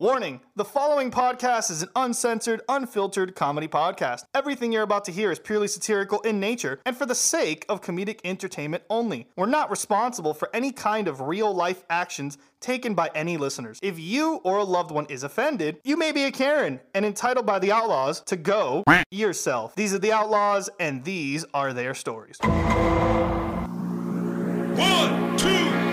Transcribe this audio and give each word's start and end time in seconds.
Warning 0.00 0.42
the 0.54 0.64
following 0.64 1.10
podcast 1.10 1.72
is 1.72 1.82
an 1.82 1.88
uncensored, 1.96 2.62
unfiltered 2.68 3.34
comedy 3.34 3.66
podcast. 3.66 4.26
Everything 4.32 4.70
you're 4.70 4.84
about 4.84 5.04
to 5.06 5.10
hear 5.10 5.32
is 5.32 5.40
purely 5.40 5.66
satirical 5.66 6.20
in 6.20 6.38
nature 6.38 6.80
and 6.86 6.96
for 6.96 7.04
the 7.04 7.16
sake 7.16 7.66
of 7.68 7.80
comedic 7.80 8.20
entertainment 8.22 8.84
only. 8.90 9.26
We're 9.34 9.46
not 9.46 9.72
responsible 9.72 10.34
for 10.34 10.50
any 10.54 10.70
kind 10.70 11.08
of 11.08 11.22
real 11.22 11.52
life 11.52 11.82
actions 11.90 12.38
taken 12.60 12.94
by 12.94 13.10
any 13.12 13.36
listeners. 13.38 13.80
If 13.82 13.98
you 13.98 14.36
or 14.44 14.58
a 14.58 14.64
loved 14.64 14.92
one 14.92 15.06
is 15.06 15.24
offended, 15.24 15.80
you 15.82 15.96
may 15.96 16.12
be 16.12 16.26
a 16.26 16.30
Karen 16.30 16.78
and 16.94 17.04
entitled 17.04 17.46
by 17.46 17.58
the 17.58 17.72
Outlaws 17.72 18.20
to 18.26 18.36
go 18.36 18.84
yourself. 19.10 19.74
These 19.74 19.94
are 19.94 19.98
the 19.98 20.12
Outlaws, 20.12 20.70
and 20.78 21.02
these 21.02 21.44
are 21.52 21.72
their 21.72 21.94
stories. 21.94 22.38
One, 24.78 25.36
two, 25.36 25.87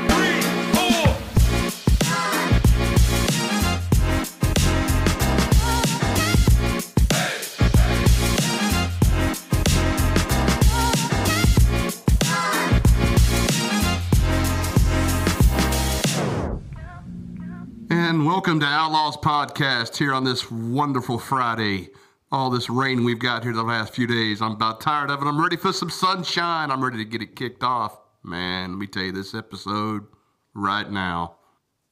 And 18.05 18.23
welcome 18.23 18.59
to 18.59 18.67
Outlaws 18.67 19.17
Podcast 19.17 19.97
here 19.97 20.13
on 20.13 20.23
this 20.23 20.51
wonderful 20.51 21.17
Friday. 21.17 21.89
All 22.31 22.51
this 22.51 22.69
rain 22.69 23.03
we've 23.03 23.17
got 23.17 23.41
here 23.41 23.51
the 23.51 23.63
last 23.63 23.95
few 23.95 24.05
days. 24.05 24.43
I'm 24.43 24.51
about 24.51 24.79
tired 24.79 25.09
of 25.09 25.23
it. 25.23 25.25
I'm 25.25 25.41
ready 25.41 25.57
for 25.57 25.73
some 25.73 25.89
sunshine. 25.89 26.69
I'm 26.69 26.83
ready 26.83 26.97
to 26.97 27.03
get 27.03 27.23
it 27.23 27.35
kicked 27.35 27.63
off. 27.63 27.99
Man, 28.21 28.73
let 28.73 28.77
me 28.77 28.85
tell 28.85 29.01
you 29.01 29.11
this 29.11 29.33
episode 29.33 30.05
right 30.53 30.87
now. 30.87 31.37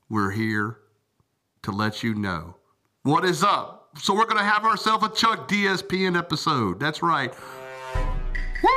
We're 0.07 0.29
here 0.29 0.77
to 1.63 1.71
let 1.71 2.03
you 2.03 2.13
know 2.13 2.57
what 3.01 3.25
is 3.25 3.43
up. 3.43 3.97
So 3.97 4.13
we're 4.13 4.25
going 4.25 4.37
to 4.37 4.43
have 4.43 4.65
ourselves 4.65 5.03
a 5.03 5.09
Chuck 5.09 5.47
DSPN 5.49 6.15
episode. 6.15 6.79
That's 6.79 7.01
right. 7.01 7.33
Woo! 7.95 8.69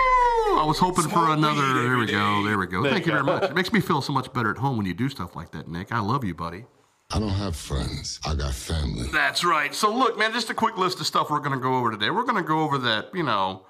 I 0.58 0.64
was 0.66 0.78
hoping 0.78 1.10
for 1.10 1.28
another. 1.32 1.82
There 1.82 1.98
we 1.98 2.06
go. 2.06 2.42
There 2.44 2.56
we 2.56 2.66
go. 2.66 2.82
Thank 2.82 3.04
you 3.04 3.12
very 3.12 3.24
much. 3.24 3.42
It 3.42 3.54
makes 3.54 3.74
me 3.74 3.82
feel 3.82 4.00
so 4.00 4.14
much 4.14 4.32
better 4.32 4.50
at 4.50 4.56
home 4.56 4.78
when 4.78 4.86
you 4.86 4.94
do 4.94 5.10
stuff 5.10 5.36
like 5.36 5.50
that, 5.50 5.68
Nick. 5.68 5.92
I 5.92 6.00
love 6.00 6.24
you, 6.24 6.34
buddy. 6.34 6.64
I 7.10 7.20
don't 7.20 7.28
have 7.28 7.54
friends. 7.54 8.18
I 8.24 8.34
got 8.34 8.52
family. 8.52 9.08
That's 9.12 9.44
right. 9.44 9.74
So 9.74 9.94
look, 9.94 10.18
man, 10.18 10.32
just 10.32 10.50
a 10.50 10.54
quick 10.54 10.76
list 10.76 10.98
of 11.00 11.06
stuff 11.06 11.30
we're 11.30 11.38
going 11.40 11.52
to 11.56 11.62
go 11.62 11.76
over 11.76 11.90
today. 11.92 12.10
We're 12.10 12.24
going 12.24 12.42
to 12.42 12.46
go 12.46 12.60
over 12.60 12.78
that, 12.78 13.10
you 13.14 13.22
know, 13.22 13.66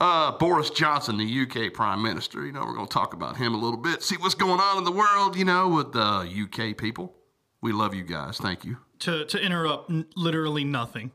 uh, 0.00 0.32
Boris 0.32 0.70
Johnson, 0.70 1.18
the 1.18 1.42
UK 1.42 1.74
Prime 1.74 2.02
Minister. 2.02 2.46
You 2.46 2.52
know, 2.52 2.60
we're 2.60 2.74
going 2.74 2.86
to 2.86 2.92
talk 2.92 3.12
about 3.12 3.36
him 3.36 3.54
a 3.54 3.58
little 3.58 3.76
bit, 3.76 4.02
see 4.02 4.16
what's 4.16 4.34
going 4.34 4.60
on 4.60 4.78
in 4.78 4.84
the 4.84 4.92
world, 4.92 5.36
you 5.36 5.44
know, 5.44 5.68
with 5.68 5.92
the 5.92 6.26
UK 6.70 6.76
people. 6.76 7.14
We 7.60 7.72
love 7.72 7.94
you 7.94 8.02
guys. 8.02 8.38
Thank 8.38 8.64
you. 8.64 8.78
To, 9.00 9.26
to 9.26 9.38
interrupt, 9.38 9.90
n- 9.90 10.06
literally 10.16 10.64
nothing. 10.64 11.10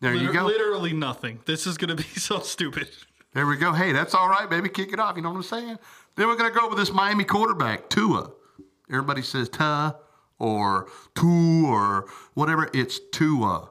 There 0.00 0.14
you 0.14 0.32
go. 0.32 0.46
Literally 0.46 0.94
nothing. 0.94 1.40
This 1.44 1.66
is 1.66 1.76
going 1.76 1.94
to 1.94 2.02
be 2.02 2.02
so 2.18 2.40
stupid. 2.40 2.88
There 3.34 3.46
we 3.46 3.56
go. 3.56 3.72
Hey, 3.72 3.92
that's 3.92 4.14
all 4.14 4.28
right, 4.30 4.48
baby. 4.48 4.70
Kick 4.70 4.94
it 4.94 4.98
off. 4.98 5.16
You 5.16 5.22
know 5.22 5.30
what 5.30 5.36
I'm 5.36 5.42
saying? 5.42 5.78
Then 6.16 6.26
we're 6.26 6.36
going 6.36 6.52
to 6.52 6.58
go 6.58 6.68
with 6.68 6.78
this 6.78 6.92
Miami 6.92 7.24
quarterback, 7.24 7.90
Tua. 7.90 8.30
Everybody 8.90 9.22
says 9.22 9.50
Ta 9.50 9.96
or 10.42 10.88
Tu 11.14 11.66
or 11.66 12.08
whatever. 12.34 12.68
It's 12.74 13.00
Tua. 13.12 13.70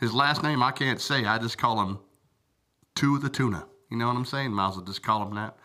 His 0.00 0.14
last 0.14 0.42
name 0.42 0.62
I 0.62 0.72
can't 0.72 1.00
say. 1.00 1.24
I 1.26 1.38
just 1.38 1.58
call 1.58 1.80
him 1.82 1.98
Tua 2.94 3.18
the 3.18 3.28
Tuna. 3.28 3.66
You 3.90 3.98
know 3.98 4.06
what 4.06 4.16
I'm 4.16 4.24
saying? 4.24 4.52
Might 4.52 4.70
as 4.70 4.76
well 4.76 4.84
just 4.86 5.02
call 5.02 5.22
him 5.22 5.34
that. 5.34 5.56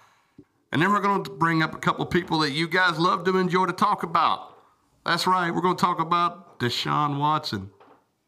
And 0.72 0.82
then 0.82 0.92
we're 0.92 1.00
going 1.00 1.24
to 1.24 1.30
bring 1.30 1.64
up 1.64 1.74
a 1.74 1.78
couple 1.78 2.06
people 2.06 2.40
that 2.40 2.52
you 2.52 2.68
guys 2.68 3.00
love 3.00 3.24
to 3.26 3.38
enjoy 3.38 3.68
to 3.68 3.74
talk 3.74 4.04
about. 4.04 4.58
That's 5.06 5.26
right. 5.26 5.50
We're 5.50 5.62
going 5.62 5.78
to 5.78 5.82
talk 5.82 6.00
about 6.00 6.60
Deshaun 6.60 7.20
Watson. 7.20 7.70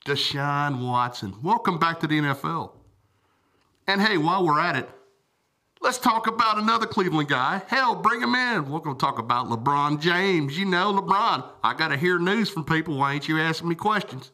Deshaun 0.06 0.88
Watson. 0.88 1.36
Welcome 1.44 1.80
back 1.80 2.00
to 2.00 2.08
the 2.08 2.20
NFL. 2.20 2.72
And 3.88 4.02
hey, 4.02 4.18
while 4.18 4.46
we're 4.46 4.60
at 4.60 4.78
it, 4.78 4.90
let's 5.86 6.00
talk 6.00 6.26
about 6.26 6.58
another 6.58 6.88
Cleveland 6.88 7.30
guy. 7.30 7.62
Hell, 7.68 7.96
bring 7.96 8.20
him 8.20 8.34
in. 8.34 8.68
We're 8.68 8.80
going 8.80 8.96
to 8.96 9.00
talk 9.00 9.20
about 9.20 9.50
LeBron 9.50 10.02
James. 10.02 10.58
You 10.58 10.66
know, 10.66 10.92
LeBron. 10.92 11.48
I 11.64 11.76
got 11.76 11.90
to 11.90 11.98
hear 11.98 12.18
news 12.18 12.50
from 12.50 12.66
people. 12.66 12.98
Why 12.98 13.14
ain't 13.14 13.28
you 13.28 13.40
asking 13.40 13.70
me 13.70 13.76
questions? 13.76 14.32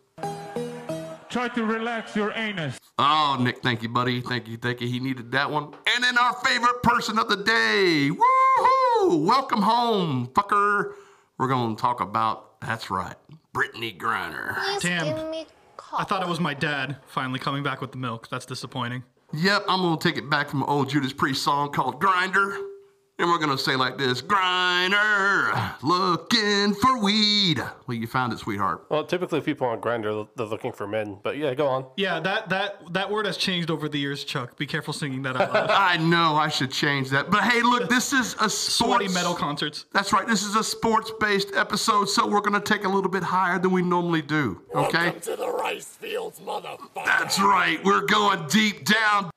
Try 1.30 1.50
to 1.50 1.66
relax 1.66 2.16
your 2.16 2.32
anus. 2.36 2.80
Oh, 2.98 3.38
Nick, 3.38 3.62
thank 3.62 3.84
you, 3.84 3.90
buddy. 3.90 4.22
Thank 4.22 4.48
you, 4.48 4.56
thank 4.56 4.80
you. 4.80 4.88
He 4.88 5.02
needed 5.02 5.32
that 5.34 5.52
one. 5.52 5.74
And 5.94 6.04
then 6.04 6.18
our 6.18 6.34
favorite 6.36 6.84
person 6.84 7.20
of 7.20 7.28
the 7.28 7.38
day. 7.38 8.10
Woohoo! 8.12 9.26
Welcome 9.26 9.62
home, 9.62 10.30
fucker. 10.34 10.94
We're 11.38 11.50
going 11.50 11.76
to 11.76 11.82
talk 11.82 12.00
about, 12.00 12.62
that's 12.62 12.90
right, 12.90 13.16
Brittney 13.54 13.98
Griner. 13.98 14.56
Please 14.56 14.84
Damn. 14.84 15.18
give 15.18 15.30
me 15.30 15.46
I 15.94 16.06
thought 16.06 16.24
it 16.24 16.30
was 16.30 16.40
my 16.40 16.54
dad 16.54 16.98
finally 17.08 17.40
coming 17.40 17.64
back 17.64 17.82
with 17.82 17.92
the 17.92 17.98
milk. 17.98 18.30
That's 18.30 18.46
disappointing. 18.46 19.04
Yep, 19.34 19.66
I'm 19.70 19.82
gonna 19.82 19.98
take 19.98 20.18
it 20.18 20.30
back 20.30 20.50
from 20.50 20.62
an 20.62 20.70
old 20.70 20.90
Judas 20.90 21.14
Priest 21.14 21.42
song 21.42 21.72
called 21.72 22.00
Grinder. 22.00 22.71
And 23.22 23.30
we're 23.30 23.38
gonna 23.38 23.56
say 23.56 23.76
like 23.76 24.00
this 24.00 24.20
Grinder, 24.20 25.54
looking 25.84 26.74
for 26.74 26.98
weed. 26.98 27.60
Well, 27.86 27.96
you 27.96 28.08
found 28.08 28.34
it, 28.34 28.40
sweetheart. 28.40 28.88
Well, 28.90 29.04
typically 29.04 29.42
people 29.42 29.68
on 29.68 29.80
Grindr 29.80 30.28
they're 30.36 30.48
looking 30.48 30.72
for 30.72 30.88
men, 30.88 31.20
but 31.22 31.38
yeah, 31.38 31.54
go 31.54 31.68
on. 31.68 31.86
Yeah, 31.98 32.20
that 32.20 32.50
that 32.50 32.94
that 32.94 33.12
word 33.12 33.28
has 33.28 33.38
changed 33.38 33.70
over 33.70 33.88
the 33.88 34.00
years, 34.00 34.24
Chuck. 34.24 34.58
Be 34.58 34.66
careful 34.66 34.92
singing 34.92 35.22
that 35.22 35.40
out 35.40 35.54
loud. 35.54 35.70
I 35.70 35.98
know 35.98 36.36
I 36.36 36.48
should 36.48 36.72
change 36.72 37.12
that. 37.12 37.30
But 37.30 37.44
hey, 37.44 37.62
look, 37.62 37.90
this 37.90 38.12
is 38.12 38.34
a 38.42 38.50
Sweaty 38.50 39.06
sports 39.06 39.14
metal 39.14 39.36
concerts. 39.36 39.86
That's 39.94 40.12
right, 40.12 40.28
this 40.28 40.42
is 40.42 40.56
a 40.56 40.64
sports 40.64 41.12
based 41.20 41.54
episode, 41.54 42.06
so 42.06 42.26
we're 42.26 42.42
gonna 42.42 42.60
take 42.60 42.86
a 42.86 42.90
little 42.90 43.12
bit 43.12 43.22
higher 43.22 43.60
than 43.60 43.70
we 43.70 43.84
normally 43.84 44.24
do. 44.24 44.64
Okay? 44.74 45.04
Welcome 45.04 45.22
to 45.22 45.36
the 45.36 45.48
rice 45.48 45.86
fields, 45.86 46.40
motherfucker. 46.40 47.06
That's 47.06 47.40
right, 47.40 47.84
we're 47.86 48.08
going 48.08 48.48
deep 48.48 48.84
down. 48.86 49.31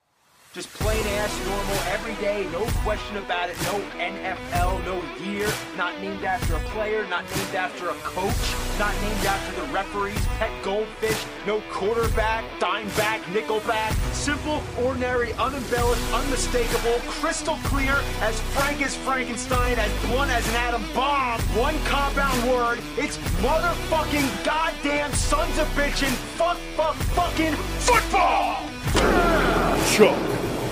Just 0.55 0.73
plain 0.75 1.05
ass 1.05 1.47
normal, 1.49 1.75
every 1.91 2.15
day, 2.25 2.47
no 2.53 2.65
question 2.85 3.17
about 3.17 3.51
it. 3.51 3.61
No 3.63 3.81
NFL, 3.99 4.85
no 4.85 5.03
year, 5.25 5.49
not 5.77 6.01
named 6.01 6.23
after 6.23 6.55
a 6.55 6.61
player, 6.71 7.05
not 7.09 7.25
named 7.35 7.57
after 7.57 7.89
a 7.89 7.95
coach, 7.95 8.79
not 8.79 8.95
named 9.03 9.27
after 9.27 9.61
the 9.61 9.67
referees, 9.73 10.25
pet 10.39 10.53
goldfish, 10.63 11.27
no 11.45 11.61
quarterback, 11.73 12.45
dime 12.61 12.87
back, 12.91 13.21
nickelback. 13.35 13.95
Simple, 14.15 14.63
ordinary, 14.81 15.33
unembellished, 15.33 16.13
unmistakable, 16.13 17.01
crystal 17.09 17.59
clear, 17.65 17.97
as 18.21 18.39
frank 18.55 18.81
as 18.81 18.95
Frankenstein, 18.99 19.77
as 19.77 19.91
blunt 20.07 20.31
as 20.31 20.49
an 20.51 20.55
atom 20.55 20.85
bomb. 20.95 21.41
One 21.59 21.75
compound 21.87 22.49
word, 22.49 22.79
it's 22.97 23.19
motherfucking 23.43 24.45
goddamn 24.45 25.13
sons 25.15 25.59
of 25.59 25.67
bitchin' 25.75 26.15
fuck, 26.39 26.59
fuck, 26.77 26.95
fucking 26.95 27.55
football! 27.83 29.54
Chuck 29.91 30.19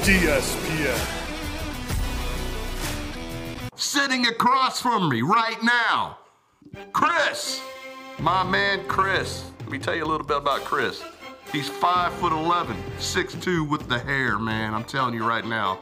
DSPN. 0.02 1.18
sitting 3.74 4.26
across 4.26 4.80
from 4.80 5.08
me 5.08 5.22
right 5.22 5.62
now. 5.62 6.18
Chris, 6.92 7.60
my 8.18 8.42
man 8.42 8.86
Chris. 8.86 9.44
Let 9.60 9.70
me 9.70 9.78
tell 9.78 9.94
you 9.94 10.04
a 10.04 10.06
little 10.06 10.26
bit 10.26 10.36
about 10.36 10.60
Chris. 10.60 11.02
He's 11.52 11.68
5 11.68 12.12
foot 12.14 12.32
11, 12.32 12.76
6'2 12.98 13.68
with 13.68 13.88
the 13.88 13.98
hair, 13.98 14.38
man. 14.38 14.72
I'm 14.72 14.84
telling 14.84 15.14
you 15.14 15.26
right 15.26 15.44
now. 15.44 15.80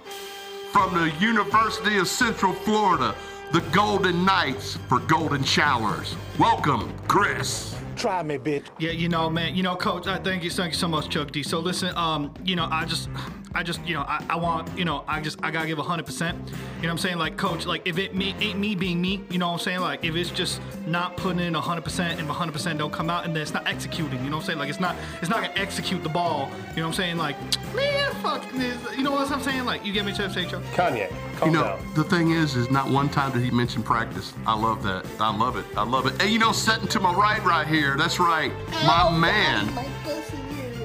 From 0.73 0.95
the 0.95 1.11
University 1.21 1.99
of 1.99 2.09
Central 2.09 2.53
Florida, 2.53 3.15
the 3.53 3.61
Golden 3.73 4.25
Knights 4.25 4.79
for 4.89 4.99
Golden 5.01 5.45
Showers. 5.45 6.17
Welcome, 6.39 6.93
Chris. 7.07 7.77
Try 8.01 8.23
me, 8.23 8.39
bitch. 8.39 8.65
Yeah, 8.79 8.93
you 8.93 9.11
know, 9.11 9.29
man. 9.29 9.55
You 9.55 9.63
know, 9.63 9.77
Coach. 9.77 10.07
I 10.07 10.17
thank 10.19 10.43
you, 10.43 10.49
thank 10.51 10.73
you 10.73 10.79
so 10.79 10.89
much, 10.89 11.11
Chuck 11.11 11.33
D. 11.33 11.43
So 11.43 11.59
listen, 11.61 11.95
um, 11.99 12.33
you 12.43 12.57
know, 12.57 12.67
I 12.71 12.87
just, 12.87 13.11
I 13.55 13.63
just, 13.65 13.85
you 13.85 13.95
know, 13.95 14.03
I, 14.03 14.25
I 14.31 14.37
want, 14.37 14.79
you 14.79 14.85
know, 14.85 15.03
I 15.09 15.21
just, 15.21 15.39
I 15.43 15.51
gotta 15.51 15.67
give 15.67 15.79
hundred 15.79 16.07
percent. 16.07 16.39
You 16.39 16.53
know 16.53 16.89
what 16.89 16.91
I'm 16.93 16.99
saying? 16.99 17.19
Like, 17.19 17.37
Coach, 17.37 17.67
like 17.67 17.83
if 17.85 17.99
it 17.99 18.15
me 18.15 18.35
ain't 18.41 18.59
me 18.59 18.75
being 18.77 19.01
me, 19.03 19.23
you 19.29 19.39
know 19.39 19.49
what 19.49 19.55
I'm 19.55 19.59
saying? 19.59 19.81
Like 19.81 20.05
if 20.05 20.15
it's 20.15 20.31
just 20.31 20.61
not 20.87 21.17
putting 21.17 21.41
in 21.41 21.55
hundred 21.55 21.83
percent 21.83 22.21
and 22.21 22.29
hundred 22.29 22.53
percent 22.53 22.79
don't 22.79 22.93
come 22.93 23.11
out, 23.11 23.25
and 23.25 23.35
then 23.35 23.43
it's 23.43 23.53
not 23.53 23.67
executing. 23.67 24.23
You 24.23 24.31
know 24.31 24.37
what 24.37 24.43
I'm 24.43 24.47
saying? 24.47 24.59
Like 24.61 24.69
it's 24.71 24.79
not, 24.81 24.95
it's 25.21 25.29
not 25.31 25.43
gonna 25.43 25.53
execute 25.61 26.03
the 26.05 26.09
ball. 26.09 26.49
You 26.71 26.77
know 26.77 26.83
what 26.83 26.89
I'm 26.89 26.93
saying? 26.95 27.17
Like, 27.17 27.37
man, 27.75 28.13
fuck 28.23 28.49
this. 28.53 28.79
You 28.97 29.03
know 29.03 29.11
what 29.13 29.31
I'm 29.31 29.43
saying? 29.43 29.65
Like, 29.65 29.85
you 29.85 29.93
get 29.93 30.05
me 30.05 30.13
to 30.15 30.31
say, 30.31 30.47
Chuck? 30.47 30.63
Kanye, 30.75 31.11
calm 31.37 31.49
You 31.49 31.55
know, 31.57 31.65
down. 31.65 31.95
the 31.95 32.05
thing 32.05 32.31
is, 32.31 32.55
is 32.55 32.71
not 32.71 32.89
one 32.89 33.09
time 33.09 33.33
did 33.33 33.43
he 33.43 33.51
mention 33.51 33.83
practice. 33.83 34.33
I 34.47 34.55
love 34.55 34.83
that. 34.85 35.05
I 35.19 35.37
love 35.37 35.57
it. 35.57 35.65
I 35.77 35.83
love 35.83 36.07
it. 36.07 36.21
And 36.23 36.31
you 36.31 36.39
know, 36.39 36.53
sitting 36.53 36.87
to 36.89 37.01
my 37.01 37.13
right, 37.13 37.43
right 37.45 37.67
here, 37.67 37.97
that's 37.97 38.21
right, 38.21 38.53
my 38.87 39.11
man. 39.19 39.69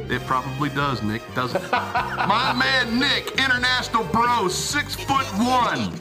It 0.10 0.22
probably 0.26 0.70
does, 0.70 1.02
Nick, 1.02 1.22
doesn't 1.34 1.64
it? 1.64 1.72
my 1.72 2.54
man 2.54 3.00
Nick, 3.00 3.32
international 3.40 4.04
bro, 4.04 4.48
six 4.48 4.94
foot 4.96 5.26
one, 5.38 5.92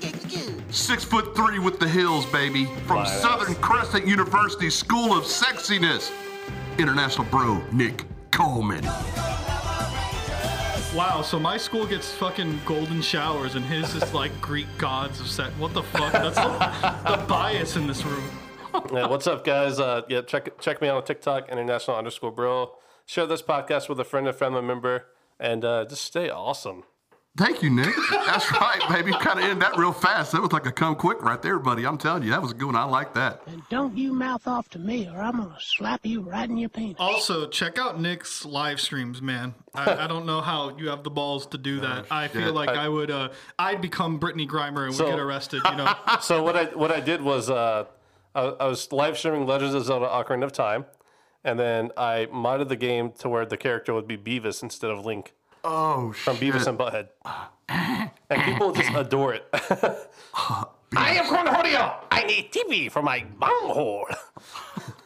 six 0.71 1.03
foot 1.05 1.35
three 1.35 1.59
with 1.59 1.81
the 1.81 1.89
hills, 1.89 2.27
baby, 2.27 2.67
from 2.87 3.05
Flat 3.05 3.06
ass. 3.06 3.23
Southern 3.23 3.55
Crescent 3.56 4.06
University 4.06 4.69
School 4.69 5.17
of 5.17 5.25
Sexiness. 5.25 6.12
International 6.79 7.27
bro, 7.29 7.62
Nick 7.73 8.05
Coleman. 8.31 8.85
Wow, 10.95 11.23
so 11.23 11.41
my 11.41 11.56
school 11.56 11.87
gets 11.87 12.12
fucking 12.12 12.61
golden 12.67 13.01
showers, 13.01 13.55
and 13.55 13.65
his 13.65 13.95
is 13.95 14.12
like 14.12 14.39
Greek 14.43 14.69
gods 14.77 15.19
of 15.19 15.29
sex. 15.29 15.51
What 15.59 15.73
the 15.73 15.83
fuck? 15.83 16.12
That's 16.12 16.37
the, 16.37 17.17
the 17.17 17.25
bias 17.27 17.77
in 17.77 17.87
this 17.87 18.05
room. 18.05 18.31
Yeah, 18.93 19.06
what's 19.06 19.27
up, 19.27 19.45
guys? 19.45 19.81
Uh, 19.81 20.03
yeah, 20.09 20.21
check 20.21 20.61
check 20.61 20.83
me 20.83 20.89
out 20.89 20.97
on 20.99 21.05
TikTok, 21.05 21.49
international 21.49 21.97
underscore 21.97 22.33
bro. 22.33 22.77
Share 23.06 23.27
this 23.27 23.43
podcast 23.43 23.89
with 23.89 24.01
a 24.01 24.05
friend 24.05 24.27
or 24.27 24.33
family 24.33 24.62
member, 24.62 25.06
and 25.39 25.65
uh, 25.65 25.85
just 25.85 26.03
stay 26.03 26.31
awesome. 26.31 26.85
Thank 27.37 27.65
you, 27.65 27.71
Nick. 27.71 27.93
That's 28.11 28.51
right, 28.53 28.81
baby. 28.89 29.11
You 29.11 29.19
kind 29.19 29.41
of 29.41 29.45
ended 29.45 29.61
that 29.61 29.77
real 29.77 29.93
fast. 29.93 30.31
That 30.31 30.41
was 30.41 30.53
like 30.53 30.67
a 30.67 30.73
come 30.73 30.95
quick 30.95 31.21
right 31.21 31.43
there, 31.43 31.59
buddy. 31.59 31.85
I'm 31.85 31.99
telling 31.99 32.23
you, 32.23 32.31
that 32.31 32.41
was 32.41 32.53
a 32.53 32.55
good 32.55 32.67
one. 32.67 32.77
I 32.77 32.85
like 32.85 33.12
that. 33.15 33.43
And 33.49 33.61
don't 33.71 33.97
you 33.99 34.12
mouth 34.12 34.47
off 34.47 34.69
to 34.71 34.79
me, 34.79 35.09
or 35.09 35.21
I'm 35.21 35.39
gonna 35.39 35.56
slap 35.61 36.06
you 36.06 36.21
right 36.23 36.49
in 36.49 36.56
your 36.56 36.69
penis. 36.69 36.95
Also, 37.01 37.49
check 37.49 37.77
out 37.77 38.01
Nick's 38.01 38.45
live 38.45 38.81
streams, 38.81 39.21
man. 39.21 39.53
I, 39.75 39.97
I 40.05 40.06
don't 40.06 40.27
know 40.27 40.41
how 40.43 40.77
you 40.79 40.89
have 40.91 41.03
the 41.03 41.11
balls 41.11 41.47
to 41.49 41.59
do 41.59 41.81
that. 41.81 42.06
I 42.11 42.29
feel 42.29 42.43
shit. 42.47 42.55
like 42.55 42.69
I, 42.71 42.89
would, 42.89 43.11
uh, 43.11 43.31
I'd 43.59 43.81
become 43.83 44.21
Brittney 44.21 44.49
Griner 44.49 44.87
and 44.87 44.95
So- 44.95 45.05
would 45.06 45.11
get 45.11 45.19
arrested. 45.19 45.61
You 45.69 45.77
know, 45.77 45.93
So 46.23 46.43
what 46.45 46.55
I 46.56 46.65
what 46.67 46.93
I 46.93 47.01
did 47.01 47.21
was 47.21 47.51
uh, 47.51 47.87
I, 48.37 48.43
I 48.43 48.67
was 48.69 48.93
live 48.93 49.19
streaming 49.19 49.45
Legends 49.45 49.75
of 49.75 49.85
Zelda: 49.85 50.06
Ocarina 50.06 50.45
of 50.45 50.53
Time, 50.53 50.85
and 51.44 51.58
then 51.58 51.91
I 51.96 52.26
modded 52.32 52.69
the 52.69 52.76
game 52.76 53.12
to 53.19 53.29
where 53.29 53.44
the 53.46 53.56
character 53.56 53.93
would 53.94 54.08
be 54.08 54.17
Beavis 54.17 54.62
instead 54.62 54.91
of 54.91 55.05
Link 55.05 55.32
Oh, 55.67 56.12
from 56.12 56.37
shit. 56.37 56.52
Beavis 56.55 56.67
and 56.67 56.79
Butthead, 56.79 57.08
and 58.29 58.43
people 58.43 58.73
just 58.73 58.91
adore 58.94 59.32
it. 59.35 59.46
I 60.96 61.14
am 61.14 61.25
Cornholio. 61.25 61.94
I 62.11 62.25
need 62.25 62.52
TV 62.52 62.91
for 62.91 63.00
my 63.02 63.25
bunghole. 63.38 64.06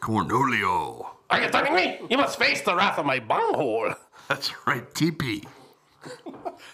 Cornholio. 0.01 1.05
Are 1.29 1.41
you 1.41 1.49
threatening 1.49 1.75
me? 1.75 1.99
You 2.09 2.17
must 2.17 2.37
face 2.39 2.61
the 2.61 2.75
wrath 2.75 2.97
of 2.99 3.05
my 3.05 3.19
bunghole. 3.19 3.93
That's 4.27 4.51
right, 4.67 4.89
TP. 4.93 5.45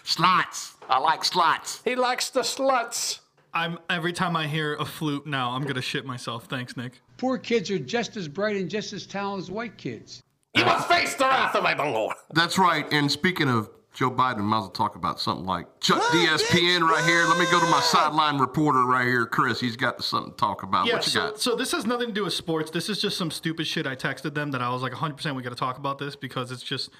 slots. 0.04 0.74
I 0.88 0.98
like 0.98 1.24
slots. 1.24 1.80
He 1.84 1.94
likes 1.94 2.30
the 2.30 2.40
sluts. 2.40 3.20
I'm 3.54 3.78
every 3.88 4.12
time 4.12 4.36
I 4.36 4.46
hear 4.46 4.74
a 4.76 4.84
flute 4.84 5.26
now, 5.26 5.50
I'm 5.50 5.64
gonna 5.64 5.80
shit 5.82 6.04
myself. 6.04 6.44
Thanks, 6.46 6.76
Nick. 6.76 7.00
Poor 7.16 7.38
kids 7.38 7.70
are 7.70 7.78
just 7.78 8.16
as 8.16 8.28
bright 8.28 8.56
and 8.56 8.68
just 8.68 8.92
as 8.92 9.06
talented 9.06 9.44
as 9.44 9.50
white 9.50 9.76
kids. 9.78 10.22
You 10.54 10.64
must 10.64 10.88
face 10.88 11.14
the 11.14 11.24
wrath 11.24 11.54
of 11.54 11.62
my 11.62 11.74
bunghole. 11.74 12.12
That's 12.32 12.58
right. 12.58 12.90
And 12.92 13.10
speaking 13.10 13.48
of 13.48 13.70
Joe 13.96 14.10
Biden, 14.10 14.40
might 14.40 14.58
as 14.58 14.62
well 14.62 14.70
talk 14.70 14.96
about 14.96 15.20
something 15.20 15.46
like 15.46 15.66
Chuck 15.80 16.02
DSPN 16.02 16.82
right 16.82 17.04
here. 17.04 17.24
Let 17.26 17.38
me 17.38 17.46
go 17.50 17.58
to 17.60 17.66
my 17.70 17.80
sideline 17.80 18.38
reporter 18.38 18.84
right 18.84 19.06
here, 19.06 19.24
Chris. 19.24 19.58
He's 19.58 19.76
got 19.76 20.02
something 20.04 20.32
to 20.32 20.36
talk 20.36 20.62
about. 20.62 20.86
Yeah, 20.86 20.94
what 20.94 21.06
you 21.06 21.12
so, 21.12 21.20
got? 21.20 21.40
so 21.40 21.56
this 21.56 21.72
has 21.72 21.86
nothing 21.86 22.08
to 22.08 22.12
do 22.12 22.24
with 22.24 22.34
sports. 22.34 22.70
This 22.70 22.90
is 22.90 23.00
just 23.00 23.16
some 23.16 23.30
stupid 23.30 23.66
shit 23.66 23.86
I 23.86 23.96
texted 23.96 24.34
them 24.34 24.50
that 24.50 24.60
I 24.60 24.68
was 24.68 24.82
like 24.82 24.92
100% 24.92 25.34
we 25.34 25.42
got 25.42 25.50
to 25.50 25.56
talk 25.56 25.78
about 25.78 25.98
this 25.98 26.14
because 26.14 26.52
it's 26.52 26.62
just 26.62 26.90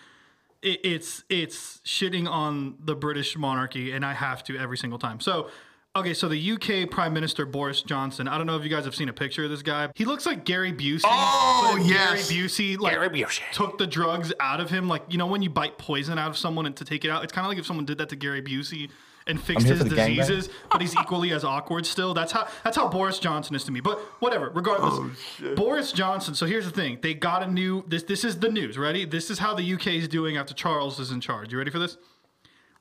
it, 0.62 0.80
it's 0.84 1.24
it's 1.28 1.80
shitting 1.84 2.28
on 2.28 2.76
the 2.82 2.94
British 2.94 3.36
monarchy 3.36 3.92
and 3.92 4.04
I 4.04 4.14
have 4.14 4.42
to 4.44 4.56
every 4.56 4.78
single 4.78 4.98
time. 4.98 5.20
So 5.20 5.50
Okay, 5.96 6.12
so 6.12 6.28
the 6.28 6.52
UK 6.52 6.90
Prime 6.90 7.14
Minister 7.14 7.46
Boris 7.46 7.81
Johnson. 7.81 8.28
I 8.28 8.37
don't 8.37 8.46
know 8.46 8.56
if 8.56 8.62
you 8.62 8.69
guys 8.69 8.84
have 8.84 8.94
seen 8.94 9.08
a 9.08 9.14
picture 9.14 9.44
of 9.44 9.50
this 9.50 9.62
guy. 9.62 9.88
He 9.94 10.04
looks 10.04 10.26
like 10.26 10.44
Gary 10.44 10.70
Busey. 10.70 11.00
Oh, 11.04 11.82
yes. 11.82 12.28
Gary 12.28 12.43
Busey 12.46 12.78
like 12.78 12.93
Gary 12.93 13.08
Busey. 13.08 13.40
took 13.52 13.78
the 13.78 13.87
drugs 13.87 14.31
out 14.38 14.60
of 14.60 14.69
him. 14.69 14.88
Like 14.88 15.04
you 15.08 15.16
know 15.16 15.26
when 15.26 15.40
you 15.40 15.48
bite 15.48 15.78
poison 15.78 16.19
out 16.19 16.28
of 16.28 16.37
someone 16.37 16.66
and 16.66 16.76
to 16.76 16.84
take 16.84 17.06
it 17.06 17.10
out. 17.10 17.25
It's 17.25 17.32
kind 17.32 17.46
of 17.46 17.48
like 17.48 17.58
if 17.58 17.64
someone 17.64 17.87
did 17.87 17.96
that 17.96 18.10
to 18.10 18.16
Gary 18.16 18.43
Busey 18.43 18.90
and 19.26 19.40
fixed 19.40 19.66
his 19.66 19.78
for 19.78 19.84
the 19.84 19.96
gangbang. 19.96 20.16
diseases, 20.16 20.50
but 20.70 20.82
he's 20.82 20.94
equally 20.94 21.32
as 21.32 21.44
awkward 21.44 21.87
still. 21.87 22.12
That's 22.12 22.31
how 22.31 22.46
that's 22.62 22.76
how 22.76 22.88
Boris 22.88 23.19
Johnson 23.19 23.56
is 23.56 23.64
to 23.64 23.72
me. 23.72 23.81
But 23.81 23.99
whatever, 24.20 24.50
regardless. 24.54 24.94
Oh, 25.42 25.54
Boris 25.54 25.92
Johnson. 25.92 26.34
So 26.34 26.44
here's 26.44 26.66
the 26.66 26.72
thing: 26.72 26.99
they 27.00 27.14
got 27.14 27.42
a 27.42 27.50
new. 27.50 27.84
This 27.88 28.02
this 28.02 28.22
is 28.22 28.38
the 28.38 28.50
news. 28.50 28.76
Ready? 28.76 29.06
This 29.06 29.31
is 29.31 29.38
how 29.38 29.54
the 29.54 29.72
UK 29.72 29.87
is 29.88 30.08
doing 30.08 30.37
after 30.37 30.52
Charles 30.52 31.00
is 31.00 31.10
in 31.10 31.22
charge. 31.22 31.52
You 31.52 31.58
ready 31.58 31.70
for 31.70 31.78
this? 31.78 31.96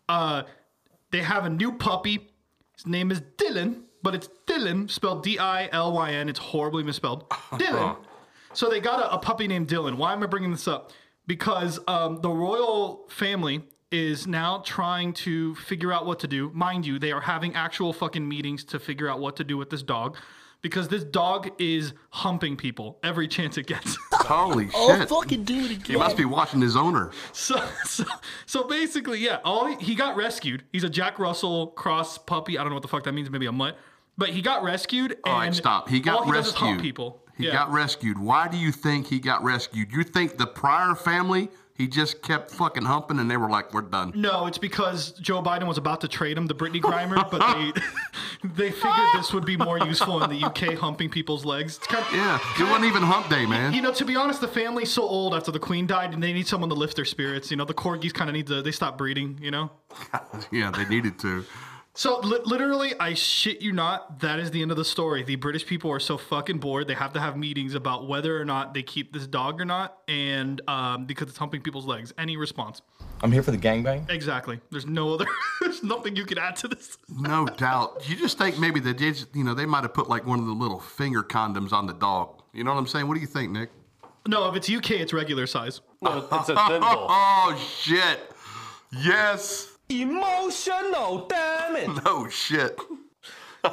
Uh, 0.09 0.43
they 1.11 1.21
have 1.21 1.45
a 1.45 1.49
new 1.49 1.71
puppy. 1.71 2.27
His 2.75 2.85
name 2.85 3.11
is 3.11 3.21
Dylan, 3.37 3.83
but 4.03 4.15
it's 4.15 4.29
Dylan 4.47 4.89
spelled 4.89 5.23
D-I-L-Y-N. 5.23 6.29
It's 6.29 6.39
horribly 6.39 6.83
misspelled. 6.83 7.29
Dylan. 7.29 7.97
So 8.53 8.69
they 8.69 8.79
got 8.79 8.99
a, 8.99 9.13
a 9.13 9.17
puppy 9.17 9.47
named 9.47 9.67
Dylan. 9.67 9.95
Why 9.95 10.13
am 10.13 10.23
I 10.23 10.27
bringing 10.27 10.51
this 10.51 10.67
up? 10.67 10.91
Because 11.27 11.79
um, 11.87 12.21
the 12.21 12.29
royal 12.29 13.05
family 13.09 13.63
is 13.91 14.27
now 14.27 14.61
trying 14.65 15.13
to 15.13 15.55
figure 15.55 15.91
out 15.91 16.05
what 16.05 16.19
to 16.19 16.27
do. 16.27 16.51
Mind 16.53 16.85
you, 16.85 16.99
they 16.99 17.11
are 17.11 17.21
having 17.21 17.55
actual 17.55 17.93
fucking 17.93 18.27
meetings 18.27 18.63
to 18.65 18.79
figure 18.79 19.09
out 19.09 19.19
what 19.19 19.35
to 19.37 19.43
do 19.43 19.57
with 19.57 19.69
this 19.69 19.81
dog. 19.81 20.17
Because 20.65 20.87
this 20.87 21.03
dog 21.03 21.51
is 21.59 21.93
humping 22.09 22.57
people 22.57 22.97
every 23.03 23.27
chance 23.27 23.55
it 23.59 23.67
gets. 23.67 23.95
Holy 24.13 24.67
Oh, 24.73 24.97
shit. 24.97 25.09
fucking 25.09 25.43
do 25.43 25.63
it 25.65 25.85
He 25.85 25.95
must 25.95 26.17
be 26.17 26.25
watching 26.25 26.59
his 26.59 26.75
owner. 26.75 27.11
So, 27.33 27.63
so, 27.85 28.03
so 28.47 28.63
basically, 28.63 29.19
yeah, 29.19 29.37
all 29.45 29.67
he, 29.67 29.75
he 29.75 29.93
got 29.93 30.15
rescued. 30.15 30.63
He's 30.71 30.83
a 30.83 30.89
Jack 30.89 31.19
Russell 31.19 31.67
cross 31.67 32.17
puppy. 32.17 32.57
I 32.57 32.63
don't 32.63 32.71
know 32.71 32.77
what 32.77 32.81
the 32.81 32.87
fuck 32.87 33.03
that 33.03 33.11
means. 33.11 33.29
Maybe 33.29 33.45
a 33.45 33.51
mutt. 33.51 33.77
But 34.17 34.29
he 34.29 34.41
got 34.41 34.63
rescued. 34.63 35.11
And 35.11 35.21
All 35.25 35.33
right, 35.37 35.53
stop. 35.53 35.87
He 35.87 35.99
got 35.99 36.21
all 36.21 36.25
he 36.25 36.31
does 36.31 36.47
is 36.47 36.53
hump 36.55 36.77
rescued. 36.77 36.81
people. 36.81 37.21
He 37.37 37.45
Yeah. 37.45 37.51
got 37.53 37.71
rescued. 37.71 38.17
Why 38.17 38.47
do 38.47 38.57
you 38.57 38.71
think 38.71 39.05
he 39.05 39.19
got 39.19 39.43
rescued? 39.43 39.91
You 39.91 40.01
think 40.01 40.37
the 40.39 40.47
prior 40.47 40.95
family, 40.95 41.49
he 41.77 41.87
just 41.87 42.21
kept 42.21 42.51
fucking 42.51 42.83
humping 42.85 43.19
and 43.19 43.29
they 43.29 43.35
were 43.37 43.49
like, 43.49 43.73
we're 43.73 43.81
done. 43.81 44.13
No, 44.15 44.45
it's 44.47 44.57
because 44.57 45.11
Joe 45.11 45.41
Biden 45.43 45.67
was 45.67 45.77
about 45.77 46.01
to 46.01 46.07
trade 46.07 46.37
him 46.37 46.47
to 46.47 46.53
Brittney 46.53 46.81
Griner, 46.81 47.29
but 47.29 47.39
they 47.53 47.81
they 48.55 48.71
figured 48.71 49.07
this 49.15 49.33
would 49.33 49.45
be 49.45 49.57
more 49.57 49.77
useful 49.79 50.23
in 50.23 50.29
the 50.29 50.45
UK 50.45 50.75
humping 50.77 51.09
people's 51.09 51.43
legs. 51.43 51.77
It's 51.77 51.87
kind 51.87 52.05
of- 52.05 52.13
Yeah, 52.13 52.39
it 52.59 52.63
wasn't 52.69 52.85
even 52.85 53.03
hump 53.03 53.29
day, 53.29 53.45
man. 53.45 53.73
You 53.73 53.81
know, 53.81 53.91
to 53.93 54.05
be 54.05 54.15
honest, 54.15 54.39
the 54.39 54.47
family's 54.47 54.91
so 54.91 55.03
old 55.03 55.33
after 55.33 55.51
the 55.51 55.59
queen 55.59 55.85
died, 55.85 56.13
and 56.13 56.23
they 56.23 56.31
need 56.31 56.47
someone 56.47 56.69
to 56.69 56.75
lift 56.75 56.95
their 56.95 57.05
spirits. 57.05 57.51
You 57.51 57.57
know, 57.57 57.65
the 57.65 57.73
corgis 57.73 58.13
kind 58.13 58.29
of 58.29 58.33
need 58.35 58.47
to. 58.47 58.61
They 58.61 58.71
stop 58.71 58.97
breeding. 58.97 59.37
You 59.41 59.51
know. 59.51 59.71
yeah, 60.51 60.71
they 60.71 60.85
needed 60.85 61.19
to. 61.19 61.43
So 61.97 62.19
li- 62.19 62.41
literally, 62.43 62.93
I 62.99 63.13
shit 63.13 63.61
you 63.61 63.71
not, 63.71 64.19
that 64.19 64.37
is 64.37 64.51
the 64.51 64.61
end 64.61 64.69
of 64.69 64.75
the 64.75 64.83
story. 64.83 65.23
The 65.23 65.37
British 65.37 65.65
people 65.65 65.89
are 65.91 65.99
so 65.99 66.17
fucking 66.17 66.57
bored. 66.59 66.87
They 66.87 66.93
have 66.93 67.13
to 67.13 67.21
have 67.21 67.37
meetings 67.37 67.73
about 67.73 68.05
whether 68.05 68.39
or 68.39 68.43
not 68.43 68.73
they 68.73 68.83
keep 68.83 69.13
this 69.13 69.25
dog 69.25 69.61
or 69.61 69.65
not, 69.65 69.99
and 70.09 70.61
um, 70.67 71.05
because 71.05 71.29
it's 71.29 71.37
humping 71.37 71.61
people's 71.61 71.85
legs. 71.85 72.13
Any 72.17 72.35
response? 72.35 72.81
I'm 73.21 73.31
here 73.31 73.41
for 73.41 73.51
the 73.51 73.57
gangbang. 73.57 74.09
Exactly. 74.11 74.59
There's 74.71 74.85
no 74.85 75.13
other. 75.13 75.25
there's 75.61 75.83
nothing 75.83 76.17
you 76.17 76.25
can 76.25 76.37
add 76.37 76.57
to 76.57 76.67
this. 76.67 76.97
No 77.07 77.45
doubt. 77.45 78.07
You 78.09 78.17
just 78.17 78.37
think 78.37 78.59
maybe 78.59 78.81
they 78.81 78.93
did, 78.93 79.25
you 79.33 79.45
know, 79.45 79.53
they 79.53 79.65
might 79.65 79.83
have 79.83 79.93
put 79.93 80.09
like 80.09 80.25
one 80.25 80.39
of 80.39 80.45
the 80.47 80.51
little 80.53 80.81
finger 80.81 81.23
condoms 81.23 81.71
on 81.71 81.87
the 81.87 81.93
dog. 81.93 82.41
You 82.51 82.65
know 82.65 82.73
what 82.73 82.79
I'm 82.79 82.87
saying? 82.87 83.07
What 83.07 83.13
do 83.15 83.21
you 83.21 83.27
think, 83.27 83.51
Nick? 83.51 83.69
No, 84.27 84.49
if 84.49 84.55
it's 84.55 84.69
UK, 84.69 84.91
it's 84.91 85.13
regular 85.13 85.47
size. 85.47 85.79
No, 86.01 86.27
it's 86.29 86.49
a 86.49 86.55
thimble. 86.55 86.81
Oh, 87.09 87.69
shit. 87.79 88.19
Yes. 88.91 89.74
Emotional, 89.89 91.27
damn 91.27 91.75
it. 91.75 91.89
No 92.05 92.27
shit. 92.29 92.77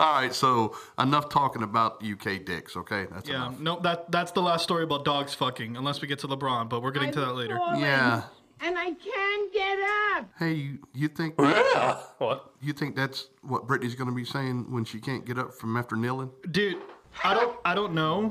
All 0.00 0.12
right, 0.14 0.32
so 0.32 0.76
enough 0.98 1.28
talking 1.28 1.64
about 1.64 2.04
UK 2.04 2.44
dicks, 2.44 2.76
okay? 2.76 3.06
That's 3.10 3.28
Yeah. 3.28 3.46
enough. 3.48 3.58
No, 3.60 3.80
that 3.80 4.10
that's 4.12 4.30
the 4.30 4.40
last 4.42 4.62
story 4.62 4.84
about 4.84 5.04
dogs 5.04 5.34
fucking. 5.34 5.76
Unless 5.76 6.00
we 6.00 6.06
get 6.06 6.20
to 6.20 6.28
LeBron, 6.28 6.68
but 6.68 6.82
we're 6.82 6.92
getting 6.92 7.10
to 7.12 7.20
that 7.20 7.32
later. 7.34 7.58
Yeah. 7.76 8.22
And 8.60 8.76
I 8.78 8.92
can't 8.92 9.52
get 9.52 9.78
up. 10.16 10.28
Hey, 10.38 10.52
you, 10.52 10.78
you 10.94 11.08
think 11.08 11.36
What? 11.38 12.52
you 12.60 12.72
think 12.72 12.94
that's 12.96 13.28
what 13.42 13.66
Brittney's 13.68 13.94
going 13.96 14.08
to 14.08 14.14
be 14.14 14.24
saying 14.24 14.70
when 14.70 14.84
she 14.84 15.00
can't 15.00 15.24
get 15.24 15.38
up 15.38 15.52
from 15.54 15.76
after 15.76 15.94
kneeling? 15.96 16.30
Dude, 16.50 16.76
I 17.24 17.34
don't 17.34 17.56
I 17.64 17.74
don't 17.74 17.94
know. 17.94 18.30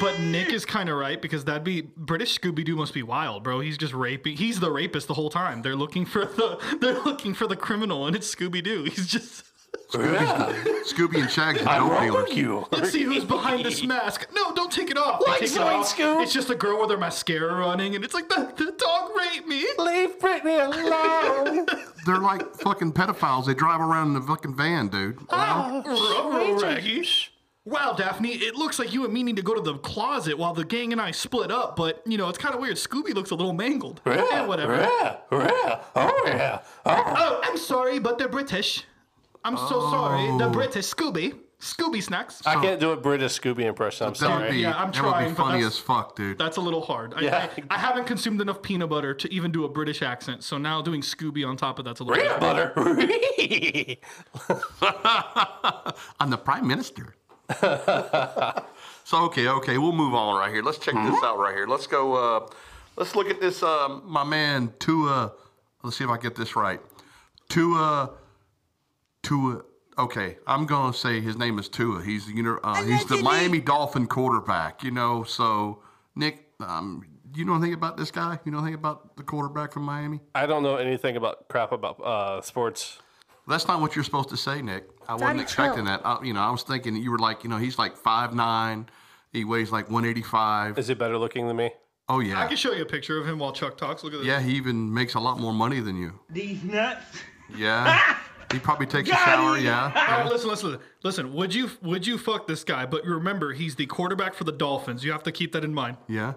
But 0.00 0.20
Nick 0.20 0.52
is 0.52 0.64
kind 0.64 0.88
of 0.88 0.96
right 0.96 1.20
because 1.20 1.44
that'd 1.44 1.64
be 1.64 1.82
British 1.96 2.38
Scooby 2.38 2.64
Doo 2.64 2.76
must 2.76 2.94
be 2.94 3.02
wild, 3.02 3.42
bro. 3.42 3.60
He's 3.60 3.76
just 3.78 3.92
raping. 3.92 4.36
He's 4.36 4.60
the 4.60 4.70
rapist 4.70 5.08
the 5.08 5.14
whole 5.14 5.30
time. 5.30 5.62
They're 5.62 5.76
looking 5.76 6.04
for 6.06 6.24
the 6.24 6.58
they're 6.80 7.00
looking 7.02 7.34
for 7.34 7.46
the 7.46 7.56
criminal, 7.56 8.06
and 8.06 8.14
it's 8.14 8.32
Scooby 8.32 8.62
Doo. 8.62 8.84
He's 8.94 9.06
just 9.06 9.44
Scooby 9.92 11.20
and 11.20 11.30
Shaggy 11.30 11.60
I'm 11.60 11.82
dope 11.82 11.90
wrong 11.92 12.06
dealers. 12.26 12.36
you. 12.36 12.66
let's 12.72 12.90
see 12.90 13.02
who's 13.02 13.24
behind 13.24 13.64
this 13.64 13.82
mask. 13.86 14.28
No, 14.34 14.52
don't 14.54 14.70
take 14.72 14.90
it 14.90 14.96
off. 14.96 15.20
Like 15.26 15.40
take 15.40 15.52
it 15.52 15.58
off. 15.58 15.96
Scoob. 15.96 16.22
It's 16.22 16.32
just 16.32 16.50
a 16.50 16.54
girl 16.54 16.80
with 16.80 16.90
her 16.90 16.96
mascara 16.96 17.54
running, 17.58 17.94
and 17.94 18.04
it's 18.04 18.14
like 18.14 18.28
the, 18.28 18.52
the 18.56 18.72
dog 18.72 19.10
raped 19.16 19.46
me. 19.46 19.66
Leave 19.78 20.18
Britney 20.18 20.64
alone. 20.64 21.66
They're 22.06 22.18
like 22.18 22.54
fucking 22.56 22.92
pedophiles. 22.92 23.46
They 23.46 23.54
drive 23.54 23.80
around 23.80 24.08
in 24.08 24.14
the 24.14 24.22
fucking 24.22 24.56
van, 24.56 24.88
dude. 24.88 25.18
Ah, 25.30 25.82
Ruh-roh, 25.84 26.60
Raggy. 26.60 27.06
Wow, 27.66 27.94
Daphne, 27.94 28.28
it 28.30 28.54
looks 28.56 28.78
like 28.78 28.92
you 28.92 29.04
and 29.04 29.12
me 29.14 29.22
need 29.22 29.36
to 29.36 29.42
go 29.42 29.54
to 29.54 29.60
the 29.60 29.78
closet 29.78 30.36
while 30.36 30.52
the 30.52 30.66
gang 30.66 30.92
and 30.92 31.00
I 31.00 31.12
split 31.12 31.50
up, 31.50 31.76
but 31.76 32.02
you 32.06 32.18
know, 32.18 32.28
it's 32.28 32.36
kind 32.36 32.54
of 32.54 32.60
weird. 32.60 32.76
Scooby 32.76 33.14
looks 33.14 33.30
a 33.30 33.34
little 33.34 33.54
mangled. 33.54 34.02
Yeah, 34.04 34.26
eh, 34.32 34.44
whatever. 34.46 34.76
Yeah, 34.76 35.16
yeah, 35.32 35.82
oh 35.96 36.22
yeah. 36.26 36.60
Oh. 36.84 37.02
Oh, 37.16 37.40
I'm 37.42 37.56
sorry, 37.56 37.98
but 37.98 38.18
they're 38.18 38.28
British. 38.28 38.84
I'm 39.44 39.56
so 39.56 39.90
sorry. 39.90 40.26
The 40.38 40.46
oh. 40.46 40.50
British 40.50 40.86
Scooby. 40.92 41.38
Scooby 41.60 42.02
snacks. 42.02 42.42
I 42.44 42.60
can't 42.60 42.78
do 42.78 42.90
a 42.90 42.96
British 42.96 43.40
Scooby 43.40 43.60
impression. 43.64 44.06
I'm 44.08 44.14
sorry. 44.14 44.50
be, 44.50 44.56
Yeah, 44.58 44.72
I'm 44.72 44.90
that 44.92 45.02
would 45.02 45.10
trying, 45.10 45.30
be 45.30 45.34
but 45.34 45.42
funny 45.42 45.64
as 45.64 45.78
fuck, 45.78 46.14
dude. 46.14 46.36
That's 46.36 46.58
a 46.58 46.60
little 46.60 46.82
hard. 46.82 47.14
I, 47.14 47.20
Yeah. 47.22 47.48
I, 47.70 47.76
I 47.76 47.78
haven't 47.78 48.04
consumed 48.06 48.42
enough 48.42 48.60
peanut 48.60 48.90
butter 48.90 49.14
to 49.14 49.32
even 49.32 49.50
do 49.50 49.64
a 49.64 49.68
British 49.70 50.02
accent, 50.02 50.44
so 50.44 50.58
now 50.58 50.82
doing 50.82 51.00
Scooby 51.00 51.46
on 51.48 51.56
top 51.56 51.78
of 51.78 51.86
that's 51.86 52.00
a 52.00 52.04
little 52.04 52.22
Peanut 52.22 52.42
hard. 52.42 52.74
butter. 52.74 53.96
I'm 56.20 56.28
the 56.28 56.36
prime 56.36 56.66
minister. 56.66 57.14
so 59.04 59.24
okay, 59.24 59.48
okay, 59.48 59.78
we'll 59.78 59.92
move 59.92 60.14
on 60.14 60.38
right 60.38 60.52
here. 60.52 60.62
Let's 60.62 60.78
check 60.78 60.94
this 60.94 61.22
out 61.22 61.38
right 61.38 61.54
here. 61.54 61.66
Let's 61.66 61.86
go. 61.86 62.14
Uh, 62.14 62.48
let's 62.96 63.14
look 63.14 63.28
at 63.28 63.40
this. 63.40 63.62
Um, 63.62 64.02
my 64.06 64.24
man 64.24 64.72
Tua. 64.78 65.32
Let's 65.82 65.98
see 65.98 66.04
if 66.04 66.10
I 66.10 66.16
get 66.16 66.34
this 66.34 66.56
right. 66.56 66.80
Tua. 67.48 68.10
Tua. 69.22 69.62
Okay, 69.98 70.38
I'm 70.46 70.64
gonna 70.66 70.94
say 70.94 71.20
his 71.20 71.36
name 71.36 71.58
is 71.58 71.68
Tua. 71.68 72.02
He's 72.02 72.28
you 72.28 72.42
know 72.42 72.58
uh, 72.64 72.82
he's 72.82 73.04
the 73.04 73.18
Miami 73.18 73.60
Dolphin 73.60 74.06
quarterback. 74.06 74.82
You 74.82 74.90
know, 74.90 75.22
so 75.22 75.82
Nick, 76.16 76.50
um, 76.60 77.04
you 77.34 77.44
know 77.44 77.54
anything 77.54 77.74
about 77.74 77.96
this 77.98 78.10
guy? 78.10 78.38
You 78.44 78.52
know 78.52 78.58
anything 78.58 78.74
about 78.74 79.16
the 79.16 79.22
quarterback 79.22 79.72
from 79.72 79.82
Miami? 79.82 80.20
I 80.34 80.46
don't 80.46 80.62
know 80.62 80.76
anything 80.76 81.16
about 81.16 81.48
crap 81.48 81.72
about 81.72 82.00
uh, 82.00 82.40
sports. 82.40 82.98
That's 83.46 83.68
not 83.68 83.80
what 83.80 83.94
you're 83.94 84.04
supposed 84.04 84.30
to 84.30 84.36
say, 84.36 84.62
Nick. 84.62 84.88
I 85.08 85.12
wasn't 85.14 85.30
Daddy, 85.30 85.42
expecting 85.42 85.86
chill. 85.86 85.98
that. 85.98 86.06
I, 86.06 86.22
you 86.22 86.32
know, 86.32 86.40
I 86.40 86.50
was 86.50 86.62
thinking 86.62 86.96
you 86.96 87.10
were 87.10 87.18
like, 87.18 87.44
you 87.44 87.50
know, 87.50 87.56
he's 87.58 87.78
like 87.78 87.96
five 87.96 88.34
nine. 88.34 88.88
He 89.32 89.44
weighs 89.44 89.72
like 89.72 89.86
185. 89.90 90.78
Is 90.78 90.86
he 90.88 90.94
better 90.94 91.18
looking 91.18 91.48
than 91.48 91.56
me? 91.56 91.72
Oh 92.08 92.20
yeah. 92.20 92.40
I 92.40 92.46
can 92.46 92.56
show 92.56 92.72
you 92.72 92.82
a 92.82 92.86
picture 92.86 93.18
of 93.18 93.26
him 93.26 93.38
while 93.38 93.52
Chuck 93.52 93.76
talks. 93.76 94.04
Look 94.04 94.12
at 94.12 94.18
this. 94.18 94.26
yeah. 94.26 94.40
He 94.40 94.52
even 94.52 94.92
makes 94.92 95.14
a 95.14 95.20
lot 95.20 95.38
more 95.40 95.52
money 95.52 95.80
than 95.80 95.96
you. 95.96 96.18
These 96.30 96.62
nuts. 96.62 97.04
Yeah, 97.56 98.16
he 98.52 98.58
probably 98.58 98.86
takes 98.86 99.08
a 99.10 99.12
shower. 99.12 99.58
Yeah. 99.58 99.84
All 99.84 99.90
right, 99.90 100.26
listen, 100.30 100.48
listen, 100.48 100.78
listen. 101.02 101.34
Would 101.34 101.54
you 101.54 101.70
would 101.82 102.06
you 102.06 102.16
fuck 102.18 102.46
this 102.46 102.64
guy? 102.64 102.86
But 102.86 103.04
remember, 103.04 103.52
he's 103.52 103.74
the 103.76 103.86
quarterback 103.86 104.34
for 104.34 104.44
the 104.44 104.52
Dolphins. 104.52 105.04
You 105.04 105.12
have 105.12 105.22
to 105.24 105.32
keep 105.32 105.52
that 105.52 105.64
in 105.64 105.74
mind. 105.74 105.96
Yeah. 106.08 106.34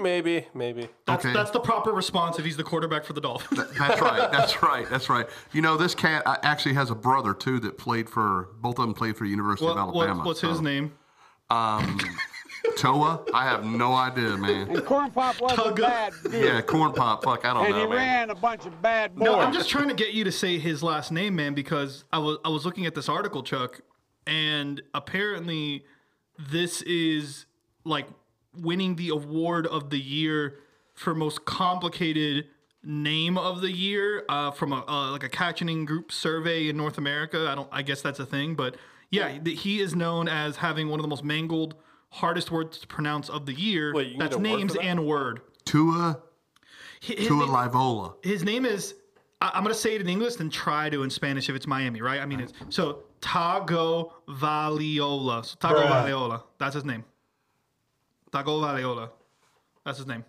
Maybe, 0.00 0.46
maybe. 0.54 0.88
That's 1.06 1.24
Okay. 1.24 1.34
that's 1.34 1.50
the 1.50 1.60
proper 1.60 1.92
response 1.92 2.38
if 2.38 2.44
he's 2.44 2.56
the 2.56 2.64
quarterback 2.64 3.04
for 3.04 3.12
the 3.12 3.20
Dolphins. 3.20 3.60
That's 3.78 4.00
right. 4.00 4.30
That's 4.32 4.62
right. 4.62 4.88
That's 4.88 5.08
right. 5.10 5.26
You 5.52 5.62
know, 5.62 5.76
this 5.76 5.94
cat 5.94 6.22
uh, 6.26 6.36
actually 6.42 6.74
has 6.74 6.90
a 6.90 6.94
brother 6.94 7.34
too 7.34 7.60
that 7.60 7.76
played 7.78 8.08
for 8.08 8.48
both 8.60 8.78
of 8.78 8.86
them 8.86 8.94
played 8.94 9.16
for 9.16 9.24
University 9.24 9.66
What, 9.66 9.72
of 9.72 9.78
Alabama. 9.78 10.18
what, 10.18 10.26
what's 10.26 10.40
his 10.40 10.60
name? 10.60 10.92
Um, 11.50 11.98
Toa. 12.76 13.24
I 13.34 13.44
have 13.44 13.64
no 13.64 13.92
idea, 13.94 14.36
man. 14.36 14.80
Corn 14.82 15.10
Pop 15.10 15.40
was 15.40 15.52
a 15.52 15.56
Tugga. 15.56 15.76
bad 15.80 16.12
dude. 16.24 16.44
Yeah, 16.44 16.60
corn 16.60 16.92
pop. 16.92 17.24
Fuck, 17.24 17.44
I 17.44 17.54
don't 17.54 17.64
and 17.66 17.74
know, 17.74 17.88
man. 17.88 17.90
He 17.90 17.96
ran 17.96 18.30
a 18.30 18.34
bunch 18.34 18.66
of 18.66 18.80
bad 18.82 19.14
boys. 19.16 19.24
No, 19.24 19.40
I'm 19.40 19.52
just 19.52 19.68
trying 19.68 19.88
to 19.88 19.94
get 19.94 20.12
you 20.12 20.24
to 20.24 20.32
say 20.32 20.58
his 20.58 20.82
last 20.82 21.10
name, 21.10 21.34
man, 21.36 21.54
because 21.54 22.04
I 22.12 22.18
was 22.18 22.38
I 22.44 22.48
was 22.50 22.64
looking 22.64 22.86
at 22.86 22.94
this 22.94 23.08
article, 23.08 23.42
Chuck, 23.42 23.80
and 24.26 24.80
apparently 24.94 25.84
this 26.38 26.82
is 26.82 27.46
like 27.84 28.06
winning 28.56 28.96
the 28.96 29.08
award 29.10 29.66
of 29.66 29.90
the 29.90 29.98
year 30.00 30.58
for 30.94 31.14
most 31.14 31.44
complicated 31.44 32.46
name 32.82 33.36
of 33.38 33.60
the 33.60 33.70
year 33.70 34.24
uh, 34.28 34.50
from 34.50 34.72
a 34.72 34.84
uh, 34.86 35.10
like 35.12 35.22
a 35.22 35.28
catching 35.28 35.84
group 35.84 36.10
survey 36.12 36.68
in 36.68 36.76
North 36.76 36.98
America. 36.98 37.46
I 37.50 37.54
don't. 37.54 37.68
I 37.72 37.82
guess 37.82 38.02
that's 38.02 38.18
a 38.20 38.26
thing, 38.26 38.54
but 38.54 38.76
yeah, 39.10 39.38
th- 39.38 39.60
he 39.62 39.80
is 39.80 39.94
known 39.94 40.28
as 40.28 40.56
having 40.56 40.88
one 40.88 40.98
of 41.00 41.02
the 41.02 41.08
most 41.08 41.24
mangled, 41.24 41.74
hardest 42.10 42.50
words 42.50 42.78
to 42.78 42.86
pronounce 42.86 43.28
of 43.28 43.46
the 43.46 43.52
year. 43.54 43.92
Wait, 43.94 44.12
you 44.12 44.18
that's 44.18 44.34
a 44.34 44.38
word 44.38 44.42
names 44.42 44.72
that? 44.74 44.82
and 44.82 45.06
word. 45.06 45.40
Tua 45.64 46.20
his 47.00 47.26
Tua 47.28 47.46
name- 47.46 47.48
Livola. 47.54 48.14
his 48.24 48.42
name 48.44 48.64
is 48.66 48.94
I, 49.40 49.50
I'm 49.54 49.62
gonna 49.62 49.74
say 49.74 49.94
it 49.94 50.00
in 50.00 50.08
English 50.08 50.38
and 50.40 50.50
try 50.52 50.90
to 50.90 51.02
in 51.02 51.10
Spanish 51.10 51.48
if 51.48 51.54
it's 51.56 51.66
Miami, 51.66 52.02
right? 52.02 52.20
I 52.20 52.26
mean 52.26 52.40
it's 52.40 52.52
so 52.70 53.04
Tago 53.20 54.12
Valiola. 54.28 55.44
So 55.44 55.56
Tago 55.56 55.86
Valiola. 55.86 56.42
That's 56.58 56.74
his 56.74 56.84
name. 56.84 57.04
Tago 58.32 58.60
Valiola. 58.62 59.10
That's 59.84 59.98
his 59.98 60.06
name. 60.06 60.24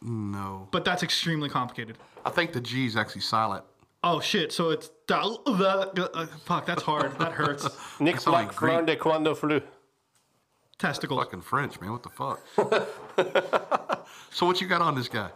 No, 0.00 0.68
But 0.70 0.84
that's 0.84 1.02
extremely 1.02 1.50
complicated. 1.50 1.98
I 2.24 2.30
think 2.30 2.52
the 2.52 2.60
G 2.60 2.86
is 2.86 2.96
actually 2.96 3.20
silent. 3.20 3.64
Oh 4.02 4.20
shit! 4.20 4.52
So 4.52 4.70
it's 4.70 4.90
da- 5.06 5.22
uh, 5.44 6.26
fuck. 6.44 6.64
That's 6.66 6.82
hard. 6.82 7.18
That 7.18 7.32
hurts. 7.32 7.68
Nick 8.00 8.14
That's 8.14 8.24
Black 8.24 8.54
Greek. 8.54 8.84
Grande 8.86 8.98
Cuando 8.98 9.34
Flu. 9.34 9.60
Testicles. 10.78 11.18
Fucking 11.24 11.40
French, 11.42 11.80
man. 11.80 11.90
What 11.90 12.04
the 12.04 12.08
fuck? 12.08 14.06
so 14.30 14.46
what 14.46 14.60
you 14.60 14.68
got 14.68 14.80
on 14.80 14.94
this 14.94 15.08
guy? 15.08 15.30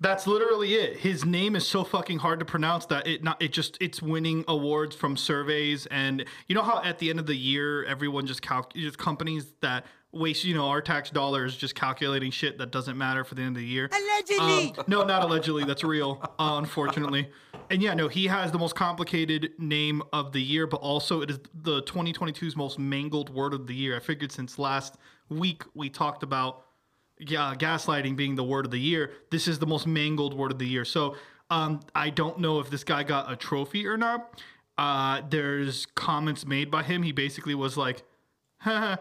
That's 0.00 0.28
literally 0.28 0.74
it. 0.74 0.98
His 0.98 1.24
name 1.24 1.56
is 1.56 1.66
so 1.66 1.82
fucking 1.82 2.20
hard 2.20 2.38
to 2.38 2.44
pronounce 2.44 2.86
that 2.86 3.08
it 3.08 3.24
not 3.24 3.42
it 3.42 3.52
just 3.52 3.76
it's 3.80 4.00
winning 4.00 4.44
awards 4.46 4.94
from 4.94 5.16
surveys 5.16 5.86
and 5.86 6.24
you 6.46 6.54
know 6.54 6.62
how 6.62 6.80
at 6.84 7.00
the 7.00 7.10
end 7.10 7.18
of 7.18 7.26
the 7.26 7.34
year 7.34 7.84
everyone 7.84 8.24
just 8.26 8.40
calc 8.40 8.72
just 8.74 8.96
companies 8.96 9.52
that 9.60 9.84
waste 10.12 10.44
you 10.44 10.54
know 10.54 10.68
our 10.68 10.80
tax 10.80 11.10
dollars 11.10 11.56
just 11.56 11.74
calculating 11.74 12.30
shit 12.30 12.56
that 12.58 12.70
doesn't 12.70 12.96
matter 12.96 13.24
for 13.24 13.34
the 13.34 13.42
end 13.42 13.56
of 13.56 13.62
the 13.62 13.68
year. 13.68 13.90
Allegedly. 13.92 14.74
no, 14.86 15.04
not 15.04 15.22
allegedly. 15.22 15.64
That's 15.64 15.84
real. 15.84 16.20
Uh, 16.38 16.56
unfortunately. 16.58 17.30
And 17.70 17.82
yeah, 17.82 17.92
no, 17.94 18.08
he 18.08 18.26
has 18.28 18.50
the 18.50 18.58
most 18.58 18.74
complicated 18.74 19.52
name 19.58 20.02
of 20.12 20.32
the 20.32 20.40
year, 20.40 20.66
but 20.66 20.80
also 20.80 21.20
it 21.20 21.30
is 21.30 21.38
the 21.54 21.82
2022's 21.82 22.56
most 22.56 22.78
mangled 22.78 23.28
word 23.28 23.52
of 23.52 23.66
the 23.66 23.74
year. 23.74 23.96
I 23.96 24.00
figured 24.00 24.32
since 24.32 24.58
last 24.58 24.96
week 25.28 25.62
we 25.74 25.90
talked 25.90 26.22
about 26.22 26.64
yeah, 27.18 27.54
gaslighting 27.56 28.16
being 28.16 28.36
the 28.36 28.44
word 28.44 28.64
of 28.64 28.70
the 28.70 28.78
year. 28.78 29.12
This 29.30 29.48
is 29.48 29.58
the 29.58 29.66
most 29.66 29.86
mangled 29.86 30.34
word 30.34 30.52
of 30.52 30.58
the 30.58 30.66
year. 30.66 30.84
So 30.84 31.16
um, 31.50 31.80
I 31.94 32.10
don't 32.10 32.38
know 32.38 32.60
if 32.60 32.70
this 32.70 32.84
guy 32.84 33.02
got 33.02 33.30
a 33.30 33.36
trophy 33.36 33.86
or 33.86 33.96
not. 33.96 34.40
Uh, 34.76 35.22
there's 35.28 35.86
comments 35.86 36.46
made 36.46 36.70
by 36.70 36.82
him. 36.82 37.02
He 37.02 37.12
basically 37.12 37.54
was 37.54 37.76
like, 37.76 38.02
Haha, 38.58 38.96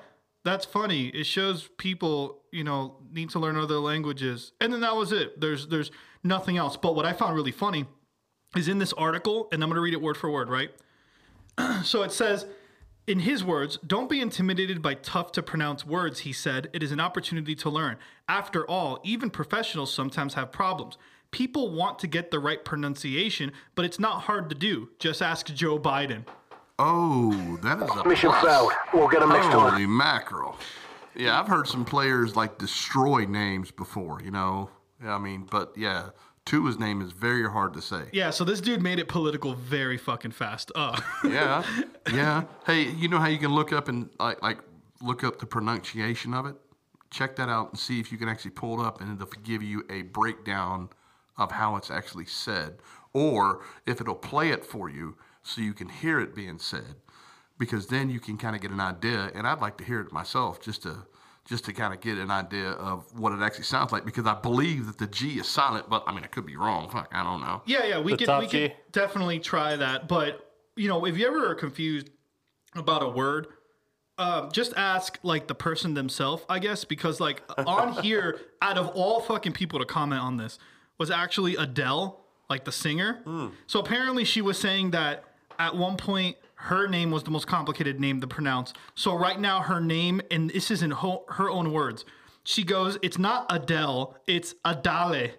that's 0.48 0.66
funny. 0.66 1.08
It 1.08 1.26
shows 1.26 1.70
people, 1.78 2.42
you 2.52 2.64
know, 2.64 2.98
need 3.12 3.30
to 3.32 3.40
learn 3.40 3.58
other 3.58 3.80
languages. 3.80 4.54
And 4.62 4.72
then 4.72 4.82
that 4.82 4.96
was 4.96 5.12
it. 5.12 5.40
There's 5.40 5.68
there's 5.68 5.92
nothing 6.24 6.58
else. 6.58 6.78
But 6.78 6.96
what 6.96 7.06
I 7.06 7.14
found 7.14 7.36
really 7.36 7.52
funny 7.52 7.86
is 8.56 8.68
in 8.68 8.80
this 8.80 8.94
article, 8.94 9.50
and 9.52 9.62
I'm 9.64 9.70
gonna 9.70 9.82
read 9.82 9.94
it 9.94 10.02
word 10.02 10.18
for 10.18 10.30
word, 10.30 10.50
right? 10.50 10.72
so 11.84 12.04
it 12.04 12.12
says 12.12 12.46
in 13.08 13.20
his 13.20 13.44
words, 13.44 13.78
don't 13.88 14.10
be 14.10 14.20
intimidated 14.20 14.82
by 14.82 14.94
tough 14.96 15.32
to 15.34 15.44
pronounce 15.44 15.86
words, 15.86 16.20
he 16.20 16.34
said. 16.34 16.70
It 16.74 16.84
is 16.84 16.92
an 16.92 17.00
opportunity 17.00 17.56
to 17.56 17.70
learn. 17.70 17.98
After 18.28 18.70
all, 18.70 19.00
even 19.04 19.30
professionals 19.30 19.94
sometimes 19.94 20.34
have 20.34 20.52
problems. 20.52 20.98
People 21.32 21.72
want 21.72 22.00
to 22.00 22.08
get 22.08 22.32
the 22.32 22.40
right 22.40 22.64
pronunciation, 22.64 23.52
but 23.76 23.86
it's 23.86 24.00
not 24.00 24.24
hard 24.24 24.50
to 24.50 24.56
do. 24.56 24.90
Just 25.00 25.22
ask 25.22 25.48
Joe 25.48 25.80
Biden. 25.80 26.26
Oh, 26.80 27.58
that 27.64 27.82
is 27.82 27.90
a 27.90 28.08
Mission 28.08 28.30
plus. 28.30 28.44
failed. 28.44 28.72
We'll 28.94 29.08
get 29.08 29.22
'em 29.24 29.30
next 29.30 29.48
time. 29.48 29.72
Holy 29.72 29.88
mackerel! 29.88 30.58
Yeah, 31.16 31.40
I've 31.40 31.48
heard 31.48 31.68
some 31.68 31.84
players 31.86 32.36
like 32.36 32.58
destroy 32.60 33.26
names 33.26 33.72
before. 33.72 34.22
You 34.22 34.32
know, 34.32 34.70
I 35.04 35.18
mean, 35.18 35.48
but 35.50 35.74
yeah, 35.76 36.10
Tua's 36.46 36.78
name 36.78 37.02
is 37.02 37.12
very 37.12 37.50
hard 37.50 37.74
to 37.74 37.82
say. 37.82 38.04
Yeah, 38.14 38.30
so 38.30 38.44
this 38.44 38.62
dude 38.62 38.82
made 38.84 39.00
it 39.00 39.08
political 39.08 39.54
very 39.56 39.98
fucking 39.98 40.32
fast. 40.32 40.72
Uh, 40.76 41.00
Yeah, 41.24 41.64
yeah. 42.14 42.44
Hey, 42.66 42.84
you 42.92 43.08
know 43.08 43.18
how 43.20 43.28
you 43.28 43.40
can 43.40 43.54
look 43.56 43.74
up 43.74 43.88
and 43.88 44.10
like 44.20 44.42
like 44.44 44.60
look 45.02 45.24
up 45.24 45.40
the 45.40 45.48
pronunciation 45.48 46.34
of 46.36 46.46
it? 46.46 46.56
Check 47.10 47.38
that 47.38 47.50
out 47.50 47.72
and 47.72 47.80
see 47.80 48.00
if 48.00 48.12
you 48.12 48.20
can 48.20 48.30
actually 48.30 48.52
pull 48.52 48.80
it 48.82 48.86
up, 48.86 49.02
and 49.02 49.12
it'll 49.20 49.32
give 49.44 49.64
you 49.64 49.84
a 49.90 50.04
breakdown 50.04 50.90
of 51.38 51.52
how 51.52 51.76
it's 51.76 51.90
actually 51.90 52.26
said, 52.26 52.78
or 53.14 53.62
if 53.88 54.00
it'll 54.00 54.14
play 54.16 54.50
it 54.50 54.64
for 54.66 54.90
you 54.90 55.16
so 55.48 55.62
you 55.62 55.74
can 55.74 55.90
hear 55.90 56.20
it 56.20 56.36
being 56.36 56.60
said, 56.60 56.96
because 57.58 57.88
then 57.88 58.10
you 58.10 58.20
can 58.20 58.38
kind 58.38 58.56
of 58.56 58.62
get 58.62 58.72
an 58.72 58.80
idea. 58.80 59.32
And 59.34 59.48
I'd 59.48 59.62
like 59.62 59.78
to 59.78 59.84
hear 59.84 60.02
it 60.02 60.12
myself 60.12 60.62
just 60.62 60.84
to 60.84 61.06
just 61.46 61.64
to 61.64 61.72
kind 61.72 61.94
of 61.94 62.02
get 62.02 62.18
an 62.18 62.30
idea 62.30 62.72
of 62.72 63.18
what 63.18 63.32
it 63.32 63.42
actually 63.42 63.64
sounds 63.64 63.94
like, 63.94 64.04
because 64.04 64.26
I 64.26 64.34
believe 64.34 64.86
that 64.88 64.98
the 64.98 65.08
G 65.08 65.40
is 65.40 65.48
silent, 65.48 65.90
but 65.90 66.04
I 66.06 66.14
mean 66.14 66.26
I 66.26 66.28
could 66.28 66.46
be 66.46 66.58
wrong. 66.58 66.90
Fuck, 66.90 67.10
I 67.14 67.24
don't 67.24 67.40
know. 67.40 67.62
Yeah, 67.66 67.86
yeah, 67.86 68.00
we 68.02 68.12
The 68.12 68.18
could 68.18 68.26
top 68.26 68.42
we 68.42 68.48
could 68.48 68.76
definitely 68.92 69.40
try 69.40 69.78
that. 69.78 70.10
But 70.10 70.54
you 70.76 70.90
know, 70.90 71.06
if 71.06 71.18
you 71.18 71.26
ever 71.26 71.50
are 71.50 71.56
confused 71.56 72.10
about 72.76 73.02
a 73.02 73.08
word, 73.08 73.48
um, 74.18 74.52
just 74.52 74.74
ask 74.76 75.18
like 75.24 75.48
the 75.48 75.56
person 75.56 75.94
themselves, 75.94 76.44
I 76.50 76.60
guess, 76.60 76.84
because 76.84 77.22
like 77.22 77.42
on 77.66 78.04
here, 78.04 78.42
out 78.62 78.78
of 78.78 78.90
all 78.90 79.22
fucking 79.22 79.54
people 79.54 79.80
to 79.80 79.86
comment 79.86 80.22
on 80.22 80.36
this, 80.36 80.60
was 80.98 81.10
actually 81.10 81.56
Adele, 81.56 82.20
like 82.50 82.66
the 82.66 82.72
singer. 82.74 83.22
So 83.68 83.80
apparently, 83.80 84.26
she 84.26 84.42
was 84.42 84.60
saying 84.60 84.92
that 84.92 85.24
at 85.60 85.76
one 85.76 85.98
point 85.98 86.38
her 86.56 86.88
name 86.88 87.12
was 87.12 87.24
the 87.24 87.30
most 87.30 87.46
complicated 87.48 88.00
name 88.00 88.20
to 88.22 88.28
pronounce. 88.28 88.74
So 88.96 89.14
right 89.14 89.40
now, 89.40 89.62
her 89.62 89.80
name, 89.80 90.22
and 90.32 90.50
this 90.50 90.72
is 90.72 90.82
in 90.82 90.90
ho- 90.90 91.24
her 91.30 91.50
own 91.50 91.72
words. 91.72 92.04
She 92.44 92.64
goes, 92.64 92.98
"It's 93.04 93.20
not 93.20 93.46
Adele, 93.50 94.16
it's 94.26 94.56
Adale." 94.66 95.34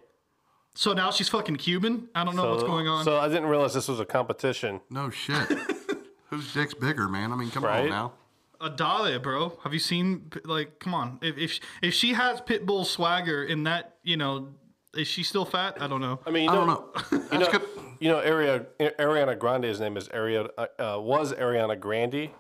So 0.75 0.93
now 0.93 1.11
she's 1.11 1.29
fucking 1.29 1.57
Cuban. 1.57 2.09
I 2.15 2.23
don't 2.23 2.37
know 2.37 2.51
what's 2.51 2.63
going 2.63 2.87
on. 2.87 3.05
So 3.05 3.19
I 3.19 3.27
didn't 3.27 3.47
realize 3.47 3.75
this 3.75 3.89
was 3.89 3.99
a 3.99 4.05
competition. 4.05 4.81
No 4.91 5.11
shit. 5.11 5.37
Whose 6.31 6.53
dick's 6.55 6.75
bigger, 6.75 7.09
man? 7.09 7.33
I 7.33 7.37
mean, 7.37 7.51
come 7.51 7.65
on 7.65 7.89
now. 7.89 8.13
Adale, 8.61 9.21
bro. 9.21 9.59
Have 9.65 9.73
you 9.73 9.81
seen 9.81 10.31
like? 10.45 10.79
Come 10.79 10.95
on. 10.95 11.19
If 11.23 11.37
if 11.37 11.61
if 11.83 11.95
she 11.95 12.13
has 12.13 12.41
Pitbull 12.41 12.85
swagger 12.85 13.43
in 13.43 13.65
that, 13.65 13.97
you 14.05 14.17
know, 14.17 14.49
is 14.95 15.07
she 15.09 15.23
still 15.23 15.45
fat? 15.45 15.81
I 15.81 15.87
don't 15.87 16.01
know. 16.01 16.21
I 16.27 16.31
mean, 16.31 16.45
you 16.45 16.51
I 16.51 16.55
know, 16.55 16.67
don't 16.67 17.13
know. 17.13 17.29
you 17.33 17.39
know, 17.39 17.61
you 18.01 18.09
know, 18.11 18.19
Aria, 18.19 18.67
Ariana 18.81 19.39
Grande's 19.39 19.81
name 19.81 19.97
is 19.97 20.09
Aria, 20.09 20.49
uh, 20.57 20.67
uh, 20.79 21.01
was 21.01 21.33
Ariana 21.33 21.79
Grande, 21.79 22.31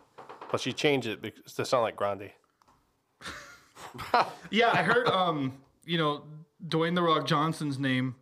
but 0.50 0.60
she 0.60 0.72
changed 0.72 1.06
it 1.06 1.20
because 1.22 1.54
to 1.54 1.64
sound 1.64 1.82
like 1.82 1.96
Grande. 1.96 2.30
Yeah, 4.50 4.70
I 4.72 4.82
heard. 4.82 5.08
Um, 5.08 5.54
you 5.84 5.96
know, 5.98 6.22
Dwayne 6.66 6.94
the 6.94 7.02
Rock 7.02 7.26
Johnson's 7.26 7.78
name 7.78 8.16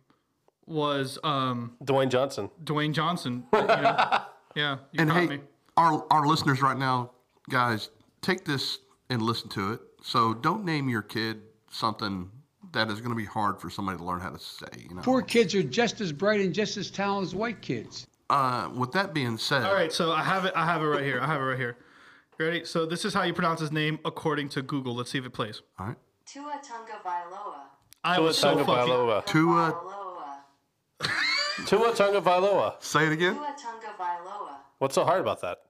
was 0.65 1.17
um 1.23 1.75
Dwayne 1.83 2.09
Johnson. 2.09 2.49
Dwayne 2.63 2.93
Johnson. 2.93 3.43
You 3.53 3.59
know? 3.67 4.21
yeah. 4.55 4.77
You 4.91 5.01
And 5.01 5.09
caught 5.09 5.19
hey, 5.21 5.27
me. 5.27 5.39
our 5.75 6.05
our 6.11 6.25
listeners 6.25 6.61
right 6.61 6.77
now, 6.77 7.11
guys, 7.49 7.89
take 8.21 8.45
this 8.45 8.79
and 9.09 9.21
listen 9.21 9.49
to 9.49 9.73
it. 9.73 9.81
So 10.01 10.33
don't 10.33 10.63
name 10.65 10.89
your 10.89 11.01
kid 11.01 11.41
something 11.69 12.31
that 12.73 12.89
is 12.89 12.99
going 12.99 13.11
to 13.11 13.15
be 13.15 13.25
hard 13.25 13.59
for 13.59 13.69
somebody 13.69 13.97
to 13.97 14.03
learn 14.03 14.19
how 14.19 14.29
to 14.29 14.39
say. 14.39 14.67
You 14.89 14.95
know. 14.95 15.01
Poor 15.01 15.21
kids 15.21 15.53
are 15.55 15.63
just 15.63 16.01
as 16.01 16.11
bright 16.11 16.41
and 16.41 16.53
just 16.53 16.77
as 16.77 16.89
talented 16.91 17.29
as 17.29 17.35
white 17.35 17.61
kids. 17.61 18.07
uh, 18.29 18.69
with 18.75 18.91
that 18.91 19.13
being 19.13 19.37
said, 19.37 19.63
All 19.63 19.73
right, 19.73 19.91
so 19.91 20.11
I 20.11 20.23
have 20.23 20.45
it. 20.45 20.53
I 20.55 20.65
have 20.65 20.81
it 20.81 20.85
right 20.85 21.03
here. 21.03 21.19
I 21.21 21.25
have 21.27 21.41
it 21.41 21.45
right 21.45 21.57
here. 21.59 21.77
Ready? 22.39 22.65
So 22.65 22.85
this 22.85 23.03
is 23.05 23.13
how 23.13 23.23
you 23.23 23.33
pronounce 23.33 23.59
his 23.61 23.71
name 23.71 23.97
according 24.05 24.49
to 24.49 24.61
Google. 24.61 24.93
Let's 24.95 25.09
see 25.09 25.17
if 25.17 25.25
it 25.25 25.31
plays. 25.33 25.61
all 25.79 25.87
right, 25.87 25.95
Tua 26.25 26.59
Tunga 26.61 26.99
Vailoa. 27.03 27.61
I 28.03 28.17
Tua 28.17 28.25
was 28.25 28.37
so 28.37 28.49
Tonga 28.49 28.65
fucking. 28.65 28.93
Vailoa. 28.93 29.25
Tua, 29.25 29.75
Tua 31.65 31.93
Tonga 31.95 32.21
Vailoa. 32.21 32.75
say 32.83 33.07
it 33.07 33.11
again. 33.11 33.33
Tua 33.35 33.55
Tunga 33.57 33.93
Vailoa. 33.99 34.55
What's 34.77 34.93
so 34.95 35.03
hard 35.03 35.21
about 35.21 35.41
that? 35.41 35.63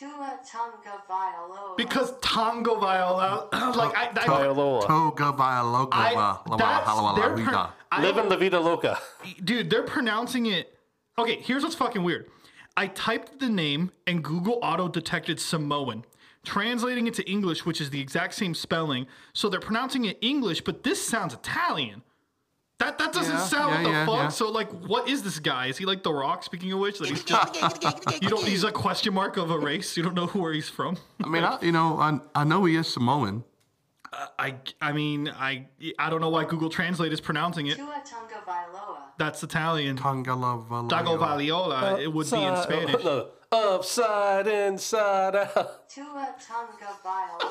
Tua 0.00 0.08
uh, 0.08 0.36
Tunga 0.50 1.02
Vailoa. 1.10 1.76
Because 1.76 2.14
Tonga 2.22 2.74
Viola, 2.74 3.48
like 3.76 3.94
I, 3.94 4.08
I, 4.08 4.26
Vailoa. 4.26 4.86
Toga 4.86 5.24
Vailoga. 5.32 5.88
I 5.92 6.14
la- 6.14 6.38
la- 6.46 6.56
that's 6.56 6.86
la- 6.86 6.94
la- 6.94 7.02
la- 7.10 7.14
their 7.16 7.36
la- 7.36 7.44
pro- 7.44 7.52
la- 7.52 7.70
I 7.92 8.00
Living 8.02 8.16
don't- 8.22 8.30
La 8.30 8.36
Vida 8.36 8.58
Loca. 8.60 8.98
dude, 9.44 9.68
they're 9.68 9.82
pronouncing 9.82 10.46
it. 10.46 10.74
Okay, 11.18 11.36
here's 11.42 11.62
what's 11.62 11.74
fucking 11.74 12.02
weird. 12.02 12.30
I 12.78 12.86
typed 12.86 13.40
the 13.40 13.50
name 13.50 13.90
and 14.06 14.24
Google 14.24 14.58
auto 14.62 14.88
detected 14.88 15.38
Samoan, 15.38 16.06
translating 16.46 17.06
it 17.06 17.12
to 17.14 17.30
English, 17.30 17.66
which 17.66 17.78
is 17.80 17.90
the 17.90 18.00
exact 18.00 18.32
same 18.34 18.54
spelling. 18.54 19.06
So 19.34 19.50
they're 19.50 19.60
pronouncing 19.60 20.06
it 20.06 20.16
English, 20.22 20.62
but 20.62 20.82
this 20.82 21.06
sounds 21.06 21.34
Italian. 21.34 22.02
That 22.80 22.96
that 22.98 23.12
doesn't 23.12 23.34
Yeah, 23.34 23.44
sound 23.44 23.70
yeah, 23.70 23.76
what 23.76 23.82
the 23.84 23.90
yeah, 23.90 24.06
fuck. 24.06 24.14
yeah. 24.16 24.28
So 24.28 24.50
like, 24.50 24.70
what 24.72 25.06
is 25.08 25.22
this 25.22 25.38
guy? 25.38 25.66
Is 25.66 25.76
he 25.78 25.84
like 25.84 26.02
The 26.02 26.12
Rock? 26.12 26.42
Speaking 26.42 26.72
of 26.72 26.78
which, 26.80 26.98
that 26.98 27.08
he's 27.08 27.22
just 27.22 28.22
you 28.22 28.28
don't. 28.30 28.44
He's 28.46 28.64
a 28.64 28.72
question 28.72 29.12
mark 29.14 29.36
of 29.36 29.50
a 29.50 29.58
race. 29.58 29.96
You 29.96 30.02
don't 30.02 30.14
know 30.14 30.26
where 30.28 30.52
he's 30.52 30.68
from. 30.70 30.96
I 31.22 31.28
mean, 31.28 31.44
I, 31.44 31.58
you 31.60 31.72
know, 31.72 31.98
I, 31.98 32.18
I 32.34 32.44
know 32.44 32.64
he 32.64 32.76
is 32.76 32.88
Samoan. 32.92 33.44
Uh, 34.12 34.26
I 34.38 34.54
I 34.80 34.92
mean 34.92 35.28
I 35.28 35.68
I 35.98 36.10
don't 36.10 36.20
know 36.20 36.30
why 36.30 36.44
Google 36.44 36.68
Translate 36.70 37.12
is 37.12 37.20
pronouncing 37.20 37.66
it. 37.68 37.76
Tua 37.76 38.02
Tunga 38.04 38.42
Vailoa. 38.46 38.96
That's 39.20 39.42
Italian. 39.42 39.96
Tonga 39.96 40.34
la 40.34 40.56
Vailoga. 40.56 41.18
Valiola. 41.18 41.92
Uh, 41.92 41.96
it 41.98 42.10
would 42.10 42.30
be 42.30 42.42
in 42.42 42.56
Spanish. 42.56 43.04
no, 43.10 43.26
upside, 43.52 44.46
inside 44.46 45.36
out. 45.36 45.86
Tua 45.90 46.34
Tunga 46.40 46.96
Vailoa. 47.04 47.50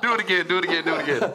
Do 0.02 0.14
it 0.14 0.20
again. 0.20 0.48
Do 0.48 0.58
it 0.58 0.64
again. 0.64 0.84
Do 0.84 0.94
it 0.96 1.08
again. 1.08 1.32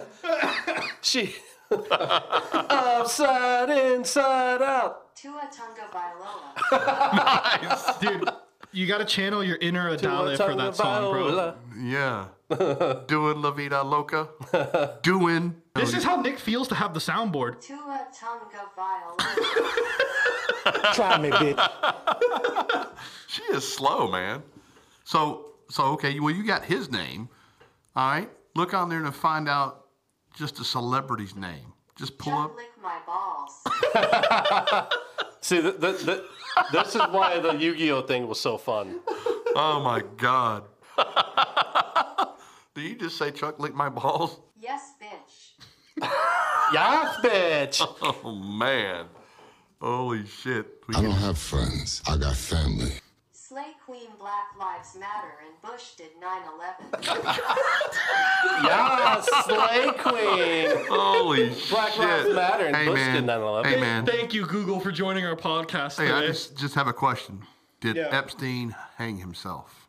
She. 1.01 1.35
upside, 1.71 3.69
inside 3.69 4.61
out. 4.61 5.15
Tua 5.15 5.49
Tunga 5.49 5.87
Vailoa. 5.93 7.99
Dude, 8.01 8.29
you 8.73 8.87
got 8.87 8.97
to 8.97 9.05
channel 9.05 9.41
your 9.41 9.55
inner 9.61 9.95
Adale 9.95 10.35
for 10.35 10.53
that 10.53 10.75
song, 10.75 11.13
bro. 11.13 11.53
Yeah. 11.79 12.25
Doing 13.07 13.41
La 13.41 13.51
Vida 13.51 13.81
Loca. 13.83 14.29
Doing. 15.01 15.55
This 15.73 15.93
is 15.93 16.03
how 16.03 16.21
Nick 16.21 16.37
feels 16.39 16.67
to 16.69 16.75
have 16.75 16.93
the 16.93 16.99
soundboard. 16.99 17.59
Tua 17.61 18.07
Tunga 18.17 18.69
Vailoa. 18.77 19.17
Try 20.93 21.17
me, 21.19 21.29
bitch. 21.31 21.59
She 23.27 23.41
is 23.43 23.67
slow, 23.67 24.09
man. 24.11 24.43
So, 25.03 25.53
so 25.69 25.85
okay. 25.93 26.19
Well, 26.19 26.33
you 26.33 26.43
got 26.45 26.63
his 26.63 26.91
name. 26.91 27.29
All 27.95 28.09
right. 28.09 28.29
Look 28.55 28.73
on 28.73 28.89
there 28.89 29.01
to 29.01 29.11
find 29.11 29.49
out 29.49 29.87
just 30.35 30.59
a 30.59 30.63
celebrity's 30.63 31.35
name. 31.35 31.73
Just 31.97 32.17
pull 32.17 32.33
up. 32.33 32.51
Just 32.51 32.57
lick 32.57 32.71
my 32.83 32.99
balls. 33.05 33.63
See, 35.41 35.61
th- 35.61 35.79
th- 35.79 36.05
th- 36.05 36.21
this 36.71 36.95
is 36.95 37.01
why 37.11 37.39
the 37.39 37.53
Yu-Gi-Oh 37.53 38.01
thing 38.03 38.27
was 38.27 38.39
so 38.39 38.57
fun. 38.57 38.99
Oh 39.55 39.81
my 39.83 40.03
God. 40.17 40.63
Did 42.75 42.83
you 42.83 42.95
just 42.95 43.17
say 43.17 43.31
Chuck 43.31 43.59
lick 43.59 43.73
my 43.73 43.89
balls? 43.89 44.39
Yes, 44.59 44.93
bitch. 45.01 45.53
Yes, 46.73 47.17
bitch. 47.23 47.81
Oh 48.01 48.31
man. 48.33 49.05
Holy 49.79 50.25
shit. 50.25 50.83
We 50.87 50.95
I 50.95 51.01
don't 51.03 51.11
have 51.11 51.37
friends. 51.37 52.01
I 52.07 52.17
got 52.17 52.35
family. 52.35 52.91
Slay 53.31 53.75
Queen 53.85 54.07
Black 54.17 54.47
Lives 54.59 54.95
Matter 54.99 55.35
and 55.45 55.61
Bush 55.61 55.93
did 55.95 56.09
9-11. 56.19 57.37
Yes, 58.63 59.29
Slay 59.45 59.91
Queen. 59.99 60.85
Holy 60.89 61.53
shit. 61.53 61.69
Black 61.69 61.91
shit. 61.91 61.99
Lives 62.01 62.33
Matter 62.35 62.65
and 62.65 62.75
hey, 62.75 62.85
Bush 62.87 62.95
man. 62.95 63.15
did 63.15 63.25
9/11. 63.25 63.65
Hey 63.67 63.79
man. 63.79 64.05
Thank 64.05 64.33
you, 64.33 64.45
Google, 64.47 64.79
for 64.79 64.91
joining 64.91 65.23
our 65.25 65.35
podcast 65.35 65.97
Hey, 65.99 66.11
I 66.11 66.25
just 66.25 66.57
just 66.57 66.73
have 66.75 66.87
a 66.87 66.93
question. 66.93 67.43
Did 67.79 67.95
Yeah. 67.97 68.09
Epstein 68.11 68.75
hang 68.97 69.17
himself? 69.17 69.84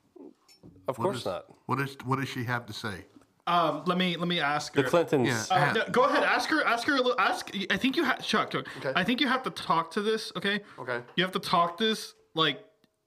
Of 0.88 0.99
What 0.99 1.05
course 1.05 1.16
does- 1.18 1.25
not. 1.27 1.46
What 1.66 1.79
does 1.79 1.96
what 2.05 2.18
does 2.20 2.29
she 2.29 2.44
have 2.44 2.66
to 2.66 2.72
say? 2.72 3.07
Um, 3.49 3.83
let 3.87 3.96
me 3.96 4.16
let 4.16 4.27
me 4.29 4.40
ask 4.40 4.75
her. 4.75 4.83
The 4.83 4.88
Clintons. 4.88 5.49
Yeah. 5.51 5.68
Uh, 5.68 5.72
no, 5.72 5.85
go 5.92 6.03
ahead, 6.05 6.25
ask 6.25 6.49
her. 6.51 6.64
Ask 6.64 6.87
her 6.88 6.94
a 6.94 6.96
little. 6.96 7.20
Ask. 7.20 7.51
I 7.70 7.77
think 7.77 7.96
you 7.96 8.05
have 8.05 8.20
Chuck. 8.25 8.51
Chuck. 8.51 8.66
Okay. 8.79 8.92
I 8.96 9.05
think 9.05 9.20
you 9.20 9.29
have 9.29 9.42
to 9.44 9.51
talk 9.51 9.92
to 9.92 10.03
this. 10.03 10.33
Okay. 10.37 10.61
Okay. 10.79 11.01
You 11.14 11.22
have 11.22 11.33
to 11.33 11.38
talk 11.38 11.79
this 11.79 12.14
like 12.35 12.64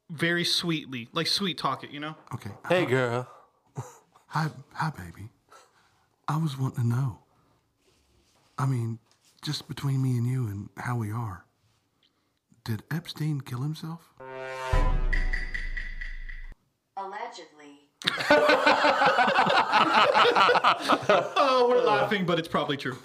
very 0.09 0.45
sweetly, 0.45 1.09
like 1.13 1.27
sweet 1.27 1.57
talk 1.57 1.83
it. 1.83 1.91
You 1.91 1.99
know. 1.99 2.15
Okay. 2.33 2.51
Hey, 2.69 2.85
girl. 2.85 3.27
Hi, 4.27 4.47
hi, 4.73 4.91
baby. 4.91 5.29
I 6.27 6.37
was 6.37 6.55
wanting 6.57 6.83
to 6.83 6.87
know. 6.87 7.19
I 8.59 8.65
mean, 8.67 8.99
just 9.41 9.67
between 9.67 10.01
me 10.03 10.17
and 10.17 10.27
you 10.27 10.45
and 10.47 10.69
how 10.77 10.95
we 10.97 11.11
are. 11.11 11.45
Did 12.63 12.83
Epstein 12.91 13.41
kill 13.41 13.61
himself? 13.61 14.13
Allegedly. 16.97 17.58
Oh, 21.41 21.67
we're 21.69 21.83
laughing, 21.83 22.25
but 22.25 22.39
it's 22.39 22.47
probably 22.47 22.77
true. 22.77 22.97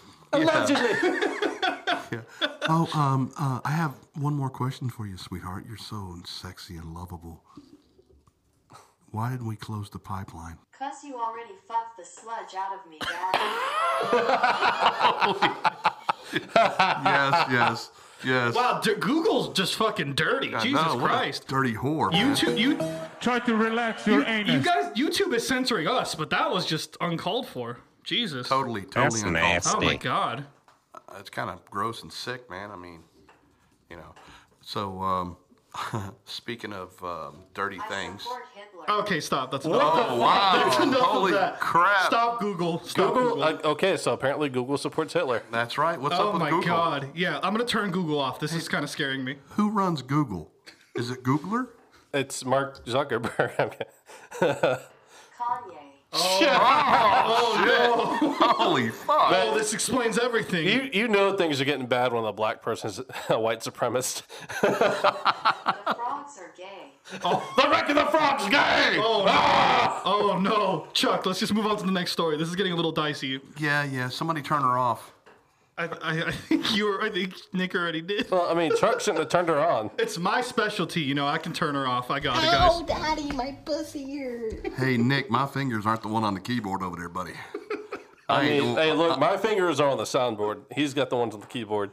Yeah. 2.12 2.20
Oh, 2.68 2.88
um, 2.94 3.33
uh, 3.38 3.61
I 3.64 3.70
have 3.70 3.94
one 4.14 4.35
more 4.35 4.50
question 4.50 4.88
for 4.88 5.07
you, 5.07 5.16
sweetheart. 5.16 5.64
You're 5.66 5.76
so 5.76 6.16
sexy 6.24 6.76
and 6.76 6.94
lovable. 6.94 7.42
Why 9.11 9.30
didn't 9.30 9.46
we 9.46 9.57
close 9.57 9.90
the 9.90 9.98
pipeline? 9.98 10.59
Cause 10.78 11.04
you 11.04 11.14
already 11.16 11.54
fucked 11.68 11.96
the 11.98 12.04
sludge 12.04 12.54
out 12.57 12.74
of 12.74 12.85
me, 12.90 12.98
daddy. 13.00 13.38
yes, 17.04 17.46
yes, 17.50 17.90
yes. 18.24 18.54
Wow, 18.54 18.80
d- 18.83 18.94
Google's 18.98 19.57
just 19.57 19.76
fucking 19.76 20.14
dirty. 20.14 20.52
I 20.54 20.61
Jesus 20.62 20.85
know, 20.85 20.96
what 20.96 21.11
a 21.12 21.14
Christ. 21.14 21.46
dirty 21.46 21.74
whore. 21.74 22.11
man. 22.12 22.35
YouTube, 22.35 22.59
you, 22.59 22.76
Try 23.20 23.38
to 23.40 23.55
relax 23.57 24.07
your 24.07 24.20
you, 24.20 24.27
anus. 24.27 24.55
you 24.55 24.61
guys, 24.61 24.92
YouTube 24.96 25.35
is 25.35 25.46
censoring 25.46 25.87
us, 25.88 26.14
but 26.14 26.31
that 26.31 26.50
was 26.50 26.66
just 26.66 26.96
uncalled 27.00 27.46
for. 27.46 27.79
Jesus. 28.03 28.48
Totally, 28.48 28.83
totally 28.83 29.05
That's 29.05 29.22
uncalled 29.22 29.33
nasty. 29.35 29.77
Oh 29.77 29.81
my 29.81 29.96
God. 29.96 30.46
for. 30.92 31.18
It's 31.20 31.31
kind 31.31 31.50
of 31.50 31.64
gross 31.66 32.03
and 32.03 32.12
sick, 32.12 32.50
man. 32.50 32.70
I 32.70 32.77
mean, 32.77 33.00
you 33.88 33.96
know. 33.96 34.14
So, 34.61 35.00
um, 35.00 35.37
speaking 36.24 36.72
of 36.72 37.03
um, 37.03 37.44
dirty 37.55 37.79
I 37.81 37.88
things. 37.88 38.27
Okay, 38.88 39.20
stop. 39.20 39.50
That's 39.50 39.64
enough. 39.64 39.81
Oh 39.83 40.18
wow! 40.20 40.62
That's 40.62 40.79
enough 40.83 41.00
Holy 41.00 41.33
of 41.33 41.38
that. 41.38 41.61
crap! 41.61 42.07
Stop 42.07 42.40
Google. 42.40 42.81
Stop 42.85 43.14
Google. 43.14 43.35
Google. 43.37 43.42
uh, 43.42 43.70
okay, 43.72 43.96
so 43.96 44.12
apparently 44.12 44.48
Google 44.48 44.77
supports 44.77 45.12
Hitler. 45.12 45.42
That's 45.50 45.79
right. 45.79 45.98
What's 46.00 46.16
oh 46.16 46.29
up 46.29 46.35
with 46.35 46.42
Google? 46.42 46.57
Oh, 46.57 46.61
my 46.61 46.62
Google? 46.62 46.77
God. 46.77 47.09
Yeah, 47.14 47.40
I'm 47.42 47.53
gonna 47.53 47.64
turn 47.64 47.90
Google 47.90 48.20
off. 48.20 48.38
This 48.40 48.55
is 48.55 48.68
kind 48.68 48.85
of 48.85 48.90
scaring 48.90 49.24
me. 49.24 49.37
Who 49.50 49.70
runs 49.70 50.03
Google? 50.03 50.53
Is 50.94 51.11
it 51.11 51.22
Googler? 51.22 51.68
It's 52.14 52.44
Mark 52.44 52.85
Zuckerberg. 52.87 53.74
Okay. 54.40 54.81
Kanye. 55.38 55.85
Oh, 56.12 56.38
oh, 57.66 58.55
Holy 58.57 58.88
fuck! 58.90 59.33
Oh, 59.33 59.55
this 59.59 59.74
explains 59.74 60.16
everything. 60.18 60.66
You 60.66 60.88
you 60.92 61.09
know 61.09 61.37
things 61.37 61.61
are 61.61 61.64
getting 61.64 61.87
bad 61.87 62.12
when 62.12 62.24
a 62.24 62.33
black 62.33 62.62
person's 62.62 63.00
a 63.29 63.38
white 63.38 63.61
supremacist. 63.61 64.22
The 64.61 65.94
frogs 65.94 66.38
are 66.38 66.53
gay. 66.57 66.92
Oh, 67.24 67.53
the 67.57 67.68
wreck 67.68 67.88
of 67.88 67.96
the 67.96 68.05
frogs 68.07 68.44
gay. 68.48 68.96
Oh 68.98 69.24
no. 69.24 69.33
Ah! 69.33 70.03
oh 70.05 70.38
no, 70.38 70.87
Chuck. 70.92 71.27
Let's 71.27 71.40
just 71.40 71.53
move 71.53 71.66
on 71.66 71.77
to 71.79 71.85
the 71.85 71.92
next 71.92 72.12
story. 72.12 72.37
This 72.37 72.48
is 72.48 72.55
getting 72.55 72.72
a 72.72 72.77
little 72.77 72.92
dicey. 72.92 73.40
Yeah, 73.59 73.83
yeah. 73.83 74.09
Somebody 74.09 74.40
turn 74.40 74.62
her 74.62 74.79
off. 74.79 75.13
I, 75.77 75.85
I, 75.87 76.23
I 76.29 76.31
think 76.31 76.77
you. 76.77 76.87
Were, 76.87 77.03
I 77.03 77.11
think 77.11 77.35
Nick 77.53 77.75
already 77.75 78.01
did. 78.01 78.31
Well, 78.31 78.47
I 78.49 78.55
mean, 78.55 78.77
Chuck 78.77 79.01
shouldn't 79.01 79.19
have 79.19 79.29
turned 79.29 79.49
her 79.49 79.59
on. 79.59 79.91
It's 79.99 80.19
my 80.19 80.41
specialty. 80.41 81.01
You 81.01 81.15
know, 81.15 81.27
I 81.27 81.39
can 81.39 81.53
turn 81.53 81.75
her 81.75 81.87
off. 81.87 82.11
I 82.11 82.21
got 82.21 82.39
it, 82.39 82.47
guys. 82.47 82.71
Oh, 82.73 82.85
daddy, 82.87 83.33
my 83.33 83.57
pussy 83.65 84.17
hurt. 84.19 84.73
Hey, 84.75 84.97
Nick, 84.97 85.31
my 85.31 85.47
fingers 85.47 85.85
aren't 85.87 86.03
the 86.03 86.09
one 86.09 86.23
on 86.23 86.35
the 86.35 86.41
keyboard 86.41 86.83
over 86.83 86.97
there, 86.97 87.09
buddy. 87.09 87.33
I 88.29 88.43
ain't 88.43 88.51
mean, 88.53 88.63
doing- 88.63 88.77
hey, 88.77 88.93
look, 88.93 89.19
my 89.19 89.37
fingers 89.37 89.81
are 89.81 89.89
on 89.89 89.97
the 89.99 90.05
soundboard. 90.05 90.63
He's 90.73 90.95
got 90.95 91.11
the 91.11 91.17
ones 91.17 91.35
on 91.35 91.41
the 91.41 91.47
keyboard. 91.47 91.91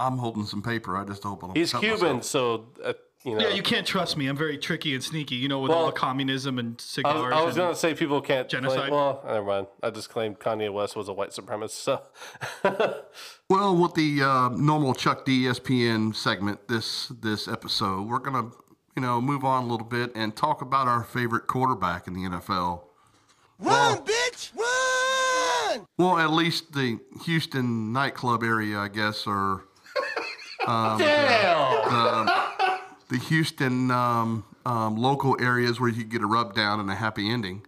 I'm 0.00 0.18
holding 0.18 0.44
some 0.44 0.62
paper. 0.62 0.96
I 0.96 1.04
just 1.04 1.22
hope 1.22 1.44
I 1.44 1.48
don't. 1.48 1.56
He's 1.56 1.72
cut 1.72 1.80
Cuban, 1.82 2.16
myself. 2.16 2.24
so 2.24 2.66
uh, 2.82 2.92
you 3.24 3.34
know. 3.34 3.40
Yeah, 3.48 3.54
you 3.54 3.62
can't 3.62 3.86
trust 3.86 4.16
me. 4.16 4.26
I'm 4.28 4.36
very 4.36 4.58
tricky 4.58 4.94
and 4.94 5.02
sneaky. 5.02 5.34
You 5.36 5.48
know, 5.48 5.58
with 5.60 5.70
all 5.72 5.86
the 5.86 5.92
communism 5.92 6.58
and 6.58 6.76
I 6.78 6.82
cigars. 6.82 7.22
was, 7.24 7.32
I 7.32 7.42
was 7.44 7.56
and- 7.56 7.64
gonna 7.64 7.74
say 7.76 7.94
people 7.94 8.20
can't 8.20 8.48
Genocide? 8.48 8.78
Claim, 8.78 8.92
well, 8.92 9.22
never 9.26 9.44
mind. 9.46 9.66
I 9.82 9.90
just 9.90 10.10
claimed 10.10 10.38
Kanye 10.38 10.72
West 10.72 10.94
was 10.96 11.08
a 11.08 11.12
white 11.12 11.30
supremacist. 11.30 11.70
So 11.70 12.02
Well, 13.50 13.76
with 13.76 13.94
the 13.94 14.22
uh, 14.22 14.48
normal 14.50 14.94
Chuck 14.94 15.24
D 15.24 15.44
ESPN 15.44 16.14
segment 16.14 16.68
this 16.68 17.08
this 17.08 17.48
episode, 17.48 18.08
we're 18.08 18.18
gonna 18.18 18.50
you 18.96 19.02
know 19.02 19.20
move 19.20 19.44
on 19.44 19.64
a 19.64 19.66
little 19.66 19.86
bit 19.86 20.12
and 20.14 20.34
talk 20.36 20.62
about 20.62 20.88
our 20.88 21.02
favorite 21.04 21.46
quarterback 21.46 22.06
in 22.06 22.14
the 22.14 22.20
NFL. 22.28 22.82
Run, 23.58 23.98
bitch! 24.04 24.50
Run! 24.54 25.86
Well, 25.98 26.18
at 26.18 26.30
least 26.30 26.72
the 26.74 26.98
Houston 27.24 27.92
nightclub 27.92 28.42
area, 28.42 28.78
I 28.78 28.88
guess, 28.88 29.26
or 29.26 29.64
um, 30.66 30.98
Damn. 30.98 31.88
the, 31.88 32.45
the 33.08 33.18
Houston 33.18 33.90
um, 33.90 34.44
um, 34.64 34.96
local 34.96 35.36
areas 35.40 35.80
where 35.80 35.88
you 35.88 36.02
could 36.02 36.10
get 36.10 36.22
a 36.22 36.26
rub 36.26 36.54
down 36.54 36.80
and 36.80 36.90
a 36.90 36.94
happy 36.94 37.30
ending. 37.30 37.62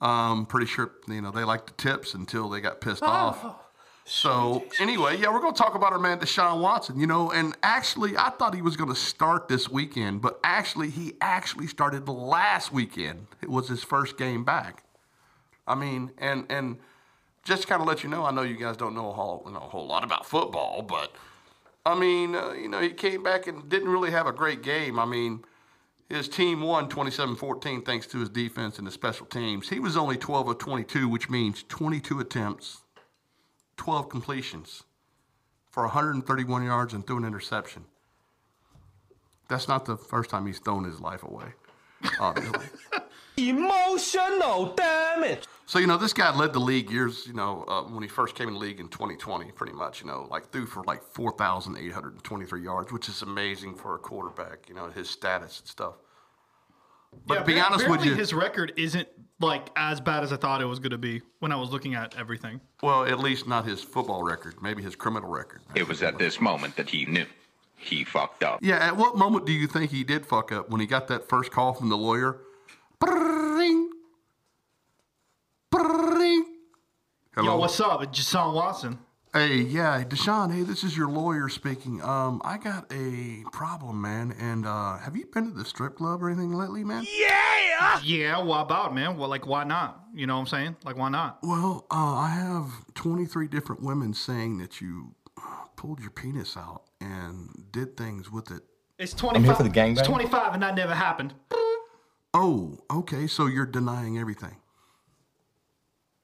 Um, 0.00 0.46
pretty 0.46 0.66
sure 0.66 0.92
you 1.08 1.20
know 1.20 1.30
they 1.30 1.44
liked 1.44 1.66
the 1.66 1.74
tips 1.74 2.14
until 2.14 2.48
they 2.48 2.60
got 2.60 2.80
pissed 2.80 3.02
off. 3.02 3.56
So 4.04 4.64
anyway, 4.80 5.16
yeah, 5.16 5.32
we're 5.32 5.40
going 5.40 5.54
to 5.54 5.58
talk 5.58 5.76
about 5.76 5.92
our 5.92 5.98
man 5.98 6.18
Deshaun 6.18 6.60
Watson. 6.60 6.98
You 6.98 7.06
know, 7.06 7.30
and 7.30 7.56
actually, 7.62 8.16
I 8.16 8.30
thought 8.30 8.54
he 8.54 8.62
was 8.62 8.76
going 8.76 8.90
to 8.90 8.96
start 8.96 9.46
this 9.46 9.68
weekend, 9.68 10.22
but 10.22 10.40
actually, 10.42 10.90
he 10.90 11.14
actually 11.20 11.68
started 11.68 12.08
last 12.08 12.72
weekend. 12.72 13.28
It 13.40 13.48
was 13.48 13.68
his 13.68 13.84
first 13.84 14.18
game 14.18 14.44
back. 14.44 14.82
I 15.68 15.76
mean, 15.76 16.10
and 16.18 16.46
and 16.50 16.78
just 17.44 17.68
kind 17.68 17.80
of 17.80 17.86
let 17.86 18.02
you 18.02 18.08
know, 18.08 18.24
I 18.24 18.32
know 18.32 18.42
you 18.42 18.56
guys 18.56 18.76
don't 18.76 18.94
know 18.94 19.10
a 19.10 19.12
whole, 19.12 19.48
know 19.50 19.58
a 19.58 19.68
whole 19.68 19.86
lot 19.86 20.04
about 20.04 20.26
football, 20.26 20.82
but 20.82 21.14
I 21.84 21.98
mean, 21.98 22.34
uh, 22.34 22.52
you 22.52 22.68
know, 22.68 22.80
he 22.80 22.90
came 22.90 23.22
back 23.22 23.46
and 23.46 23.68
didn't 23.68 23.88
really 23.88 24.12
have 24.12 24.26
a 24.26 24.32
great 24.32 24.62
game. 24.62 24.98
I 24.98 25.04
mean, 25.04 25.44
his 26.08 26.28
team 26.28 26.60
won 26.60 26.88
27-14 26.88 27.84
thanks 27.84 28.06
to 28.08 28.18
his 28.18 28.28
defense 28.28 28.78
and 28.78 28.86
the 28.86 28.92
special 28.92 29.26
teams. 29.26 29.68
He 29.68 29.80
was 29.80 29.96
only 29.96 30.16
12 30.16 30.48
of 30.48 30.58
22, 30.58 31.08
which 31.08 31.28
means 31.28 31.64
22 31.68 32.20
attempts, 32.20 32.82
12 33.78 34.08
completions 34.08 34.84
for 35.70 35.84
131 35.84 36.64
yards 36.64 36.92
and 36.92 37.06
threw 37.06 37.16
an 37.16 37.24
interception. 37.24 37.86
That's 39.48 39.68
not 39.68 39.84
the 39.84 39.96
first 39.96 40.30
time 40.30 40.46
he's 40.46 40.58
thrown 40.58 40.84
his 40.84 41.00
life 41.00 41.24
away, 41.24 41.54
obviously. 42.20 42.66
Emotional 43.36 44.74
damage. 44.74 45.44
So 45.66 45.78
you 45.78 45.86
know, 45.86 45.96
this 45.96 46.12
guy 46.12 46.34
led 46.36 46.52
the 46.52 46.58
league 46.60 46.90
years. 46.90 47.26
You 47.26 47.32
know, 47.32 47.64
uh, 47.66 47.82
when 47.82 48.02
he 48.02 48.08
first 48.08 48.34
came 48.34 48.48
in 48.48 48.54
the 48.54 48.60
league 48.60 48.80
in 48.80 48.88
2020, 48.88 49.50
pretty 49.52 49.72
much. 49.72 50.00
You 50.00 50.06
know, 50.06 50.28
like 50.30 50.50
threw 50.50 50.66
for 50.66 50.84
like 50.84 51.02
4,823 51.02 52.62
yards, 52.62 52.92
which 52.92 53.08
is 53.08 53.22
amazing 53.22 53.76
for 53.76 53.94
a 53.94 53.98
quarterback. 53.98 54.68
You 54.68 54.74
know, 54.74 54.88
his 54.90 55.08
status 55.08 55.60
and 55.60 55.68
stuff. 55.68 55.94
But 57.26 57.40
to 57.40 57.44
be 57.44 57.54
appar- 57.54 57.70
honest 57.70 57.88
with 57.88 58.04
you, 58.04 58.14
his 58.14 58.32
record 58.34 58.72
isn't 58.76 59.08
like 59.40 59.68
as 59.76 60.00
bad 60.00 60.22
as 60.22 60.32
I 60.32 60.36
thought 60.36 60.60
it 60.62 60.66
was 60.66 60.78
going 60.78 60.92
to 60.92 60.98
be 60.98 61.20
when 61.40 61.52
I 61.52 61.56
was 61.56 61.70
looking 61.70 61.94
at 61.94 62.16
everything. 62.16 62.60
well, 62.82 63.04
at 63.04 63.18
least 63.18 63.46
not 63.46 63.64
his 63.64 63.82
football 63.82 64.22
record. 64.22 64.62
Maybe 64.62 64.82
his 64.82 64.94
criminal 64.96 65.28
record. 65.28 65.62
It 65.74 65.88
was 65.88 66.02
at 66.02 66.18
this 66.18 66.40
moment 66.40 66.76
that 66.76 66.88
he 66.88 67.06
knew 67.06 67.26
he 67.76 68.04
fucked 68.04 68.44
up. 68.44 68.60
Yeah. 68.62 68.76
At 68.76 68.96
what 68.96 69.16
moment 69.16 69.46
do 69.46 69.52
you 69.52 69.66
think 69.66 69.90
he 69.90 70.04
did 70.04 70.24
fuck 70.26 70.52
up 70.52 70.70
when 70.70 70.80
he 70.80 70.86
got 70.86 71.08
that 71.08 71.28
first 71.28 71.50
call 71.50 71.72
from 71.72 71.88
the 71.88 71.96
lawyer? 71.96 72.38
Brrring. 73.02 73.88
Brrring. 75.74 76.42
Yo, 77.36 77.56
what's 77.56 77.80
up? 77.80 78.02
It's 78.02 78.18
Deshaun 78.18 78.54
Watson. 78.54 78.98
Hey, 79.34 79.56
yeah, 79.56 80.04
Deshaun. 80.04 80.54
Hey, 80.54 80.62
this 80.62 80.84
is 80.84 80.96
your 80.96 81.08
lawyer 81.08 81.48
speaking. 81.48 82.00
Um, 82.02 82.40
I 82.44 82.58
got 82.58 82.92
a 82.92 83.42
problem, 83.50 84.00
man. 84.00 84.32
And 84.38 84.66
uh, 84.66 84.98
have 84.98 85.16
you 85.16 85.26
been 85.26 85.50
to 85.50 85.50
the 85.50 85.64
strip 85.64 85.96
club 85.96 86.22
or 86.22 86.28
anything 86.30 86.52
lately, 86.52 86.84
man? 86.84 87.04
Yeah. 87.10 88.00
Yeah. 88.04 88.40
What 88.40 88.60
about 88.60 88.94
man? 88.94 89.16
Well, 89.16 89.28
like, 89.28 89.46
why 89.46 89.64
not? 89.64 90.04
You 90.14 90.28
know 90.28 90.34
what 90.34 90.42
I'm 90.42 90.46
saying? 90.46 90.76
Like, 90.84 90.96
why 90.96 91.08
not? 91.08 91.38
Well, 91.42 91.86
uh, 91.90 92.14
I 92.14 92.28
have 92.28 92.94
23 92.94 93.48
different 93.48 93.82
women 93.82 94.14
saying 94.14 94.58
that 94.58 94.80
you 94.80 95.16
pulled 95.76 95.98
your 95.98 96.10
penis 96.10 96.56
out 96.56 96.82
and 97.00 97.48
did 97.72 97.96
things 97.96 98.30
with 98.30 98.52
it. 98.52 98.62
It's 98.98 99.14
25. 99.14 99.74
It's 99.74 100.02
25, 100.02 100.54
and 100.54 100.62
that 100.62 100.76
never 100.76 100.94
happened. 100.94 101.34
Oh, 102.34 102.78
okay. 102.90 103.26
So 103.26 103.46
you're 103.46 103.66
denying 103.66 104.18
everything. 104.18 104.56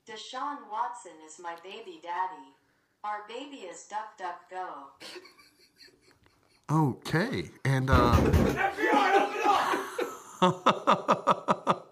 Deshaun 0.09 0.57
Watson 0.71 1.13
is 1.27 1.39
my 1.39 1.55
baby 1.63 2.01
daddy. 2.03 2.55
Our 3.05 3.27
baby 3.29 3.59
is 3.59 3.85
Duck 3.85 4.17
Duck 4.19 4.51
Go. 4.51 4.67
Okay. 6.71 7.51
And 7.65 7.91
uh, 7.91 8.15
FBI, 8.17 9.29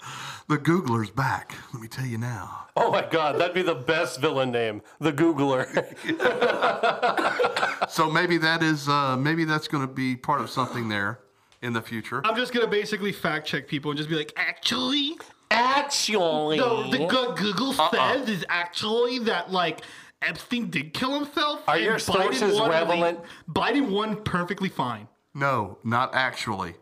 the 0.48 0.59
Googler's 0.59 1.11
back. 1.11 1.55
Let 1.72 1.83
me 1.83 1.88
tell 1.88 2.07
you 2.07 2.18
now. 2.18 2.66
Oh 2.74 2.90
my 2.90 3.07
God, 3.07 3.38
that'd 3.38 3.55
be 3.55 3.62
the 3.62 3.74
best 3.74 4.20
villain 4.20 4.50
name, 4.50 4.83
the 4.98 5.12
Googler. 5.12 5.66
So 7.88 8.11
maybe 8.11 8.37
that 8.38 8.62
is 8.62 8.88
uh, 8.88 9.16
maybe 9.16 9.44
that's 9.44 9.68
going 9.68 9.87
to 9.87 9.92
be 9.92 10.16
part 10.16 10.40
of 10.40 10.50
something 10.50 10.88
there 10.88 11.20
in 11.62 11.73
the 11.73 11.83
future. 11.83 12.21
I'm 12.25 12.37
just 12.37 12.53
gonna 12.53 12.66
basically 12.66 13.12
fact 13.12 13.47
check 13.47 13.66
people 13.69 13.90
and 13.90 13.99
just 13.99 14.11
be 14.11 14.16
like, 14.16 14.33
actually, 14.37 15.16
actually, 15.51 16.59
no, 16.59 16.90
the 16.90 16.99
Go- 17.07 17.35
Google 17.35 17.71
Uh-uh. 17.81 17.90
says 17.90 18.29
is 18.29 18.45
actually 18.49 19.21
that 19.21 19.51
like 19.53 19.81
Epstein 20.23 20.71
did 20.71 20.92
kill 20.95 21.14
himself. 21.19 21.62
Are 21.69 21.77
and 21.77 21.85
your 21.85 21.99
sources 21.99 22.59
won 22.59 22.71
relevant? 22.71 23.21
le- 23.21 23.53
Biden 23.53 23.90
won 23.90 24.23
perfectly 24.23 24.69
fine, 24.69 25.09
No, 25.35 25.79
not 25.85 26.14
actually. 26.14 26.75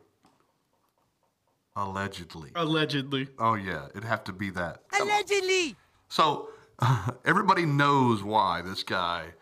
Allegedly. 1.76 2.52
allegedly. 2.54 3.28
Oh 3.38 3.54
yeah, 3.54 3.86
it'd 3.90 4.04
have 4.04 4.22
to 4.24 4.32
be 4.32 4.50
that. 4.50 4.82
Allegedly. 5.00 5.74
So 6.08 6.50
everybody 7.24 7.66
knows 7.66 8.22
why 8.22 8.62
this 8.62 8.84
guy, 8.84 9.34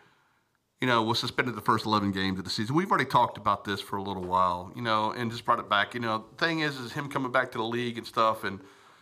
you 0.83 0.87
know, 0.87 1.01
was 1.01 1.17
suspended 1.17 1.55
the 1.55 1.61
first 1.61 1.85
11 1.85 2.11
games 2.11 2.37
of 2.39 2.43
the 2.43 2.51
season. 2.51 2.75
We've 2.75 2.91
already 2.91 3.09
talked 3.09 3.37
about 3.37 3.63
this 3.63 3.79
for 3.79 3.95
a 3.95 4.03
little 4.03 4.25
while, 4.25 4.69
you 4.75 4.81
know, 4.81 5.13
and 5.13 5.31
just 5.31 5.45
brought 5.45 5.59
it 5.59 5.69
back. 5.69 5.93
You 5.93 6.01
know, 6.01 6.25
the 6.29 6.45
thing 6.45 6.59
is, 6.59 6.77
is 6.77 6.91
him 6.91 7.07
coming 7.07 7.31
back 7.31 7.53
to 7.53 7.57
the 7.57 7.63
league 7.63 7.97
and 7.97 8.05
stuff, 8.05 8.43
and 8.43 8.59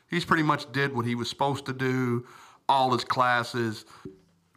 he's 0.08 0.24
pretty 0.24 0.44
much 0.44 0.72
did 0.72 0.96
what 0.96 1.08
he 1.08 1.16
was 1.16 1.28
supposed 1.28 1.66
to 1.66 1.74
do. 1.74 2.24
All 2.70 2.92
his 2.94 3.04
classes, 3.04 3.86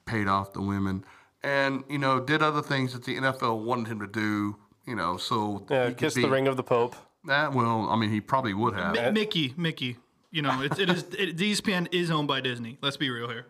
paid 0.04 0.28
off 0.28 0.52
the 0.52 0.60
women, 0.60 1.02
and 1.42 1.82
you 1.88 1.96
know, 1.96 2.20
did 2.20 2.42
other 2.42 2.60
things 2.60 2.92
that 2.92 3.04
the 3.04 3.16
NFL 3.16 3.64
wanted 3.64 3.88
him 3.88 4.00
to 4.00 4.06
do. 4.06 4.56
You 4.86 4.94
know, 4.94 5.16
so 5.16 5.64
yeah, 5.70 5.84
he 5.84 5.88
could 5.92 5.96
kiss 5.96 6.14
be- 6.16 6.20
the 6.20 6.28
ring 6.28 6.46
of 6.46 6.58
the 6.58 6.62
Pope. 6.62 6.94
That 7.24 7.54
well, 7.54 7.88
I 7.88 7.96
mean, 7.96 8.10
he 8.10 8.20
probably 8.20 8.52
would 8.52 8.74
have. 8.74 8.92
Mi- 8.92 9.10
Mickey, 9.12 9.54
Mickey. 9.56 9.96
You 10.30 10.42
know, 10.42 10.60
it, 10.60 10.78
it 10.78 10.90
is. 10.90 11.04
It, 11.18 11.38
ESPN 11.38 11.88
is 11.90 12.10
owned 12.10 12.28
by 12.28 12.42
Disney. 12.42 12.76
Let's 12.82 12.98
be 12.98 13.08
real 13.08 13.30
here. 13.30 13.46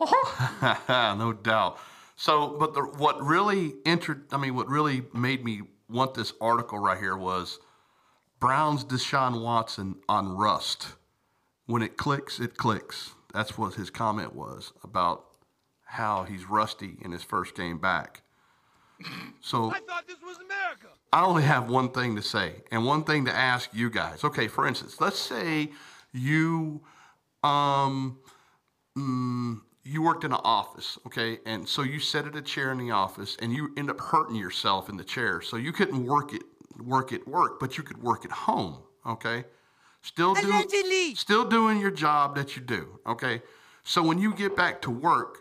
no 0.88 1.32
doubt. 1.32 1.78
So, 2.22 2.56
but 2.56 2.72
the, 2.72 2.82
what 2.82 3.20
really 3.20 3.74
inter- 3.84 4.22
I 4.30 4.36
mean, 4.36 4.54
what 4.54 4.68
really 4.68 5.02
made 5.12 5.44
me 5.44 5.62
want 5.88 6.14
this 6.14 6.32
article 6.40 6.78
right 6.78 6.96
here 6.96 7.16
was 7.16 7.58
Brown's 8.38 8.84
Deshaun 8.84 9.42
Watson 9.42 9.96
on 10.08 10.36
Rust. 10.36 10.90
When 11.66 11.82
it 11.82 11.96
clicks, 11.96 12.38
it 12.38 12.56
clicks. 12.56 13.10
That's 13.34 13.58
what 13.58 13.74
his 13.74 13.90
comment 13.90 14.36
was 14.36 14.72
about 14.84 15.24
how 15.84 16.22
he's 16.22 16.48
rusty 16.48 16.96
in 17.00 17.10
his 17.10 17.24
first 17.24 17.56
game 17.56 17.78
back. 17.78 18.22
So 19.40 19.72
I 19.72 19.80
thought 19.80 20.06
this 20.06 20.22
was 20.24 20.36
America. 20.36 20.90
I 21.12 21.24
only 21.24 21.42
have 21.42 21.68
one 21.68 21.88
thing 21.88 22.14
to 22.14 22.22
say 22.22 22.62
and 22.70 22.86
one 22.86 23.02
thing 23.02 23.24
to 23.24 23.34
ask 23.34 23.70
you 23.72 23.90
guys. 23.90 24.22
Okay, 24.22 24.46
for 24.46 24.68
instance, 24.68 25.00
let's 25.00 25.18
say 25.18 25.72
you 26.12 26.82
um 27.42 28.20
mm, 28.96 29.60
you 29.84 30.02
worked 30.02 30.24
in 30.24 30.32
an 30.32 30.40
office, 30.44 30.98
okay, 31.06 31.38
and 31.46 31.68
so 31.68 31.82
you 31.82 31.98
sat 31.98 32.26
at 32.26 32.36
a 32.36 32.42
chair 32.42 32.70
in 32.72 32.78
the 32.78 32.90
office 32.90 33.36
and 33.42 33.52
you 33.52 33.72
end 33.76 33.90
up 33.90 34.00
hurting 34.00 34.36
yourself 34.36 34.88
in 34.88 34.96
the 34.96 35.04
chair, 35.04 35.40
so 35.40 35.56
you 35.56 35.72
couldn't 35.72 36.04
work 36.04 36.32
it 36.32 36.42
work 36.84 37.12
at 37.12 37.26
work, 37.28 37.60
but 37.60 37.76
you 37.76 37.84
could 37.84 38.02
work 38.02 38.24
at 38.24 38.30
home, 38.30 38.78
okay? 39.06 39.44
Still 40.02 40.34
doing 40.34 40.64
still 41.14 41.44
doing 41.44 41.80
your 41.80 41.90
job 41.90 42.34
that 42.36 42.56
you 42.56 42.62
do, 42.62 42.98
okay? 43.06 43.42
So 43.84 44.02
when 44.02 44.18
you 44.18 44.32
get 44.34 44.56
back 44.56 44.80
to 44.82 44.90
work, 44.90 45.38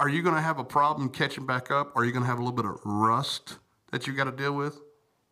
are 0.00 0.08
you 0.08 0.22
going 0.22 0.34
to 0.34 0.40
have 0.40 0.58
a 0.58 0.64
problem 0.64 1.08
catching 1.08 1.46
back 1.46 1.70
up? 1.70 1.92
Or 1.94 2.02
are 2.02 2.04
you 2.04 2.10
going 2.12 2.24
to 2.24 2.28
have 2.28 2.38
a 2.38 2.42
little 2.42 2.52
bit 2.56 2.64
of 2.66 2.78
rust 2.84 3.58
that 3.92 4.06
you 4.08 4.12
got 4.12 4.24
to 4.24 4.32
deal 4.32 4.52
with? 4.52 4.80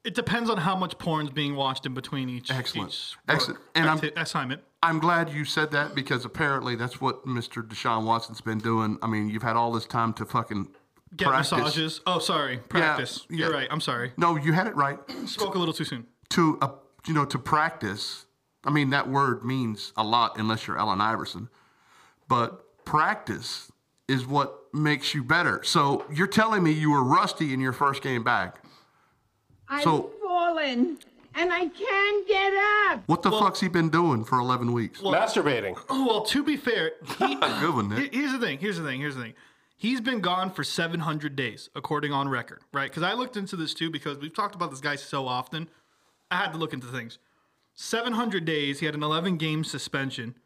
It 0.04 0.14
depends 0.14 0.48
on 0.48 0.56
how 0.56 0.76
much 0.76 0.96
porn's 0.98 1.30
being 1.30 1.56
watched 1.56 1.84
in 1.84 1.94
between 1.94 2.28
each. 2.28 2.50
Excellent. 2.50 2.90
Each 2.90 3.16
Excellent. 3.28 3.58
work 3.58 3.68
And 3.74 3.84
I'm- 3.88 3.96
acti- 3.98 4.12
assignment. 4.16 4.62
I'm 4.82 4.98
glad 4.98 5.30
you 5.30 5.44
said 5.44 5.70
that 5.72 5.94
because 5.94 6.24
apparently 6.24 6.74
that's 6.74 7.00
what 7.00 7.24
Mr. 7.26 7.62
Deshaun 7.66 8.04
Watson's 8.04 8.40
been 8.40 8.58
doing. 8.58 8.98
I 9.02 9.06
mean, 9.06 9.28
you've 9.28 9.42
had 9.44 9.54
all 9.56 9.70
this 9.72 9.86
time 9.86 10.12
to 10.14 10.24
fucking 10.26 10.68
Get 11.16 11.28
practice. 11.28 11.52
massages. 11.52 12.00
Oh, 12.06 12.18
sorry. 12.18 12.58
Practice. 12.68 13.26
yeah. 13.30 13.36
You're 13.46 13.52
right. 13.52 13.68
I'm 13.70 13.80
sorry. 13.80 14.12
No, 14.16 14.36
you 14.36 14.52
had 14.52 14.66
it 14.66 14.74
right. 14.74 14.98
Spoke 15.26 15.54
a 15.54 15.58
little 15.58 15.74
too 15.74 15.84
soon. 15.84 16.06
To 16.30 16.58
uh, 16.60 16.68
you 17.06 17.14
know, 17.14 17.24
to 17.26 17.38
practice. 17.38 18.26
I 18.64 18.70
mean, 18.70 18.90
that 18.90 19.08
word 19.08 19.44
means 19.44 19.92
a 19.96 20.02
lot 20.04 20.38
unless 20.38 20.66
you're 20.66 20.78
Allen 20.78 21.00
Iverson. 21.00 21.48
But 22.28 22.84
practice 22.84 23.70
is 24.08 24.26
what 24.26 24.58
makes 24.72 25.14
you 25.14 25.22
better. 25.22 25.62
So 25.64 26.04
you're 26.12 26.26
telling 26.26 26.62
me 26.62 26.72
you 26.72 26.90
were 26.90 27.02
rusty 27.04 27.52
in 27.52 27.60
your 27.60 27.72
first 27.72 28.02
game 28.02 28.24
back. 28.24 28.64
I've 29.68 29.82
So- 29.84 30.10
fallen 30.22 30.98
and 31.34 31.52
I 31.52 31.68
can't 31.68 32.28
get 32.28 32.52
up. 32.90 33.02
What 33.06 33.22
the 33.22 33.30
fuck's 33.30 33.60
he 33.60 33.68
been 33.68 33.88
doing 33.88 34.24
for 34.24 34.38
11 34.38 34.72
weeks? 34.72 35.00
Masturbating. 35.00 35.78
Oh, 35.88 36.06
well, 36.06 36.22
to 36.22 36.42
be 36.42 36.56
fair, 36.56 36.92
he, 37.18 37.34
Good 37.34 37.74
one, 37.74 37.88
Nick. 37.88 38.14
Here's 38.14 38.32
the 38.32 38.38
thing. 38.38 38.58
Here's 38.58 38.76
the 38.76 38.84
thing. 38.84 39.00
Here's 39.00 39.16
the 39.16 39.22
thing. 39.22 39.34
He's 39.76 40.00
been 40.00 40.20
gone 40.20 40.50
for 40.50 40.62
700 40.62 41.34
days, 41.34 41.68
according 41.74 42.12
on 42.12 42.28
record, 42.28 42.60
right? 42.72 42.88
Because 42.88 43.02
I 43.02 43.14
looked 43.14 43.36
into 43.36 43.56
this 43.56 43.74
too 43.74 43.90
because 43.90 44.18
we've 44.18 44.34
talked 44.34 44.54
about 44.54 44.70
this 44.70 44.80
guy 44.80 44.96
so 44.96 45.26
often. 45.26 45.68
I 46.30 46.36
had 46.36 46.52
to 46.52 46.58
look 46.58 46.72
into 46.72 46.86
things. 46.86 47.18
700 47.74 48.44
days. 48.44 48.78
He 48.80 48.86
had 48.86 48.94
an 48.94 49.02
11 49.02 49.38
game 49.38 49.64
suspension, 49.64 50.36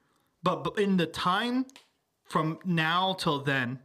but, 0.42 0.64
but 0.64 0.78
in 0.78 0.96
the 0.96 1.06
time 1.06 1.66
from 2.24 2.58
now 2.64 3.14
till 3.14 3.40
then, 3.40 3.80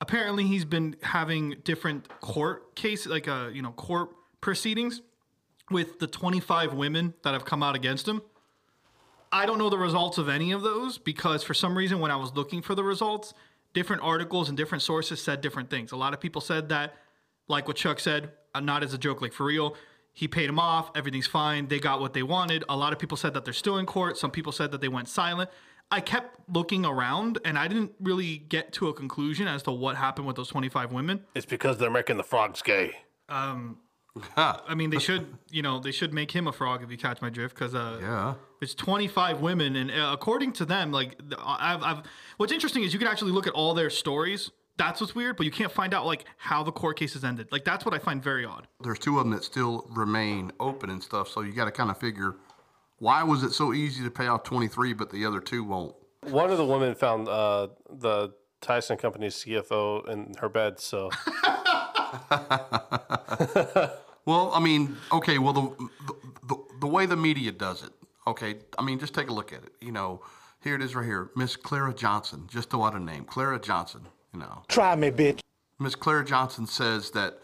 apparently 0.00 0.44
he's 0.44 0.64
been 0.64 0.96
having 1.02 1.56
different 1.62 2.08
court 2.20 2.74
cases, 2.74 3.06
like 3.06 3.28
uh, 3.28 3.50
you 3.52 3.62
know, 3.62 3.72
court 3.72 4.10
proceedings 4.40 5.02
with 5.70 5.98
the 5.98 6.06
25 6.06 6.74
women 6.74 7.14
that 7.22 7.32
have 7.32 7.44
come 7.44 7.62
out 7.62 7.74
against 7.74 8.06
him. 8.06 8.22
I 9.32 9.46
don't 9.46 9.58
know 9.58 9.70
the 9.70 9.78
results 9.78 10.18
of 10.18 10.28
any 10.28 10.52
of 10.52 10.62
those 10.62 10.98
because 10.98 11.42
for 11.42 11.54
some 11.54 11.76
reason 11.76 11.98
when 11.98 12.10
I 12.10 12.16
was 12.16 12.32
looking 12.34 12.62
for 12.62 12.74
the 12.74 12.84
results, 12.84 13.34
different 13.72 14.02
articles 14.02 14.48
and 14.48 14.56
different 14.56 14.82
sources 14.82 15.20
said 15.20 15.40
different 15.40 15.70
things. 15.70 15.92
A 15.92 15.96
lot 15.96 16.14
of 16.14 16.20
people 16.20 16.40
said 16.40 16.68
that, 16.68 16.94
like 17.48 17.66
what 17.66 17.76
Chuck 17.76 17.98
said, 17.98 18.30
uh, 18.54 18.60
not 18.60 18.84
as 18.84 18.94
a 18.94 18.98
joke, 18.98 19.20
like 19.20 19.32
for 19.32 19.46
real. 19.46 19.76
He 20.12 20.28
paid 20.28 20.48
him 20.48 20.60
off. 20.60 20.92
Everything's 20.94 21.26
fine. 21.26 21.66
They 21.66 21.80
got 21.80 22.00
what 22.00 22.14
they 22.14 22.22
wanted. 22.22 22.62
A 22.68 22.76
lot 22.76 22.92
of 22.92 23.00
people 23.00 23.16
said 23.16 23.34
that 23.34 23.44
they're 23.44 23.52
still 23.52 23.78
in 23.78 23.86
court. 23.86 24.16
Some 24.16 24.30
people 24.30 24.52
said 24.52 24.70
that 24.70 24.80
they 24.80 24.88
went 24.88 25.08
silent. 25.08 25.50
I 25.90 26.00
kept 26.00 26.38
looking 26.48 26.86
around 26.86 27.40
and 27.44 27.58
I 27.58 27.66
didn't 27.66 27.92
really 28.00 28.38
get 28.38 28.72
to 28.74 28.88
a 28.88 28.94
conclusion 28.94 29.48
as 29.48 29.64
to 29.64 29.72
what 29.72 29.96
happened 29.96 30.26
with 30.28 30.36
those 30.36 30.48
25 30.48 30.92
women. 30.92 31.24
It's 31.34 31.46
because 31.46 31.78
they're 31.78 31.90
making 31.90 32.16
the 32.16 32.22
frogs 32.22 32.62
gay. 32.62 32.92
Um, 33.28 33.78
I 34.36 34.74
mean, 34.74 34.90
they 34.90 34.98
should, 34.98 35.26
you 35.50 35.62
know, 35.62 35.80
they 35.80 35.90
should 35.90 36.14
make 36.14 36.30
him 36.30 36.46
a 36.46 36.52
frog 36.52 36.82
if 36.82 36.90
you 36.90 36.96
catch 36.96 37.20
my 37.20 37.30
drift, 37.30 37.54
because 37.56 37.74
uh, 37.74 37.98
Yeah. 38.00 38.34
it's 38.60 38.74
25 38.74 39.40
women, 39.40 39.76
and 39.76 39.90
uh, 39.90 40.10
according 40.12 40.52
to 40.54 40.64
them, 40.64 40.92
like, 40.92 41.18
I've, 41.44 41.82
I've, 41.82 42.02
what's 42.36 42.52
interesting 42.52 42.84
is 42.84 42.92
you 42.92 42.98
can 42.98 43.08
actually 43.08 43.32
look 43.32 43.46
at 43.46 43.52
all 43.54 43.74
their 43.74 43.90
stories. 43.90 44.50
That's 44.76 45.00
what's 45.00 45.14
weird, 45.14 45.36
but 45.36 45.46
you 45.46 45.52
can't 45.52 45.70
find 45.70 45.94
out 45.94 46.04
like 46.04 46.24
how 46.36 46.62
the 46.64 46.72
court 46.72 46.96
cases 46.98 47.24
ended. 47.24 47.48
Like, 47.52 47.64
that's 47.64 47.84
what 47.84 47.94
I 47.94 47.98
find 47.98 48.22
very 48.22 48.44
odd. 48.44 48.66
There's 48.80 48.98
two 48.98 49.18
of 49.18 49.24
them 49.24 49.32
that 49.32 49.44
still 49.44 49.86
remain 49.90 50.50
open 50.58 50.90
and 50.90 51.00
stuff. 51.02 51.28
So 51.28 51.42
you 51.42 51.52
got 51.52 51.66
to 51.66 51.70
kind 51.72 51.90
of 51.90 51.98
figure 51.98 52.34
why 52.98 53.22
was 53.22 53.42
it 53.42 53.52
so 53.52 53.72
easy 53.72 54.02
to 54.04 54.10
pay 54.10 54.26
off 54.26 54.42
23, 54.44 54.92
but 54.94 55.10
the 55.10 55.26
other 55.26 55.40
two 55.40 55.62
won't? 55.64 55.94
One 56.22 56.50
of 56.50 56.58
the 56.58 56.64
women 56.64 56.94
found 56.94 57.28
uh, 57.28 57.68
the 57.90 58.32
Tyson 58.60 58.96
Company's 58.96 59.34
CFO 59.36 60.08
in 60.08 60.34
her 60.40 60.48
bed, 60.48 60.80
so 60.80 61.10
Well, 64.26 64.52
I 64.54 64.60
mean, 64.60 64.96
okay, 65.12 65.38
well, 65.38 65.52
the, 65.52 65.88
the, 66.06 66.14
the, 66.48 66.64
the 66.80 66.86
way 66.86 67.06
the 67.06 67.16
media 67.16 67.52
does 67.52 67.82
it, 67.82 67.90
okay, 68.26 68.56
I 68.78 68.82
mean, 68.82 68.98
just 68.98 69.14
take 69.14 69.28
a 69.28 69.32
look 69.32 69.52
at 69.52 69.62
it. 69.62 69.72
You 69.80 69.92
know, 69.92 70.22
here 70.62 70.74
it 70.74 70.82
is 70.82 70.94
right 70.94 71.04
here. 71.04 71.30
Miss 71.36 71.56
Clara 71.56 71.92
Johnson, 71.92 72.46
just 72.50 72.70
throw 72.70 72.84
out 72.84 72.94
a 72.94 73.00
name. 73.00 73.24
Clara 73.24 73.60
Johnson, 73.60 74.02
you 74.32 74.40
know. 74.40 74.62
Try 74.68 74.96
me, 74.96 75.10
bitch. 75.10 75.40
Miss 75.78 75.94
Clara 75.94 76.24
Johnson 76.24 76.66
says 76.66 77.10
that 77.10 77.38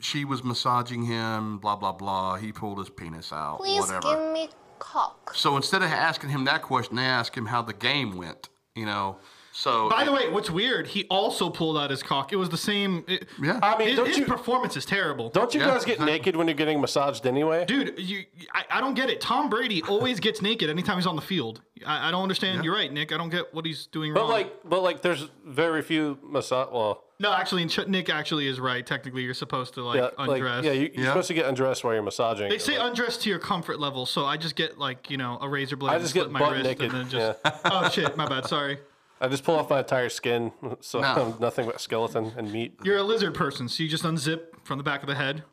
she 0.00 0.24
was 0.24 0.44
massaging 0.44 1.04
him, 1.04 1.58
blah, 1.58 1.74
blah, 1.74 1.92
blah. 1.92 2.36
He 2.36 2.52
pulled 2.52 2.78
his 2.78 2.90
penis 2.90 3.32
out, 3.32 3.58
Please 3.58 3.80
whatever. 3.80 4.14
Give 4.14 4.32
me 4.32 4.48
cock. 4.78 5.34
So 5.34 5.56
instead 5.56 5.82
of 5.82 5.90
asking 5.90 6.30
him 6.30 6.44
that 6.44 6.62
question, 6.62 6.96
they 6.96 7.04
ask 7.04 7.36
him 7.36 7.46
how 7.46 7.62
the 7.62 7.72
game 7.72 8.16
went, 8.16 8.48
you 8.76 8.86
know. 8.86 9.16
So 9.56 9.88
By 9.88 10.02
the 10.02 10.10
way, 10.10 10.28
what's 10.30 10.50
weird, 10.50 10.88
he 10.88 11.04
also 11.04 11.48
pulled 11.48 11.78
out 11.78 11.88
his 11.88 12.02
cock. 12.02 12.32
It 12.32 12.36
was 12.36 12.48
the 12.48 12.56
same. 12.56 13.04
It, 13.06 13.28
Yeah. 13.40 13.60
I 13.62 13.78
mean, 13.78 13.86
his, 13.88 13.96
don't 13.96 14.08
his 14.08 14.18
you- 14.18 14.24
performance 14.26 14.76
is 14.76 14.84
terrible. 14.84 15.30
don't 15.30 15.54
you 15.54 15.60
Yeah, 15.60 15.66
guys 15.68 15.84
get 15.84 15.92
exactly. 15.92 16.12
naked 16.12 16.34
when 16.36 16.48
you're 16.48 16.56
getting 16.56 16.80
massaged 16.80 17.24
anyway? 17.24 17.64
Dude, 17.64 17.96
you, 17.96 18.24
I, 18.52 18.64
I 18.68 18.80
don't 18.80 18.94
get 18.94 19.10
it. 19.10 19.20
Tom 19.20 19.48
Brady 19.48 19.80
always 19.82 20.18
gets 20.18 20.42
naked 20.42 20.68
anytime 20.70 20.96
he's 20.96 21.06
on 21.06 21.14
the 21.14 21.22
field. 21.22 21.60
I, 21.86 22.08
I 22.08 22.10
don't 22.10 22.22
understand. 22.24 22.64
You're 22.64 22.74
right, 22.74 22.92
Nick. 22.92 23.12
I 23.12 23.16
don't 23.16 23.30
get 23.30 23.54
what 23.54 23.64
he's 23.64 23.86
doing 23.86 24.12
But 24.12 24.22
wrong. 24.22 24.30
like, 24.30 24.52
but 24.68 24.82
like, 24.82 25.02
there's 25.02 25.28
very 25.46 25.82
few 25.82 26.18
massage. 26.22 26.68
Well, 26.72 27.04
no, 27.20 27.32
actually, 27.32 27.64
Nick 27.86 28.10
actually 28.10 28.48
is 28.48 28.58
right. 28.58 28.84
Technically, 28.84 29.22
you're 29.22 29.34
supposed 29.34 29.74
to 29.74 29.84
like 29.84 29.98
yeah, 29.98 30.08
like, 30.18 30.30
undress. 30.42 30.64
yeah, 30.64 30.72
you, 30.72 30.90
you're 30.92 31.04
Yeah. 31.04 31.10
supposed 31.10 31.28
to 31.28 31.34
get 31.34 31.46
undressed 31.46 31.84
while 31.84 31.94
you're 31.94 32.02
massaging. 32.02 32.48
They 32.48 32.58
say 32.58 32.76
Like, 32.76 32.88
undress 32.88 33.18
to 33.18 33.30
your 33.30 33.38
comfort 33.38 33.78
level, 33.78 34.04
so 34.04 34.24
I 34.26 34.36
just 34.36 34.56
get 34.56 34.78
like 34.80 35.10
you 35.10 35.16
know 35.16 35.38
a 35.40 35.48
razor 35.48 35.76
blade. 35.76 35.94
I 35.94 35.98
just 36.00 36.10
slit 36.12 36.24
get 36.24 36.32
my 36.32 36.40
butt 36.40 36.52
wrist 36.54 36.64
naked, 36.64 36.92
and 36.92 37.02
then 37.02 37.08
just. 37.08 37.38
oh 37.66 37.88
shit, 37.88 38.16
my 38.16 38.26
bad. 38.28 38.46
Sorry. 38.46 38.78
I 39.24 39.28
just 39.28 39.42
pull 39.44 39.56
off 39.56 39.70
my 39.70 39.78
entire 39.80 40.08
skin, 40.08 40.52
so 40.80 41.00
No. 41.00 41.06
I'm 41.34 41.34
nothing 41.40 41.66
but 41.66 41.80
skeleton 41.80 42.32
and 42.36 42.52
meat. 42.52 42.78
You're 42.84 42.98
a 42.98 43.02
lizard 43.02 43.34
person, 43.34 43.68
so 43.68 43.82
you 43.82 43.88
just 43.88 44.04
unzip 44.04 44.40
from 44.64 44.78
the 44.78 44.84
back 44.84 45.02
of 45.02 45.08
the 45.08 45.14
head. 45.14 45.44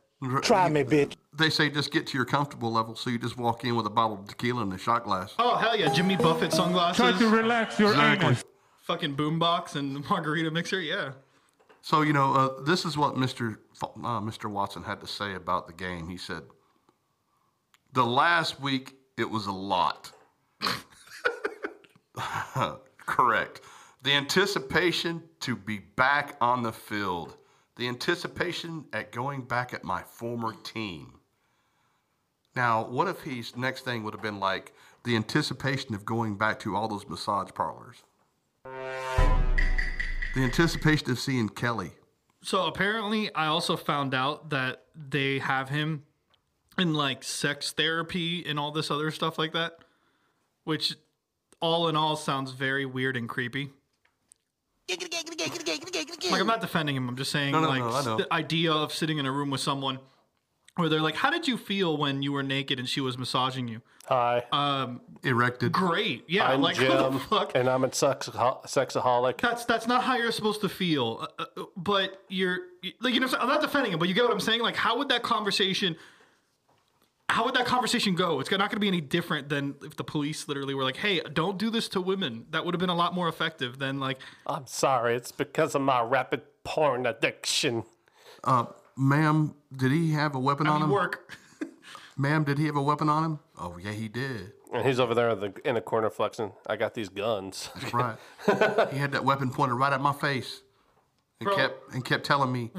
Try 0.43 0.69
me, 0.69 0.83
bitch. 0.83 1.15
they 1.33 1.49
say 1.49 1.69
just 1.69 1.91
get 1.91 2.05
to 2.07 2.17
your 2.17 2.25
comfortable 2.25 2.71
level, 2.71 2.95
so 2.95 3.09
you 3.09 3.17
just 3.17 3.37
walk 3.37 3.63
in 3.63 3.75
with 3.75 3.87
a 3.87 3.89
bottle 3.89 4.19
of 4.19 4.27
tequila 4.27 4.61
and 4.61 4.71
a 4.73 4.77
shot 4.77 5.03
glass. 5.03 5.33
Oh 5.39 5.55
hell 5.55 5.75
yeah, 5.75 5.91
Jimmy 5.91 6.15
Buffett 6.15 6.53
sunglasses, 6.53 6.97
Try 6.97 7.11
to 7.17 7.27
relax 7.29 7.79
your 7.79 7.89
Exactly. 7.91 8.27
anus. 8.27 8.43
fucking 8.83 9.15
boombox 9.15 9.75
and 9.75 10.07
margarita 10.09 10.51
mixer. 10.51 10.79
Yeah. 10.79 11.13
So 11.81 12.01
you 12.03 12.13
know, 12.13 12.33
uh, 12.35 12.61
this 12.63 12.85
is 12.85 12.97
what 12.97 13.15
Mr. 13.15 13.57
F- 13.81 13.89
Uh, 13.97 14.19
Mr. 14.19 14.47
Watson 14.51 14.83
had 14.83 14.99
to 15.01 15.07
say 15.07 15.33
about 15.33 15.65
the 15.65 15.73
game. 15.73 16.07
He 16.07 16.17
said, 16.17 16.43
"The 17.93 18.03
last 18.05 18.59
week 18.61 18.93
it 19.17 19.27
was 19.29 19.47
a 19.47 19.51
lot." 19.51 20.11
Correct. 23.11 23.59
The 24.03 24.13
anticipation 24.13 25.23
to 25.41 25.57
be 25.57 25.79
back 25.79 26.37
on 26.39 26.63
the 26.63 26.71
field, 26.71 27.35
the 27.75 27.89
anticipation 27.89 28.85
at 28.93 29.11
going 29.11 29.41
back 29.41 29.73
at 29.73 29.83
my 29.83 30.01
former 30.01 30.53
team. 30.53 31.19
Now, 32.55 32.85
what 32.85 33.09
if 33.09 33.19
his 33.19 33.57
next 33.57 33.83
thing 33.83 34.03
would 34.03 34.13
have 34.13 34.23
been 34.23 34.39
like 34.39 34.71
the 35.03 35.17
anticipation 35.17 35.93
of 35.93 36.05
going 36.05 36.37
back 36.37 36.57
to 36.61 36.73
all 36.73 36.87
those 36.87 37.05
massage 37.09 37.49
parlors? 37.53 37.97
The 38.63 40.41
anticipation 40.43 41.11
of 41.11 41.19
seeing 41.19 41.49
Kelly. 41.49 41.91
So 42.41 42.65
apparently, 42.65 43.33
I 43.35 43.47
also 43.47 43.75
found 43.75 44.13
out 44.13 44.51
that 44.51 44.85
they 44.95 45.39
have 45.39 45.67
him 45.67 46.03
in 46.77 46.93
like 46.93 47.25
sex 47.25 47.73
therapy 47.73 48.45
and 48.45 48.57
all 48.57 48.71
this 48.71 48.89
other 48.89 49.11
stuff 49.11 49.37
like 49.37 49.51
that, 49.51 49.79
which 50.63 50.95
all 51.61 51.87
in 51.87 51.95
all 51.95 52.15
sounds 52.15 52.51
very 52.51 52.85
weird 52.85 53.15
and 53.15 53.29
creepy. 53.29 53.69
Like 54.89 56.41
I'm 56.41 56.47
not 56.47 56.61
defending 56.61 56.95
him. 56.95 57.07
I'm 57.07 57.15
just 57.15 57.31
saying 57.31 57.51
No, 57.51 57.61
no, 57.61 57.69
like 57.69 57.79
no, 58.05 58.17
the 58.17 58.27
idea 58.33 58.71
of 58.71 58.93
sitting 58.93 59.17
in 59.17 59.25
a 59.25 59.31
room 59.31 59.49
with 59.49 59.61
someone 59.61 59.99
where 60.75 60.89
they're 60.89 61.01
like, 61.01 61.15
"How 61.15 61.29
did 61.29 61.47
you 61.47 61.57
feel 61.57 61.97
when 61.97 62.21
you 62.21 62.31
were 62.31 62.43
naked 62.43 62.79
and 62.79 62.87
she 62.87 62.99
was 63.01 63.17
massaging 63.17 63.67
you?" 63.67 63.81
Hi, 64.07 64.43
Um, 64.51 65.01
Erected. 65.23 65.71
great. 65.71 66.25
Yeah, 66.27 66.47
I'm 66.49 66.61
like 66.61 66.77
what 66.79 66.97
the 66.97 67.09
Jim, 67.11 67.19
fuck? 67.19 67.51
and 67.55 67.69
I'm 67.69 67.83
a 67.83 67.93
sex 67.93 68.27
sexaholic. 68.29 69.39
That's 69.39 69.63
that's 69.65 69.87
not 69.87 70.03
how 70.03 70.17
you're 70.17 70.31
supposed 70.31 70.61
to 70.61 70.69
feel. 70.69 71.27
Uh, 71.39 71.45
uh, 71.57 71.63
but 71.77 72.21
you're 72.27 72.57
like 72.99 73.13
you 73.13 73.19
know 73.19 73.27
I'm 73.39 73.47
not 73.47 73.61
defending 73.61 73.93
him, 73.93 73.99
but 73.99 74.07
you 74.09 74.13
get 74.15 74.23
what 74.23 74.33
I'm 74.33 74.39
saying. 74.39 74.61
Like 74.61 74.75
how 74.75 74.97
would 74.97 75.09
that 75.09 75.23
conversation? 75.23 75.95
How 77.31 77.45
would 77.45 77.53
that 77.53 77.65
conversation 77.65 78.13
go? 78.13 78.41
It's 78.41 78.51
not 78.51 78.59
going 78.59 78.71
to 78.71 78.79
be 78.79 78.89
any 78.89 78.99
different 78.99 79.47
than 79.47 79.75
if 79.83 79.95
the 79.95 80.03
police 80.03 80.49
literally 80.49 80.73
were 80.73 80.83
like, 80.83 80.97
"Hey, 80.97 81.21
don't 81.33 81.57
do 81.57 81.69
this 81.69 81.87
to 81.89 82.01
women." 82.01 82.45
That 82.51 82.65
would 82.65 82.73
have 82.73 82.79
been 82.79 82.89
a 82.89 82.95
lot 82.95 83.13
more 83.13 83.29
effective 83.29 83.79
than 83.79 84.01
like, 84.01 84.17
I'm 84.45 84.67
sorry, 84.67 85.15
it's 85.15 85.31
because 85.31 85.73
of 85.73 85.81
my 85.81 86.01
rapid 86.01 86.41
porn 86.65 87.05
addiction. 87.05 87.85
Uh, 88.43 88.65
ma'am, 88.97 89.55
did 89.73 89.93
he 89.93 90.11
have 90.11 90.35
a 90.35 90.39
weapon 90.39 90.67
I 90.67 90.71
on 90.71 90.81
mean, 90.81 90.89
him? 90.89 90.93
work. 90.93 91.37
Ma'am, 92.17 92.43
did 92.43 92.57
he 92.57 92.65
have 92.65 92.75
a 92.75 92.81
weapon 92.81 93.07
on 93.07 93.23
him? 93.23 93.39
Oh 93.57 93.77
yeah, 93.81 93.93
he 93.93 94.09
did. 94.09 94.51
And 94.73 94.85
he's 94.85 94.99
over 94.99 95.15
there 95.15 95.29
in 95.29 95.39
the, 95.39 95.53
in 95.63 95.75
the 95.75 95.81
corner 95.81 96.09
flexing. 96.09 96.51
I 96.67 96.75
got 96.75 96.93
these 96.93 97.07
guns. 97.07 97.69
That's 97.79 97.93
right. 97.93 98.17
he 98.91 98.97
had 98.97 99.13
that 99.13 99.23
weapon 99.23 99.51
pointed 99.51 99.75
right 99.75 99.93
at 99.93 100.01
my 100.01 100.11
face, 100.13 100.61
and 101.39 101.47
Bro. 101.47 101.55
kept 101.55 101.93
and 101.93 102.03
kept 102.03 102.25
telling 102.25 102.51
me, 102.51 102.71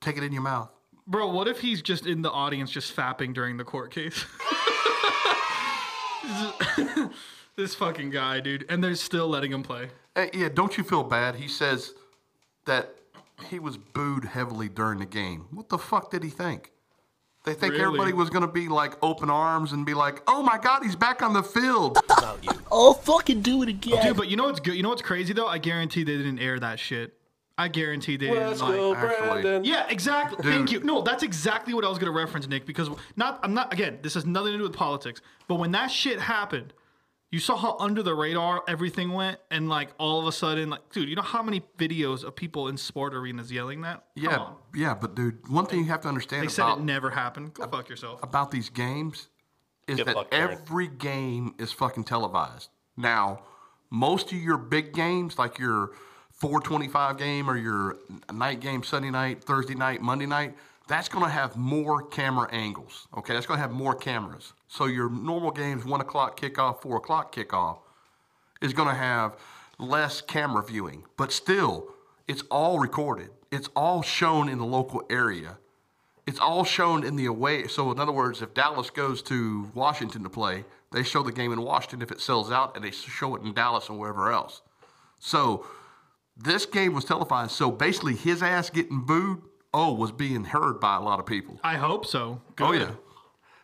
"Take 0.00 0.16
it 0.16 0.24
in 0.24 0.32
your 0.32 0.42
mouth." 0.42 0.70
Bro, 1.06 1.28
what 1.28 1.46
if 1.46 1.60
he's 1.60 1.82
just 1.82 2.06
in 2.06 2.22
the 2.22 2.30
audience 2.30 2.70
just 2.70 2.94
fapping 2.94 3.32
during 3.32 3.56
the 3.56 3.64
court 3.64 3.92
case? 3.92 4.24
this 7.56 7.74
fucking 7.74 8.10
guy, 8.10 8.40
dude, 8.40 8.66
and 8.68 8.82
they're 8.82 8.94
still 8.96 9.28
letting 9.28 9.52
him 9.52 9.62
play. 9.62 9.88
Hey, 10.14 10.30
yeah, 10.34 10.48
don't 10.52 10.76
you 10.76 10.82
feel 10.84 11.04
bad? 11.04 11.36
He 11.36 11.46
says 11.48 11.92
that 12.64 12.94
he 13.48 13.58
was 13.58 13.76
booed 13.76 14.24
heavily 14.24 14.68
during 14.68 14.98
the 14.98 15.06
game. 15.06 15.46
What 15.52 15.68
the 15.68 15.78
fuck 15.78 16.10
did 16.10 16.24
he 16.24 16.30
think? 16.30 16.72
They 17.44 17.54
think 17.54 17.74
Really? 17.74 17.84
everybody 17.84 18.12
was 18.12 18.28
going 18.28 18.42
to 18.44 18.50
be 18.52 18.66
like 18.68 18.94
open 19.04 19.30
arms 19.30 19.70
and 19.70 19.86
be 19.86 19.94
like, 19.94 20.20
"Oh 20.26 20.42
my 20.42 20.58
God, 20.58 20.82
he's 20.82 20.96
back 20.96 21.22
on 21.22 21.32
the 21.32 21.44
field." 21.44 21.96
Oh, 22.72 22.92
fucking 22.92 23.42
do 23.42 23.62
it 23.62 23.68
again. 23.68 24.04
Dude, 24.04 24.16
but 24.16 24.26
you 24.28 24.36
know 24.36 24.46
what's 24.46 24.58
good? 24.58 24.74
You 24.74 24.82
know 24.82 24.88
what's 24.88 25.02
crazy 25.02 25.32
though? 25.32 25.46
I 25.46 25.58
guarantee 25.58 26.02
they 26.02 26.16
didn't 26.16 26.40
air 26.40 26.58
that 26.58 26.80
shit. 26.80 27.14
I 27.58 27.68
guarantee 27.68 28.16
they 28.16 28.26
didn't. 28.26 28.48
Let's 28.48 28.60
like- 28.60 28.74
go, 28.74 28.94
actually- 28.94 29.42
Brandon. 29.42 29.64
Yeah, 29.64 29.86
exactly. 29.88 30.42
Thank 30.44 30.72
you. 30.72 30.80
No, 30.80 31.00
that's 31.02 31.22
exactly 31.22 31.72
what 31.72 31.84
I 31.84 31.88
was 31.88 31.98
gonna 31.98 32.10
reference, 32.12 32.46
Nick. 32.46 32.66
Because 32.66 32.90
not, 33.16 33.40
I'm 33.42 33.54
not. 33.54 33.72
Again, 33.72 33.98
this 34.02 34.14
has 34.14 34.26
nothing 34.26 34.52
to 34.52 34.58
do 34.58 34.64
with 34.64 34.74
politics. 34.74 35.22
But 35.48 35.54
when 35.56 35.72
that 35.72 35.86
shit 35.90 36.20
happened, 36.20 36.74
you 37.30 37.38
saw 37.40 37.56
how 37.56 37.76
under 37.80 38.02
the 38.02 38.14
radar 38.14 38.62
everything 38.68 39.12
went, 39.12 39.38
and 39.50 39.68
like 39.70 39.88
all 39.98 40.20
of 40.20 40.26
a 40.26 40.32
sudden, 40.32 40.68
like, 40.70 40.88
dude, 40.92 41.08
you 41.08 41.16
know 41.16 41.22
how 41.22 41.42
many 41.42 41.62
videos 41.78 42.24
of 42.24 42.36
people 42.36 42.68
in 42.68 42.76
sport 42.76 43.14
arenas 43.14 43.50
yelling 43.50 43.80
that? 43.82 44.04
Come 44.16 44.24
yeah, 44.30 44.36
on. 44.36 44.56
yeah, 44.74 44.94
but 44.94 45.14
dude, 45.14 45.48
one 45.48 45.64
thing 45.66 45.78
you 45.80 45.86
have 45.86 46.02
to 46.02 46.08
understand 46.08 46.44
They 46.44 46.48
said 46.48 46.70
it 46.74 46.80
never 46.80 47.10
happened. 47.10 47.54
Go 47.54 47.66
fuck 47.68 47.88
yourself. 47.88 48.22
about 48.22 48.50
these 48.50 48.68
games 48.68 49.28
is 49.88 49.96
Get 49.96 50.06
that 50.06 50.14
fucked, 50.14 50.30
Karen. 50.32 50.58
every 50.60 50.88
game 50.88 51.54
is 51.58 51.72
fucking 51.72 52.04
televised. 52.04 52.68
Now, 52.96 53.40
most 53.90 54.30
of 54.32 54.38
your 54.38 54.56
big 54.58 54.92
games, 54.92 55.38
like 55.38 55.58
your 55.58 55.92
425 56.36 57.18
game 57.18 57.50
or 57.50 57.56
your 57.56 57.96
night 58.32 58.60
game 58.60 58.82
Sunday 58.82 59.10
night, 59.10 59.42
Thursday 59.42 59.74
night, 59.74 60.02
Monday 60.02 60.26
night, 60.26 60.54
that's 60.88 61.08
going 61.08 61.24
to 61.24 61.30
have 61.30 61.56
more 61.56 62.02
camera 62.02 62.48
angles. 62.52 63.08
Okay, 63.16 63.34
that's 63.34 63.46
going 63.46 63.58
to 63.58 63.62
have 63.62 63.72
more 63.72 63.94
cameras. 63.94 64.52
So 64.68 64.84
your 64.86 65.10
normal 65.10 65.50
games, 65.50 65.84
one 65.84 66.00
o'clock 66.00 66.38
kickoff, 66.38 66.82
four 66.82 66.98
o'clock 66.98 67.34
kickoff, 67.34 67.78
is 68.60 68.72
going 68.72 68.88
to 68.88 68.94
have 68.94 69.36
less 69.78 70.20
camera 70.20 70.62
viewing. 70.62 71.04
But 71.16 71.32
still, 71.32 71.88
It's 72.28 72.42
all 72.50 72.80
recorded. 72.80 73.30
It's 73.52 73.68
all 73.76 74.02
shown 74.02 74.48
in 74.48 74.58
the 74.58 74.64
local 74.64 75.04
area. 75.08 75.58
It's 76.26 76.40
all 76.40 76.64
shown 76.64 77.04
in 77.04 77.14
the 77.14 77.26
away. 77.26 77.68
So, 77.68 77.92
in 77.92 78.00
other 78.00 78.10
words, 78.12 78.42
if 78.42 78.52
Dallas 78.52 78.90
goes 78.90 79.22
to 79.22 79.70
Washington 79.74 80.24
to 80.24 80.28
play, 80.28 80.64
they 80.90 81.04
show 81.04 81.22
the 81.22 81.30
game 81.30 81.52
in 81.52 81.62
Washington 81.62 82.02
if 82.02 82.10
it 82.10 82.20
sells 82.20 82.50
out, 82.50 82.74
and 82.74 82.84
they 82.84 82.90
show 82.90 83.36
it 83.36 83.42
in 83.42 83.54
Dallas 83.54 83.88
and 83.88 83.98
wherever 83.98 84.32
else. 84.32 84.62
So, 85.20 85.66
this 86.36 86.66
game 86.66 86.94
was 86.94 87.04
televised. 87.04 87.52
So, 87.52 87.70
basically, 87.70 88.14
his 88.14 88.42
ass 88.42 88.70
getting 88.70 89.02
booed, 89.02 89.42
oh, 89.72 89.92
was 89.94 90.12
being 90.12 90.44
heard 90.44 90.80
by 90.80 90.96
a 90.96 91.00
lot 91.00 91.18
of 91.18 91.26
people. 91.26 91.60
I 91.62 91.76
hope 91.76 92.06
so. 92.06 92.40
Oh 92.60 92.72
yeah. 92.72 92.92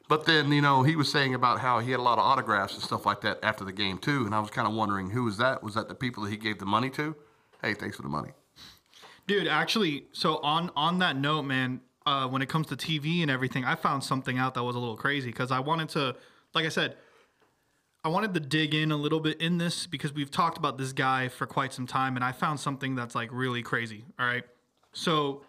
But 0.08 0.26
then 0.26 0.52
you 0.52 0.61
know 0.61 0.82
he 0.82 0.94
was 0.96 1.11
saying 1.11 1.35
about 1.35 1.61
how 1.61 1.78
he 1.78 1.90
had 1.90 2.00
a 2.00 2.02
lot 2.02 2.18
of 2.18 2.24
autographs 2.24 2.74
and 2.74 2.82
stuff 2.82 3.06
like 3.06 3.22
that 3.22 3.38
after 3.42 3.64
the 3.64 3.72
game 3.72 3.98
too, 3.98 4.26
and 4.26 4.35
I 4.35 4.40
was 4.40 4.50
kind 4.50 4.68
of 4.68 4.74
wondering 4.74 5.11
who 5.11 5.24
was 5.24 5.38
that? 5.38 5.62
Was 5.62 5.74
that 5.74 5.88
the 5.88 5.94
people 5.94 6.24
that 6.24 6.30
he 6.30 6.37
gave 6.37 6.58
the 6.58 6.66
money 6.66 6.90
to? 6.90 7.16
Hey, 7.62 7.74
thanks 7.74 7.96
for 7.96 8.02
the 8.02 8.08
money. 8.08 8.32
Dude, 9.26 9.46
actually, 9.46 10.06
so 10.12 10.38
on 10.38 10.70
on 10.76 10.98
that 10.98 11.16
note, 11.16 11.42
man, 11.42 11.80
uh, 12.04 12.28
when 12.28 12.42
it 12.42 12.48
comes 12.48 12.66
to 12.68 12.76
TV 12.76 13.22
and 13.22 13.30
everything, 13.30 13.64
I 13.64 13.74
found 13.74 14.04
something 14.04 14.38
out 14.38 14.54
that 14.54 14.62
was 14.62 14.76
a 14.76 14.78
little 14.78 14.96
crazy 14.96 15.30
because 15.30 15.50
I 15.50 15.61
wanted 15.61 15.88
to, 15.90 16.16
like 16.54 16.66
I 16.66 16.70
said, 16.70 16.96
I 18.05 18.09
wanted 18.09 18.35
to 18.35 18.41
dig 18.41 18.75
in 18.75 18.91
a 18.91 18.97
little 18.97 19.21
bit 19.21 19.41
in 19.41 19.59
this 19.59 19.87
because 19.87 20.12
we've 20.12 20.31
talked 20.31 20.59
about 20.59 20.77
this 20.77 20.93
guy 20.93 21.29
for 21.29 21.47
quite 21.47 21.73
some 21.73 21.87
time, 21.87 22.17
and 22.17 22.25
I 22.25 22.33
found 22.33 22.59
something 22.59 22.95
that's 22.95 23.15
like 23.15 23.31
really 23.33 23.62
crazy. 23.62 24.05
All 24.19 24.27
right, 24.27 24.45
so 24.93 25.43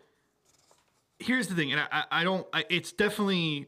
here's 1.20 1.48
the 1.48 1.56
thing, 1.56 1.72
and 1.72 1.82
I, 1.92 2.04
I 2.12 2.24
don't, 2.24 2.46
I, 2.54 2.66
it's 2.70 2.92
definitely 2.92 3.68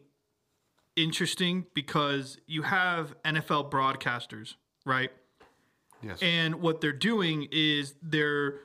interesting 0.96 1.66
because 1.74 2.38
you 2.48 2.62
have 2.62 3.16
NFL 3.24 3.72
broadcasters, 3.72 4.56
right? 4.86 5.12
Yes. 6.02 6.20
And 6.22 6.56
what 6.56 6.82
they're 6.82 6.92
doing 6.92 7.48
is 7.52 7.96
they're 8.02 8.60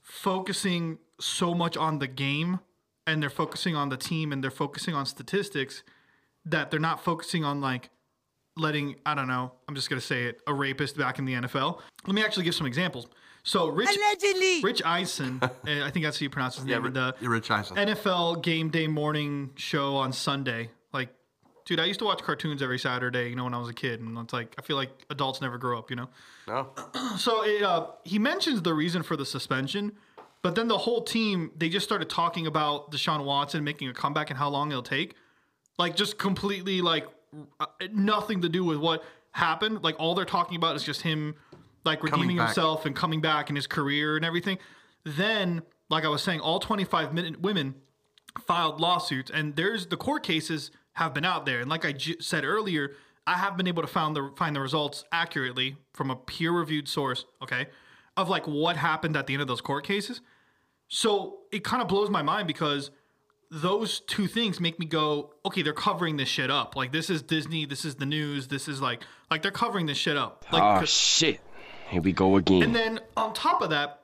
focusing 0.00 0.98
so 1.20 1.54
much 1.54 1.76
on 1.76 1.98
the 1.98 2.08
game 2.08 2.60
and 3.06 3.22
they're 3.22 3.30
focusing 3.30 3.76
on 3.76 3.88
the 3.88 3.96
team 3.96 4.32
and 4.32 4.42
they're 4.42 4.50
focusing 4.50 4.94
on 4.94 5.06
statistics 5.06 5.82
that 6.44 6.70
they're 6.70 6.80
not 6.80 7.02
focusing 7.02 7.44
on 7.44 7.60
like 7.60 7.90
letting 8.56 8.96
I 9.06 9.14
don't 9.14 9.28
know, 9.28 9.52
I'm 9.68 9.74
just 9.74 9.88
gonna 9.88 10.00
say 10.00 10.24
it, 10.24 10.40
a 10.46 10.54
rapist 10.54 10.96
back 10.98 11.18
in 11.18 11.24
the 11.24 11.34
NFL. 11.34 11.80
Let 12.06 12.14
me 12.14 12.22
actually 12.24 12.44
give 12.44 12.54
some 12.54 12.66
examples. 12.66 13.06
So 13.44 13.66
Rich 13.68 13.88
Allegedly. 13.96 14.60
Rich 14.62 14.82
Eisen, 14.84 15.40
eh, 15.66 15.84
I 15.84 15.90
think 15.90 16.04
that's 16.04 16.18
how 16.20 16.24
you 16.24 16.30
pronounce 16.30 16.56
his 16.56 16.66
Yeah, 16.66 16.76
name. 16.76 16.84
Ri- 16.84 16.90
the 16.92 17.14
Rich 17.22 17.50
Eisen. 17.50 17.76
NFL 17.76 18.42
game 18.42 18.68
day 18.70 18.86
morning 18.86 19.50
show 19.56 19.96
on 19.96 20.12
Sunday. 20.12 20.70
Like, 20.92 21.08
dude, 21.64 21.80
I 21.80 21.86
used 21.86 21.98
to 22.00 22.04
watch 22.04 22.22
cartoons 22.22 22.62
every 22.62 22.78
Saturday, 22.78 23.28
you 23.30 23.34
know, 23.36 23.44
when 23.44 23.54
I 23.54 23.58
was 23.58 23.68
a 23.68 23.74
kid, 23.74 24.00
and 24.00 24.16
it's 24.18 24.32
like 24.32 24.54
I 24.58 24.62
feel 24.62 24.76
like 24.76 24.90
adults 25.10 25.40
never 25.40 25.58
grow 25.58 25.76
up, 25.78 25.90
you 25.90 25.96
know. 25.96 26.08
No. 26.46 26.70
So 27.18 27.42
it, 27.44 27.62
uh, 27.62 27.86
he 28.04 28.18
mentions 28.18 28.62
the 28.62 28.74
reason 28.74 29.02
for 29.02 29.16
the 29.16 29.26
suspension, 29.26 29.92
but 30.42 30.54
then 30.54 30.68
the 30.68 30.78
whole 30.78 31.02
team 31.02 31.50
they 31.56 31.68
just 31.68 31.84
started 31.84 32.08
talking 32.08 32.46
about 32.46 32.92
Deshaun 32.92 33.24
Watson 33.24 33.64
making 33.64 33.88
a 33.88 33.92
comeback 33.92 34.30
and 34.30 34.38
how 34.38 34.48
long 34.50 34.70
it'll 34.70 34.82
take, 34.84 35.14
like 35.78 35.96
just 35.96 36.16
completely 36.16 36.80
like 36.80 37.06
Uh, 37.58 37.66
nothing 37.92 38.42
to 38.42 38.48
do 38.48 38.64
with 38.64 38.78
what 38.78 39.04
happened. 39.32 39.82
Like 39.82 39.96
all 39.98 40.14
they're 40.14 40.24
talking 40.24 40.56
about 40.56 40.76
is 40.76 40.84
just 40.84 41.02
him 41.02 41.34
like 41.84 42.02
redeeming 42.02 42.36
himself 42.46 42.86
and 42.86 42.94
coming 42.94 43.20
back 43.20 43.50
in 43.50 43.56
his 43.56 43.66
career 43.66 44.16
and 44.16 44.24
everything. 44.24 44.58
Then, 45.04 45.62
like 45.88 46.04
I 46.04 46.08
was 46.08 46.22
saying, 46.22 46.40
all 46.40 46.60
25 46.60 47.12
minute 47.12 47.40
women 47.40 47.74
filed 48.46 48.80
lawsuits, 48.80 49.30
and 49.30 49.56
there's 49.56 49.86
the 49.86 49.96
court 49.96 50.22
cases 50.22 50.70
have 50.94 51.14
been 51.14 51.24
out 51.24 51.46
there. 51.46 51.60
And 51.60 51.70
like 51.70 51.84
I 51.84 51.92
j- 51.92 52.16
said 52.20 52.44
earlier, 52.44 52.92
I 53.26 53.34
have 53.34 53.56
been 53.56 53.66
able 53.66 53.82
to 53.82 53.88
find 53.88 54.14
the 54.14 54.32
find 54.36 54.54
the 54.54 54.60
results 54.60 55.04
accurately 55.12 55.76
from 55.92 56.10
a 56.10 56.16
peer 56.16 56.52
reviewed 56.52 56.88
source. 56.88 57.24
Okay, 57.42 57.66
of 58.16 58.28
like 58.28 58.46
what 58.46 58.76
happened 58.76 59.16
at 59.16 59.26
the 59.26 59.32
end 59.34 59.42
of 59.42 59.48
those 59.48 59.60
court 59.60 59.86
cases. 59.86 60.20
So 60.88 61.38
it 61.50 61.64
kind 61.64 61.80
of 61.80 61.88
blows 61.88 62.10
my 62.10 62.20
mind 62.22 62.46
because 62.46 62.90
those 63.54 64.00
two 64.00 64.26
things 64.26 64.60
make 64.60 64.78
me 64.78 64.86
go, 64.86 65.34
okay, 65.44 65.60
they're 65.60 65.74
covering 65.74 66.16
this 66.16 66.28
shit 66.28 66.50
up. 66.50 66.74
Like 66.74 66.90
this 66.90 67.10
is 67.10 67.20
Disney, 67.20 67.66
this 67.66 67.84
is 67.84 67.96
the 67.96 68.06
news, 68.06 68.48
this 68.48 68.66
is 68.66 68.80
like 68.80 69.02
like 69.30 69.42
they're 69.42 69.50
covering 69.50 69.84
this 69.86 69.98
shit 69.98 70.16
up. 70.16 70.44
Like, 70.50 70.62
ah, 70.62 70.76
oh 70.76 70.78
'cause- 70.80 70.88
shit. 70.90 71.40
Here 71.90 72.00
we 72.00 72.12
go 72.12 72.36
again. 72.36 72.62
and 72.62 72.74
then 72.74 73.00
on 73.18 73.34
top 73.34 73.60
of 73.60 73.68
that, 73.68 73.98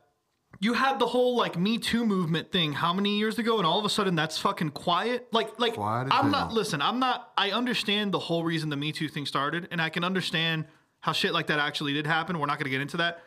you 0.61 0.75
had 0.75 0.99
the 0.99 1.07
whole 1.07 1.35
like 1.37 1.57
Me 1.59 1.79
Too 1.79 2.05
movement 2.05 2.53
thing 2.53 2.73
how 2.73 2.93
many 2.93 3.17
years 3.17 3.39
ago, 3.39 3.57
and 3.57 3.67
all 3.67 3.79
of 3.79 3.87
a 3.87 3.89
sudden 3.89 4.15
that's 4.15 4.37
fucking 4.37 4.71
quiet. 4.73 5.29
Like, 5.33 5.59
like 5.59 5.75
Quiet 5.75 6.09
I'm 6.11 6.25
hell. 6.25 6.31
not. 6.31 6.53
Listen, 6.53 6.83
I'm 6.83 6.99
not. 6.99 7.33
I 7.39 7.51
understand 7.53 8.13
the 8.13 8.19
whole 8.19 8.45
reason 8.45 8.69
the 8.69 8.77
Me 8.77 8.93
Too 8.93 9.09
thing 9.09 9.25
started, 9.25 9.69
and 9.71 9.81
I 9.81 9.89
can 9.89 10.05
understand 10.05 10.67
how 11.01 11.13
shit 11.13 11.33
like 11.33 11.47
that 11.47 11.59
actually 11.59 11.95
did 11.95 12.07
happen. 12.07 12.39
We're 12.39 12.47
not 12.47 12.59
gonna 12.59 12.69
get 12.71 12.83
into 12.83 12.99
that, 12.99 13.23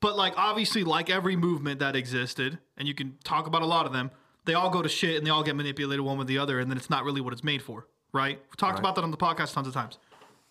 but 0.00 0.16
like 0.18 0.34
obviously, 0.36 0.84
like 0.84 1.08
every 1.08 1.36
movement 1.36 1.80
that 1.80 1.96
existed, 1.96 2.58
and 2.76 2.86
you 2.86 2.92
can 2.94 3.16
talk 3.24 3.46
about 3.46 3.62
a 3.62 3.66
lot 3.66 3.86
of 3.86 3.92
them, 3.94 4.10
they 4.44 4.54
all 4.54 4.70
go 4.70 4.82
to 4.82 4.88
shit 4.88 5.16
and 5.16 5.26
they 5.26 5.30
all 5.30 5.42
get 5.42 5.56
manipulated 5.56 6.04
one 6.04 6.18
with 6.18 6.26
the 6.26 6.38
other, 6.38 6.60
and 6.60 6.70
then 6.70 6.76
it's 6.76 6.90
not 6.90 7.04
really 7.04 7.20
what 7.20 7.32
it's 7.32 7.44
made 7.44 7.62
for, 7.62 7.86
right? 8.12 8.38
We 8.38 8.56
talked 8.56 8.78
about 8.78 8.94
that 8.96 9.04
on 9.04 9.10
the 9.10 9.16
podcast 9.16 9.54
tons 9.54 9.66
of 9.66 9.74
times. 9.74 9.98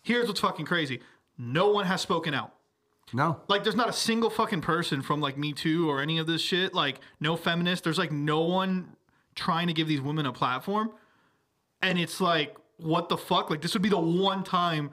Here's 0.02 0.26
what's 0.26 0.40
fucking 0.40 0.66
crazy: 0.66 1.00
no 1.38 1.70
one 1.70 1.86
has 1.86 2.00
spoken 2.00 2.34
out. 2.34 2.54
No. 3.12 3.40
Like, 3.48 3.62
there's 3.62 3.76
not 3.76 3.88
a 3.88 3.92
single 3.92 4.30
fucking 4.30 4.62
person 4.62 5.02
from 5.02 5.20
like 5.20 5.36
Me 5.36 5.52
Too 5.52 5.88
or 5.88 6.00
any 6.00 6.18
of 6.18 6.26
this 6.26 6.40
shit. 6.40 6.74
Like, 6.74 7.00
no 7.20 7.36
feminist. 7.36 7.84
There's 7.84 7.98
like 7.98 8.10
no 8.10 8.40
one 8.40 8.96
trying 9.34 9.66
to 9.68 9.72
give 9.72 9.88
these 9.88 10.00
women 10.00 10.26
a 10.26 10.32
platform. 10.32 10.90
And 11.82 11.98
it's 11.98 12.20
like, 12.20 12.56
what 12.78 13.08
the 13.08 13.16
fuck? 13.16 13.50
Like, 13.50 13.60
this 13.60 13.74
would 13.74 13.82
be 13.82 13.88
the 13.88 13.98
one 13.98 14.42
time 14.42 14.90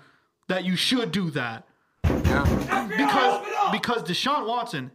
that 0.50 0.66
you 0.66 0.76
should 0.76 1.12
do 1.12 1.32
that. 1.32 1.66
Yeah. 2.04 2.88
Because 2.88 3.72
because 3.72 4.04
Deshaun 4.04 4.46
Watson 4.46 4.92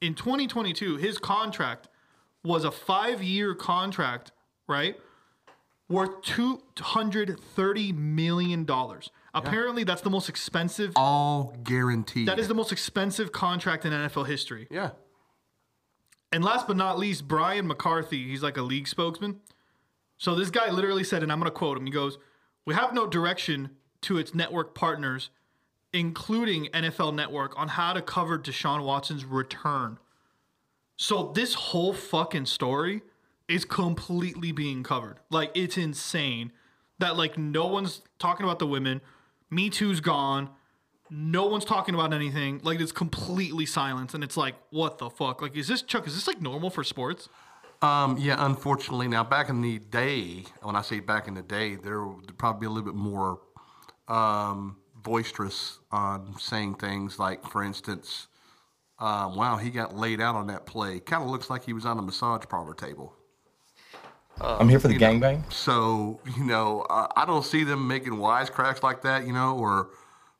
in 0.00 0.14
2022, 0.14 0.96
his 0.96 1.18
contract 1.18 1.88
was 2.44 2.64
a 2.64 2.70
five 2.70 3.22
year 3.22 3.54
contract, 3.54 4.32
right? 4.68 4.96
Worth 5.88 6.22
two 6.22 6.62
hundred 6.78 7.38
thirty 7.40 7.92
million 7.92 8.64
dollars. 8.64 9.10
Apparently, 9.32 9.84
that's 9.84 10.02
the 10.02 10.10
most 10.10 10.28
expensive. 10.28 10.92
All 10.96 11.54
guaranteed. 11.62 12.26
That 12.28 12.38
is 12.38 12.48
the 12.48 12.54
most 12.54 12.72
expensive 12.72 13.32
contract 13.32 13.84
in 13.84 13.92
NFL 13.92 14.26
history. 14.26 14.66
Yeah. 14.70 14.90
And 16.32 16.44
last 16.44 16.66
but 16.66 16.76
not 16.76 16.98
least, 16.98 17.26
Brian 17.26 17.66
McCarthy, 17.66 18.28
he's 18.28 18.42
like 18.42 18.56
a 18.56 18.62
league 18.62 18.86
spokesman. 18.86 19.40
So 20.18 20.34
this 20.34 20.50
guy 20.50 20.70
literally 20.70 21.02
said, 21.02 21.22
and 21.22 21.32
I'm 21.32 21.38
going 21.38 21.50
to 21.50 21.56
quote 21.56 21.76
him. 21.76 21.86
He 21.86 21.92
goes, 21.92 22.18
We 22.66 22.74
have 22.74 22.92
no 22.92 23.06
direction 23.06 23.70
to 24.02 24.18
its 24.18 24.34
network 24.34 24.74
partners, 24.74 25.30
including 25.92 26.66
NFL 26.66 27.14
Network, 27.14 27.58
on 27.58 27.68
how 27.68 27.92
to 27.92 28.02
cover 28.02 28.38
Deshaun 28.38 28.84
Watson's 28.84 29.24
return. 29.24 29.98
So 31.02 31.32
this 31.34 31.54
whole 31.54 31.94
fucking 31.94 32.44
story 32.44 33.00
is 33.48 33.64
completely 33.64 34.52
being 34.52 34.82
covered. 34.82 35.16
Like, 35.30 35.50
it's 35.54 35.78
insane 35.78 36.52
that, 36.98 37.16
like, 37.16 37.38
no 37.38 37.68
one's 37.68 38.02
talking 38.18 38.44
about 38.44 38.58
the 38.58 38.66
women. 38.66 39.00
Me 39.48 39.70
Too's 39.70 40.00
gone. 40.00 40.50
No 41.08 41.46
one's 41.46 41.64
talking 41.64 41.94
about 41.94 42.12
anything. 42.12 42.60
Like 42.62 42.82
it's 42.82 42.92
completely 42.92 43.64
silence, 43.64 44.12
and 44.12 44.22
it's 44.22 44.36
like, 44.36 44.56
what 44.68 44.98
the 44.98 45.08
fuck? 45.08 45.40
Like, 45.40 45.56
is 45.56 45.68
this 45.68 45.80
Chuck? 45.80 46.06
Is 46.06 46.14
this 46.14 46.26
like 46.26 46.42
normal 46.42 46.68
for 46.68 46.84
sports? 46.84 47.30
Um, 47.80 48.18
yeah, 48.18 48.36
unfortunately, 48.38 49.08
now 49.08 49.24
back 49.24 49.48
in 49.48 49.62
the 49.62 49.78
day, 49.78 50.44
when 50.60 50.76
I 50.76 50.82
say 50.82 51.00
back 51.00 51.26
in 51.26 51.32
the 51.32 51.42
day, 51.42 51.76
there 51.76 52.04
would 52.04 52.36
probably 52.36 52.60
be 52.60 52.66
a 52.66 52.70
little 52.70 52.92
bit 52.92 52.94
more 52.94 53.40
um, 54.06 54.76
boisterous 54.94 55.78
on 55.90 56.38
saying 56.38 56.74
things 56.74 57.18
like, 57.18 57.42
for 57.48 57.64
instance, 57.64 58.28
um, 59.00 59.34
wow, 59.36 59.56
he 59.56 59.70
got 59.70 59.96
laid 59.96 60.20
out 60.20 60.34
on 60.34 60.46
that 60.48 60.66
play. 60.66 61.00
Kind 61.00 61.22
of 61.22 61.30
looks 61.30 61.48
like 61.50 61.64
he 61.64 61.72
was 61.72 61.86
on 61.86 61.98
a 61.98 62.02
massage 62.02 62.44
parlor 62.48 62.74
table. 62.74 63.14
I'm 64.40 64.68
here 64.70 64.80
for 64.80 64.88
the 64.88 64.94
you 64.94 65.00
know, 65.00 65.12
gangbang. 65.12 65.52
So, 65.52 66.20
you 66.36 66.44
know, 66.44 66.82
uh, 66.88 67.08
I 67.14 67.26
don't 67.26 67.44
see 67.44 67.62
them 67.62 67.86
making 67.86 68.14
wisecracks 68.14 68.82
like 68.82 69.02
that, 69.02 69.26
you 69.26 69.32
know, 69.34 69.56
or 69.58 69.90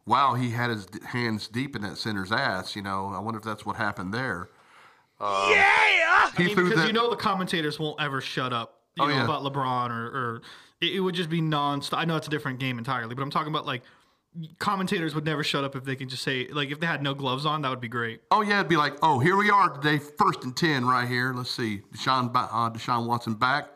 wow, 0.07 0.35
he 0.35 0.51
had 0.51 0.71
his 0.71 0.87
d- 0.87 1.01
hands 1.07 1.49
deep 1.49 1.77
in 1.77 1.83
that 1.83 1.99
center's 1.99 2.33
ass, 2.33 2.75
you 2.75 2.81
know. 2.83 3.13
I 3.15 3.19
wonder 3.19 3.39
if 3.39 3.45
that's 3.45 3.67
what 3.67 3.77
happened 3.77 4.15
there. 4.15 4.49
Uh, 5.21 5.49
yeah, 5.51 6.31
He 6.35 6.45
I 6.45 6.47
mean, 6.47 6.55
threw 6.55 6.65
because 6.65 6.81
that- 6.81 6.87
you 6.87 6.95
know 6.95 7.11
the 7.11 7.17
commentators 7.17 7.79
won't 7.79 8.01
ever 8.01 8.23
shut 8.23 8.53
up. 8.55 8.81
You 8.97 9.05
Oh, 9.05 9.09
know 9.09 9.15
yeah. 9.17 9.25
about 9.25 9.43
LeBron 9.43 9.91
or, 9.91 10.07
or 10.07 10.43
it, 10.81 10.95
it 10.95 11.01
would 11.01 11.15
just 11.15 11.29
be 11.29 11.43
nonstop. 11.43 11.99
I 11.99 12.07
know 12.07 12.17
it's 12.17 12.27
a 12.27 12.31
different 12.31 12.59
game 12.59 12.79
entirely, 12.79 13.15
but 13.15 13.21
I'm 13.23 13.31
talking 13.31 13.53
about 13.53 13.67
like 13.67 13.83
commentators 14.59 15.15
would 15.15 15.25
never 15.25 15.43
shut 15.43 15.65
up 15.65 15.75
if 15.75 15.85
they 15.85 15.97
can 15.97 16.09
just 16.09 16.23
say 16.23 16.49
like 16.49 16.71
if 16.71 16.81
they 16.81 16.87
had 16.87 17.03
no 17.03 17.15
gloves 17.15 17.45
on, 17.47 17.63
that 17.63 17.71
would 17.71 17.81
be 17.81 17.89
great. 17.89 18.21
Oh 18.31 18.43
yeah, 18.43 18.59
it'd 18.61 18.69
be 18.69 18.77
like, 18.77 18.95
oh, 19.03 19.19
here 19.19 19.37
we 19.37 19.51
are 19.51 19.69
today, 19.71 19.99
first 19.99 20.45
and 20.45 20.57
ten 20.57 20.85
right 20.87 21.09
here. 21.09 21.33
Let's 21.35 21.51
see, 21.51 21.83
Deshaun, 21.95 22.33
ba- 22.33 22.49
uh, 22.53 22.71
Deshaun 22.71 23.07
Watson 23.07 23.35
back, 23.35 23.69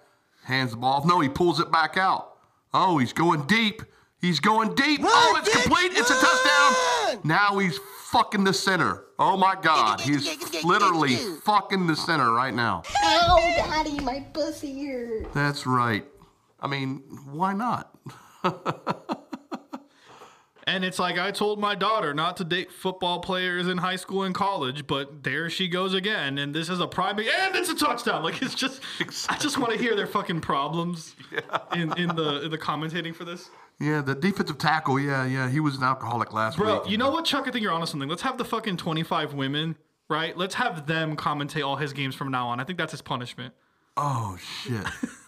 hands 0.44 0.70
the 0.72 0.76
ball. 0.76 0.94
off. 0.94 1.04
No, 1.06 1.20
he 1.20 1.28
pulls 1.28 1.60
it 1.60 1.70
back 1.72 1.96
out. 1.96 2.36
Oh, 2.72 2.98
he's 2.98 3.12
going 3.12 3.42
deep. 3.46 3.82
He's 4.20 4.40
going 4.40 4.74
deep. 4.74 5.00
oh, 5.04 5.40
it's 5.42 5.52
complete. 5.62 5.92
It's 5.98 6.10
a 6.10 6.14
touchdown. 6.14 7.20
Now 7.24 7.58
he's 7.58 7.78
fucking 8.06 8.44
the 8.44 8.52
center. 8.54 9.04
Oh 9.18 9.36
my 9.36 9.54
God, 9.60 10.00
he's 10.00 10.64
literally 10.64 11.16
fucking 11.44 11.86
the 11.86 11.94
center 11.94 12.32
right 12.32 12.54
now. 12.54 12.82
Ow, 13.04 13.36
daddy, 13.56 14.00
my 14.00 14.20
pussy 14.32 14.86
hurts. 14.86 15.28
That's 15.34 15.66
right. 15.66 16.04
I 16.60 16.66
mean, 16.68 17.02
why 17.30 17.52
not? 17.52 17.94
And 20.66 20.84
it's 20.84 20.98
like 20.98 21.18
I 21.18 21.30
told 21.30 21.60
my 21.60 21.74
daughter 21.74 22.14
not 22.14 22.38
to 22.38 22.44
date 22.44 22.72
football 22.72 23.20
players 23.20 23.68
in 23.68 23.78
high 23.78 23.96
school 23.96 24.22
and 24.22 24.34
college, 24.34 24.86
but 24.86 25.22
there 25.22 25.50
she 25.50 25.68
goes 25.68 25.92
again. 25.92 26.38
And 26.38 26.54
this 26.54 26.68
is 26.68 26.80
a 26.80 26.86
prime 26.86 27.18
and 27.18 27.54
it's 27.54 27.68
a 27.68 27.74
touchdown. 27.74 28.22
Like 28.22 28.40
it's 28.42 28.54
just 28.54 28.80
I 29.28 29.36
just 29.36 29.58
want 29.58 29.72
to 29.72 29.78
hear 29.78 29.94
their 29.94 30.06
fucking 30.06 30.40
problems 30.40 31.14
yeah. 31.30 31.58
in, 31.74 31.92
in 31.98 32.16
the 32.16 32.44
in 32.44 32.50
the 32.50 32.58
commentating 32.58 33.14
for 33.14 33.24
this. 33.24 33.50
Yeah, 33.80 34.00
the 34.00 34.14
defensive 34.14 34.58
tackle. 34.58 34.98
Yeah, 35.00 35.26
yeah, 35.26 35.50
he 35.50 35.60
was 35.60 35.76
an 35.76 35.82
alcoholic 35.82 36.32
last 36.32 36.56
Bro, 36.56 36.82
week. 36.82 36.90
you 36.90 36.96
know 36.96 37.10
what, 37.10 37.24
Chuck? 37.24 37.46
I 37.48 37.50
think 37.50 37.62
you're 37.62 37.72
onto 37.72 37.86
something. 37.86 38.08
Let's 38.08 38.22
have 38.22 38.38
the 38.38 38.44
fucking 38.44 38.76
25 38.76 39.34
women, 39.34 39.76
right? 40.08 40.36
Let's 40.36 40.54
have 40.54 40.86
them 40.86 41.16
commentate 41.16 41.66
all 41.66 41.76
his 41.76 41.92
games 41.92 42.14
from 42.14 42.30
now 42.30 42.48
on. 42.48 42.60
I 42.60 42.64
think 42.64 42.78
that's 42.78 42.92
his 42.92 43.02
punishment. 43.02 43.52
Oh 43.96 44.36
shit. 44.38 44.86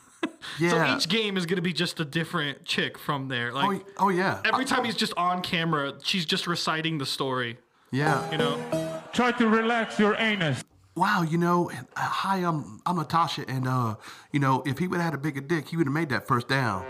Yeah. 0.59 0.71
So 0.71 0.97
each 0.97 1.09
game 1.09 1.37
is 1.37 1.47
going 1.47 1.57
to 1.57 1.63
be 1.63 1.73
just 1.73 2.01
a 2.01 2.05
different 2.05 2.65
chick 2.65 2.99
from 2.99 3.29
there. 3.29 3.53
Like, 3.53 3.83
oh, 3.99 4.07
oh 4.07 4.09
yeah. 4.09 4.41
every 4.45 4.65
time 4.65 4.85
he's 4.85 4.97
just 4.97 5.13
on 5.17 5.43
camera, 5.43 5.95
she's 6.03 6.25
just 6.25 6.47
reciting 6.47 6.99
the 6.99 7.07
story. 7.07 7.59
Yeah. 7.91 8.31
You 8.31 8.39
know? 8.39 9.03
Try 9.13 9.33
to 9.33 9.49
relax 9.49 9.99
your 9.99 10.15
anus. 10.19 10.63
Wow, 10.97 11.21
you 11.21 11.37
know, 11.37 11.71
uh, 11.71 12.01
hi, 12.01 12.39
I'm 12.39 12.81
I'm 12.87 12.97
Natasha, 12.97 13.45
and 13.47 13.69
uh, 13.69 13.97
you 14.33 14.41
know, 14.41 14.63
if 14.65 14.79
he 14.79 14.89
would 14.89 14.97
have 14.97 15.05
had 15.05 15.15
a 15.15 15.19
bigger 15.19 15.43
dick, 15.43 15.69
he 15.69 15.77
would 15.77 15.87
have 15.87 15.93
made 15.93 16.09
that 16.09 16.27
first 16.27 16.49
down. 16.49 16.87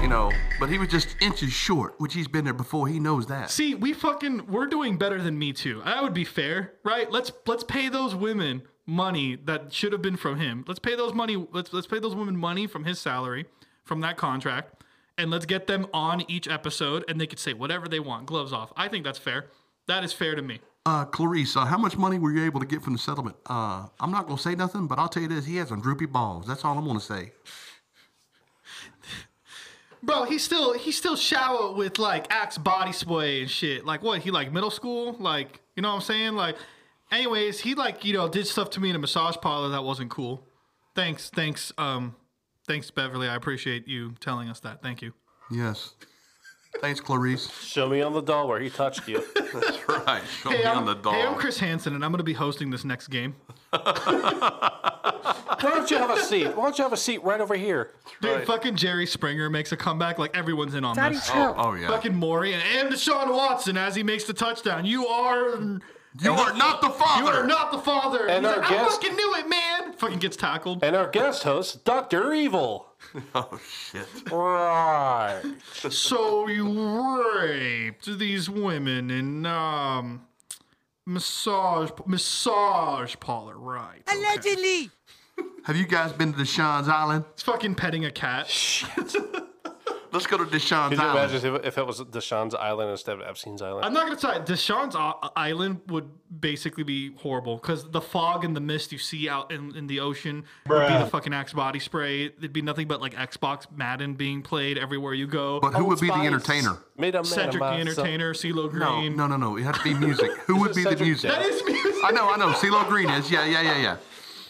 You 0.00 0.08
know, 0.08 0.32
but 0.58 0.70
he 0.70 0.78
was 0.78 0.88
just 0.88 1.14
inches 1.20 1.52
short, 1.52 1.94
which 1.98 2.14
he's 2.14 2.26
been 2.26 2.46
there 2.46 2.54
before. 2.54 2.88
He 2.88 2.98
knows 2.98 3.26
that. 3.26 3.50
See, 3.50 3.74
we 3.74 3.92
fucking 3.92 4.46
we're 4.46 4.66
doing 4.66 4.96
better 4.96 5.20
than 5.20 5.38
me 5.38 5.52
too. 5.52 5.82
That 5.84 6.02
would 6.02 6.14
be 6.14 6.24
fair, 6.24 6.72
right? 6.84 7.12
Let's 7.12 7.32
let's 7.46 7.62
pay 7.62 7.90
those 7.90 8.14
women 8.14 8.62
money 8.86 9.36
that 9.36 9.72
should 9.72 9.92
have 9.92 10.02
been 10.02 10.16
from 10.16 10.38
him. 10.38 10.64
Let's 10.66 10.80
pay 10.80 10.96
those 10.96 11.14
money. 11.14 11.46
Let's 11.52 11.72
let's 11.72 11.86
pay 11.86 11.98
those 11.98 12.14
women 12.14 12.36
money 12.36 12.66
from 12.66 12.84
his 12.84 12.98
salary, 12.98 13.46
from 13.84 14.00
that 14.00 14.16
contract, 14.16 14.82
and 15.18 15.30
let's 15.30 15.46
get 15.46 15.66
them 15.66 15.86
on 15.92 16.28
each 16.30 16.48
episode, 16.48 17.04
and 17.08 17.20
they 17.20 17.26
could 17.26 17.38
say 17.38 17.52
whatever 17.52 17.88
they 17.88 18.00
want, 18.00 18.26
gloves 18.26 18.52
off. 18.52 18.72
I 18.76 18.88
think 18.88 19.04
that's 19.04 19.18
fair. 19.18 19.46
That 19.86 20.04
is 20.04 20.12
fair 20.12 20.34
to 20.34 20.42
me. 20.42 20.60
Uh, 20.86 21.04
Clarice, 21.04 21.56
uh, 21.56 21.64
how 21.64 21.76
much 21.76 21.96
money 21.96 22.18
were 22.18 22.32
you 22.32 22.44
able 22.44 22.60
to 22.60 22.66
get 22.66 22.82
from 22.82 22.94
the 22.94 22.98
settlement? 22.98 23.36
Uh, 23.46 23.86
I'm 24.00 24.10
not 24.10 24.26
gonna 24.26 24.40
say 24.40 24.54
nothing, 24.54 24.86
but 24.86 24.98
I'll 24.98 25.08
tell 25.08 25.22
you 25.22 25.28
this: 25.28 25.44
he 25.44 25.56
has 25.56 25.68
some 25.68 25.80
droopy 25.80 26.06
balls. 26.06 26.46
That's 26.46 26.64
all 26.64 26.78
I'm 26.78 26.86
gonna 26.86 27.00
say. 27.00 27.32
Bro, 30.02 30.24
he 30.24 30.38
still 30.38 30.72
he 30.72 30.92
still 30.92 31.16
shower 31.16 31.72
with 31.72 31.98
like 31.98 32.32
Axe 32.32 32.56
body 32.56 32.92
spray 32.92 33.42
and 33.42 33.50
shit. 33.50 33.84
Like 33.84 34.02
what? 34.02 34.22
He 34.22 34.30
like 34.30 34.52
middle 34.52 34.70
school? 34.70 35.14
Like 35.18 35.60
you 35.76 35.82
know 35.82 35.90
what 35.90 35.96
I'm 35.96 36.00
saying? 36.00 36.34
Like, 36.34 36.56
anyways, 37.12 37.60
he 37.60 37.74
like 37.74 38.04
you 38.04 38.12
know 38.12 38.28
did 38.28 38.46
stuff 38.46 38.70
to 38.70 38.80
me 38.80 38.90
in 38.90 38.96
a 38.96 38.98
massage 38.98 39.36
parlor 39.36 39.70
that 39.70 39.84
wasn't 39.84 40.10
cool. 40.10 40.46
Thanks, 40.94 41.30
thanks, 41.30 41.72
um, 41.78 42.14
thanks 42.66 42.90
Beverly. 42.90 43.28
I 43.28 43.34
appreciate 43.36 43.86
you 43.88 44.14
telling 44.20 44.48
us 44.48 44.60
that. 44.60 44.82
Thank 44.82 45.02
you. 45.02 45.12
Yes. 45.50 45.94
Thanks, 46.80 47.00
Clarice. 47.00 47.50
Show 47.62 47.88
me 47.88 48.00
on 48.00 48.12
the 48.12 48.20
doll 48.22 48.46
where 48.46 48.60
he 48.60 48.70
touched 48.70 49.08
you. 49.08 49.24
That's 49.34 49.88
right. 49.88 50.22
Show 50.40 50.50
Hey, 50.50 50.58
me 50.58 50.64
I'm, 50.66 50.78
on 50.78 50.84
the 50.86 50.94
dog. 50.94 51.14
hey, 51.14 51.26
I'm 51.26 51.34
Chris 51.34 51.58
Hansen, 51.58 51.96
and 51.96 52.04
I'm 52.04 52.12
gonna 52.12 52.22
be 52.22 52.32
hosting 52.32 52.70
this 52.70 52.84
next 52.84 53.08
game. 53.08 53.34
Why 53.70 55.56
don't 55.60 55.90
you 55.90 55.98
have 55.98 56.10
a 56.10 56.20
seat? 56.22 56.46
Why 56.56 56.64
don't 56.64 56.78
you 56.78 56.84
have 56.84 56.92
a 56.92 56.96
seat 56.96 57.22
right 57.24 57.40
over 57.40 57.54
here? 57.54 57.90
Dude, 58.22 58.46
fucking 58.46 58.76
Jerry 58.76 59.06
Springer 59.06 59.50
makes 59.50 59.72
a 59.72 59.76
comeback. 59.76 60.18
Like 60.18 60.36
everyone's 60.36 60.74
in 60.74 60.84
on 60.84 60.96
Daddy, 60.96 61.16
this. 61.16 61.30
Oh, 61.34 61.54
oh, 61.56 61.74
yeah. 61.74 61.88
Fucking 61.88 62.14
Maury 62.14 62.54
and, 62.54 62.62
and 62.76 62.92
Deshaun 62.94 63.34
Watson 63.34 63.76
as 63.76 63.94
he 63.94 64.02
makes 64.02 64.24
the 64.24 64.32
touchdown. 64.32 64.86
You 64.86 65.06
are. 65.06 65.80
You 66.18 66.32
are 66.32 66.52
not 66.54 66.80
the 66.80 66.90
father. 66.90 67.22
You 67.22 67.28
are 67.28 67.46
not 67.46 67.70
the 67.70 67.78
father. 67.78 68.26
And 68.26 68.44
He's 68.44 68.52
our 68.54 68.60
like, 68.60 68.70
I 68.70 68.74
guest- 68.74 69.00
fucking 69.02 69.16
knew 69.16 69.34
it, 69.36 69.48
man. 69.48 69.92
Fucking 69.92 70.18
gets 70.18 70.36
tackled. 70.36 70.82
And 70.82 70.96
our 70.96 71.08
guest 71.08 71.44
host, 71.44 71.84
Doctor 71.84 72.32
Evil. 72.32 72.86
oh 73.34 73.60
shit. 73.66 74.06
Right. 74.30 75.42
so 75.72 76.48
you 76.48 77.32
raped 77.40 78.18
these 78.18 78.50
women 78.50 79.10
in 79.10 79.46
um 79.46 80.26
massage 81.06 81.90
massage 82.06 83.14
parlor, 83.20 83.56
right? 83.56 84.02
Allegedly. 84.12 84.90
Have 85.64 85.76
you 85.76 85.86
guys 85.86 86.12
been 86.12 86.32
to 86.34 86.38
Deshaun's 86.40 86.88
Island? 86.88 87.24
It's 87.34 87.42
fucking 87.42 87.74
petting 87.76 88.04
a 88.04 88.10
cat. 88.10 88.48
Let's 90.12 90.26
go 90.26 90.38
to 90.38 90.44
Deshaun's 90.44 90.90
Could 90.90 90.98
you 90.98 91.04
Island. 91.04 91.30
imagine 91.30 91.54
if, 91.56 91.64
if 91.66 91.78
it 91.78 91.86
was 91.86 92.00
Deshaun's 92.00 92.54
Island 92.54 92.90
instead 92.90 93.14
of 93.14 93.22
Epstein's 93.22 93.62
Island? 93.62 93.84
I'm 93.84 93.92
not 93.92 94.06
gonna 94.06 94.18
tell 94.18 94.34
you, 94.34 94.40
Deshaun's 94.40 94.96
I- 94.96 95.30
Island 95.36 95.80
would 95.88 96.10
basically 96.40 96.84
be 96.84 97.14
horrible 97.16 97.56
because 97.56 97.88
the 97.90 98.00
fog 98.00 98.44
and 98.44 98.56
the 98.56 98.60
mist 98.60 98.92
you 98.92 98.98
see 98.98 99.28
out 99.28 99.52
in, 99.52 99.76
in 99.76 99.86
the 99.86 100.00
ocean 100.00 100.44
would 100.66 100.78
be 100.80 100.92
Bruh. 100.92 101.04
the 101.04 101.10
fucking 101.10 101.32
Axe 101.34 101.52
body 101.52 101.78
spray. 101.78 102.26
It'd 102.26 102.52
be 102.52 102.62
nothing 102.62 102.88
but 102.88 103.00
like 103.00 103.14
Xbox 103.14 103.70
Madden 103.70 104.14
being 104.14 104.42
played 104.42 104.78
everywhere 104.78 105.14
you 105.14 105.26
go. 105.26 105.60
But 105.60 105.74
who 105.74 105.84
oh, 105.84 105.88
would 105.88 106.00
be 106.00 106.08
the 106.08 106.14
entertainer? 106.14 106.78
Made 106.96 107.14
a 107.14 107.18
man 107.18 107.24
Cedric 107.24 107.54
of 107.54 107.54
the 107.54 107.58
myself. 107.60 107.98
Entertainer, 107.98 108.34
CeeLo 108.34 108.72
No, 108.72 109.00
Green. 109.00 109.16
no, 109.16 109.26
no, 109.26 109.36
no. 109.36 109.56
It 109.56 109.62
had 109.62 109.74
to 109.76 109.82
be 109.82 109.94
music. 109.94 110.30
Who 110.46 110.56
would 110.56 110.74
be 110.74 110.82
the 110.84 110.90
Cedric 110.90 111.06
music? 111.06 111.30
That 111.30 111.42
is 111.42 111.62
music. 111.64 111.94
I 112.04 112.10
know, 112.10 112.30
I 112.30 112.36
know. 112.36 112.52
CeeLo 112.52 112.86
Green 112.88 113.08
is. 113.10 113.30
Yeah, 113.30 113.44
yeah, 113.46 113.62
yeah, 113.62 113.78
yeah. 113.80 113.96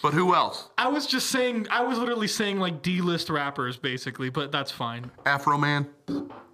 But 0.03 0.15
who 0.15 0.35
else? 0.35 0.69
I 0.79 0.89
was 0.89 1.07
just 1.07 1.29
saying, 1.29 1.67
I 1.71 1.83
was 1.83 1.99
literally 1.99 2.29
saying 2.29 2.59
like 2.59 2.83
D-list 2.83 3.29
rappers 3.29 3.77
basically, 3.77 4.31
but 4.31 4.51
that's 4.51 4.71
fine. 4.71 5.11
Afro 5.27 5.59
Man. 5.59 5.87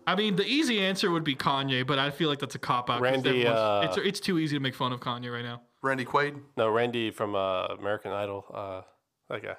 I 0.07 0.15
mean, 0.15 0.37
the 0.37 0.47
easy 0.47 0.81
answer 0.81 1.11
would 1.11 1.25
be 1.25 1.35
Kanye, 1.35 1.87
but 1.87 1.99
I 1.99 2.11
feel 2.11 2.29
like 2.29 2.39
that's 2.39 2.55
a 2.55 2.61
cop 2.61 2.91
out. 2.91 3.01
Randy, 3.01 3.47
uh, 3.47 3.83
it's 3.83 3.97
it's 3.97 4.21
too 4.21 4.39
easy 4.39 4.57
to 4.57 4.61
make 4.61 4.75
fun 4.75 4.93
of 4.93 5.01
Kanye 5.01 5.33
right 5.33 5.45
now. 5.45 5.63
Randy 5.83 6.05
Quaid. 6.05 6.41
No, 6.57 6.69
Randy 6.69 7.11
from 7.11 7.35
uh, 7.35 7.67
American 7.67 8.13
Idol. 8.13 8.45
Uh, 8.53 8.83
that 9.29 9.43
guy. 9.43 9.57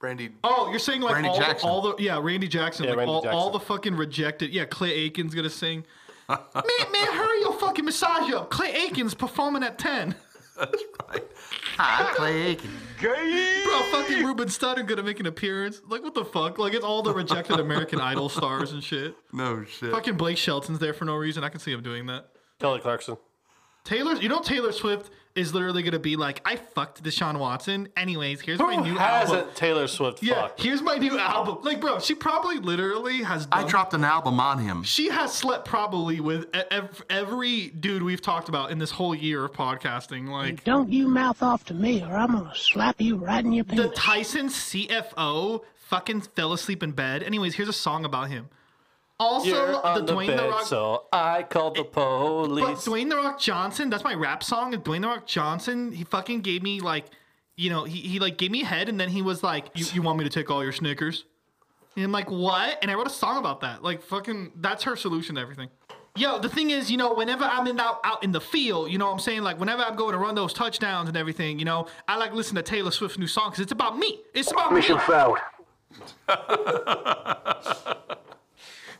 Randy. 0.00 0.30
Oh, 0.44 0.70
you're 0.70 0.78
saying 0.78 1.00
like 1.00 1.14
Randy 1.14 1.30
all, 1.30 1.38
Jackson. 1.38 1.68
The, 1.68 1.72
all 1.72 1.82
the 1.82 2.02
yeah, 2.02 2.20
Randy 2.20 2.46
Jackson, 2.46 2.84
Yeah, 2.84 2.90
like 2.90 2.98
Randy 2.98 3.12
all, 3.12 3.28
all 3.28 3.50
the 3.50 3.60
fucking 3.60 3.96
rejected. 3.96 4.50
Yeah, 4.50 4.64
Clay 4.64 4.92
Aiken's 4.92 5.34
gonna 5.34 5.50
sing. 5.50 5.84
man, 6.28 6.38
man, 6.54 7.12
hurry 7.12 7.40
your 7.40 7.54
fucking 7.54 7.84
massage 7.84 8.32
up. 8.32 8.50
Clay 8.50 8.72
Aiken's 8.72 9.14
performing 9.14 9.62
at 9.62 9.78
ten. 9.78 10.14
Hi, 11.76 12.12
Clay 12.14 12.42
Aiken. 12.42 12.70
Bro, 13.00 13.82
fucking 13.90 14.24
Ruben 14.24 14.48
Studdard 14.48 14.86
gonna 14.86 15.02
make 15.02 15.20
an 15.20 15.26
appearance. 15.26 15.82
Like 15.86 16.02
what 16.02 16.14
the 16.14 16.24
fuck? 16.24 16.58
Like 16.58 16.72
it's 16.74 16.84
all 16.84 17.02
the 17.02 17.12
rejected 17.12 17.58
American 17.58 18.00
Idol 18.00 18.28
stars 18.28 18.72
and 18.72 18.82
shit. 18.82 19.16
No 19.32 19.64
shit. 19.64 19.90
Fucking 19.90 20.16
Blake 20.16 20.36
Shelton's 20.38 20.78
there 20.78 20.94
for 20.94 21.04
no 21.04 21.16
reason. 21.16 21.42
I 21.42 21.48
can 21.48 21.60
see 21.60 21.72
him 21.72 21.82
doing 21.82 22.06
that. 22.06 22.28
Kelly 22.60 22.80
Clarkson. 22.80 23.16
Taylor, 23.84 24.14
you 24.14 24.28
know 24.28 24.40
Taylor 24.40 24.72
Swift 24.72 25.10
is 25.34 25.52
literally 25.52 25.82
gonna 25.82 25.98
be 25.98 26.14
like, 26.16 26.40
I 26.44 26.56
fucked 26.56 27.02
Deshaun 27.02 27.38
Watson. 27.38 27.88
Anyways, 27.96 28.40
here's 28.40 28.60
Who 28.60 28.66
my 28.68 28.76
new 28.76 28.96
hasn't 28.96 29.38
album. 29.38 29.54
Taylor 29.56 29.88
Swift 29.88 30.22
Yeah, 30.22 30.42
fucked? 30.42 30.62
here's 30.62 30.80
my 30.80 30.94
new 30.96 31.18
album. 31.18 31.58
Like, 31.62 31.80
bro, 31.80 31.98
she 31.98 32.14
probably 32.14 32.58
literally 32.58 33.22
has. 33.24 33.48
I 33.50 33.64
dropped 33.64 33.94
an 33.94 34.04
album 34.04 34.38
on 34.38 34.58
him. 34.60 34.84
She 34.84 35.08
has 35.08 35.32
slept 35.34 35.64
probably 35.66 36.20
with 36.20 36.44
e- 36.54 36.60
ev- 36.70 37.02
every 37.10 37.68
dude 37.68 38.02
we've 38.04 38.22
talked 38.22 38.48
about 38.48 38.70
in 38.70 38.78
this 38.78 38.92
whole 38.92 39.14
year 39.14 39.44
of 39.44 39.52
podcasting. 39.52 40.28
Like 40.28 40.62
Don't 40.62 40.88
you 40.92 41.08
mouth 41.08 41.42
off 41.42 41.64
to 41.66 41.74
me, 41.74 42.02
or 42.02 42.14
I'm 42.16 42.30
gonna 42.32 42.52
slap 42.54 43.00
you 43.00 43.16
right 43.16 43.44
in 43.44 43.52
your 43.52 43.64
face. 43.64 43.76
the. 43.76 43.88
Tyson 43.88 44.48
CFO 44.48 45.62
fucking 45.76 46.20
fell 46.22 46.52
asleep 46.52 46.82
in 46.82 46.92
bed. 46.92 47.22
Anyways, 47.22 47.54
here's 47.54 47.68
a 47.68 47.72
song 47.72 48.04
about 48.04 48.28
him. 48.30 48.48
Also, 49.20 49.46
You're 49.48 49.86
on 49.86 49.94
the 50.00 50.04
the, 50.06 50.12
Dwayne 50.12 50.26
bed, 50.26 50.38
the 50.40 50.48
Rock. 50.48 50.64
so 50.66 51.04
I 51.12 51.44
called 51.44 51.76
the 51.76 51.84
But 51.84 51.92
police. 51.92 52.84
Dwayne 52.86 53.08
the 53.08 53.16
Rock 53.16 53.38
Johnson, 53.38 53.88
that's 53.88 54.02
my 54.02 54.14
rap 54.14 54.42
song. 54.42 54.74
And 54.74 54.82
Dwayne 54.84 55.02
the 55.02 55.08
Rock 55.08 55.26
Johnson, 55.26 55.92
he 55.92 56.02
fucking 56.04 56.40
gave 56.40 56.62
me 56.64 56.80
like, 56.80 57.06
you 57.56 57.70
know, 57.70 57.84
he, 57.84 58.00
he 58.00 58.18
like 58.18 58.36
gave 58.38 58.50
me 58.50 58.62
a 58.62 58.66
head, 58.66 58.88
and 58.88 58.98
then 58.98 59.08
he 59.08 59.22
was 59.22 59.44
like, 59.44 59.66
"You, 59.76 59.86
you 59.92 60.02
want 60.02 60.18
me 60.18 60.24
to 60.24 60.30
take 60.30 60.50
all 60.50 60.64
your 60.64 60.72
Snickers?" 60.72 61.24
And 61.94 62.04
I'm 62.04 62.10
like, 62.10 62.28
"What?" 62.28 62.78
And 62.82 62.90
I 62.90 62.94
wrote 62.94 63.06
a 63.06 63.10
song 63.10 63.36
about 63.38 63.60
that. 63.60 63.84
Like, 63.84 64.02
fucking, 64.02 64.50
that's 64.56 64.82
her 64.82 64.96
solution 64.96 65.36
to 65.36 65.40
everything. 65.40 65.68
Yo, 66.16 66.40
the 66.40 66.48
thing 66.48 66.70
is, 66.70 66.90
you 66.90 66.96
know, 66.96 67.14
whenever 67.14 67.44
I'm 67.44 67.66
in 67.68 67.78
out, 67.78 68.00
out 68.02 68.24
in 68.24 68.32
the 68.32 68.40
field, 68.40 68.90
you 68.90 68.98
know 68.98 69.06
what 69.06 69.12
I'm 69.12 69.18
saying? 69.20 69.42
Like, 69.42 69.60
whenever 69.60 69.82
I'm 69.82 69.94
going 69.94 70.12
to 70.12 70.18
run 70.18 70.34
those 70.34 70.52
touchdowns 70.52 71.08
and 71.08 71.16
everything, 71.16 71.58
you 71.60 71.64
know, 71.64 71.86
I 72.08 72.16
like 72.16 72.32
listen 72.32 72.56
to 72.56 72.62
Taylor 72.62 72.90
Swift's 72.90 73.18
new 73.18 73.26
song 73.28 73.50
because 73.50 73.60
it's 73.62 73.72
about 73.72 73.96
me. 73.98 74.20
It's 74.34 74.50
about 74.50 74.72
Mission 74.72 74.96
me. 74.96 75.02
failed. 75.02 75.38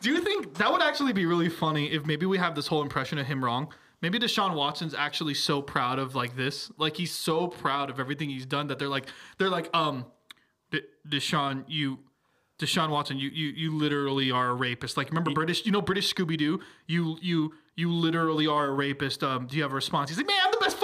Do 0.04 0.10
you 0.10 0.20
think 0.20 0.52
that 0.58 0.70
would 0.70 0.82
actually 0.82 1.14
be 1.14 1.24
really 1.24 1.48
funny 1.48 1.90
if 1.90 2.04
maybe 2.04 2.26
we 2.26 2.36
have 2.36 2.54
this 2.54 2.66
whole 2.66 2.82
impression 2.82 3.16
of 3.16 3.26
him 3.26 3.42
wrong? 3.42 3.72
Maybe 4.02 4.18
Deshaun 4.18 4.54
Watson's 4.54 4.92
actually 4.92 5.32
so 5.32 5.62
proud 5.62 5.98
of 5.98 6.14
like 6.14 6.36
this, 6.36 6.70
like 6.76 6.94
he's 6.94 7.10
so 7.10 7.48
proud 7.48 7.88
of 7.88 7.98
everything 7.98 8.28
he's 8.28 8.44
done 8.44 8.66
that 8.66 8.78
they're 8.78 8.90
like, 8.90 9.06
they're 9.38 9.48
like, 9.48 9.74
um, 9.74 10.04
De- 10.70 10.82
Deshaun, 11.08 11.64
you, 11.68 12.00
Deshaun 12.58 12.90
Watson, 12.90 13.18
you, 13.18 13.30
you, 13.30 13.48
you 13.48 13.74
literally 13.74 14.30
are 14.30 14.50
a 14.50 14.54
rapist. 14.54 14.98
Like, 14.98 15.08
remember 15.08 15.30
British, 15.30 15.64
you 15.64 15.72
know, 15.72 15.80
British 15.80 16.12
Scooby 16.12 16.36
Doo, 16.36 16.60
you, 16.86 17.16
you, 17.22 17.54
you 17.74 17.90
literally 17.90 18.46
are 18.46 18.66
a 18.66 18.72
rapist. 18.72 19.24
Um, 19.24 19.46
do 19.46 19.56
you 19.56 19.62
have 19.62 19.72
a 19.72 19.74
response? 19.74 20.10
He's 20.10 20.18
like, 20.18 20.26
man, 20.26 20.36
I'm 20.44 20.52
the 20.52 20.58
best 20.58 20.76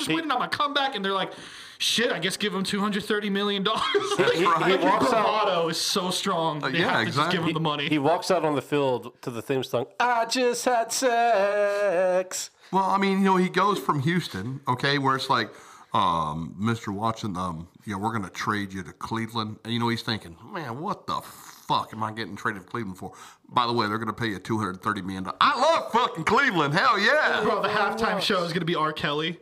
football 0.00 0.16
player. 0.16 0.22
I'm 0.22 0.28
just 0.28 0.28
waiting 0.28 0.30
on 0.30 0.38
my 0.38 0.46
comeback. 0.48 0.94
And 0.96 1.04
they're 1.04 1.12
like, 1.12 1.32
shit, 1.78 2.12
I 2.12 2.18
guess 2.18 2.36
give 2.36 2.54
him 2.54 2.62
230 2.64 3.30
million 3.30 3.62
dollars. 3.62 3.82
like, 4.18 4.32
He- 4.32 4.38
he 4.40 4.44
like, 4.46 4.76
his 4.76 4.84
walks 4.84 5.06
out- 5.06 5.10
bravado 5.24 5.68
is 5.68 5.80
so 5.80 6.10
strong. 6.10 6.60
They 6.60 6.78
yeah, 6.78 6.98
have 6.98 7.06
to 7.08 7.12
just 7.14 7.30
give 7.30 7.44
him 7.44 7.52
the 7.54 7.60
money. 7.60 7.88
He 7.88 7.98
walks 7.98 8.30
out 8.30 8.44
on 8.44 8.54
the 8.54 8.62
field 8.62 9.12
to 9.22 9.30
the 9.30 9.42
theme 9.42 9.62
song. 9.62 9.86
I 9.98 10.26
just 10.26 10.64
had 10.64 10.92
sex. 10.92 12.50
Well, 12.72 12.84
I 12.84 12.98
mean, 12.98 13.18
you 13.18 13.24
know, 13.24 13.36
he 13.36 13.48
goes 13.48 13.78
from 13.78 14.00
Houston, 14.00 14.60
okay, 14.68 14.98
where 14.98 15.16
it's 15.16 15.28
like 15.28 15.50
um, 15.92 16.54
Mr. 16.60 16.94
Watson, 16.94 17.36
um, 17.36 17.66
yeah, 17.84 17.96
we're 17.96 18.10
going 18.12 18.22
to 18.22 18.30
trade 18.30 18.72
you 18.72 18.82
to 18.84 18.92
Cleveland. 18.92 19.58
And 19.64 19.72
you 19.72 19.80
know, 19.80 19.88
he's 19.88 20.02
thinking, 20.02 20.36
man, 20.52 20.78
what 20.80 21.06
the 21.08 21.20
fuck 21.20 21.92
am 21.92 22.04
I 22.04 22.12
getting 22.12 22.36
traded 22.36 22.62
to 22.62 22.68
Cleveland 22.68 22.96
for? 22.98 23.12
By 23.48 23.66
the 23.66 23.72
way, 23.72 23.88
they're 23.88 23.98
going 23.98 24.06
to 24.06 24.12
pay 24.12 24.28
you 24.28 24.38
$230 24.38 25.02
million. 25.04 25.28
I 25.40 25.60
love 25.60 25.90
fucking 25.90 26.22
Cleveland. 26.24 26.74
Hell 26.74 26.96
yeah. 26.98 27.40
Bro, 27.42 27.62
the 27.62 27.68
halftime 27.68 28.20
show 28.20 28.44
is 28.44 28.52
gonna 28.52 28.64
be 28.64 28.76
R. 28.76 28.92
Kelly. 28.92 29.38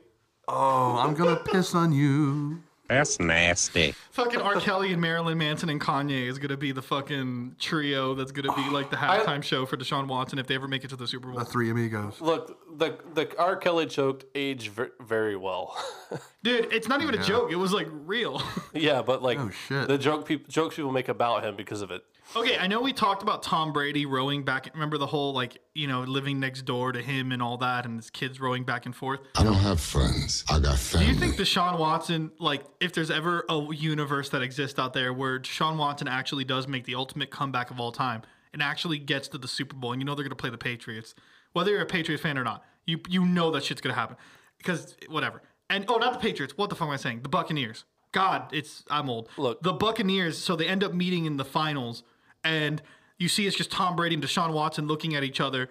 Oh, 0.48 0.96
I'm 0.98 1.14
going 1.14 1.36
to 1.36 1.42
piss 1.44 1.74
on 1.74 1.92
you. 1.92 2.62
That's 2.88 3.20
nasty. 3.20 3.94
Fucking 4.12 4.40
R. 4.40 4.58
Kelly 4.60 4.94
and 4.94 5.02
Marilyn 5.02 5.36
Manson 5.36 5.68
and 5.68 5.78
Kanye 5.78 6.26
is 6.26 6.38
gonna 6.38 6.56
be 6.56 6.72
the 6.72 6.80
fucking 6.80 7.56
trio 7.58 8.14
that's 8.14 8.32
gonna 8.32 8.54
be 8.56 8.70
like 8.70 8.88
the 8.88 8.96
halftime 8.96 9.42
show 9.42 9.66
for 9.66 9.76
Deshaun 9.76 10.06
Watson 10.06 10.38
if 10.38 10.46
they 10.46 10.54
ever 10.54 10.66
make 10.66 10.84
it 10.84 10.88
to 10.88 10.96
the 10.96 11.06
Super 11.06 11.28
Bowl. 11.28 11.38
The 11.38 11.44
three 11.44 11.68
amigos. 11.68 12.18
Look, 12.22 12.58
the 12.78 12.96
the 13.12 13.38
R. 13.38 13.56
Kelly 13.56 13.84
joke 13.84 14.24
aged 14.34 14.70
ver- 14.72 14.92
very 15.06 15.36
well. 15.36 15.76
Dude, 16.42 16.72
it's 16.72 16.88
not 16.88 17.02
even 17.02 17.14
Yeah. 17.16 17.20
a 17.20 17.24
joke. 17.24 17.52
It 17.52 17.56
was 17.56 17.74
like 17.74 17.88
real. 17.90 18.40
yeah, 18.72 19.02
but 19.02 19.22
like 19.22 19.38
Oh, 19.38 19.50
shit. 19.50 19.86
the 19.86 19.98
joke 19.98 20.24
people 20.26 20.46
jokes 20.50 20.76
people 20.76 20.90
make 20.90 21.08
about 21.10 21.44
him 21.44 21.56
because 21.56 21.82
of 21.82 21.90
it. 21.90 22.02
Okay, 22.36 22.58
I 22.58 22.66
know 22.66 22.82
we 22.82 22.92
talked 22.92 23.22
about 23.22 23.42
Tom 23.42 23.72
Brady 23.72 24.04
rowing 24.04 24.42
back. 24.42 24.68
Remember 24.74 24.98
the 24.98 25.06
whole 25.06 25.32
like 25.32 25.58
you 25.74 25.86
know 25.86 26.02
living 26.02 26.38
next 26.38 26.62
door 26.62 26.92
to 26.92 27.00
him 27.00 27.32
and 27.32 27.42
all 27.42 27.56
that, 27.58 27.86
and 27.86 27.96
his 27.96 28.10
kids 28.10 28.38
rowing 28.40 28.64
back 28.64 28.86
and 28.86 28.94
forth. 28.94 29.20
I 29.34 29.44
don't 29.44 29.54
have 29.54 29.80
friends. 29.80 30.44
I 30.50 30.60
got 30.60 30.78
family. 30.78 31.06
Do 31.06 31.12
you 31.12 31.18
think 31.18 31.36
Deshaun 31.36 31.78
Watson, 31.78 32.30
like, 32.38 32.64
if 32.80 32.92
there's 32.92 33.10
ever 33.10 33.44
a 33.48 33.74
universe 33.74 34.28
that 34.30 34.42
exists 34.42 34.78
out 34.78 34.92
there 34.92 35.12
where 35.12 35.38
Deshaun 35.38 35.78
Watson 35.78 36.06
actually 36.06 36.44
does 36.44 36.68
make 36.68 36.84
the 36.84 36.94
ultimate 36.94 37.30
comeback 37.30 37.70
of 37.70 37.80
all 37.80 37.92
time 37.92 38.22
and 38.52 38.62
actually 38.62 38.98
gets 38.98 39.28
to 39.28 39.38
the 39.38 39.48
Super 39.48 39.76
Bowl, 39.76 39.92
and 39.92 40.00
you 40.00 40.04
know 40.04 40.14
they're 40.14 40.24
gonna 40.24 40.34
play 40.34 40.50
the 40.50 40.58
Patriots, 40.58 41.14
whether 41.54 41.70
you're 41.70 41.80
a 41.80 41.86
Patriots 41.86 42.22
fan 42.22 42.36
or 42.36 42.44
not, 42.44 42.62
you 42.84 43.00
you 43.08 43.24
know 43.24 43.50
that 43.52 43.64
shit's 43.64 43.80
gonna 43.80 43.94
happen 43.94 44.16
because 44.58 44.96
whatever. 45.08 45.42
And 45.70 45.84
oh, 45.88 45.96
not 45.96 46.12
the 46.14 46.18
Patriots. 46.18 46.56
What 46.56 46.70
the 46.70 46.76
fuck 46.76 46.88
am 46.88 46.94
I 46.94 46.96
saying? 46.96 47.22
The 47.22 47.28
Buccaneers. 47.28 47.84
God, 48.12 48.52
it's 48.52 48.84
I'm 48.90 49.10
old. 49.10 49.28
Look, 49.36 49.62
the 49.62 49.72
Buccaneers. 49.72 50.38
So 50.38 50.56
they 50.56 50.66
end 50.66 50.82
up 50.82 50.94
meeting 50.94 51.26
in 51.26 51.36
the 51.36 51.44
finals, 51.44 52.02
and 52.44 52.82
you 53.18 53.28
see 53.28 53.46
it's 53.46 53.56
just 53.56 53.70
Tom 53.70 53.96
Brady 53.96 54.14
and 54.14 54.24
Deshaun 54.24 54.52
Watson 54.52 54.86
looking 54.86 55.14
at 55.14 55.24
each 55.24 55.40
other. 55.40 55.68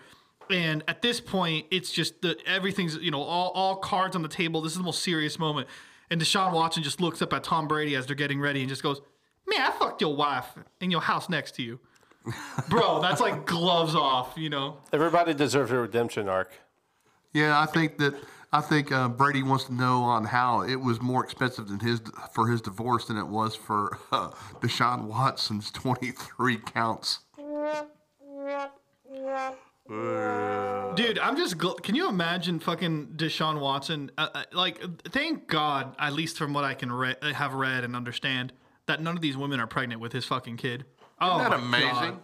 And 0.49 0.83
at 0.87 1.01
this 1.01 1.19
point, 1.19 1.65
it's 1.71 1.91
just 1.91 2.21
the 2.21 2.37
everything's 2.45 2.95
you 2.97 3.11
know 3.11 3.21
all 3.21 3.51
all 3.51 3.75
cards 3.77 4.15
on 4.15 4.21
the 4.21 4.29
table. 4.29 4.61
This 4.61 4.73
is 4.73 4.77
the 4.77 4.83
most 4.83 5.03
serious 5.03 5.37
moment. 5.39 5.67
And 6.09 6.21
Deshaun 6.21 6.53
Watson 6.53 6.83
just 6.83 7.01
looks 7.01 7.21
up 7.21 7.33
at 7.33 7.43
Tom 7.43 7.67
Brady 7.67 7.95
as 7.95 8.05
they're 8.05 8.15
getting 8.15 8.39
ready 8.39 8.61
and 8.61 8.69
just 8.69 8.83
goes, 8.83 9.01
"Man, 9.45 9.59
I 9.61 9.71
fucked 9.71 10.01
your 10.01 10.15
wife 10.15 10.45
in 10.79 10.89
your 10.89 11.01
house 11.01 11.27
next 11.27 11.55
to 11.55 11.63
you, 11.63 11.79
bro." 12.69 13.01
That's 13.01 13.19
like 13.19 13.45
gloves 13.45 13.93
off, 13.93 14.33
you 14.37 14.49
know. 14.49 14.77
Everybody 14.93 15.33
deserves 15.33 15.71
a 15.71 15.77
redemption 15.77 16.29
arc. 16.29 16.53
Yeah, 17.33 17.59
I 17.59 17.65
think 17.65 17.97
that 17.97 18.15
I 18.53 18.61
think 18.61 18.91
uh, 18.91 19.09
Brady 19.09 19.43
wants 19.43 19.65
to 19.65 19.73
know 19.73 20.03
on 20.03 20.23
how 20.25 20.61
it 20.61 20.77
was 20.77 21.01
more 21.01 21.23
expensive 21.23 21.67
than 21.67 21.79
his 21.79 22.01
for 22.33 22.47
his 22.47 22.61
divorce 22.61 23.05
than 23.05 23.17
it 23.17 23.27
was 23.27 23.55
for 23.55 23.97
uh, 24.11 24.29
Deshaun 24.61 25.03
Watson's 25.03 25.69
23 25.71 26.57
counts. 26.57 27.19
Dude, 29.89 31.19
I'm 31.19 31.37
just. 31.37 31.57
Gl- 31.57 31.81
Can 31.81 31.95
you 31.95 32.09
imagine 32.09 32.59
fucking 32.59 33.13
Deshaun 33.15 33.59
Watson? 33.59 34.11
Uh, 34.17 34.29
uh, 34.33 34.43
like, 34.51 34.81
thank 35.09 35.47
God, 35.47 35.95
at 35.99 36.13
least 36.13 36.37
from 36.37 36.53
what 36.53 36.63
I 36.63 36.73
can 36.73 36.91
re- 36.91 37.15
have 37.21 37.53
read 37.53 37.83
and 37.83 37.95
understand, 37.95 38.51
that 38.87 39.01
none 39.01 39.15
of 39.15 39.21
these 39.21 39.37
women 39.37 39.59
are 39.59 39.67
pregnant 39.67 40.01
with 40.01 40.11
his 40.13 40.25
fucking 40.25 40.57
kid. 40.57 40.85
Oh, 41.21 41.39
Isn't 41.39 41.51
that 41.51 41.59
amazing? 41.59 41.89
God. 41.91 42.19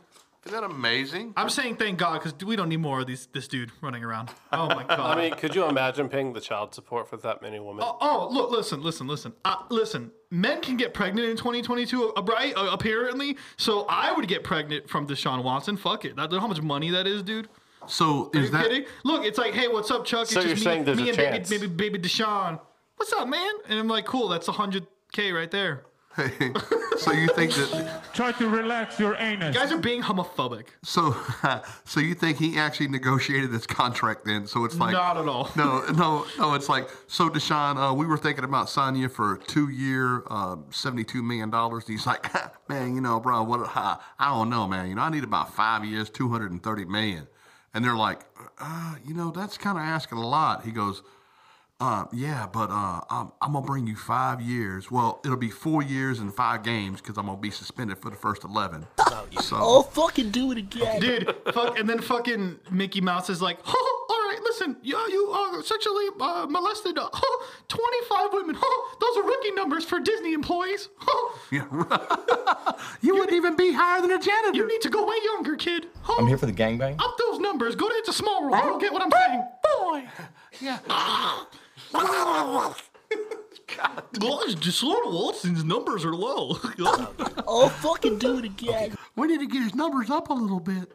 Isn't 0.45 0.59
that 0.59 0.65
amazing? 0.65 1.33
I'm 1.37 1.49
saying 1.49 1.77
thank 1.77 1.97
God 1.97 2.21
because 2.21 2.33
we 2.45 2.57
don't 2.57 2.67
need 2.67 2.77
more 2.77 2.99
of 2.99 3.07
these 3.07 3.27
this 3.27 3.47
dude 3.47 3.71
running 3.81 4.03
around. 4.03 4.29
Oh 4.51 4.67
my 4.67 4.83
God. 4.87 4.99
I 4.99 5.15
mean, 5.15 5.33
could 5.35 5.55
you 5.55 5.65
imagine 5.65 6.09
paying 6.09 6.33
the 6.33 6.41
child 6.41 6.73
support 6.75 7.07
for 7.09 7.15
that 7.17 7.41
many 7.41 7.59
women? 7.59 7.85
Oh, 7.87 7.97
oh, 8.01 8.27
look, 8.29 8.51
listen, 8.51 8.81
listen, 8.83 9.07
listen. 9.07 9.33
Uh, 9.45 9.55
listen, 9.69 10.11
men 10.31 10.59
can 10.61 10.75
get 10.75 10.93
pregnant 10.93 11.29
in 11.29 11.37
2022, 11.37 12.13
uh, 12.15 12.21
right? 12.23 12.53
Uh, 12.57 12.69
apparently. 12.73 13.37
So 13.55 13.85
I 13.87 14.11
would 14.11 14.27
get 14.27 14.43
pregnant 14.43 14.89
from 14.89 15.07
Deshaun 15.07 15.43
Watson. 15.43 15.77
Fuck 15.77 16.03
it. 16.03 16.17
That, 16.17 16.31
how 16.33 16.47
much 16.47 16.61
money 16.61 16.89
that 16.89 17.07
is, 17.07 17.23
dude? 17.23 17.47
So 17.87 18.29
Are 18.33 18.39
is 18.39 18.45
you 18.45 18.51
that 18.51 18.63
kidding? 18.63 18.85
Look, 19.05 19.23
it's 19.25 19.37
like, 19.37 19.53
hey, 19.53 19.67
what's 19.69 19.91
up, 19.91 20.03
Chuck? 20.05 20.27
So 20.27 20.39
it's 20.39 20.45
you're 20.45 20.55
just 20.55 20.63
saying 20.63 20.79
me, 20.81 20.85
there's 20.85 20.97
me 20.97 21.03
a 21.05 21.07
and 21.07 21.15
chance. 21.17 21.49
baby, 21.49 21.67
baby, 21.67 21.89
baby 21.91 22.07
Deshaun. 22.07 22.59
What's 22.97 23.13
up, 23.13 23.27
man? 23.27 23.51
And 23.69 23.79
I'm 23.79 23.87
like, 23.87 24.05
cool, 24.05 24.27
that's 24.27 24.47
100K 24.47 25.33
right 25.33 25.51
there. 25.51 25.83
so 26.97 27.11
you 27.11 27.27
think 27.29 27.53
that 27.53 28.01
Try 28.13 28.31
to 28.33 28.47
relax 28.47 28.99
your 28.99 29.15
anus. 29.15 29.55
You 29.55 29.61
guys 29.61 29.71
are 29.71 29.79
being 29.79 30.01
homophobic. 30.03 30.65
so 30.83 31.15
so 31.85 31.99
you 31.99 32.13
think 32.13 32.37
he 32.37 32.57
actually 32.57 32.87
negotiated 32.87 33.51
this 33.51 33.65
contract 33.65 34.25
then? 34.25 34.45
So 34.45 34.63
it's 34.63 34.75
like 34.75 34.93
Not 34.93 35.17
at 35.17 35.27
all. 35.27 35.49
No, 35.55 35.83
no, 35.93 36.25
no. 36.37 36.53
It's 36.53 36.69
like 36.69 36.87
so, 37.07 37.29
Deshaun. 37.29 37.77
Uh, 37.77 37.93
we 37.93 38.05
were 38.05 38.17
thinking 38.17 38.43
about 38.43 38.69
signing 38.69 39.01
you 39.01 39.09
for 39.09 39.33
a 39.35 39.39
two-year, 39.39 40.23
uh, 40.29 40.57
seventy-two 40.69 41.23
million 41.23 41.49
dollars. 41.49 41.87
He's 41.87 42.05
like, 42.05 42.27
man, 42.69 42.93
you 42.93 43.01
know, 43.01 43.19
bro, 43.19 43.41
what? 43.43 43.61
Uh, 43.75 43.97
I 44.19 44.29
don't 44.29 44.49
know, 44.49 44.67
man. 44.67 44.89
You 44.89 44.95
know, 44.95 45.01
I 45.01 45.09
need 45.09 45.23
about 45.23 45.53
five 45.55 45.83
years, 45.83 46.09
two 46.11 46.29
hundred 46.29 46.51
and 46.51 46.61
thirty 46.61 46.85
million. 46.85 47.27
And 47.73 47.83
they're 47.83 47.95
like, 47.95 48.21
uh, 48.59 48.95
you 49.03 49.15
know, 49.15 49.31
that's 49.31 49.57
kind 49.57 49.79
of 49.79 49.83
asking 49.83 50.19
a 50.19 50.27
lot. 50.27 50.63
He 50.63 50.71
goes, 50.71 51.01
uh, 51.83 52.05
yeah, 52.13 52.47
but 52.51 52.69
uh, 52.69 53.01
I'm, 53.09 53.31
I'm 53.41 53.53
gonna 53.53 53.65
bring 53.65 53.87
you 53.87 53.95
five 53.95 54.39
years. 54.41 54.89
Well, 54.89 55.19
it'll 55.25 55.37
be 55.37 55.49
four 55.49 55.83
years 55.83 56.19
and 56.19 56.33
five 56.33 56.63
games 56.63 57.01
because 57.01 57.17
I'm 57.17 57.25
gonna 57.25 57.37
be 57.39 57.51
suspended 57.51 57.97
for 57.97 58.09
the 58.09 58.15
first 58.15 58.43
eleven. 58.43 58.85
So, 59.41 59.57
Oh, 59.59 59.81
fucking 59.81 60.29
do 60.31 60.51
it 60.51 60.57
again. 60.59 60.99
Dude, 61.01 61.35
fuck, 61.53 61.77
and 61.79 61.89
then 61.89 61.99
fucking 61.99 62.59
Mickey 62.71 63.01
Mouse 63.01 63.29
is 63.29 63.41
like, 63.41 63.57
oh, 63.65 64.05
all 64.09 64.15
right, 64.29 64.39
listen, 64.43 64.77
you, 64.83 64.95
you 65.09 65.31
uh, 65.33 65.61
sexually 65.63 66.05
uh, 66.19 66.45
molested 66.49 66.97
uh, 66.99 67.09
25 67.67 68.33
women. 68.33 68.55
Oh, 68.61 68.97
those 69.01 69.17
are 69.17 69.27
rookie 69.27 69.51
numbers 69.51 69.85
for 69.85 69.99
Disney 69.99 70.33
employees. 70.33 70.89
Oh, 71.07 71.39
yeah, 71.51 71.65
you 73.01 73.15
wouldn't 73.15 73.33
even 73.33 73.55
be 73.55 73.73
higher 73.73 74.01
than 74.01 74.11
a 74.11 74.19
janitor. 74.19 74.55
you 74.55 74.67
need 74.67 74.81
to 74.81 74.89
go 74.89 75.03
way 75.05 75.15
younger, 75.25 75.55
kid. 75.55 75.87
Oh, 76.07 76.17
I'm 76.19 76.27
here 76.27 76.37
for 76.37 76.45
the 76.45 76.53
gangbang. 76.53 76.99
up 76.99 77.17
those 77.17 77.39
numbers. 77.39 77.75
Go 77.75 77.89
to 77.89 77.95
It's 77.95 78.09
a 78.09 78.13
Small 78.13 78.49
World. 78.49 78.63
You'll 78.65 78.79
get 78.79 78.93
what 78.93 79.01
I'm 79.01 79.11
saying. 79.11 79.43
Boy. 79.79 80.07
yeah. 80.61 80.79
Gosh, 81.93 82.81
Deshaun 84.55 85.13
Watson's 85.13 85.63
numbers 85.63 86.05
are 86.05 86.15
low. 86.15 86.57
Oh, 87.45 87.69
fucking 87.69 88.17
do 88.17 88.39
it 88.39 88.45
again. 88.45 88.95
We 89.15 89.27
need 89.27 89.39
to 89.39 89.45
get 89.45 89.61
his 89.61 89.75
numbers 89.75 90.09
up 90.09 90.29
a 90.29 90.33
little 90.33 90.59
bit. 90.59 90.91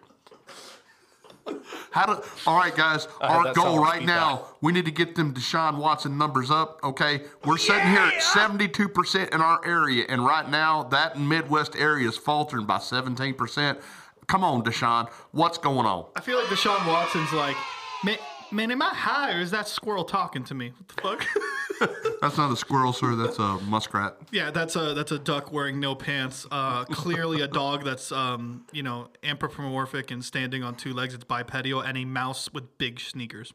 How 1.93 2.07
to? 2.07 2.23
All 2.47 2.57
right, 2.57 2.75
guys. 2.75 3.07
I 3.21 3.29
Our 3.29 3.55
goal 3.55 3.79
right 3.79 4.01
Keep 4.01 4.09
now, 4.09 4.47
we 4.61 4.73
need 4.73 4.85
to 4.87 4.91
get 4.91 5.15
them 5.15 5.35
Deshaun 5.35 5.79
Watson 5.79 6.19
numbers 6.19 6.51
up. 6.51 6.81
Okay, 6.83 7.23
we're 7.45 7.59
sitting 7.59 7.87
here 7.87 8.01
at 8.01 8.23
seventy-two 8.23 8.89
percent 8.89 9.33
in 9.33 9.41
our 9.41 9.65
area, 9.65 10.05
and 10.09 10.25
right 10.25 10.49
now 10.51 10.83
that 10.85 11.19
Midwest 11.19 11.77
area 11.77 12.09
is 12.09 12.17
faltering 12.17 12.67
by 12.67 12.79
seventeen 12.79 13.35
percent. 13.35 13.79
Come 14.27 14.43
on, 14.43 14.63
Deshaun, 14.63 15.09
what's 15.31 15.59
going 15.59 15.87
on? 15.87 16.07
I 16.17 16.21
feel 16.21 16.39
like 16.39 16.49
Deshaun 16.49 16.85
Watson's 16.87 17.33
like, 17.33 17.57
man, 18.05 18.19
man, 18.51 18.71
am 18.71 18.83
I 18.83 18.89
high 18.89 19.37
or 19.37 19.41
is 19.41 19.51
that 19.51 19.69
squirrel 19.69 20.05
talking 20.05 20.45
to 20.45 20.55
me? 20.55 20.73
What 20.77 20.89
the 20.89 21.03
fuck? 21.03 21.27
That's 22.21 22.37
not 22.37 22.51
a 22.51 22.57
squirrel, 22.57 22.93
sir. 22.93 23.15
That's 23.15 23.39
a 23.39 23.59
muskrat. 23.59 24.17
Yeah, 24.33 24.51
that's 24.51 24.75
a 24.77 24.95
that's 24.95 25.13
a 25.13 25.19
duck 25.19 25.53
wearing 25.53 25.79
no 25.79 25.95
pants. 25.95 26.47
Uh, 26.51 26.85
clearly 26.85 27.43
a 27.43 27.47
dog 27.47 27.85
that's 27.85 28.11
um, 28.11 28.67
you 28.73 28.83
know 28.83 29.09
anthropomorphic 29.23 30.11
and 30.11 30.25
standing 30.25 30.63
on 30.65 30.75
two 30.75 30.93
legs. 30.93 31.15
It's 31.15 31.25
bipedal, 31.25 31.81
and 31.81 31.97
a 31.97 32.05
mouse 32.05 32.53
with 32.53 32.79
big 32.79 32.99
sneakers. 33.01 33.53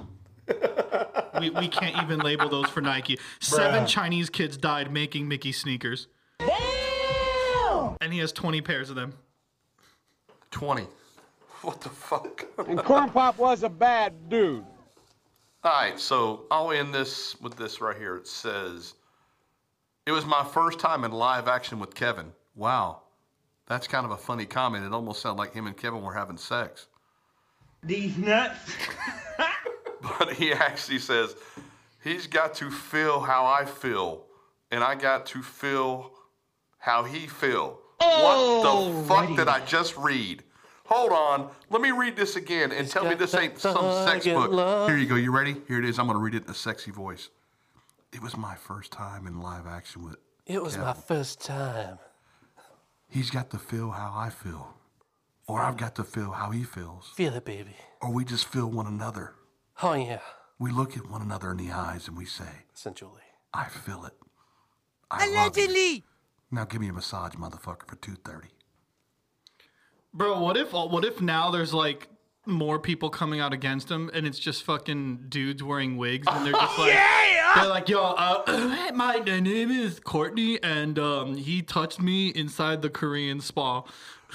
we, 1.39 1.49
we 1.49 1.67
can't 1.67 2.01
even 2.03 2.19
label 2.19 2.49
those 2.49 2.69
for 2.69 2.81
Nike. 2.81 3.19
Seven 3.39 3.83
Bruh. 3.83 3.87
Chinese 3.87 4.29
kids 4.29 4.57
died 4.57 4.91
making 4.91 5.27
Mickey 5.27 5.51
sneakers, 5.51 6.07
Damn! 6.39 7.97
and 7.99 8.13
he 8.13 8.19
has 8.19 8.31
twenty 8.31 8.61
pairs 8.61 8.89
of 8.89 8.95
them. 8.95 9.13
Twenty. 10.51 10.87
What 11.61 11.81
the 11.81 11.89
fuck? 11.89 12.45
And 12.57 12.79
Corn 12.79 13.09
Pop 13.09 13.37
was 13.37 13.63
a 13.63 13.69
bad 13.69 14.29
dude. 14.29 14.65
All 15.63 15.71
right, 15.71 15.97
so 15.97 16.45
I'll 16.51 16.71
end 16.71 16.93
this 16.93 17.39
with 17.39 17.55
this 17.55 17.79
right 17.79 17.95
here. 17.97 18.17
It 18.17 18.27
says, 18.27 18.95
"It 20.05 20.11
was 20.11 20.25
my 20.25 20.43
first 20.43 20.77
time 20.79 21.05
in 21.05 21.11
live 21.11 21.47
action 21.47 21.79
with 21.79 21.95
Kevin." 21.95 22.33
Wow, 22.53 23.03
that's 23.67 23.87
kind 23.87 24.05
of 24.05 24.11
a 24.11 24.17
funny 24.17 24.45
comment. 24.45 24.85
It 24.85 24.91
almost 24.91 25.21
sounded 25.21 25.39
like 25.39 25.53
him 25.53 25.67
and 25.67 25.77
Kevin 25.77 26.01
were 26.01 26.13
having 26.13 26.37
sex. 26.37 26.87
These 27.81 28.17
nuts. 28.17 28.59
But 30.19 30.33
he 30.33 30.51
actually 30.51 30.99
says, 30.99 31.33
"He's 32.03 32.27
got 32.27 32.55
to 32.55 32.69
feel 32.69 33.21
how 33.21 33.45
I 33.45 33.63
feel, 33.63 34.25
and 34.69 34.83
I 34.83 34.95
got 34.95 35.25
to 35.27 35.41
feel 35.41 36.11
how 36.77 37.05
he 37.05 37.25
feel." 37.27 37.79
what 37.99 38.63
the 38.63 39.03
fuck 39.07 39.35
did 39.35 39.47
I 39.47 39.63
just 39.65 39.95
read? 39.97 40.43
Hold 40.93 41.11
on, 41.11 41.49
let 41.71 41.81
me 41.81 41.89
read 41.89 42.15
this 42.15 42.35
again 42.35 42.71
and 42.71 42.87
tell 42.87 43.03
me 43.03 43.15
this 43.15 43.33
ain't 43.33 43.57
some 43.57 43.75
sex 44.07 44.25
book. 44.27 44.51
love. 44.51 44.87
Here 44.89 44.97
you 44.97 45.07
go. 45.07 45.15
You 45.15 45.31
ready? 45.35 45.55
Here 45.67 45.79
it 45.79 45.85
is. 45.85 45.97
I'm 45.97 46.05
gonna 46.05 46.19
read 46.19 46.35
it 46.35 46.43
in 46.45 46.51
a 46.51 46.53
sexy 46.53 46.91
voice. 46.91 47.29
It 48.11 48.21
was 48.21 48.37
my 48.37 48.53
first 48.53 48.91
time 48.91 49.25
in 49.25 49.41
live 49.41 49.65
action 49.65 50.03
with. 50.03 50.17
It 50.45 50.61
was 50.61 50.77
my 50.77 50.93
first 50.93 51.41
time. 51.41 51.97
He's 53.09 53.31
got 53.31 53.49
to 53.51 53.57
feel 53.57 53.89
how 53.89 54.13
I 54.15 54.29
feel, 54.29 54.75
or 55.47 55.61
I've 55.61 55.77
got 55.77 55.95
to 55.95 56.03
feel 56.03 56.31
how 56.31 56.51
he 56.51 56.63
feels, 56.63 57.11
Feel 57.15 57.33
it, 57.33 57.45
baby. 57.45 57.75
or 58.01 58.11
we 58.11 58.23
just 58.23 58.45
feel 58.45 58.67
one 58.69 58.85
another. 58.87 59.33
Oh 59.81 59.93
yeah, 59.93 60.19
We 60.59 60.69
look 60.71 60.95
at 60.95 61.09
one 61.09 61.21
another 61.23 61.49
in 61.51 61.57
the 61.57 61.71
eyes 61.71 62.07
and 62.07 62.15
we 62.15 62.25
say, 62.25 62.65
essentially. 62.75 63.21
I 63.51 63.65
feel 63.65 64.05
it. 64.05 64.13
I 65.09 65.25
Allegedly. 65.25 66.03
Now 66.51 66.65
give 66.65 66.81
me 66.81 66.89
a 66.89 66.93
massage, 66.93 67.33
motherfucker, 67.33 67.87
for 67.87 67.95
two 67.95 68.15
thirty. 68.15 68.49
Bro, 70.13 70.39
what 70.41 70.57
if 70.57 70.73
what 70.73 71.03
if 71.05 71.21
now 71.21 71.49
there's 71.49 71.73
like 71.73 72.07
more 72.45 72.77
people 72.77 73.09
coming 73.09 73.39
out 73.39 73.53
against 73.53 73.89
him 73.89 74.11
and 74.13 74.27
it's 74.27 74.37
just 74.37 74.63
fucking 74.63 75.25
dudes 75.29 75.63
wearing 75.63 75.95
wigs 75.97 76.27
and 76.29 76.45
they're 76.45 76.53
just 76.53 76.77
like 76.77 76.93
they're 77.55 77.67
like 77.67 77.87
yo 77.87 78.03
uh, 78.03 78.91
my 78.93 79.15
name 79.19 79.71
is 79.71 79.99
Courtney 80.01 80.61
and 80.61 80.99
um, 80.99 81.35
he 81.35 81.61
touched 81.61 82.01
me 82.01 82.29
inside 82.29 82.81
the 82.81 82.89
Korean 82.89 83.39
spa. 83.39 83.83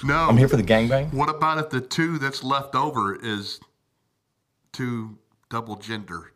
No, 0.03 0.15
I'm 0.15 0.37
here 0.37 0.47
for 0.47 0.57
the 0.57 0.63
gangbang. 0.63 1.13
What 1.13 1.29
about 1.29 1.57
if 1.59 1.69
the 1.69 1.81
two 1.81 2.17
that's 2.17 2.43
left 2.43 2.73
over 2.73 3.15
is 3.15 3.59
two 4.71 5.17
double 5.49 5.75
gender? 5.75 6.31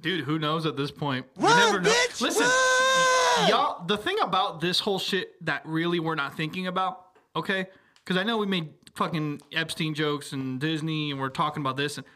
Dude, 0.00 0.24
who 0.24 0.38
knows 0.38 0.66
at 0.66 0.76
this 0.76 0.90
point? 0.90 1.26
You 1.38 1.46
never 1.46 1.80
know. 1.80 1.90
Listen, 2.20 2.46
y- 2.46 3.46
y'all, 3.50 3.84
the 3.86 3.96
thing 3.98 4.16
about 4.22 4.60
this 4.60 4.80
whole 4.80 4.98
shit 4.98 5.44
that 5.44 5.62
really 5.64 6.00
we're 6.00 6.14
not 6.14 6.36
thinking 6.36 6.66
about, 6.66 7.06
okay? 7.34 7.66
Because 8.06 8.20
I 8.20 8.22
know 8.22 8.38
we 8.38 8.46
made 8.46 8.68
fucking 8.94 9.42
Epstein 9.52 9.92
jokes 9.92 10.32
and 10.32 10.60
Disney, 10.60 11.10
and 11.10 11.18
we're 11.18 11.28
talking 11.28 11.60
about 11.60 11.76
this, 11.76 11.98
and 11.98 12.06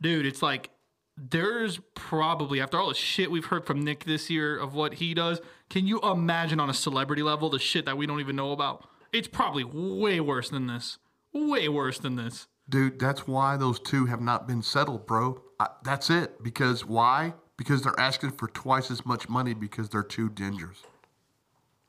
dude, 0.00 0.24
it's 0.24 0.42
like 0.42 0.70
there's 1.16 1.80
probably 1.96 2.60
after 2.60 2.78
all 2.78 2.88
the 2.88 2.94
shit 2.94 3.32
we've 3.32 3.46
heard 3.46 3.66
from 3.66 3.82
Nick 3.82 4.04
this 4.04 4.30
year 4.30 4.56
of 4.56 4.74
what 4.74 4.94
he 4.94 5.12
does, 5.12 5.40
can 5.68 5.88
you 5.88 6.00
imagine 6.02 6.60
on 6.60 6.70
a 6.70 6.74
celebrity 6.74 7.22
level 7.22 7.50
the 7.50 7.58
shit 7.58 7.84
that 7.86 7.96
we 7.96 8.06
don't 8.06 8.20
even 8.20 8.36
know 8.36 8.52
about? 8.52 8.88
It's 9.12 9.26
probably 9.26 9.64
way 9.64 10.20
worse 10.20 10.50
than 10.50 10.68
this. 10.68 10.98
Way 11.32 11.68
worse 11.68 11.98
than 11.98 12.14
this. 12.14 12.46
Dude, 12.68 13.00
that's 13.00 13.26
why 13.26 13.56
those 13.56 13.80
two 13.80 14.06
have 14.06 14.20
not 14.20 14.46
been 14.46 14.62
settled, 14.62 15.04
bro. 15.04 15.42
I, 15.58 15.66
that's 15.82 16.10
it. 16.10 16.42
Because 16.44 16.86
why? 16.86 17.34
Because 17.56 17.82
they're 17.82 17.98
asking 17.98 18.30
for 18.32 18.46
twice 18.46 18.88
as 18.90 19.04
much 19.04 19.28
money 19.28 19.52
because 19.52 19.88
they're 19.88 20.04
two 20.04 20.30
gingers. 20.30 20.76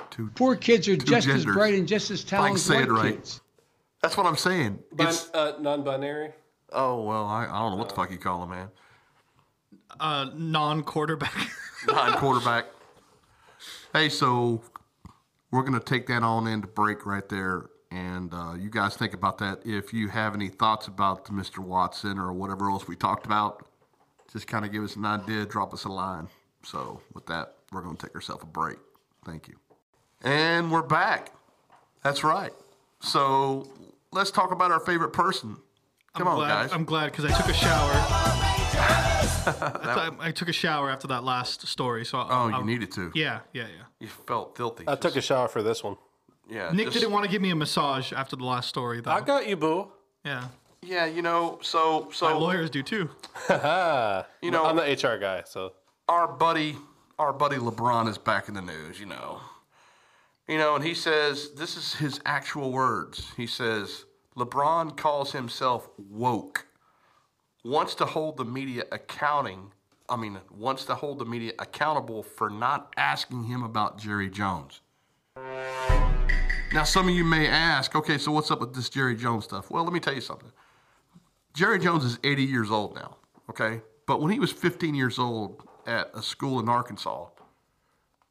Two, 0.09 0.31
Poor 0.35 0.55
kids 0.55 0.87
are 0.89 0.97
two 0.97 1.05
just 1.05 1.27
as 1.27 1.45
bright 1.45 1.75
and 1.75 1.87
just 1.87 2.09
as 2.09 2.23
If 2.23 2.33
I 2.33 2.49
can 2.49 2.57
talented 2.57 2.57
as 2.57 2.63
say 2.63 2.81
it 2.81 2.91
right. 2.91 3.15
kids. 3.15 3.41
That's 4.01 4.17
what 4.17 4.25
I'm 4.25 4.35
saying. 4.37 4.79
Bin- 4.95 5.07
It's, 5.07 5.29
uh, 5.33 5.57
non-binary. 5.59 6.31
oh 6.73 7.01
well, 7.03 7.25
I, 7.25 7.43
I 7.45 7.59
don't 7.59 7.71
know 7.71 7.77
what 7.77 7.89
the 7.89 7.95
fuck 7.95 8.11
you 8.11 8.17
call 8.17 8.41
them, 8.41 8.49
man. 8.49 8.69
Uh, 9.99 10.29
non-quarterback. 10.35 11.49
non-quarterback. 11.87 12.65
Hey, 13.93 14.09
so 14.09 14.61
we're 15.51 15.63
gonna 15.63 15.79
take 15.79 16.07
that 16.07 16.23
on 16.23 16.47
into 16.47 16.67
break 16.67 17.05
right 17.05 17.27
there, 17.29 17.67
and 17.91 18.33
uh, 18.33 18.53
you 18.57 18.69
guys 18.71 18.95
think 18.95 19.13
about 19.13 19.37
that. 19.39 19.59
If 19.65 19.93
you 19.93 20.07
have 20.09 20.33
any 20.33 20.49
thoughts 20.49 20.87
about 20.87 21.25
Mr. 21.25 21.59
Watson 21.59 22.17
or 22.17 22.33
whatever 22.33 22.69
else 22.71 22.87
we 22.87 22.95
talked 22.95 23.25
about, 23.27 23.67
just 24.31 24.47
kind 24.47 24.65
of 24.65 24.71
give 24.71 24.83
us 24.83 24.95
an 24.95 25.05
idea, 25.05 25.45
drop 25.45 25.73
us 25.73 25.83
a 25.83 25.89
line. 25.89 26.27
So 26.63 27.01
with 27.13 27.27
that, 27.27 27.55
we're 27.71 27.81
gonna 27.81 27.97
take 27.97 28.15
ourselves 28.15 28.41
a 28.43 28.47
break. 28.47 28.77
Thank 29.25 29.47
you, 29.47 29.57
and 30.23 30.71
we're 30.71 30.81
back. 30.81 31.31
That's 32.03 32.23
right. 32.23 32.53
So 33.01 33.67
let's 34.11 34.31
talk 34.31 34.51
about 34.51 34.71
our 34.71 34.79
favorite 34.79 35.09
person. 35.13 35.57
Come 36.15 36.27
I'm 36.27 36.33
on, 36.33 36.37
glad, 36.39 36.49
guys. 36.49 36.71
I'm 36.73 36.83
glad 36.85 37.11
because 37.11 37.25
I 37.25 37.29
took 37.29 37.47
a 37.49 37.53
shower. 37.53 37.91
I, 39.43 40.11
I 40.19 40.31
took 40.31 40.49
a 40.49 40.53
shower 40.53 40.89
after 40.89 41.07
that 41.07 41.23
last 41.23 41.65
story, 41.67 42.05
so 42.05 42.19
Oh, 42.19 42.51
I, 42.53 42.59
you 42.59 42.65
needed 42.65 42.91
to. 42.93 43.11
Yeah, 43.15 43.39
yeah, 43.53 43.63
yeah. 43.63 43.83
You 43.99 44.07
felt 44.07 44.57
filthy. 44.57 44.83
I 44.87 44.95
took 44.95 45.15
a 45.15 45.21
shower 45.21 45.47
for 45.47 45.63
this 45.63 45.83
one. 45.83 45.95
Yeah. 46.49 46.71
Nick 46.73 46.87
just- 46.87 46.99
didn't 46.99 47.11
want 47.11 47.25
to 47.25 47.31
give 47.31 47.41
me 47.41 47.49
a 47.51 47.55
massage 47.55 48.11
after 48.11 48.35
the 48.35 48.43
last 48.43 48.67
story, 48.69 48.99
though. 49.01 49.11
I 49.11 49.21
got 49.21 49.47
you, 49.47 49.55
boo. 49.55 49.91
yeah, 50.25 50.47
Yeah, 50.81 51.05
you 51.05 51.21
know, 51.21 51.59
so 51.61 52.09
so 52.11 52.25
my 52.29 52.33
lawyers 52.33 52.69
do 52.69 52.83
too. 52.83 53.09
You 53.49 54.51
know- 54.51 54.65
I'm 54.65 54.75
the 54.75 54.83
HR 54.83 55.17
guy, 55.17 55.43
so 55.45 55.73
our 56.09 56.27
buddy 56.27 56.75
our 57.17 57.31
buddy 57.31 57.57
LeBron 57.57 58.07
is 58.09 58.17
back 58.17 58.47
in 58.49 58.53
the 58.55 58.61
news, 58.61 58.99
you 58.99 59.05
know. 59.05 59.39
You 60.51 60.57
know, 60.57 60.75
and 60.75 60.83
he 60.83 60.93
says 60.93 61.51
this 61.51 61.77
is 61.77 61.93
his 61.93 62.19
actual 62.25 62.73
words. 62.73 63.31
He 63.37 63.47
says 63.47 64.03
LeBron 64.35 64.97
calls 64.97 65.31
himself 65.31 65.89
woke. 65.97 66.67
Wants 67.63 67.95
to 67.95 68.05
hold 68.05 68.35
the 68.35 68.43
media 68.43 68.83
accounting, 68.91 69.71
I 70.09 70.17
mean, 70.17 70.37
wants 70.53 70.83
to 70.85 70.95
hold 70.95 71.19
the 71.19 71.25
media 71.25 71.53
accountable 71.57 72.21
for 72.21 72.49
not 72.49 72.93
asking 72.97 73.45
him 73.45 73.63
about 73.63 73.97
Jerry 73.97 74.29
Jones. 74.29 74.81
Now, 76.73 76.83
some 76.83 77.07
of 77.07 77.15
you 77.15 77.23
may 77.23 77.47
ask, 77.47 77.95
okay, 77.95 78.17
so 78.17 78.33
what's 78.33 78.51
up 78.51 78.59
with 78.59 78.75
this 78.75 78.89
Jerry 78.89 79.15
Jones 79.15 79.45
stuff? 79.45 79.71
Well, 79.71 79.85
let 79.85 79.93
me 79.93 80.01
tell 80.01 80.13
you 80.13 80.19
something. 80.19 80.51
Jerry 81.53 81.79
Jones 81.79 82.03
is 82.03 82.19
80 82.25 82.43
years 82.43 82.69
old 82.69 82.95
now, 82.95 83.15
okay? 83.49 83.79
But 84.05 84.19
when 84.19 84.33
he 84.33 84.39
was 84.41 84.51
15 84.51 84.95
years 84.95 85.17
old 85.17 85.63
at 85.87 86.11
a 86.13 86.21
school 86.21 86.59
in 86.59 86.67
Arkansas, 86.67 87.27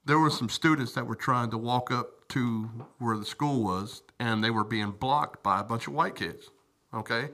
there 0.05 0.19
were 0.19 0.31
some 0.31 0.49
students 0.49 0.93
that 0.93 1.07
were 1.07 1.15
trying 1.15 1.51
to 1.51 1.59
walk 1.59 1.91
up 1.91 2.29
to 2.29 2.71
where 2.99 3.17
the 3.17 3.25
school 3.25 3.63
was, 3.63 4.03
and 4.19 4.43
they 4.43 4.51
were 4.51 4.65
being 4.65 4.93
blocked 4.93 5.43
by 5.43 5.61
a 5.61 5.65
bunch 5.65 5.87
of 5.87 5.93
white 5.93 6.15
kids, 6.15 6.51
okay? 6.95 7.31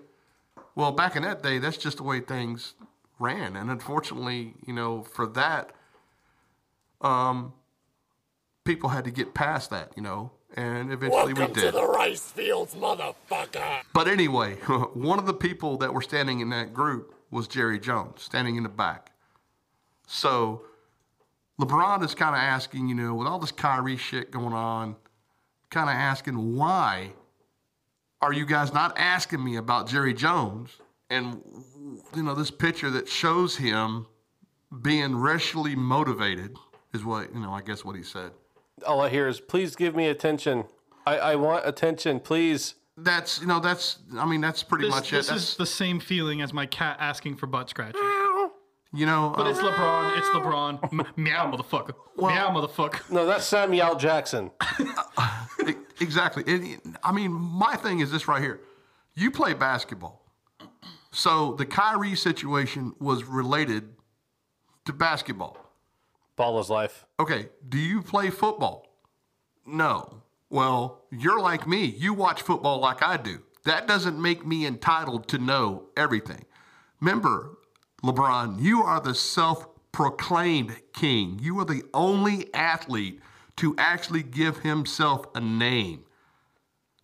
Well, 0.75 0.93
back 0.93 1.17
in 1.17 1.23
that 1.23 1.43
day, 1.43 1.59
that's 1.59 1.77
just 1.77 1.99
the 1.99 2.03
way 2.03 2.21
things 2.21 2.75
ran. 3.19 3.57
And 3.57 3.71
unfortunately, 3.71 4.55
you 4.67 4.73
know, 4.73 5.03
for 5.03 5.27
that, 5.29 5.73
um, 7.01 7.53
people 8.65 8.91
had 8.91 9.05
to 9.05 9.11
get 9.11 9.35
past 9.35 9.71
that, 9.71 9.93
you 9.97 10.03
know, 10.03 10.33
and 10.55 10.93
eventually 10.93 11.35
Welcome 11.35 11.49
we 11.49 11.55
to 11.55 11.61
did. 11.61 11.75
the 11.75 11.87
rice 11.87 12.31
fields, 12.31 12.75
motherfucker. 12.75 13.83
But 13.93 14.09
anyway, 14.09 14.55
one 14.95 15.19
of 15.19 15.27
the 15.27 15.35
people 15.35 15.77
that 15.79 15.93
were 15.95 16.03
standing 16.03 16.41
in 16.41 16.51
that 16.51 16.75
group 16.75 17.15
was 17.31 17.49
Jerry 17.49 17.79
Jones, 17.79 18.23
standing 18.23 18.57
in 18.57 18.63
the 18.63 18.69
back. 18.69 19.13
So 20.07 20.63
LeBron 21.61 22.03
is 22.05 22.15
kind 22.15 22.35
of 22.35 22.41
asking, 22.41 22.89
you 22.89 22.95
know, 22.95 23.15
with 23.15 23.27
all 23.27 23.39
this 23.39 23.53
Kyrie 23.53 23.97
shit 23.97 24.31
going 24.31 24.53
on, 24.53 24.97
kind 25.71 25.89
of 25.89 25.97
asking 25.97 26.55
why 26.57 27.13
are 28.23 28.33
you 28.33 28.47
guys 28.47 28.73
not 28.73 28.97
asking 28.99 29.43
me 29.45 29.57
about 29.57 29.89
Jerry 29.89 30.15
Jones 30.15 30.71
and 31.11 31.41
you 32.15 32.23
know 32.23 32.35
this 32.35 32.51
picture 32.51 32.91
that 32.91 33.09
shows 33.09 33.57
him 33.57 34.07
being 34.83 35.15
racially 35.17 35.75
motivated 35.77 36.57
is 36.95 37.05
what 37.05 37.33
you 37.35 37.41
know 37.41 37.53
I 37.53 37.63
guess 37.63 37.85
what 37.85 37.97
he 37.97 38.03
said. 38.03 38.31
all 38.87 39.01
I 39.01 39.09
hear 39.09 39.29
is, 39.29 39.41
"Please 39.41 39.77
give 39.77 39.95
me 39.95 40.09
attention. 40.09 40.65
I, 41.07 41.19
I 41.19 41.35
want 41.37 41.67
attention, 41.67 42.21
please." 42.21 42.75
That's 42.97 43.41
you 43.41 43.47
know 43.47 43.61
that's 43.61 43.99
I 44.17 44.25
mean 44.25 44.41
that's 44.41 44.63
pretty 44.63 44.87
This, 44.87 44.95
much 44.95 45.13
it. 45.13 45.17
this 45.17 45.29
That's, 45.29 45.43
is 45.51 45.57
the 45.57 45.67
same 45.67 46.01
feeling 46.01 46.41
as 46.43 46.53
my 46.53 46.67
cat 46.67 46.97
asking 46.99 47.37
for 47.37 47.47
butt 47.47 47.69
scratching. 47.69 48.01
You 48.97 49.07
know, 49.07 49.33
But 49.37 49.43
um, 49.47 49.49
it's 49.53 49.61
LeBron. 49.61 50.19
It's 50.19 50.29
LeBron. 50.29 50.93
M- 50.93 51.07
meow, 51.17 51.51
motherfucker. 51.51 51.95
meow, 52.17 52.51
motherfucker. 52.51 53.11
No, 53.11 53.27
that's 53.27 53.45
Samuel 53.45 53.97
Jackson. 53.97 54.51
E- 55.67 55.73
Exactly. 56.01 56.45
And, 56.47 56.99
I 57.03 57.11
mean, 57.13 57.33
my 57.33 57.75
thing 57.77 58.01
is 58.01 58.11
this 58.13 58.29
right 58.29 58.43
here. 58.43 58.61
You 59.15 59.31
play 59.31 59.55
basketball. 59.55 60.23
So 61.11 61.55
the 61.55 61.65
Kyrie 61.65 62.15
situation 62.15 62.95
was 63.01 63.25
related 63.25 63.89
to 64.85 64.93
basketball. 64.93 65.57
Ball 66.37 66.61
is 66.61 66.69
life. 66.69 67.07
Okay. 67.19 67.49
Do 67.67 67.79
you 67.79 68.03
play 68.03 68.29
football? 68.29 68.87
No. 69.65 70.23
Well, 70.51 71.01
you're 71.11 71.41
like 71.41 71.67
me. 71.67 71.85
You 71.87 72.13
watch 72.13 72.43
football 72.43 72.79
like 72.79 73.03
I 73.03 73.17
do. 73.17 73.39
That 73.65 73.89
doesn't 73.89 74.21
make 74.21 74.47
me 74.47 74.67
entitled 74.67 75.29
to 75.29 75.39
know 75.39 75.87
everything. 75.97 76.45
Remember, 77.01 77.56
LeBron, 78.03 78.61
you 78.61 78.83
are 78.83 79.01
the 79.01 79.15
self 79.15 79.67
proclaimed 79.93 80.77
king. 80.93 81.39
You 81.43 81.59
are 81.61 81.65
the 81.65 81.83
only 81.95 82.53
athlete 82.55 83.21
to 83.57 83.75
actually 83.79 84.23
give 84.23 84.59
himself 84.59 85.27
a 85.35 85.41
name. 85.41 86.05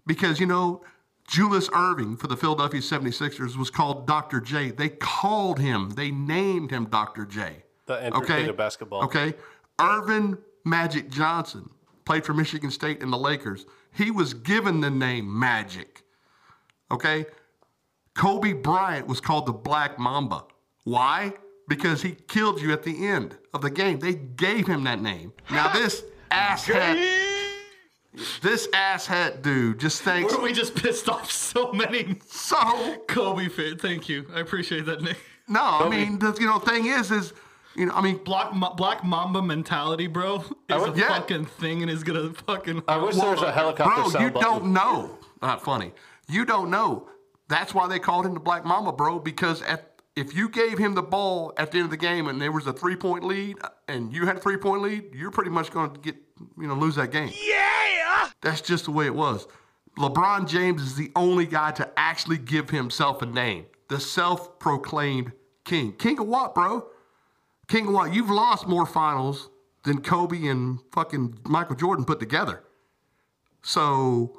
Because, 0.07 0.39
you 0.39 0.47
know, 0.47 0.85
Julius 1.27 1.69
Erving 1.71 2.19
for 2.19 2.27
the 2.27 2.37
Philadelphia 2.37 2.81
76ers 2.81 3.57
was 3.57 3.71
called 3.71 4.07
Dr. 4.07 4.41
J. 4.41 4.71
They 4.71 4.91
called 4.91 5.59
him, 5.59 5.91
they 5.91 6.11
named 6.11 6.71
him 6.71 6.87
Dr. 6.87 7.25
J. 7.25 7.63
The 7.87 8.05
entryway 8.05 8.47
to 8.47 8.53
basketball. 8.53 9.05
Okay. 9.05 9.35
Earvin 9.79 10.39
Magic 10.65 11.11
Johnson 11.11 11.71
played 12.05 12.25
for 12.25 12.35
Michigan 12.35 12.71
State 12.71 13.03
and 13.03 13.13
the 13.13 13.19
Lakers. 13.19 13.65
He 13.95 14.11
was 14.11 14.35
given 14.35 14.81
the 14.81 14.91
name 14.91 15.39
Magic. 15.39 16.03
Okay. 16.91 17.27
Kobe 18.15 18.53
Bryant 18.53 19.07
was 19.07 19.21
called 19.21 19.47
the 19.47 19.53
Black 19.53 19.99
Mamba. 19.99 20.45
Why? 20.85 21.35
Because 21.69 22.03
he 22.03 22.13
killed 22.29 22.61
you 22.61 22.73
at 22.73 22.83
the 22.83 23.07
end 23.07 23.37
of 23.55 23.63
the 23.63 23.71
game. 23.71 23.99
They 24.01 24.15
gave 24.15 24.67
him 24.67 24.85
that 24.85 25.01
name. 25.01 25.33
Now 25.51 25.73
this 25.73 26.03
asshat, 26.31 26.97
this 28.43 28.67
asshat 28.69 29.43
dude 29.43 29.79
just 29.79 30.03
thinks. 30.03 30.37
We 30.39 30.53
just 30.53 30.75
pissed 30.75 31.09
off 31.09 31.31
so 31.31 31.73
many 31.73 32.17
So 32.27 32.97
Kobe 33.09 33.49
fit. 33.49 33.81
Thank 33.81 34.09
you. 34.09 34.27
I 34.35 34.41
appreciate 34.41 34.87
that, 34.87 35.03
Nick. 35.03 35.17
no, 35.49 35.61
I 35.63 35.89
mean 35.89 36.19
the 36.19 36.37
you 36.39 36.47
know 36.47 36.59
thing 36.59 36.87
is 36.87 37.11
is 37.11 37.33
you 37.75 37.87
know 37.87 37.95
I 37.95 38.03
mean 38.03 38.19
Black, 38.25 38.53
Ma- 38.53 38.75
Black 38.75 39.05
Mamba 39.05 39.41
mentality, 39.41 40.09
bro, 40.09 40.37
is 40.69 40.83
a 40.83 40.93
Yeah. 40.97 41.09
fucking 41.09 41.47
thing 41.47 41.83
and 41.83 41.91
is 41.91 42.03
gonna 42.03 42.35
fucking. 42.35 42.83
I 42.89 42.97
wish 42.97 43.17
there 43.17 43.31
was 43.31 43.43
a 43.43 43.53
helicopter 43.53 44.03
Bro, 44.03 44.11
sound 44.11 44.25
you 44.25 44.31
button. 44.31 44.49
don't 44.49 44.73
know. 44.73 45.19
Not 45.41 45.63
funny. 45.65 45.93
You 46.29 46.45
don't 46.45 46.71
know. 46.71 47.09
That's 47.49 47.73
why 47.75 47.87
they 47.89 47.99
called 47.99 48.27
him 48.27 48.35
the 48.35 48.41
Black 48.41 48.65
Mamba, 48.65 48.93
bro. 48.93 49.19
Because 49.19 49.63
at 49.63 49.92
if 50.17 50.35
you 50.35 50.49
gave 50.49 50.79
him 50.79 50.95
the 50.95 51.03
ball 51.03 51.53
at 51.57 51.73
the 51.73 51.79
end 51.79 51.87
of 51.87 51.91
the 51.91 51.97
game 51.97 52.29
and 52.29 52.41
there 52.41 52.53
was 52.53 52.67
a 52.67 52.73
three 52.73 52.97
point 52.97 53.25
lead 53.25 53.57
and 53.89 54.13
you 54.13 54.27
had 54.27 54.37
a 54.37 54.41
three 54.41 54.57
point 54.57 54.83
lead, 54.83 55.15
you're 55.15 55.31
pretty 55.31 55.51
much 55.51 55.71
going 55.71 55.93
to 55.93 56.01
get 56.01 56.17
you 56.59 56.67
know 56.67 56.75
lose 56.75 56.97
that 56.97 57.11
game. 57.11 57.31
Yeah! 57.47 58.31
That's 58.43 58.61
just 58.61 58.85
the 58.85 58.91
way 58.91 59.07
it 59.07 59.15
was. 59.15 59.47
LeBron 59.99 60.49
James 60.49 60.83
is 60.83 60.97
the 60.97 61.13
only 61.15 61.47
guy 61.47 61.71
to 61.73 61.91
actually 61.97 62.39
give 62.39 62.71
himself 62.71 63.23
a 63.23 63.27
name, 63.27 63.67
the 63.89 64.01
self 64.01 64.59
proclaimed 64.59 65.33
king. 65.65 65.93
King 65.93 66.19
of 66.19 66.27
what, 66.27 66.55
bro? 66.55 66.87
King 67.69 67.89
of 67.89 67.95
what? 67.95 68.13
You've 68.13 68.31
lost 68.31 68.67
more 68.67 68.87
finals 68.87 69.49
than 69.85 70.01
Kobe 70.03 70.47
and 70.47 70.79
fucking 70.93 71.39
Michael 71.45 71.77
Jordan 71.77 72.05
put 72.05 72.21
together. 72.21 72.65
So, 73.63 74.37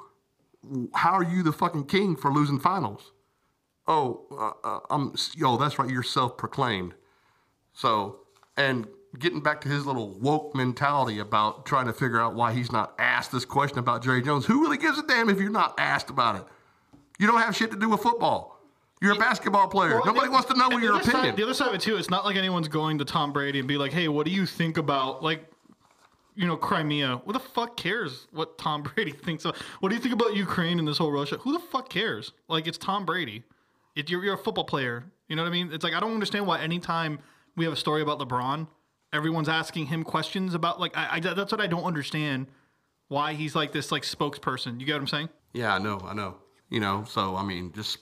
how 0.94 1.14
are 1.14 1.24
you 1.24 1.44
the 1.44 1.54
fucking 1.54 1.86
king 1.86 2.16
for 2.16 2.32
losing 2.32 2.60
finals? 2.60 3.13
Oh, 3.88 4.26
uh, 4.32 4.68
uh, 4.68 4.80
I'm, 4.90 5.14
yo, 5.36 5.58
that's 5.58 5.78
right, 5.78 5.90
you're 5.90 6.04
self 6.04 6.38
proclaimed. 6.38 6.94
So, 7.74 8.20
and 8.56 8.88
getting 9.20 9.42
back 9.42 9.62
to 9.62 9.70
his 9.70 9.86
little 9.86 10.10
woke 10.20 10.56
mentality 10.56 11.20
about 11.20 11.66
trying 11.66 11.86
to 11.88 11.94
figure 11.94 12.20
out 12.20 12.34
why 12.34 12.54
he's 12.54 12.72
not 12.72 12.94
asked 12.98 13.32
this 13.32 13.46
question 13.46 13.80
about 13.80 14.04
Jerry 14.04 14.22
Jones. 14.22 14.46
Who 14.46 14.62
really 14.62 14.78
gives 14.78 14.98
a 14.98 15.04
damn 15.06 15.30
if 15.30 15.40
you're 15.40 15.50
not 15.52 15.76
asked 15.78 16.10
about 16.10 16.36
it? 16.38 16.44
You 17.20 17.28
don't 17.28 17.40
have 17.42 17.56
shit 17.56 17.72
to 17.72 17.78
do 17.78 17.90
with 17.90 18.02
football. 18.02 18.60
You're 19.02 19.14
a 19.14 19.18
basketball 19.18 19.68
player. 19.68 19.96
Well, 19.96 20.06
Nobody 20.06 20.28
the- 20.28 20.32
wants 20.32 20.48
to 20.48 20.58
know 20.58 20.72
your 20.78 20.96
opinion. 20.96 21.24
Side, 21.26 21.36
the 21.36 21.44
other 21.44 21.54
side 21.54 21.68
of 21.68 21.74
it 21.76 21.82
too, 21.82 21.98
it's 21.98 22.10
not 22.10 22.24
like 22.24 22.38
anyone's 22.38 22.70
going 22.70 22.98
to 23.00 23.06
Tom 23.06 23.34
Brady 23.34 23.60
and 23.60 23.68
be 23.68 23.78
like, 23.78 23.92
"Hey, 23.92 24.08
what 24.08 24.26
do 24.26 24.32
you 24.32 24.46
think 24.46 24.78
about 24.78 25.22
like, 25.22 25.46
you 26.36 26.48
know, 26.48 26.56
Crimea? 26.56 27.18
What 27.26 27.34
the 27.34 27.40
fuck 27.40 27.76
cares 27.76 28.28
what 28.32 28.58
Tom 28.58 28.82
Brady 28.96 29.12
thinks? 29.12 29.44
Of, 29.46 29.58
what 29.82 29.90
do 29.90 29.96
you 29.96 30.02
think 30.02 30.14
about 30.14 30.36
Ukraine 30.38 30.80
and 30.80 30.88
this 30.88 30.98
whole 30.98 31.12
Russia? 31.12 31.38
Who 31.40 31.52
the 31.52 31.60
fuck 31.60 31.90
cares? 31.90 32.32
Like, 32.48 32.66
it's 32.66 32.78
Tom 32.78 33.06
Brady. 33.06 33.44
It, 33.96 34.10
you're, 34.10 34.24
you're 34.24 34.34
a 34.36 34.38
football 34.38 34.64
player. 34.64 35.06
You 35.28 35.36
know 35.36 35.44
what 35.44 35.50
I 35.50 35.52
mean? 35.52 35.72
It's 35.72 35.84
like 35.84 35.94
I 35.94 36.00
don't 36.00 36.14
understand 36.14 36.48
why 36.48 36.60
anytime 36.60 37.20
we 37.56 37.66
have 37.66 37.74
a 37.74 37.78
story 37.78 38.02
about 38.02 38.20
LeBron, 38.20 38.68
everyone's 39.12 39.50
asking 39.50 39.88
him 39.88 40.04
questions 40.04 40.54
about 40.54 40.80
like 40.80 40.96
I, 40.98 41.16
I 41.18 41.20
that's 41.20 41.52
what 41.52 41.62
I 41.62 41.68
don't 41.68 41.84
understand. 41.84 42.48
Why 43.08 43.34
he's 43.34 43.56
like 43.56 43.72
this 43.72 43.92
like 43.92 44.04
spokesperson? 44.04 44.80
You 44.80 44.86
get 44.86 44.94
what 44.94 45.02
I'm 45.02 45.08
saying? 45.08 45.30
Yeah, 45.54 45.76
I 45.76 45.78
know, 45.78 46.02
I 46.04 46.14
know. 46.14 46.38
You 46.70 46.80
know, 46.80 47.06
so 47.08 47.36
I 47.36 47.44
mean, 47.44 47.72
just 47.74 48.00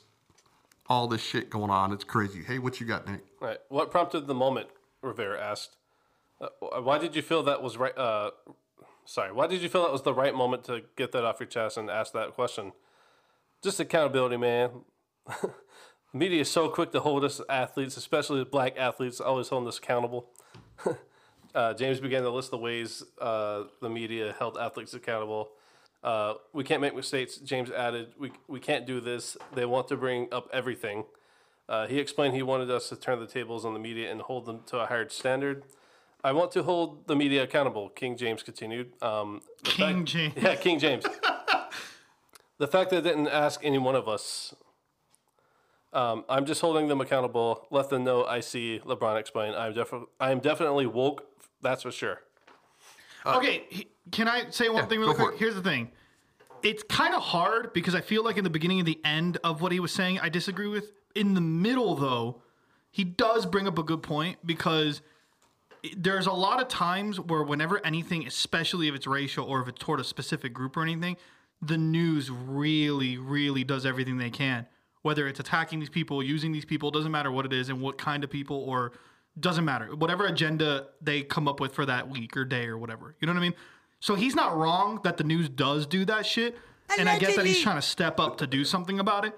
all 0.87 1.07
this 1.07 1.21
shit 1.21 1.49
going 1.49 1.69
on. 1.69 1.91
It's 1.91 2.03
crazy. 2.03 2.43
Hey, 2.43 2.59
what 2.59 2.79
you 2.79 2.85
got, 2.85 3.07
Nick? 3.09 3.21
Right. 3.39 3.57
What 3.69 3.91
prompted 3.91 4.27
the 4.27 4.33
moment? 4.33 4.67
Rivera 5.01 5.41
asked. 5.41 5.75
Uh, 6.39 6.47
why 6.81 6.97
did 6.97 7.15
you 7.15 7.21
feel 7.21 7.43
that 7.43 7.61
was 7.61 7.77
right? 7.77 7.97
Uh, 7.97 8.31
sorry. 9.05 9.31
Why 9.31 9.47
did 9.47 9.61
you 9.61 9.69
feel 9.69 9.83
that 9.83 9.91
was 9.91 10.03
the 10.03 10.13
right 10.13 10.33
moment 10.33 10.63
to 10.65 10.81
get 10.95 11.11
that 11.11 11.23
off 11.23 11.39
your 11.39 11.47
chest 11.47 11.77
and 11.77 11.89
ask 11.89 12.13
that 12.13 12.33
question? 12.33 12.73
Just 13.61 13.79
accountability, 13.79 14.37
man. 14.37 14.69
Media 16.13 16.41
is 16.41 16.51
so 16.51 16.67
quick 16.67 16.91
to 16.91 16.99
hold 16.99 17.23
us 17.23 17.39
athletes, 17.49 17.95
especially 17.95 18.43
black 18.43 18.77
athletes, 18.77 19.21
always 19.21 19.47
holding 19.47 19.67
us 19.67 19.77
accountable. 19.77 20.29
uh, 21.55 21.73
James 21.73 22.01
began 22.01 22.23
to 22.23 22.29
list 22.29 22.51
the 22.51 22.57
ways 22.57 23.03
uh, 23.19 23.63
the 23.81 23.89
media 23.89 24.35
held 24.37 24.57
athletes 24.57 24.93
accountable. 24.93 25.51
Uh, 26.03 26.33
we 26.51 26.65
can't 26.65 26.81
make 26.81 26.95
mistakes. 26.95 27.37
James 27.37 27.71
added, 27.71 28.09
we, 28.19 28.31
we 28.49 28.59
can't 28.59 28.85
do 28.85 28.99
this. 28.99 29.37
They 29.53 29.65
want 29.65 29.87
to 29.87 29.95
bring 29.95 30.27
up 30.33 30.49
everything. 30.51 31.05
Uh, 31.69 31.87
he 31.87 31.99
explained 31.99 32.35
he 32.35 32.43
wanted 32.43 32.69
us 32.69 32.89
to 32.89 32.97
turn 32.97 33.19
the 33.21 33.27
tables 33.27 33.63
on 33.63 33.73
the 33.73 33.79
media 33.79 34.11
and 34.11 34.19
hold 34.21 34.45
them 34.45 34.61
to 34.65 34.79
a 34.79 34.87
higher 34.87 35.07
standard. 35.07 35.63
I 36.23 36.33
want 36.33 36.51
to 36.51 36.63
hold 36.63 37.07
the 37.07 37.15
media 37.15 37.43
accountable, 37.43 37.89
King 37.89 38.17
James 38.17 38.43
continued. 38.43 39.01
Um, 39.01 39.41
King 39.63 39.95
fact- 39.95 40.07
James. 40.09 40.33
Yeah, 40.35 40.55
King 40.55 40.77
James. 40.79 41.05
the 42.57 42.67
fact 42.67 42.89
that 42.89 43.03
they 43.03 43.09
didn't 43.11 43.29
ask 43.29 43.61
any 43.63 43.77
one 43.77 43.95
of 43.95 44.09
us, 44.09 44.53
um, 45.93 46.23
I'm 46.29 46.45
just 46.45 46.61
holding 46.61 46.87
them 46.87 47.01
accountable. 47.01 47.67
Let 47.71 47.89
them 47.89 48.03
know 48.03 48.25
I 48.25 48.39
see 48.39 48.81
LeBron 48.85 49.19
explain. 49.19 49.53
I'm, 49.53 49.73
defi- 49.73 50.05
I'm 50.19 50.39
definitely 50.39 50.85
woke, 50.85 51.25
that's 51.61 51.83
for 51.83 51.91
sure. 51.91 52.21
okay, 53.25 53.63
he- 53.69 53.87
can 54.11 54.27
I 54.27 54.49
say 54.49 54.69
one 54.69 54.87
thing 54.87 54.99
really 54.99 55.13
go 55.13 55.19
for 55.19 55.27
quick? 55.29 55.39
Here's 55.39 55.55
the 55.55 55.61
thing. 55.61 55.91
It's 56.63 56.83
kind 56.83 57.13
of 57.13 57.21
hard 57.21 57.73
because 57.73 57.95
I 57.95 58.01
feel 58.01 58.23
like 58.23 58.37
in 58.37 58.43
the 58.43 58.49
beginning 58.49 58.79
and 58.79 58.87
the 58.87 58.99
end 59.03 59.37
of 59.43 59.61
what 59.61 59.71
he 59.71 59.79
was 59.79 59.91
saying, 59.91 60.19
I 60.19 60.29
disagree 60.29 60.67
with. 60.67 60.91
In 61.15 61.33
the 61.33 61.41
middle, 61.41 61.95
though, 61.95 62.41
he 62.91 63.03
does 63.03 63.45
bring 63.45 63.67
up 63.67 63.77
a 63.79 63.83
good 63.83 64.01
point 64.03 64.37
because 64.45 65.01
there's 65.97 66.27
a 66.27 66.31
lot 66.31 66.61
of 66.61 66.67
times 66.67 67.19
where 67.19 67.41
whenever 67.43 67.83
anything, 67.85 68.27
especially 68.27 68.87
if 68.87 68.95
it's 68.95 69.07
racial 69.07 69.45
or 69.45 69.61
if 69.61 69.67
it's 69.67 69.79
toward 69.79 69.99
a 69.99 70.03
specific 70.03 70.53
group 70.53 70.77
or 70.77 70.83
anything, 70.83 71.17
the 71.61 71.77
news 71.77 72.29
really, 72.29 73.17
really 73.17 73.63
does 73.63 73.85
everything 73.85 74.17
they 74.17 74.29
can. 74.29 74.67
Whether 75.01 75.27
it's 75.27 75.39
attacking 75.39 75.79
these 75.79 75.89
people, 75.89 76.21
using 76.21 76.51
these 76.51 76.65
people, 76.65 76.91
doesn't 76.91 77.11
matter 77.11 77.31
what 77.31 77.45
it 77.45 77.53
is 77.53 77.69
and 77.69 77.81
what 77.81 77.97
kind 77.97 78.23
of 78.23 78.29
people, 78.29 78.57
or 78.57 78.91
doesn't 79.39 79.65
matter. 79.65 79.95
Whatever 79.95 80.25
agenda 80.25 80.87
they 81.01 81.21
come 81.21 81.47
up 81.47 81.59
with 81.59 81.73
for 81.73 81.85
that 81.85 82.09
week 82.09 82.35
or 82.35 82.45
day 82.45 82.67
or 82.67 82.77
whatever. 82.77 83.15
You 83.19 83.27
know 83.27 83.33
what 83.33 83.39
I 83.39 83.43
mean? 83.43 83.55
So 83.99 84.15
he's 84.15 84.35
not 84.35 84.57
wrong 84.57 84.99
that 85.03 85.17
the 85.17 85.23
news 85.23 85.47
does 85.47 85.85
do 85.85 86.05
that 86.05 86.25
shit. 86.25 86.57
And 86.97 87.07
I 87.07 87.17
get 87.17 87.35
that 87.35 87.45
he's 87.45 87.61
trying 87.61 87.77
to 87.77 87.81
step 87.81 88.19
up 88.19 88.37
to 88.39 88.47
do 88.47 88.65
something 88.65 88.99
about 88.99 89.23
it. 89.25 89.33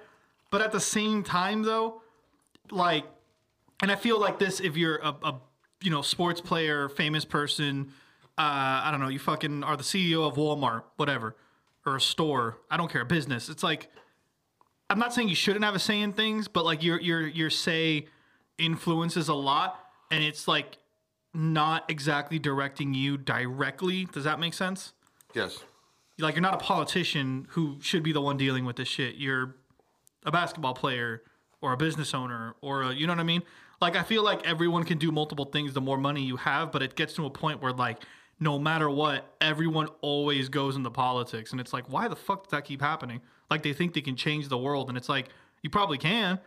But 0.49 0.61
at 0.61 0.71
the 0.71 0.79
same 0.79 1.23
time, 1.23 1.63
though, 1.63 2.01
like, 2.71 3.05
and 3.81 3.91
I 3.91 3.95
feel 3.95 4.19
like 4.19 4.39
this 4.39 4.59
if 4.59 4.77
you're 4.77 4.97
a, 4.97 5.09
a 5.23 5.41
you 5.81 5.91
know 5.91 6.01
sports 6.01 6.41
player, 6.41 6.89
famous 6.89 7.25
person, 7.25 7.91
uh, 8.37 8.81
I 8.83 8.89
don't 8.91 8.99
know, 8.99 9.09
you 9.09 9.19
fucking 9.19 9.63
are 9.63 9.77
the 9.77 9.83
CEO 9.83 10.27
of 10.27 10.35
Walmart, 10.35 10.83
whatever, 10.95 11.35
or 11.85 11.97
a 11.97 12.01
store. 12.01 12.57
I 12.71 12.77
don't 12.77 12.91
care, 12.91 13.01
a 13.01 13.05
business. 13.05 13.49
It's 13.49 13.63
like 13.63 13.89
I'm 14.93 14.99
not 14.99 15.11
saying 15.11 15.27
you 15.27 15.33
shouldn't 15.33 15.65
have 15.65 15.73
a 15.73 15.79
say 15.79 16.01
in 16.01 16.13
things, 16.13 16.47
but 16.47 16.65
like 16.65 16.83
your 16.83 17.01
your 17.01 17.25
your 17.25 17.49
say 17.49 18.05
influences 18.59 19.27
a 19.27 19.33
lot, 19.33 19.79
and 20.11 20.23
it's 20.23 20.47
like 20.47 20.77
not 21.33 21.89
exactly 21.89 22.37
directing 22.37 22.93
you 22.93 23.17
directly. 23.17 24.05
Does 24.05 24.23
that 24.25 24.39
make 24.39 24.53
sense? 24.53 24.93
Yes. 25.33 25.63
Like 26.19 26.35
you're 26.35 26.43
not 26.43 26.53
a 26.53 26.63
politician 26.63 27.47
who 27.49 27.77
should 27.81 28.03
be 28.03 28.11
the 28.13 28.21
one 28.21 28.37
dealing 28.37 28.65
with 28.65 28.75
this 28.75 28.87
shit. 28.87 29.15
You're 29.15 29.55
a 30.27 30.31
basketball 30.31 30.75
player 30.75 31.23
or 31.59 31.73
a 31.73 31.77
business 31.77 32.13
owner 32.13 32.53
or 32.61 32.83
a, 32.83 32.93
you 32.93 33.07
know 33.07 33.13
what 33.13 33.19
I 33.19 33.23
mean? 33.23 33.41
Like 33.81 33.95
I 33.95 34.03
feel 34.03 34.23
like 34.23 34.45
everyone 34.45 34.83
can 34.83 34.99
do 34.99 35.11
multiple 35.11 35.45
things 35.45 35.73
the 35.73 35.81
more 35.81 35.97
money 35.97 36.21
you 36.21 36.37
have, 36.37 36.71
but 36.71 36.83
it 36.83 36.95
gets 36.95 37.15
to 37.15 37.25
a 37.25 37.31
point 37.31 37.63
where 37.63 37.73
like 37.73 38.03
no 38.39 38.59
matter 38.59 38.91
what, 38.91 39.33
everyone 39.41 39.87
always 40.01 40.49
goes 40.49 40.75
into 40.75 40.91
politics 40.91 41.51
and 41.51 41.59
it's 41.59 41.73
like 41.73 41.91
why 41.91 42.07
the 42.07 42.15
fuck 42.15 42.43
does 42.43 42.51
that 42.51 42.65
keep 42.65 42.79
happening? 42.79 43.21
Like 43.49 43.63
they 43.63 43.73
think 43.73 43.93
they 43.93 44.01
can 44.01 44.15
change 44.15 44.49
the 44.49 44.57
world 44.57 44.89
and 44.89 44.97
it's 44.97 45.09
like 45.09 45.29
you 45.61 45.69
probably 45.69 45.97
can. 45.97 46.39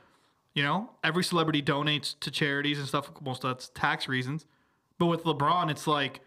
You 0.54 0.62
know, 0.62 0.90
every 1.04 1.22
celebrity 1.22 1.60
donates 1.60 2.18
to 2.20 2.30
charities 2.30 2.78
and 2.78 2.88
stuff. 2.88 3.10
Most 3.20 3.44
of 3.44 3.50
that's 3.50 3.68
tax 3.74 4.08
reasons. 4.08 4.46
But 4.98 5.06
with 5.06 5.24
LeBron, 5.24 5.70
it's 5.70 5.86
like 5.86 6.20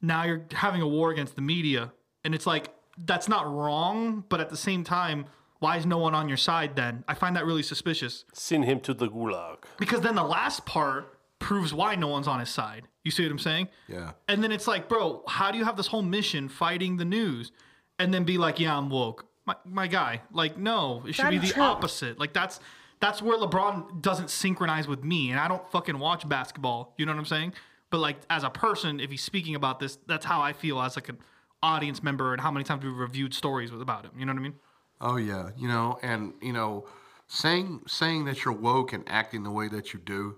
now 0.00 0.24
you're 0.24 0.46
having 0.52 0.80
a 0.80 0.88
war 0.88 1.10
against 1.10 1.36
the 1.36 1.42
media. 1.42 1.92
And 2.24 2.34
it's 2.34 2.46
like, 2.46 2.70
that's 3.04 3.28
not 3.28 3.46
wrong. 3.46 4.24
But 4.30 4.40
at 4.40 4.48
the 4.48 4.56
same 4.56 4.84
time, 4.84 5.26
why 5.58 5.76
is 5.76 5.84
no 5.84 5.98
one 5.98 6.14
on 6.14 6.28
your 6.28 6.38
side 6.38 6.76
then? 6.76 7.04
I 7.08 7.14
find 7.14 7.36
that 7.36 7.44
really 7.44 7.62
suspicious. 7.62 8.24
Send 8.32 8.64
him 8.64 8.80
to 8.80 8.94
the 8.94 9.08
gulag. 9.08 9.58
Because 9.78 10.00
then 10.00 10.14
the 10.14 10.24
last 10.24 10.64
part 10.64 11.18
proves 11.38 11.74
why 11.74 11.94
no 11.94 12.08
one's 12.08 12.26
on 12.26 12.40
his 12.40 12.48
side. 12.48 12.88
You 13.04 13.10
see 13.10 13.24
what 13.24 13.32
I'm 13.32 13.38
saying? 13.38 13.68
Yeah. 13.86 14.12
And 14.28 14.42
then 14.42 14.50
it's 14.50 14.66
like, 14.66 14.88
bro, 14.88 15.22
how 15.28 15.50
do 15.50 15.58
you 15.58 15.64
have 15.64 15.76
this 15.76 15.88
whole 15.88 16.02
mission 16.02 16.48
fighting 16.48 16.96
the 16.96 17.04
news 17.04 17.52
and 17.98 18.14
then 18.14 18.24
be 18.24 18.38
like, 18.38 18.58
yeah, 18.58 18.76
I'm 18.76 18.88
woke? 18.88 19.26
My, 19.48 19.56
my 19.64 19.86
guy. 19.86 20.20
Like, 20.30 20.58
no, 20.58 21.02
it 21.06 21.14
should 21.14 21.30
be 21.30 21.38
the 21.38 21.46
Trump. 21.48 21.78
opposite. 21.78 22.18
Like, 22.18 22.34
that's 22.34 22.60
that's 23.00 23.22
where 23.22 23.38
LeBron 23.38 24.02
doesn't 24.02 24.28
synchronize 24.28 24.86
with 24.86 25.02
me. 25.02 25.30
And 25.30 25.40
I 25.40 25.48
don't 25.48 25.66
fucking 25.70 25.98
watch 25.98 26.28
basketball. 26.28 26.92
You 26.98 27.06
know 27.06 27.12
what 27.12 27.18
I'm 27.18 27.24
saying? 27.24 27.54
But 27.90 27.98
like, 27.98 28.16
as 28.28 28.44
a 28.44 28.50
person, 28.50 29.00
if 29.00 29.10
he's 29.10 29.22
speaking 29.22 29.54
about 29.54 29.80
this, 29.80 29.98
that's 30.06 30.26
how 30.26 30.42
I 30.42 30.52
feel 30.52 30.80
as 30.82 30.96
like 30.96 31.08
an 31.08 31.18
audience 31.62 32.02
member 32.02 32.32
and 32.32 32.42
how 32.42 32.50
many 32.50 32.64
times 32.64 32.84
we've 32.84 32.94
reviewed 32.94 33.32
stories 33.32 33.72
with 33.72 33.80
about 33.80 34.04
him. 34.04 34.12
You 34.18 34.26
know 34.26 34.32
what 34.32 34.40
I 34.40 34.42
mean? 34.42 34.54
Oh 35.00 35.16
yeah, 35.16 35.50
you 35.56 35.68
know, 35.68 35.98
and 36.02 36.34
you 36.42 36.52
know, 36.52 36.86
saying 37.28 37.80
saying 37.86 38.26
that 38.26 38.44
you're 38.44 38.52
woke 38.52 38.92
and 38.92 39.04
acting 39.06 39.44
the 39.44 39.50
way 39.50 39.68
that 39.68 39.94
you 39.94 40.00
do, 40.00 40.36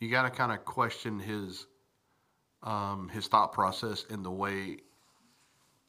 you 0.00 0.10
got 0.10 0.22
to 0.22 0.30
kind 0.30 0.50
of 0.50 0.64
question 0.64 1.20
his 1.20 1.68
um, 2.64 3.08
his 3.10 3.28
thought 3.28 3.52
process 3.52 4.04
in 4.10 4.24
the 4.24 4.30
way 4.30 4.78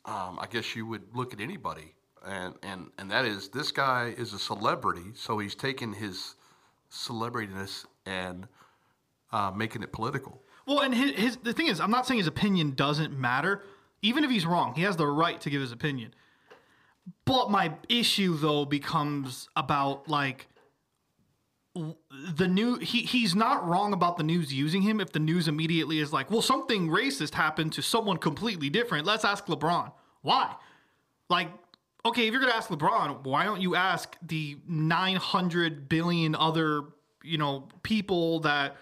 um, 0.05 0.39
I 0.39 0.47
guess 0.49 0.75
you 0.75 0.85
would 0.87 1.03
look 1.15 1.33
at 1.33 1.39
anybody, 1.39 1.93
and 2.25 2.53
and 2.63 2.87
and 2.97 3.11
that 3.11 3.25
is 3.25 3.49
this 3.49 3.71
guy 3.71 4.13
is 4.17 4.33
a 4.33 4.39
celebrity, 4.39 5.11
so 5.15 5.39
he's 5.39 5.55
taking 5.55 5.93
his 5.93 6.35
celebrityness 6.91 7.85
and 8.05 8.47
uh, 9.31 9.51
making 9.55 9.83
it 9.83 9.91
political. 9.91 10.41
Well, 10.65 10.81
and 10.81 10.93
his, 10.93 11.11
his 11.11 11.37
the 11.37 11.53
thing 11.53 11.67
is, 11.67 11.79
I'm 11.79 11.91
not 11.91 12.05
saying 12.05 12.19
his 12.19 12.27
opinion 12.27 12.75
doesn't 12.75 13.17
matter. 13.17 13.63
Even 14.01 14.23
if 14.23 14.31
he's 14.31 14.45
wrong, 14.45 14.73
he 14.75 14.83
has 14.83 14.95
the 14.97 15.07
right 15.07 15.39
to 15.41 15.49
give 15.49 15.61
his 15.61 15.71
opinion. 15.71 16.13
But 17.25 17.49
my 17.49 17.73
issue 17.89 18.37
though 18.37 18.65
becomes 18.65 19.49
about 19.55 20.07
like 20.07 20.47
the 22.35 22.47
new 22.47 22.77
he 22.77 23.01
he's 23.01 23.35
not 23.35 23.67
wrong 23.67 23.93
about 23.93 24.17
the 24.17 24.23
news 24.23 24.53
using 24.53 24.81
him 24.81 24.99
if 24.99 25.11
the 25.11 25.19
news 25.19 25.47
immediately 25.47 25.99
is 25.99 26.11
like, 26.11 26.29
well, 26.31 26.41
something 26.41 26.89
racist 26.89 27.33
happened 27.33 27.73
to 27.73 27.81
someone 27.81 28.17
completely 28.17 28.69
different. 28.69 29.05
Let's 29.05 29.25
ask 29.25 29.45
LeBron. 29.45 29.91
Why? 30.21 30.55
Like, 31.29 31.49
okay, 32.05 32.27
if 32.27 32.31
you're 32.31 32.41
gonna 32.41 32.53
ask 32.53 32.69
LeBron, 32.69 33.23
why 33.23 33.43
don't 33.45 33.61
you 33.61 33.75
ask 33.75 34.15
the 34.21 34.57
900 34.67 35.89
billion 35.89 36.35
other 36.35 36.85
you 37.23 37.37
know, 37.37 37.67
people 37.83 38.39
that 38.41 38.77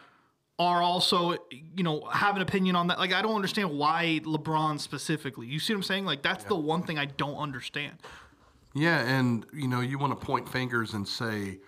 are 0.60 0.82
also, 0.82 1.36
you 1.52 1.84
know, 1.84 2.06
have 2.12 2.36
an 2.36 2.42
opinion 2.42 2.76
on 2.76 2.88
that. 2.88 2.98
Like, 2.98 3.14
I 3.14 3.22
don't 3.22 3.36
understand 3.36 3.78
why 3.78 4.22
LeBron 4.24 4.80
specifically. 4.80 5.48
You 5.48 5.60
see 5.60 5.74
what 5.74 5.80
I'm 5.80 5.84
saying? 5.84 6.06
Like, 6.06 6.24
that's 6.24 6.44
the 6.46 6.56
one 6.56 6.84
thing 6.84 6.98
I 6.98 7.06
don't 7.06 7.38
understand. 7.38 7.98
Yeah, 8.74 9.00
and 9.00 9.46
you 9.54 9.68
know, 9.68 9.82
you 9.82 9.98
want 9.98 10.20
to 10.20 10.26
point 10.26 10.48
fingers 10.50 10.94
and 10.94 11.08
say 11.08 11.60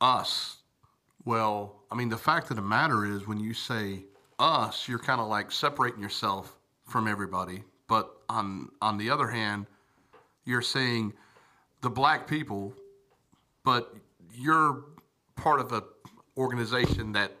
us. 0.00 0.58
Well, 1.24 1.82
I 1.90 1.94
mean, 1.94 2.08
the 2.08 2.16
fact 2.16 2.50
of 2.50 2.56
the 2.56 2.62
matter 2.62 3.04
is 3.04 3.26
when 3.26 3.38
you 3.38 3.52
say 3.52 4.04
us, 4.38 4.88
you're 4.88 4.98
kind 4.98 5.20
of 5.20 5.28
like 5.28 5.52
separating 5.52 6.02
yourself 6.02 6.56
from 6.86 7.06
everybody. 7.06 7.62
But 7.88 8.10
on 8.28 8.70
on 8.80 8.96
the 8.96 9.10
other 9.10 9.28
hand, 9.28 9.66
you're 10.50 10.60
saying 10.60 11.14
the 11.80 11.88
black 11.88 12.26
people, 12.26 12.74
but 13.64 13.94
you're 14.34 14.84
part 15.36 15.60
of 15.60 15.72
a 15.72 15.84
organization 16.36 17.12
that 17.12 17.32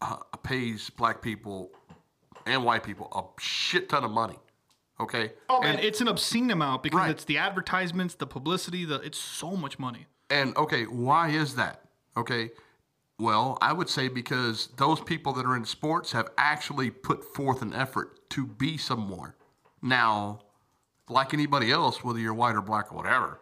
uh, 0.00 0.16
pays 0.42 0.90
black 0.90 1.20
people 1.20 1.70
and 2.46 2.64
white 2.64 2.82
people 2.82 3.08
a 3.14 3.40
shit 3.40 3.88
ton 3.88 4.02
of 4.02 4.10
money. 4.10 4.38
Okay. 4.98 5.32
Oh 5.48 5.60
man, 5.60 5.78
it's 5.78 6.00
an 6.00 6.08
obscene 6.08 6.50
amount 6.50 6.82
because 6.82 6.98
Right. 6.98 7.10
it's 7.10 7.24
the 7.24 7.38
advertisements, 7.38 8.14
the 8.14 8.26
publicity, 8.26 8.84
the 8.84 8.96
it's 8.96 9.18
so 9.18 9.56
much 9.56 9.78
money. 9.78 10.06
And 10.30 10.56
okay, 10.56 10.84
why 10.84 11.28
is 11.28 11.54
that? 11.56 11.82
Okay. 12.16 12.50
Well, 13.18 13.58
I 13.60 13.72
would 13.74 13.88
say 13.90 14.08
because 14.08 14.68
those 14.78 15.00
people 15.00 15.34
that 15.34 15.44
are 15.44 15.54
in 15.56 15.64
sports 15.66 16.12
have 16.12 16.28
actually 16.38 16.90
put 16.90 17.22
forth 17.34 17.60
an 17.60 17.74
effort 17.74 18.30
to 18.30 18.46
be 18.46 18.78
someone. 18.78 19.34
Now, 19.82 20.40
like 21.10 21.34
anybody 21.34 21.70
else, 21.70 22.02
whether 22.02 22.18
you're 22.18 22.34
white 22.34 22.54
or 22.54 22.62
black 22.62 22.92
or 22.92 22.96
whatever, 22.96 23.40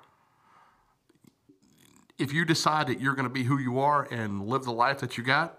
if 2.18 2.32
you 2.32 2.44
decide 2.44 2.88
that 2.88 3.00
you're 3.00 3.14
going 3.14 3.28
to 3.28 3.32
be 3.32 3.44
who 3.44 3.58
you 3.58 3.78
are 3.78 4.08
and 4.10 4.46
live 4.46 4.64
the 4.64 4.72
life 4.72 4.98
that 4.98 5.16
you 5.16 5.24
got, 5.24 5.58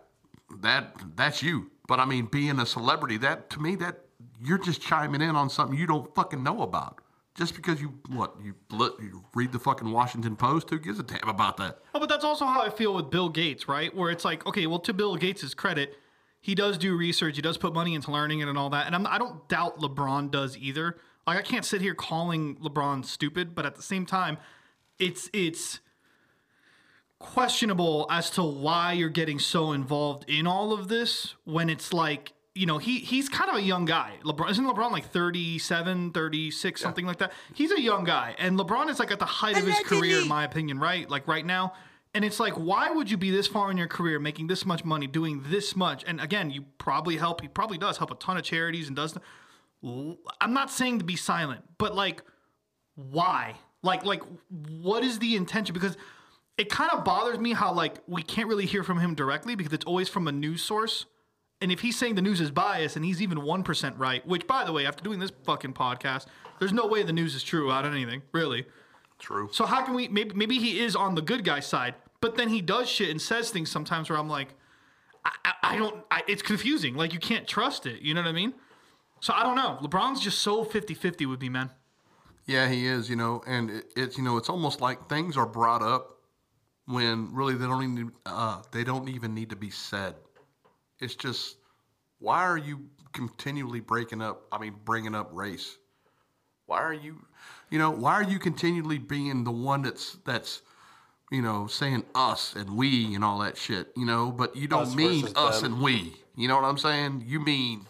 that 0.62 0.95
that's 1.16 1.41
you. 1.41 1.72
But 1.88 1.99
I 1.99 2.05
mean, 2.05 2.26
being 2.26 2.60
a 2.60 2.66
celebrity, 2.66 3.18
that 3.18 3.49
to 3.51 3.60
me, 3.60 3.76
that 3.78 4.05
you're 4.43 4.57
just 4.57 4.82
chiming 4.82 5.22
in 5.22 5.36
on 5.36 5.49
something 5.49 5.78
you 5.78 5.88
don't 5.88 6.14
fucking 6.16 6.43
know 6.43 6.62
about. 6.62 6.99
Just 7.36 7.55
because 7.55 7.80
you 7.80 7.93
what 8.10 8.36
you, 8.43 8.53
you 8.99 9.24
read 9.34 9.53
the 9.53 9.60
fucking 9.60 9.89
Washington 9.89 10.36
Post, 10.36 10.70
who 10.70 10.78
gives 10.78 10.99
a 10.99 11.03
damn 11.03 11.30
about 11.30 11.55
that? 11.57 11.80
Oh, 11.95 11.99
but 11.99 12.10
that's 12.10 12.26
also 12.26 12.45
how 12.45 12.62
I 12.62 12.70
feel 12.70 12.93
with 12.93 13.10
Bill 13.10 13.30
Gates, 13.30 13.68
right? 13.68 13.95
Where 13.95 14.12
it's 14.12 14.26
like, 14.26 14.45
okay, 14.45 14.68
well, 14.68 14.80
to 14.80 14.93
Bill 14.93 15.16
Gates' 15.16 15.53
credit, 15.53 15.97
he 16.41 16.53
does 16.53 16.78
do 16.78 16.97
research, 16.97 17.38
he 17.38 17.41
does 17.41 17.57
put 17.57 17.74
money 17.74 17.95
into 17.95 18.12
learning 18.12 18.39
it 18.39 18.49
and 18.49 18.57
all 18.57 18.70
that, 18.72 18.88
and 18.88 18.95
I'm, 18.95 19.07
I 19.07 19.18
don't 19.18 19.47
doubt 19.47 19.80
LeBron 19.80 20.32
does 20.32 20.57
either. 20.57 20.97
Like, 21.28 21.38
I 21.38 21.41
can't 21.41 21.65
sit 21.65 21.82
here 21.82 21.93
calling 21.93 22.55
LeBron 22.55 23.05
stupid, 23.05 23.53
but 23.53 23.65
at 23.65 23.76
the 23.76 23.84
same 23.84 24.05
time, 24.05 24.38
it's 24.97 25.30
it's 25.34 25.80
questionable 27.20 28.07
as 28.09 28.30
to 28.32 28.43
why 28.43 28.93
you're 28.93 29.09
getting 29.09 29.39
so 29.39 29.74
involved 29.74 30.26
in 30.30 30.47
all 30.47 30.72
of 30.72 30.88
this 30.88 31.36
when 31.43 31.70
it's 31.70 31.91
like 31.93 32.32
you 32.55 32.65
know 32.65 32.78
he 32.78 32.99
he's 32.99 33.28
kind 33.30 33.49
of 33.49 33.57
a 33.57 33.61
young 33.61 33.86
guy. 33.86 34.13
Lebron 34.24 34.49
isn't 34.51 34.65
lebron 34.65 34.91
like 34.91 35.05
37 35.11 36.11
36 36.11 36.82
something 36.82 37.05
like 37.05 37.17
that? 37.17 37.34
He's 37.53 37.72
a 37.72 37.82
young 37.82 38.05
guy 38.05 38.36
and 38.38 38.57
lebron 38.57 38.89
is 38.89 38.99
like 38.99 39.11
at 39.11 39.20
the 39.20 39.26
height 39.26 39.57
of 39.57 39.67
his 39.67 39.80
career 39.80 40.22
in 40.22 40.28
my 40.28 40.43
opinion 40.43 40.80
right? 40.80 41.09
Like 41.09 41.28
right 41.28 41.45
now. 41.45 41.74
And 42.13 42.26
it's 42.26 42.39
like 42.39 42.53
why 42.53 42.89
would 42.89 43.11
you 43.11 43.17
be 43.17 43.32
this 43.32 43.47
far 43.47 43.70
in 43.70 43.78
your 43.78 43.88
career 43.88 44.17
making 44.17 44.47
this 44.47 44.65
much 44.65 44.84
money 44.84 45.05
doing 45.05 45.43
this 45.47 45.76
much? 45.76 46.03
And 46.07 46.20
again 46.22 46.49
you 46.49 46.63
probably 46.78 47.17
help 47.17 47.41
he 47.41 47.47
probably 47.47 47.78
does 47.78 47.97
help 47.97 48.11
a 48.11 48.15
ton 48.15 48.38
of 48.38 48.43
charities 48.43 48.88
and 48.88 48.95
does 48.95 49.17
i'm 49.84 50.54
not 50.54 50.70
saying 50.70 51.00
to 51.00 51.06
be 51.06 51.16
silent 51.16 51.64
but 51.78 51.96
like 51.96 52.22
why? 53.12 53.56
Like 53.82 54.06
like 54.06 54.22
what 54.82 55.04
is 55.04 55.20
the 55.20 55.36
intention? 55.36 55.74
Because 55.74 55.98
it 56.58 56.70
kind 56.70 56.92
of 56.92 57.06
bothers 57.06 57.40
me 57.40 57.54
how 57.54 57.74
like 57.74 58.00
we 58.08 58.22
can't 58.22 58.48
really 58.48 58.66
hear 58.66 58.84
from 58.84 59.00
him 59.00 59.16
directly 59.16 59.56
because 59.56 59.72
it's 59.72 59.86
always 59.86 60.10
from 60.10 60.28
a 60.28 60.32
news 60.32 60.62
source. 60.62 61.06
And 61.62 61.72
if 61.72 61.82
he's 61.82 61.98
saying 61.98 62.16
the 62.16 62.22
news 62.22 62.40
is 62.40 62.52
biased 62.52 62.96
and 62.96 63.04
he's 63.04 63.22
even 63.22 63.38
1% 63.40 63.94
right 63.98 64.26
which 64.26 64.48
by 64.48 64.64
the 64.64 64.72
way 64.72 64.86
after 64.86 65.04
doing 65.04 65.20
this 65.20 65.32
fucking 65.46 65.74
podcast 65.74 66.26
there's 66.58 66.72
no 66.74 66.88
way 66.88 67.04
the 67.04 67.14
news 67.14 67.36
is 67.36 67.44
true 67.44 67.70
about 67.70 67.86
anything 67.86 68.22
really. 68.32 68.66
True. 69.18 69.50
so 69.52 69.66
how 69.66 69.84
can 69.84 69.94
we 69.94 70.08
maybe 70.08 70.34
maybe 70.34 70.60
he 70.60 70.80
is 70.80 70.96
on 70.96 71.14
the 71.14 71.22
good 71.22 71.44
guy 71.44 71.60
side 71.60 71.96
but 72.22 72.38
then 72.38 72.48
he 72.48 72.62
does 72.62 72.88
shit 72.88 73.10
and 73.10 73.22
says 73.22 73.50
things 73.50 73.70
sometimes 73.70 74.10
where 74.10 74.18
i'm 74.18 74.30
like 74.30 74.54
i, 75.26 75.32
I, 75.44 75.54
I 75.62 75.78
don't 75.78 75.98
I, 76.10 76.24
it's 76.26 76.42
confusing. 76.42 76.96
Like 76.96 77.12
you 77.12 77.20
can't 77.20 77.46
trust 77.46 77.86
it. 77.86 78.02
You 78.02 78.14
know 78.14 78.22
what 78.22 78.30
i 78.30 78.32
mean 78.32 78.54
so 79.20 79.34
i 79.34 79.43
don't 79.43 79.55
know 79.55 79.78
lebron's 79.82 80.20
just 80.22 80.39
so 80.39 80.63
50-50 80.65 81.30
with 81.30 81.41
me 81.41 81.49
man 81.49 81.70
Yeah, 82.45 82.67
he 82.67 82.88
is. 82.88 83.09
You 83.09 83.15
know, 83.15 83.43
and 83.45 83.70
it, 83.70 83.86
it's 83.95 84.17
you 84.17 84.24
know, 84.24 84.38
it's 84.38 84.49
almost 84.49 84.82
like 84.82 85.07
things 85.07 85.38
are 85.38 85.45
brought 85.45 85.84
up 85.84 86.17
when 86.88 87.30
really 87.32 87.53
they 87.53 87.67
don't 87.67 87.84
even 87.84 88.11
uh, 88.26 88.61
they 88.72 88.84
don't 88.84 89.07
even 89.07 89.36
need 89.36 89.49
to 89.51 89.55
be 89.55 89.70
said. 89.70 90.15
It's 90.99 91.13
just 91.15 91.57
why 92.17 92.41
are 92.43 92.57
you 92.57 92.89
continually 93.13 93.82
breaking 93.82 94.22
up? 94.24 94.47
I 94.51 94.57
mean, 94.57 94.74
bringing 94.84 95.13
up 95.13 95.30
race. 95.32 95.78
Why 96.65 96.82
are 96.82 96.93
you, 96.93 97.17
you 97.70 97.78
know, 97.78 97.91
why 97.91 98.13
are 98.13 98.24
you 98.24 98.39
continually 98.39 98.97
being 98.97 99.43
the 99.43 99.51
one 99.51 99.84
that's 99.84 100.17
that's 100.26 100.63
you 101.32 101.43
know 101.43 101.67
saying 101.67 102.03
us 102.15 102.55
and 102.55 102.76
we 102.76 103.13
and 103.13 103.24
all 103.24 103.39
that 103.45 103.57
shit? 103.57 103.91
You 103.95 104.05
know, 104.07 104.32
but 104.32 104.55
you 104.55 104.67
don't 104.67 104.88
Us 104.88 104.95
mean 104.95 105.28
us 105.36 105.61
them. 105.61 105.74
and 105.74 105.82
we. 105.84 106.15
You 106.36 106.47
know 106.47 106.55
what 106.55 106.65
I'm 106.65 106.80
saying? 106.80 107.26
You 107.28 107.39
mean 107.39 107.86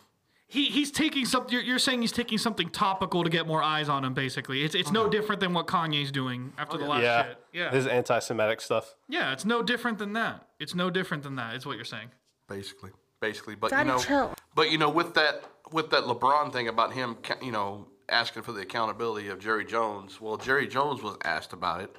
He 0.49 0.65
he's 0.65 0.91
taking 0.91 1.25
something. 1.25 1.53
You're, 1.53 1.61
you're 1.61 1.79
saying 1.79 2.01
he's 2.01 2.11
taking 2.11 2.39
something 2.39 2.69
topical 2.69 3.23
to 3.23 3.29
get 3.29 3.45
more 3.47 3.61
eyes 3.63 3.87
on 3.87 4.03
him. 4.03 4.13
Basically, 4.15 4.63
it's 4.63 4.73
it's 4.75 4.91
no 4.91 5.07
different 5.07 5.39
than 5.39 5.53
what 5.53 5.67
Kanye's 5.67 6.11
doing 6.11 6.51
after 6.57 6.77
the 6.77 6.85
last 6.85 7.03
yeah. 7.03 7.23
shit. 7.23 7.37
Yeah, 7.53 7.71
His 7.71 7.85
anti-Semitic 7.87 8.59
stuff. 8.59 8.95
yeah, 9.07 9.31
it's 9.31 9.45
no 9.45 9.61
different 9.61 9.99
than 9.99 10.13
that. 10.13 10.47
It's 10.59 10.73
no 10.75 10.89
different 10.89 11.23
than 11.23 11.35
that. 11.35 11.55
Is 11.55 11.65
what 11.65 11.75
you're 11.75 11.85
saying. 11.85 12.09
basically 12.47 12.89
basically 13.19 13.55
but 13.55 13.69
Daddy, 13.71 13.89
you 13.89 13.95
know 13.95 14.01
chill. 14.01 14.33
but 14.55 14.71
you 14.71 14.77
know 14.77 14.89
with 14.89 15.13
that 15.15 15.43
with 15.71 15.89
that 15.91 16.03
lebron 16.05 16.51
thing 16.51 16.67
about 16.67 16.93
him 16.93 17.17
you 17.41 17.51
know 17.51 17.87
asking 18.07 18.43
for 18.43 18.53
the 18.53 18.61
accountability 18.61 19.27
of 19.27 19.39
jerry 19.39 19.65
jones 19.65 20.21
well 20.21 20.37
jerry 20.37 20.67
jones 20.67 21.03
was 21.03 21.17
asked 21.25 21.53
about 21.53 21.81
it 21.81 21.95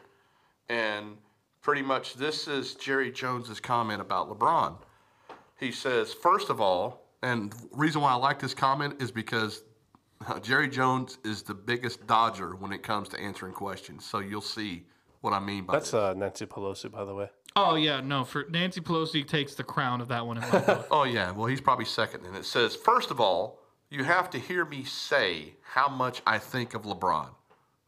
and 0.69 1.19
pretty 1.61 1.83
much 1.83 2.15
this 2.15 2.49
is 2.49 2.75
jerry 2.75 3.11
jones's 3.13 3.61
comment 3.61 4.01
about 4.01 4.31
lebron 4.31 4.77
he 5.59 5.71
says 5.71 6.13
first 6.15 6.49
of 6.49 6.61
all 6.61 7.03
and 7.23 7.55
reason 7.73 8.01
why 8.01 8.11
i 8.13 8.15
like 8.15 8.39
this 8.39 8.55
comment 8.55 9.01
is 9.01 9.11
because 9.11 9.63
uh, 10.27 10.39
jerry 10.41 10.69
jones 10.69 11.19
is 11.25 11.43
the 11.43 11.55
biggest 11.55 12.07
dodger 12.07 12.57
when 12.57 12.73
it 12.73 12.83
comes 12.83 13.09
to 13.09 13.19
answering 13.21 13.53
questions 13.53 14.05
so 14.05 14.19
you'll 14.19 14.41
see 14.41 14.85
what 15.21 15.33
i 15.33 15.39
mean 15.41 15.65
by 15.65 15.75
that. 15.75 15.79
That's 15.81 15.95
uh, 15.95 16.15
Nancy 16.15 16.47
Pelosi, 16.47 16.91
by 16.91 17.05
the 17.05 17.15
way. 17.15 17.29
Oh 17.57 17.75
yeah, 17.75 18.01
no. 18.01 18.25
For 18.25 18.47
Nancy 18.49 18.81
Pelosi 18.81 19.27
takes 19.27 19.55
the 19.55 19.65
crown 19.65 20.01
of 20.01 20.09
that 20.09 20.27
one 20.27 20.37
in 20.37 20.43
my 20.49 20.59
book. 20.61 20.87
Oh 20.91 21.05
yeah, 21.05 21.31
well 21.33 21.47
he's 21.47 21.61
probably 21.61 21.85
second. 21.85 22.25
And 22.25 22.37
it 22.37 22.45
says, 22.45 22.77
first 22.77 23.11
of 23.11 23.21
all, 23.21 23.59
you 23.91 24.05
have 24.05 24.31
to 24.31 24.39
hear 24.39 24.65
me 24.65 24.85
say 24.85 25.55
how 25.63 25.89
much 25.89 26.23
I 26.27 26.39
think 26.39 26.75
of 26.75 26.83
LeBron. 26.83 27.29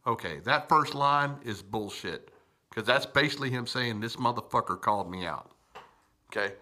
Okay, 0.05 0.39
that 0.43 0.67
first 0.67 0.93
line 0.93 1.35
is 1.45 1.61
bullshit 1.61 2.31
because 2.69 2.85
that's 2.85 3.05
basically 3.05 3.51
him 3.51 3.65
saying 3.65 4.01
this 4.01 4.17
motherfucker 4.17 4.79
called 4.79 5.09
me 5.09 5.25
out. 5.25 5.51
Okay, 6.27 6.55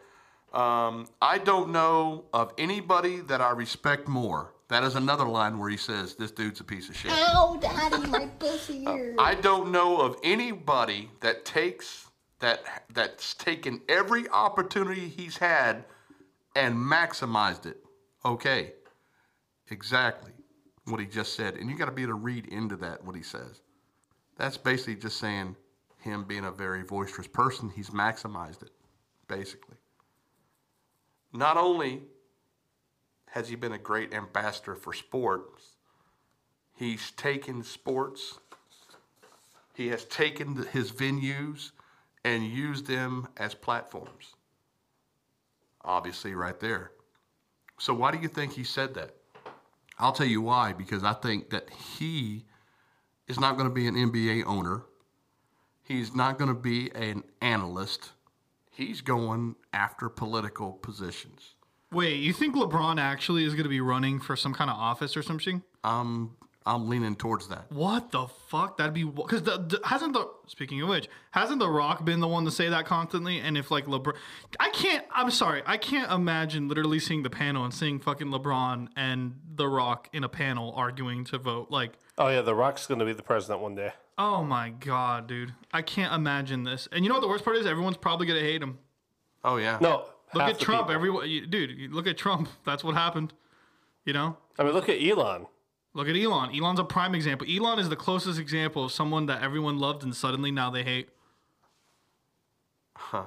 um, 0.53 1.07
I 1.21 1.37
don't 1.37 1.71
know 1.71 2.25
of 2.33 2.53
anybody 2.57 3.21
that 3.21 3.41
I 3.41 3.51
respect 3.51 4.07
more. 4.07 4.53
That 4.67 4.83
is 4.83 4.95
another 4.95 5.25
line 5.25 5.59
where 5.59 5.69
he 5.69 5.77
says 5.77 6.15
this 6.15 6.31
dude's 6.31 6.59
a 6.59 6.63
piece 6.63 6.89
of 6.89 6.95
shit. 6.95 7.11
Ow, 7.11 7.57
daddy, 7.61 8.07
my 8.07 8.25
pussy 8.39 8.83
ear. 8.85 9.15
I 9.19 9.35
don't 9.35 9.71
know 9.71 9.99
of 9.99 10.15
anybody 10.23 11.09
that 11.19 11.45
takes 11.45 12.07
that 12.39 12.63
that's 12.93 13.33
taken 13.35 13.81
every 13.87 14.27
opportunity 14.29 15.07
he's 15.07 15.37
had 15.37 15.85
and 16.55 16.75
maximized 16.75 17.65
it. 17.65 17.77
Okay. 18.25 18.73
Exactly 19.69 20.31
what 20.85 20.99
he 20.99 21.05
just 21.05 21.33
said. 21.35 21.55
And 21.55 21.69
you 21.69 21.77
got 21.77 21.85
to 21.85 21.91
be 21.91 22.03
able 22.03 22.13
to 22.13 22.19
read 22.19 22.47
into 22.47 22.75
that 22.77 23.03
what 23.03 23.15
he 23.15 23.23
says. 23.23 23.61
That's 24.37 24.57
basically 24.57 24.95
just 24.95 25.17
saying 25.17 25.55
him 25.99 26.23
being 26.23 26.45
a 26.45 26.51
very 26.51 26.83
boisterous 26.83 27.27
person, 27.27 27.69
he's 27.69 27.91
maximized 27.91 28.63
it, 28.63 28.71
basically. 29.27 29.77
Not 31.33 31.57
only 31.57 32.03
has 33.31 33.49
he 33.49 33.55
been 33.55 33.71
a 33.71 33.77
great 33.77 34.13
ambassador 34.13 34.75
for 34.75 34.93
sports, 34.93 35.77
he's 36.75 37.11
taken 37.11 37.63
sports 37.63 38.39
he 39.73 39.87
has 39.89 40.05
taken 40.05 40.55
his 40.71 40.91
venues 40.91 41.71
and 42.23 42.45
used 42.45 42.85
them 42.85 43.27
as 43.37 43.53
platforms. 43.53 44.35
Obviously, 45.83 46.35
right 46.35 46.59
there. 46.59 46.91
So, 47.79 47.93
why 47.93 48.11
do 48.11 48.19
you 48.19 48.27
think 48.27 48.53
he 48.53 48.63
said 48.63 48.93
that? 48.93 49.15
I'll 49.97 50.11
tell 50.11 50.27
you 50.27 50.41
why. 50.41 50.73
Because 50.73 51.03
I 51.03 51.13
think 51.13 51.49
that 51.49 51.69
he 51.69 52.45
is 53.27 53.39
not 53.39 53.57
going 53.57 53.67
to 53.67 53.73
be 53.73 53.87
an 53.87 53.95
NBA 53.95 54.43
owner, 54.45 54.83
he's 55.83 56.13
not 56.13 56.37
going 56.37 56.53
to 56.53 56.59
be 56.59 56.91
an 56.93 57.23
analyst, 57.41 58.11
he's 58.71 59.01
going 59.01 59.55
after 59.73 60.09
political 60.09 60.73
positions. 60.73 61.55
Wait, 61.91 62.15
you 62.15 62.33
think 62.33 62.55
LeBron 62.55 62.99
actually 62.99 63.43
is 63.43 63.53
going 63.53 63.63
to 63.63 63.69
be 63.69 63.81
running 63.81 64.19
for 64.19 64.35
some 64.35 64.53
kind 64.53 64.69
of 64.69 64.77
office 64.77 65.17
or 65.17 65.21
something? 65.21 65.61
Um, 65.83 66.37
I'm 66.65 66.87
leaning 66.87 67.15
towards 67.15 67.47
that. 67.49 67.71
What 67.71 68.11
the 68.11 68.27
fuck? 68.47 68.77
That'd 68.77 68.93
be 68.93 69.03
because 69.03 69.43
the, 69.43 69.57
the 69.57 69.79
hasn't 69.83 70.13
the 70.13 70.29
speaking 70.47 70.79
of 70.81 70.89
which 70.89 71.09
hasn't 71.31 71.59
the 71.59 71.69
Rock 71.69 72.05
been 72.05 72.19
the 72.19 72.27
one 72.27 72.45
to 72.45 72.51
say 72.51 72.69
that 72.69 72.85
constantly? 72.85 73.39
And 73.39 73.57
if 73.57 73.71
like 73.71 73.87
LeBron, 73.87 74.15
I 74.59 74.69
can't. 74.69 75.03
I'm 75.11 75.31
sorry, 75.31 75.63
I 75.65 75.77
can't 75.77 76.11
imagine 76.11 76.67
literally 76.67 76.99
seeing 76.99 77.23
the 77.23 77.29
panel 77.31 77.65
and 77.65 77.73
seeing 77.73 77.99
fucking 77.99 78.27
LeBron 78.27 78.89
and 78.95 79.35
the 79.55 79.67
Rock 79.67 80.07
in 80.13 80.23
a 80.23 80.29
panel 80.29 80.71
arguing 80.75 81.25
to 81.25 81.39
vote. 81.39 81.71
Like, 81.71 81.93
Oh 82.17 82.27
yeah, 82.27 82.41
The 82.41 82.55
Rock's 82.55 82.85
going 82.85 82.99
to 82.99 83.05
be 83.05 83.13
the 83.13 83.23
president 83.23 83.61
one 83.61 83.75
day. 83.75 83.91
Oh 84.17 84.43
my 84.43 84.69
god, 84.69 85.27
dude, 85.27 85.53
I 85.73 85.81
can't 85.81 86.13
imagine 86.13 86.63
this. 86.63 86.87
And 86.91 87.03
you 87.03 87.09
know 87.09 87.15
what 87.15 87.21
the 87.21 87.27
worst 87.27 87.43
part 87.43 87.57
is? 87.57 87.65
Everyone's 87.65 87.97
probably 87.97 88.27
gonna 88.27 88.39
hate 88.41 88.61
him. 88.61 88.79
Oh 89.43 89.57
yeah. 89.57 89.77
No, 89.81 90.05
Look 90.33 90.43
at 90.43 90.59
Trump. 90.59 90.83
people. 90.83 90.95
Everyone, 90.95 91.29
you- 91.29 91.45
dude, 91.47 91.71
you 91.71 91.89
look 91.89 92.07
at 92.07 92.17
Trump. 92.17 92.49
That's 92.65 92.83
what 92.83 92.95
happened. 92.95 93.33
You 94.05 94.13
know. 94.13 94.37
I 94.57 94.63
mean, 94.63 94.73
look 94.73 94.89
at 94.89 95.01
Elon. 95.01 95.45
Look 95.93 96.07
at 96.07 96.15
Elon. 96.15 96.55
Elon's 96.55 96.79
a 96.79 96.83
prime 96.85 97.13
example. 97.15 97.45
Elon 97.49 97.77
is 97.79 97.89
the 97.89 97.95
closest 97.97 98.39
example 98.39 98.85
of 98.85 98.91
someone 98.91 99.25
that 99.25 99.41
everyone 99.43 99.77
loved 99.77 100.03
and 100.03 100.15
suddenly 100.15 100.49
now 100.51 100.69
they 100.69 100.83
hate. 100.83 101.09
Huh. 102.95 103.23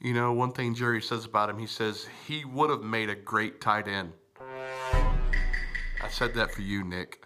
You 0.00 0.12
know, 0.14 0.32
one 0.32 0.52
thing 0.52 0.74
Jerry 0.74 1.00
says 1.00 1.24
about 1.24 1.48
him, 1.48 1.58
he 1.58 1.66
says 1.66 2.06
he 2.26 2.44
would 2.44 2.70
have 2.70 2.82
made 2.82 3.08
a 3.08 3.14
great 3.14 3.60
tight 3.60 3.86
end. 3.88 4.12
I 4.40 6.08
said 6.10 6.34
that 6.34 6.50
for 6.52 6.62
you, 6.62 6.82
Nick. 6.84 7.24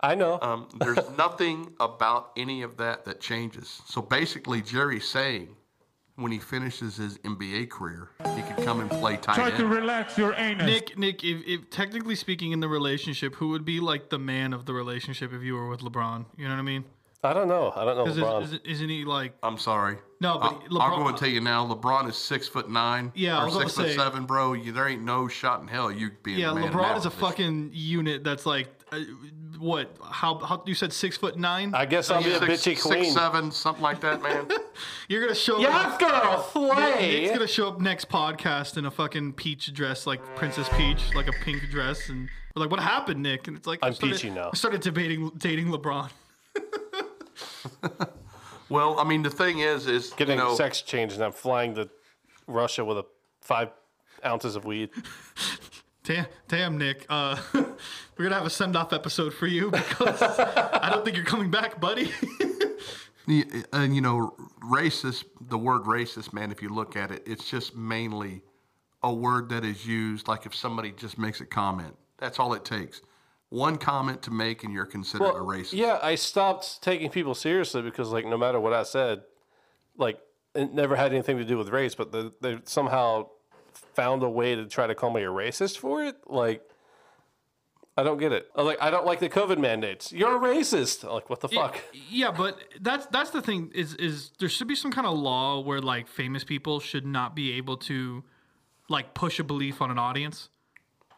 I 0.00 0.14
know. 0.14 0.38
Um, 0.40 0.68
there's 0.78 0.98
nothing 1.18 1.72
about 1.80 2.30
any 2.36 2.62
of 2.62 2.76
that 2.76 3.04
that 3.06 3.20
changes. 3.20 3.82
So 3.86 4.00
basically, 4.00 4.62
Jerry's 4.62 5.08
saying 5.08 5.48
when 6.16 6.32
he 6.32 6.38
finishes 6.38 6.96
his 6.96 7.18
NBA 7.18 7.70
career, 7.70 8.10
he 8.36 8.42
could 8.42 8.64
come 8.64 8.80
and 8.80 8.90
play 8.90 9.16
tight 9.16 9.34
Try 9.36 9.48
end. 9.48 9.56
to 9.58 9.66
relax 9.66 10.18
your 10.18 10.34
anus. 10.34 10.66
Nick, 10.66 10.98
Nick, 10.98 11.24
if, 11.24 11.46
if 11.46 11.70
technically 11.70 12.14
speaking 12.16 12.52
in 12.52 12.60
the 12.60 12.68
relationship, 12.68 13.34
who 13.36 13.48
would 13.50 13.64
be 13.64 13.78
like 13.80 14.10
the 14.10 14.18
man 14.18 14.52
of 14.52 14.66
the 14.66 14.72
relationship 14.74 15.32
if 15.32 15.42
you 15.42 15.54
were 15.54 15.68
with 15.68 15.80
LeBron? 15.80 16.26
You 16.36 16.44
know 16.44 16.54
what 16.54 16.58
I 16.60 16.62
mean? 16.62 16.84
I 17.24 17.32
don't 17.32 17.48
know. 17.48 17.72
I 17.74 17.84
don't 17.84 17.96
know 17.96 18.04
LeBron. 18.12 18.42
Isn't, 18.44 18.66
isn't 18.66 18.88
he 18.88 19.04
like? 19.04 19.32
I'm 19.42 19.58
sorry. 19.58 19.98
No, 20.20 20.38
but 20.38 20.44
I'll, 20.46 20.54
LeBron- 20.60 20.80
I'll 20.80 20.96
go 20.98 21.08
and 21.08 21.16
tell 21.16 21.28
you 21.28 21.40
now. 21.40 21.66
LeBron 21.66 22.08
is 22.08 22.16
six 22.16 22.46
foot 22.46 22.70
nine. 22.70 23.10
Yeah, 23.16 23.44
or 23.44 23.50
six 23.50 23.74
to 23.74 23.80
foot 23.82 23.88
say- 23.90 23.96
seven, 23.96 24.24
bro. 24.24 24.52
You, 24.52 24.70
there 24.70 24.86
ain't 24.88 25.02
no 25.02 25.26
shot 25.26 25.60
in 25.60 25.66
hell 25.66 25.90
you 25.90 26.10
being 26.22 26.38
Yeah, 26.38 26.50
the 26.54 26.60
man 26.60 26.72
LeBron 26.72 26.96
is 26.96 27.06
a 27.06 27.10
position. 27.10 27.26
fucking 27.28 27.70
unit 27.72 28.22
that's 28.22 28.46
like, 28.46 28.68
uh, 28.92 29.00
what? 29.58 29.96
How, 30.02 30.38
how 30.38 30.62
you 30.66 30.74
said 30.74 30.92
six 30.92 31.16
foot 31.16 31.38
nine? 31.38 31.74
I 31.74 31.86
guess 31.86 32.10
I'll 32.10 32.22
be 32.22 32.30
a 32.32 32.38
Six- 32.38 32.66
bitchy 32.66 32.80
queen. 32.82 33.04
Six 33.04 33.14
seven, 33.14 33.50
something 33.50 33.82
like 33.82 34.00
that, 34.00 34.22
man. 34.22 34.46
You're 35.08 35.22
gonna 35.22 35.34
show 35.34 35.58
Yes, 35.58 35.94
up. 35.94 35.98
girl, 36.00 36.42
slay. 36.52 37.20
Nick's 37.22 37.32
gonna 37.32 37.46
show 37.46 37.68
up 37.68 37.80
next 37.80 38.08
podcast 38.08 38.76
in 38.78 38.86
a 38.86 38.90
fucking 38.90 39.34
peach 39.34 39.72
dress, 39.72 40.06
like 40.06 40.20
Princess 40.36 40.68
Peach, 40.76 41.14
like 41.14 41.28
a 41.28 41.32
pink 41.44 41.68
dress, 41.70 42.08
and 42.08 42.28
we're 42.54 42.62
like, 42.62 42.70
"What 42.70 42.80
happened, 42.80 43.22
Nick?" 43.22 43.48
And 43.48 43.56
it's 43.56 43.66
like, 43.66 43.78
I'm 43.82 43.92
started- 43.92 44.14
peachy 44.16 44.30
now. 44.30 44.50
I 44.52 44.56
started 44.56 44.80
debating 44.80 45.30
dating 45.36 45.68
LeBron. 45.68 46.10
well, 48.68 48.98
I 48.98 49.04
mean, 49.04 49.22
the 49.22 49.30
thing 49.30 49.60
is, 49.60 49.86
is 49.86 50.10
Getting 50.10 50.38
you 50.38 50.44
know, 50.44 50.54
sex 50.54 50.82
changed, 50.82 51.14
and 51.14 51.24
I'm 51.24 51.32
flying 51.32 51.74
to 51.76 51.88
Russia 52.46 52.84
with 52.84 52.98
a 52.98 53.04
five 53.40 53.68
ounces 54.24 54.56
of 54.56 54.64
weed. 54.64 54.90
Damn, 56.04 56.26
damn, 56.48 56.78
Nick. 56.78 57.04
Uh, 57.10 57.36
we're 58.18 58.24
gonna 58.24 58.34
have 58.34 58.46
a 58.46 58.50
send-off 58.50 58.92
episode 58.92 59.32
for 59.32 59.46
you 59.46 59.70
because 59.70 60.20
I 60.22 60.88
don't 60.90 61.04
think 61.04 61.16
you're 61.16 61.24
coming 61.24 61.50
back, 61.50 61.80
buddy. 61.80 62.12
And 63.74 63.94
you 63.94 64.00
know, 64.00 64.34
racist. 64.62 65.24
The 65.38 65.58
word 65.58 65.82
racist, 65.82 66.32
man. 66.32 66.50
If 66.50 66.62
you 66.62 66.70
look 66.70 66.96
at 66.96 67.10
it, 67.10 67.24
it's 67.26 67.48
just 67.48 67.76
mainly 67.76 68.42
a 69.02 69.12
word 69.12 69.50
that 69.50 69.66
is 69.66 69.86
used. 69.86 70.28
Like 70.28 70.46
if 70.46 70.54
somebody 70.54 70.92
just 70.92 71.18
makes 71.18 71.42
a 71.42 71.44
comment, 71.44 71.94
that's 72.16 72.38
all 72.38 72.54
it 72.54 72.64
takes. 72.64 73.02
One 73.50 73.76
comment 73.76 74.22
to 74.22 74.30
make, 74.30 74.64
and 74.64 74.72
you're 74.72 74.86
considered 74.86 75.28
a 75.28 75.40
racist. 75.40 75.74
Yeah, 75.74 75.98
I 76.02 76.14
stopped 76.14 76.82
taking 76.82 77.10
people 77.10 77.34
seriously 77.34 77.80
because, 77.80 78.10
like, 78.12 78.26
no 78.26 78.36
matter 78.36 78.60
what 78.60 78.74
I 78.74 78.82
said, 78.82 79.22
like, 79.96 80.20
it 80.54 80.74
never 80.74 80.96
had 80.96 81.12
anything 81.12 81.38
to 81.38 81.44
do 81.44 81.56
with 81.56 81.70
race, 81.70 81.94
but 81.94 82.12
the, 82.12 82.32
they 82.42 82.58
somehow 82.64 83.28
found 83.72 84.22
a 84.22 84.28
way 84.28 84.54
to 84.54 84.66
try 84.66 84.86
to 84.86 84.94
call 84.94 85.10
me 85.10 85.22
a 85.22 85.28
racist 85.28 85.78
for 85.78 86.04
it. 86.04 86.16
Like, 86.26 86.62
I 87.98 88.04
don't 88.04 88.18
get 88.18 88.30
it. 88.30 88.48
I 88.54 88.60
was 88.62 88.66
like, 88.66 88.80
I 88.80 88.90
don't 88.90 89.04
like 89.04 89.18
the 89.18 89.28
COVID 89.28 89.58
mandates. 89.58 90.12
You're 90.12 90.36
a 90.36 90.38
racist. 90.38 91.02
I'm 91.02 91.10
like, 91.10 91.28
what 91.28 91.40
the 91.40 91.48
fuck? 91.48 91.82
yeah, 92.08 92.30
but 92.30 92.56
that's 92.80 93.06
that's 93.06 93.30
the 93.30 93.42
thing 93.42 93.72
is 93.74 93.94
is 93.94 94.30
there 94.38 94.48
should 94.48 94.68
be 94.68 94.76
some 94.76 94.92
kind 94.92 95.04
of 95.06 95.18
law 95.18 95.58
where 95.60 95.80
like 95.80 96.06
famous 96.06 96.44
people 96.44 96.78
should 96.78 97.04
not 97.04 97.34
be 97.34 97.54
able 97.54 97.76
to 97.78 98.22
like 98.88 99.14
push 99.14 99.40
a 99.40 99.44
belief 99.44 99.82
on 99.82 99.90
an 99.90 99.98
audience. 99.98 100.48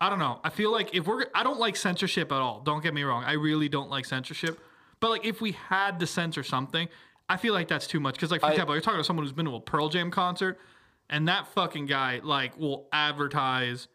I 0.00 0.08
don't 0.08 0.18
know. 0.18 0.40
I 0.42 0.48
feel 0.48 0.72
like 0.72 0.94
if 0.94 1.06
we're 1.06 1.26
I 1.34 1.42
don't 1.42 1.60
like 1.60 1.76
censorship 1.76 2.32
at 2.32 2.38
all. 2.40 2.62
Don't 2.62 2.82
get 2.82 2.94
me 2.94 3.02
wrong. 3.02 3.24
I 3.24 3.32
really 3.32 3.68
don't 3.68 3.90
like 3.90 4.06
censorship. 4.06 4.58
But 5.00 5.10
like 5.10 5.26
if 5.26 5.42
we 5.42 5.52
had 5.52 6.00
to 6.00 6.06
censor 6.06 6.42
something, 6.42 6.88
I 7.28 7.36
feel 7.36 7.52
like 7.52 7.68
that's 7.68 7.86
too 7.86 8.00
much 8.00 8.16
cuz 8.18 8.30
like 8.30 8.40
for 8.40 8.46
I- 8.46 8.50
example, 8.52 8.74
you're 8.74 8.80
talking 8.80 9.00
to 9.00 9.04
someone 9.04 9.26
who's 9.26 9.34
been 9.34 9.44
to 9.44 9.54
a 9.56 9.60
Pearl 9.60 9.90
Jam 9.90 10.10
concert 10.10 10.58
and 11.10 11.28
that 11.28 11.46
fucking 11.48 11.84
guy 11.84 12.20
like 12.24 12.56
will 12.58 12.88
advertise 12.90 13.88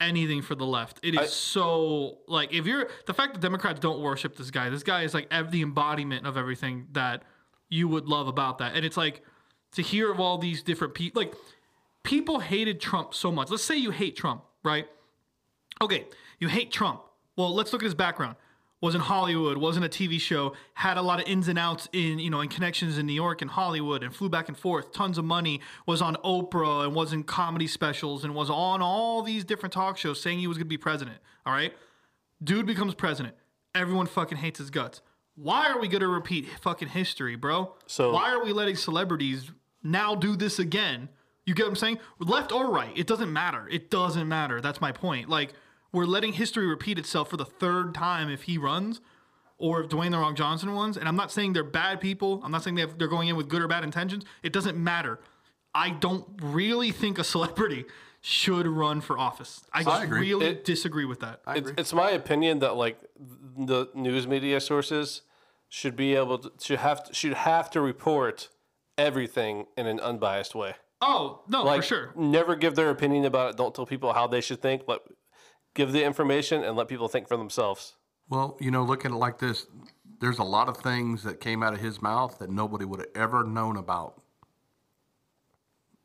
anything 0.00 0.42
for 0.42 0.54
the 0.54 0.66
left. 0.66 1.00
It 1.02 1.14
is 1.14 1.20
I- 1.20 1.26
so 1.26 2.18
like 2.28 2.52
if 2.52 2.66
you're 2.66 2.88
the 3.06 3.14
fact 3.14 3.34
that 3.34 3.40
Democrats 3.40 3.80
don't 3.80 4.00
worship 4.00 4.36
this 4.36 4.50
guy. 4.50 4.68
This 4.70 4.82
guy 4.82 5.02
is 5.02 5.14
like 5.14 5.30
the 5.50 5.62
embodiment 5.62 6.26
of 6.26 6.36
everything 6.36 6.88
that 6.92 7.22
you 7.68 7.88
would 7.88 8.06
love 8.06 8.28
about 8.28 8.58
that. 8.58 8.74
And 8.76 8.84
it's 8.84 8.96
like 8.96 9.22
to 9.72 9.82
hear 9.82 10.10
of 10.10 10.20
all 10.20 10.38
these 10.38 10.62
different 10.62 10.94
people 10.94 11.22
like 11.22 11.34
people 12.02 12.38
hated 12.40 12.80
Trump 12.80 13.14
so 13.14 13.32
much. 13.32 13.50
Let's 13.50 13.64
say 13.64 13.76
you 13.76 13.90
hate 13.90 14.16
Trump, 14.16 14.42
right? 14.62 14.86
Okay, 15.80 16.06
you 16.38 16.48
hate 16.48 16.70
Trump. 16.70 17.00
Well, 17.36 17.54
let's 17.54 17.72
look 17.72 17.82
at 17.82 17.86
his 17.86 17.94
background. 17.94 18.36
Was 18.82 18.94
in 18.94 19.00
Hollywood, 19.00 19.56
was 19.56 19.78
in 19.78 19.82
a 19.84 19.88
TV 19.88 20.20
show, 20.20 20.52
had 20.74 20.98
a 20.98 21.02
lot 21.02 21.18
of 21.18 21.26
ins 21.26 21.48
and 21.48 21.58
outs 21.58 21.88
in, 21.94 22.18
you 22.18 22.28
know, 22.28 22.42
in 22.42 22.48
connections 22.50 22.98
in 22.98 23.06
New 23.06 23.14
York 23.14 23.40
and 23.40 23.50
Hollywood 23.50 24.02
and 24.02 24.14
flew 24.14 24.28
back 24.28 24.48
and 24.48 24.56
forth, 24.56 24.92
tons 24.92 25.16
of 25.16 25.24
money, 25.24 25.62
was 25.86 26.02
on 26.02 26.14
Oprah 26.16 26.84
and 26.84 26.94
was 26.94 27.14
in 27.14 27.22
comedy 27.22 27.66
specials 27.66 28.22
and 28.22 28.34
was 28.34 28.50
on 28.50 28.82
all 28.82 29.22
these 29.22 29.44
different 29.44 29.72
talk 29.72 29.96
shows 29.96 30.20
saying 30.20 30.40
he 30.40 30.46
was 30.46 30.58
gonna 30.58 30.66
be 30.66 30.76
president. 30.76 31.16
All 31.46 31.54
right. 31.54 31.72
Dude 32.44 32.66
becomes 32.66 32.94
president. 32.94 33.34
Everyone 33.74 34.06
fucking 34.06 34.36
hates 34.38 34.58
his 34.58 34.68
guts. 34.68 35.00
Why 35.36 35.68
are 35.70 35.80
we 35.80 35.88
gonna 35.88 36.06
repeat 36.08 36.46
fucking 36.60 36.88
history, 36.88 37.34
bro? 37.34 37.74
So- 37.86 38.12
why 38.12 38.30
are 38.30 38.44
we 38.44 38.52
letting 38.52 38.76
celebrities 38.76 39.50
now 39.82 40.14
do 40.14 40.36
this 40.36 40.58
again? 40.58 41.08
You 41.46 41.54
get 41.54 41.62
what 41.64 41.70
I'm 41.70 41.76
saying? 41.76 41.98
Left 42.18 42.52
or 42.52 42.70
right, 42.70 42.92
it 42.94 43.06
doesn't 43.06 43.32
matter. 43.32 43.66
It 43.70 43.90
doesn't 43.90 44.28
matter. 44.28 44.60
That's 44.60 44.82
my 44.82 44.92
point. 44.92 45.30
Like 45.30 45.54
we're 45.92 46.04
letting 46.06 46.32
history 46.32 46.66
repeat 46.66 46.98
itself 46.98 47.30
for 47.30 47.36
the 47.36 47.44
third 47.44 47.94
time 47.94 48.28
if 48.28 48.42
he 48.42 48.58
runs, 48.58 49.00
or 49.58 49.82
if 49.82 49.88
Dwayne 49.88 50.10
the 50.10 50.18
Rock 50.18 50.36
Johnson 50.36 50.70
runs. 50.70 50.96
And 50.96 51.08
I'm 51.08 51.16
not 51.16 51.32
saying 51.32 51.52
they're 51.54 51.64
bad 51.64 52.00
people. 52.00 52.40
I'm 52.44 52.52
not 52.52 52.62
saying 52.62 52.76
they 52.76 52.82
have, 52.82 52.98
they're 52.98 53.08
going 53.08 53.28
in 53.28 53.36
with 53.36 53.48
good 53.48 53.62
or 53.62 53.68
bad 53.68 53.84
intentions. 53.84 54.24
It 54.42 54.52
doesn't 54.52 54.76
matter. 54.76 55.18
I 55.74 55.90
don't 55.90 56.26
really 56.42 56.90
think 56.90 57.18
a 57.18 57.24
celebrity 57.24 57.84
should 58.20 58.66
run 58.66 59.00
for 59.00 59.18
office. 59.18 59.64
I 59.72 59.84
just 59.84 60.08
really 60.08 60.46
It- 60.46 60.64
disagree 60.64 61.04
with 61.04 61.20
that. 61.20 61.40
It's, 61.48 61.70
it's 61.78 61.92
my 61.92 62.10
opinion 62.10 62.58
that 62.58 62.76
like 62.76 62.98
the 63.56 63.86
news 63.94 64.26
media 64.26 64.60
sources 64.60 65.22
should 65.68 65.96
be 65.96 66.14
able 66.14 66.38
to 66.38 66.52
should 66.60 66.78
have 66.78 67.04
to, 67.04 67.14
should 67.14 67.34
have 67.34 67.70
to 67.70 67.80
report 67.80 68.48
everything 68.98 69.66
in 69.76 69.86
an 69.86 70.00
unbiased 70.00 70.54
way. 70.54 70.74
Oh 71.00 71.42
no, 71.48 71.62
like, 71.62 71.82
for 71.82 71.86
sure. 71.86 72.12
Never 72.16 72.56
give 72.56 72.74
their 72.74 72.90
opinion 72.90 73.24
about 73.24 73.50
it. 73.50 73.56
Don't 73.56 73.74
tell 73.74 73.86
people 73.86 74.12
how 74.12 74.26
they 74.26 74.40
should 74.40 74.62
think. 74.62 74.82
Let 74.86 75.00
give 75.76 75.92
the 75.92 76.02
information 76.02 76.64
and 76.64 76.76
let 76.76 76.88
people 76.88 77.06
think 77.06 77.28
for 77.28 77.36
themselves. 77.36 77.94
Well, 78.28 78.56
you 78.60 78.72
know, 78.72 78.82
looking 78.82 79.12
at 79.12 79.14
it 79.14 79.18
like 79.18 79.38
this. 79.38 79.66
There's 80.18 80.38
a 80.38 80.44
lot 80.44 80.68
of 80.68 80.78
things 80.78 81.22
that 81.22 81.40
came 81.40 81.62
out 81.62 81.74
of 81.74 81.80
his 81.80 82.02
mouth 82.02 82.38
that 82.38 82.50
nobody 82.50 82.84
would 82.84 83.00
have 83.00 83.10
ever 83.14 83.44
known 83.44 83.76
about. 83.76 84.20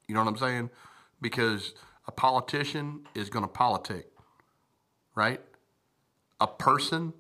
You 0.08 0.14
know 0.14 0.22
what 0.22 0.30
I'm 0.30 0.38
saying? 0.38 0.70
Because 1.22 1.74
a 2.08 2.12
politician 2.12 3.08
is 3.16 3.30
going 3.30 3.46
to 3.46 3.48
politic, 3.48 4.08
right? 5.16 5.40
A 6.42 6.48
person, 6.48 7.14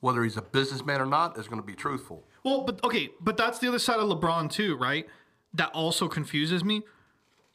whether 0.00 0.24
he's 0.24 0.38
a 0.38 0.42
businessman 0.42 1.00
or 1.00 1.06
not, 1.06 1.38
is 1.38 1.46
going 1.46 1.60
to 1.60 1.66
be 1.66 1.74
truthful. 1.74 2.26
Well, 2.42 2.62
but 2.62 2.82
okay, 2.82 3.10
but 3.20 3.36
that's 3.36 3.58
the 3.58 3.68
other 3.68 3.78
side 3.78 4.00
of 4.00 4.08
LeBron 4.08 4.50
too, 4.50 4.76
right? 4.76 5.06
That 5.52 5.70
also 5.74 6.08
confuses 6.08 6.64
me. 6.64 6.82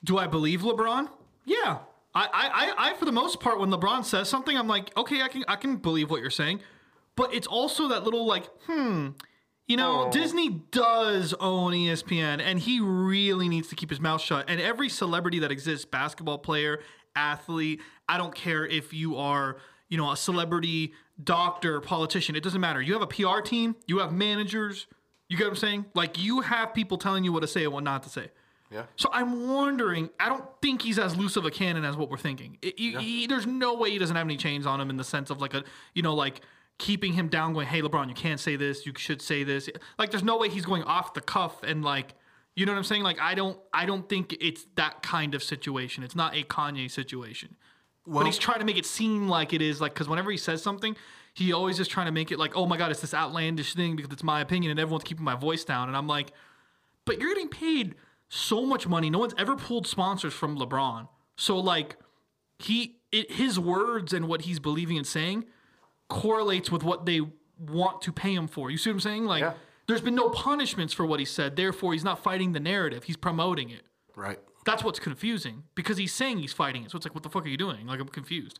Do 0.04 0.20
I 0.20 0.28
believe 0.28 0.62
LeBron? 0.62 1.10
Yeah. 1.46 1.80
I, 2.18 2.74
I, 2.78 2.89
I, 2.89 2.93
for 2.95 3.05
the 3.05 3.11
most 3.11 3.39
part, 3.39 3.59
when 3.59 3.70
LeBron 3.70 4.03
says 4.03 4.30
something, 4.30 4.57
I'm 4.57 4.68
like, 4.68 4.95
okay, 4.97 5.22
I 5.22 5.28
can, 5.28 5.43
I 5.47 5.55
can 5.55 5.78
believe 5.78 6.09
what 6.09 6.22
you're 6.22 6.30
saying. 6.30 6.61
But 7.15 7.34
it's 7.34 7.47
also 7.47 7.89
that 7.89 8.03
little 8.03 8.26
like, 8.26 8.45
hmm, 8.65 9.09
you 9.68 9.76
know, 9.76 10.09
Disney 10.11 10.49
does 10.72 11.34
own 11.39 11.74
ESPN, 11.74 12.41
and 12.41 12.57
he 12.57 12.80
really 12.80 13.49
needs 13.49 13.68
to 13.70 13.76
keep 13.76 13.89
his 13.89 13.99
mouth 13.99 14.22
shut. 14.22 14.45
And 14.47 14.61
every 14.61 14.88
celebrity 14.88 15.39
that 15.39 15.51
exists, 15.51 15.86
basketball 15.86 16.38
player, 16.38 16.80
athlete, 17.15 17.82
I 18.07 18.18
don't 18.18 18.34
care 18.34 18.65
if 18.65 18.93
you 18.93 19.18
are, 19.18 19.57
you 19.89 19.97
know, 19.97 20.11
a 20.11 20.18
celebrity, 20.18 20.93
doctor, 21.22 21.82
politician, 21.82 22.36
it 22.36 22.43
doesn't 22.43 22.61
matter. 22.61 22.82
You 22.82 22.93
have 22.93 23.01
a 23.01 23.07
PR 23.07 23.41
team, 23.41 23.76
you 23.88 23.99
have 23.99 24.13
managers, 24.13 24.88
you 25.28 25.38
get 25.38 25.45
what 25.45 25.51
I'm 25.51 25.55
saying? 25.57 25.86
Like 25.93 26.18
you 26.18 26.41
have 26.41 26.74
people 26.74 26.97
telling 26.97 27.24
you 27.24 27.34
what 27.34 27.41
to 27.41 27.47
say 27.47 27.63
and 27.63 27.74
what 27.74 27.84
not 27.84 28.03
to 28.03 28.09
say. 28.09 28.30
Yeah. 28.70 28.84
So 28.97 29.09
I'm 29.13 29.47
wondering. 29.49 30.09
I 30.20 30.28
don't 30.30 30.43
think 30.61 30.82
he's 30.82 30.99
as 30.99 31.15
loose 31.15 31.36
of 31.38 31.45
a 31.45 31.51
cannon 31.51 31.86
as 31.86 31.95
what 31.95 32.09
we're 32.09 32.18
thinking. 32.18 32.57
It- 32.61 32.78
you- 32.80 32.99
he- 32.99 33.28
there's 33.28 33.45
no 33.47 33.74
way 33.76 33.91
he 33.91 33.97
doesn't 33.97 34.15
have 34.15 34.28
any 34.28 34.38
chains 34.38 34.65
on 34.65 34.82
him 34.82 34.89
in 34.89 34.97
the 34.97 35.03
sense 35.03 35.30
of 35.30 35.39
like 35.39 35.53
a, 35.53 35.63
you 35.93 36.01
know, 36.01 36.13
like 36.13 36.41
keeping 36.78 37.13
him 37.13 37.28
down, 37.30 37.53
going, 37.53 37.65
"Hey, 37.68 37.82
LeBron, 37.82 38.07
you 38.09 38.13
can't 38.13 38.39
say 38.39 38.55
this. 38.55 38.86
You 38.86 38.93
should 38.97 39.22
say 39.22 39.43
this." 39.43 39.70
Like, 39.97 40.11
there's 40.11 40.24
no 40.24 40.38
way 40.38 40.49
he's 40.49 40.65
going 40.65 40.84
off 40.84 41.13
the 41.13 41.22
cuff 41.22 41.63
and 41.63 41.84
like, 41.84 42.13
you 42.55 42.65
know 42.65 42.72
what 42.74 42.78
I'm 42.80 42.84
saying? 42.84 43.03
Like, 43.03 43.20
I 43.20 43.36
don't, 43.36 43.57
I 43.74 43.86
don't 43.86 44.07
think 44.09 44.36
it's 44.41 44.65
that 44.76 45.01
kind 45.01 45.34
of 45.34 45.41
situation. 45.43 46.03
It's 46.03 46.15
not 46.15 46.36
a 46.36 46.43
Kanye 46.43 46.89
situation. 46.91 47.55
Well- 48.05 48.24
but 48.24 48.26
he's 48.28 48.38
trying 48.38 48.59
to 48.59 48.65
make 48.65 48.78
it 48.78 48.86
seem 48.86 49.28
like 49.28 49.53
it 49.53 49.61
is, 49.61 49.80
like, 49.82 49.93
because 49.93 50.07
whenever 50.09 50.30
he 50.32 50.38
says 50.38 50.61
something, 50.61 50.95
he 51.34 51.53
always 51.53 51.80
is 51.80 51.88
trying 51.88 52.07
to 52.07 52.11
make 52.11 52.32
it 52.32 52.39
like, 52.39 52.55
"Oh 52.55 52.65
my 52.65 52.76
God, 52.78 52.89
it's 52.91 53.01
this 53.01 53.13
outlandish 53.13 53.74
thing 53.76 53.95
because 53.95 54.11
it's 54.11 54.24
my 54.24 54.41
opinion 54.41 54.72
and 54.72 54.80
everyone's 54.80 55.03
keeping 55.03 55.24
my 55.24 55.36
voice 55.36 55.63
down." 55.63 55.88
And 55.88 55.95
I'm 55.95 56.07
like, 56.07 56.32
but 57.05 57.20
you're 57.20 57.30
getting 57.34 57.49
paid 57.49 57.95
so 58.30 58.65
much 58.65 58.88
money. 58.88 59.09
No 59.09 59.19
one's 59.19 59.34
ever 59.38 59.55
pulled 59.55 59.88
sponsors 59.88 60.34
from 60.34 60.57
LeBron. 60.57 61.07
So 61.36 61.57
like 61.57 61.97
he 62.59 62.97
it, 63.11 63.32
his 63.32 63.59
words 63.59 64.13
and 64.13 64.28
what 64.28 64.41
he's 64.43 64.59
believing 64.59 64.97
and 64.97 65.07
saying 65.07 65.45
correlates 66.09 66.71
with 66.71 66.84
what 66.84 67.05
they 67.05 67.21
want 67.59 68.01
to 68.01 68.11
pay 68.11 68.34
him 68.34 68.47
for. 68.47 68.69
You 68.69 68.78
see 68.78 68.89
what 68.89 68.95
I'm 68.95 68.99
saying? 69.01 69.25
Like 69.25 69.55
there's 69.88 70.01
been 70.01 70.15
no 70.15 70.30
punishments 70.30 70.93
for 70.93 71.05
what 71.05 71.19
he 71.19 71.25
said. 71.25 71.55
Therefore, 71.55 71.93
he's 71.93 72.03
not 72.03 72.21
fighting 72.21 72.51
the 72.51 72.59
narrative. 72.59 73.05
He's 73.05 73.17
promoting 73.17 73.69
it. 73.69 73.84
Right. 74.15 74.39
That's 74.65 74.84
what's 74.84 74.99
confusing 74.99 75.63
because 75.75 75.97
he's 75.97 76.13
saying 76.13 76.39
he's 76.39 76.51
fighting 76.51 76.84
it. 76.84 76.91
So 76.91 76.97
it's 76.97 77.05
like, 77.05 77.15
what 77.15 77.23
the 77.23 77.30
fuck 77.30 77.45
are 77.45 77.49
you 77.49 77.57
doing? 77.57 77.88
Like 77.88 78.01
I'm 78.01 78.09
confused. 78.09 78.59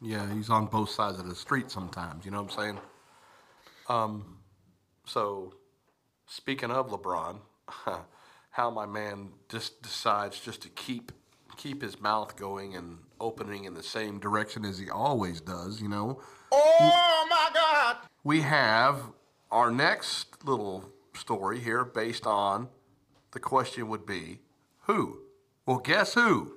Yeah, 0.00 0.32
he's 0.34 0.50
on 0.50 0.66
both 0.66 0.90
sides 0.90 1.18
of 1.18 1.28
the 1.28 1.34
street 1.34 1.70
sometimes. 1.70 2.24
You 2.24 2.30
know 2.30 2.42
what 2.42 2.52
I'm 2.52 2.58
saying? 2.58 2.78
Um, 3.88 4.38
so 5.04 5.52
speaking 6.26 6.70
of 6.70 6.88
LeBron, 6.88 7.40
how 8.54 8.70
my 8.70 8.86
man 8.86 9.30
just 9.48 9.82
decides 9.82 10.38
just 10.38 10.62
to 10.62 10.68
keep 10.68 11.10
keep 11.56 11.82
his 11.82 12.00
mouth 12.00 12.36
going 12.36 12.76
and 12.76 12.98
opening 13.20 13.64
in 13.64 13.74
the 13.74 13.82
same 13.82 14.20
direction 14.20 14.64
as 14.64 14.78
he 14.78 14.88
always 14.88 15.40
does. 15.40 15.82
You 15.82 15.88
know. 15.88 16.20
Oh 16.52 17.26
my 17.28 17.50
God! 17.52 17.96
We 18.22 18.42
have 18.42 19.02
our 19.50 19.72
next 19.72 20.44
little 20.44 20.88
story 21.14 21.58
here 21.58 21.84
based 21.84 22.28
on 22.28 22.68
the 23.32 23.40
question 23.40 23.88
would 23.88 24.06
be 24.06 24.38
who? 24.82 25.18
Well, 25.66 25.78
guess 25.78 26.14
who? 26.14 26.52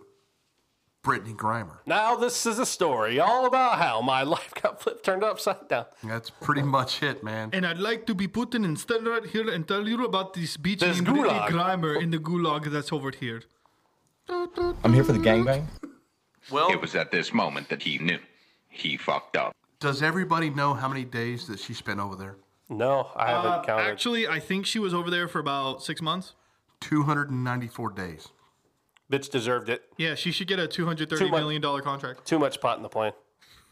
Brittney 1.07 1.33
Griner. 1.35 1.77
Now 1.85 2.15
this 2.15 2.45
is 2.45 2.59
a 2.59 2.65
story 2.65 3.19
all 3.19 3.45
about 3.45 3.79
how 3.79 4.01
my 4.01 4.23
life 4.35 4.53
got 4.61 4.81
flipped, 4.81 5.05
turned 5.05 5.23
upside 5.23 5.67
down. 5.69 5.85
That's 6.03 6.29
pretty 6.29 6.63
much 6.63 7.01
it, 7.01 7.23
man. 7.23 7.49
And 7.53 7.65
I'd 7.65 7.77
like 7.79 8.05
to 8.07 8.13
be 8.15 8.27
put 8.27 8.53
in 8.53 8.65
instead 8.65 9.07
right 9.07 9.25
here 9.25 9.49
and 9.49 9.65
tell 9.67 9.87
you 9.87 10.03
about 10.03 10.33
this 10.33 10.57
beach 10.57 10.81
This 10.81 10.99
named 11.01 11.07
Brittney. 11.17 11.47
Griner 11.47 12.01
in 12.01 12.11
the 12.11 12.19
gulag 12.19 12.65
that's 12.71 12.91
over 12.91 13.11
here. 13.11 13.41
I'm 14.83 14.93
here 14.93 15.03
for 15.05 15.13
the 15.13 15.19
gangbang. 15.19 15.65
Well, 16.51 16.69
it 16.71 16.81
was 16.81 16.95
at 16.95 17.11
this 17.11 17.33
moment 17.33 17.69
that 17.69 17.81
he 17.83 17.97
knew 17.99 18.19
he 18.69 18.97
fucked 18.97 19.37
up. 19.37 19.53
Does 19.79 20.01
everybody 20.01 20.49
know 20.49 20.73
how 20.73 20.87
many 20.89 21.05
days 21.05 21.47
that 21.47 21.59
she 21.59 21.73
spent 21.73 21.99
over 21.99 22.15
there? 22.15 22.35
No, 22.69 23.09
I 23.15 23.27
haven't 23.29 23.51
Uh, 23.51 23.63
counted. 23.63 23.83
Actually, 23.91 24.27
I 24.27 24.39
think 24.39 24.65
she 24.65 24.79
was 24.79 24.93
over 24.93 25.09
there 25.09 25.27
for 25.29 25.39
about 25.39 25.81
six 25.83 26.01
months. 26.01 26.33
294 26.81 27.91
days. 27.91 28.27
Bitch 29.11 29.29
deserved 29.29 29.69
it. 29.69 29.83
Yeah, 29.97 30.15
she 30.15 30.31
should 30.31 30.47
get 30.47 30.59
a 30.59 30.67
two 30.67 30.85
hundred 30.85 31.09
thirty 31.09 31.25
Too 31.25 31.31
much- 31.31 31.39
million 31.39 31.61
dollar 31.61 31.81
contract. 31.81 32.25
Too 32.25 32.39
much 32.39 32.59
pot 32.59 32.77
in 32.77 32.83
the 32.83 32.89
plane. 32.89 33.13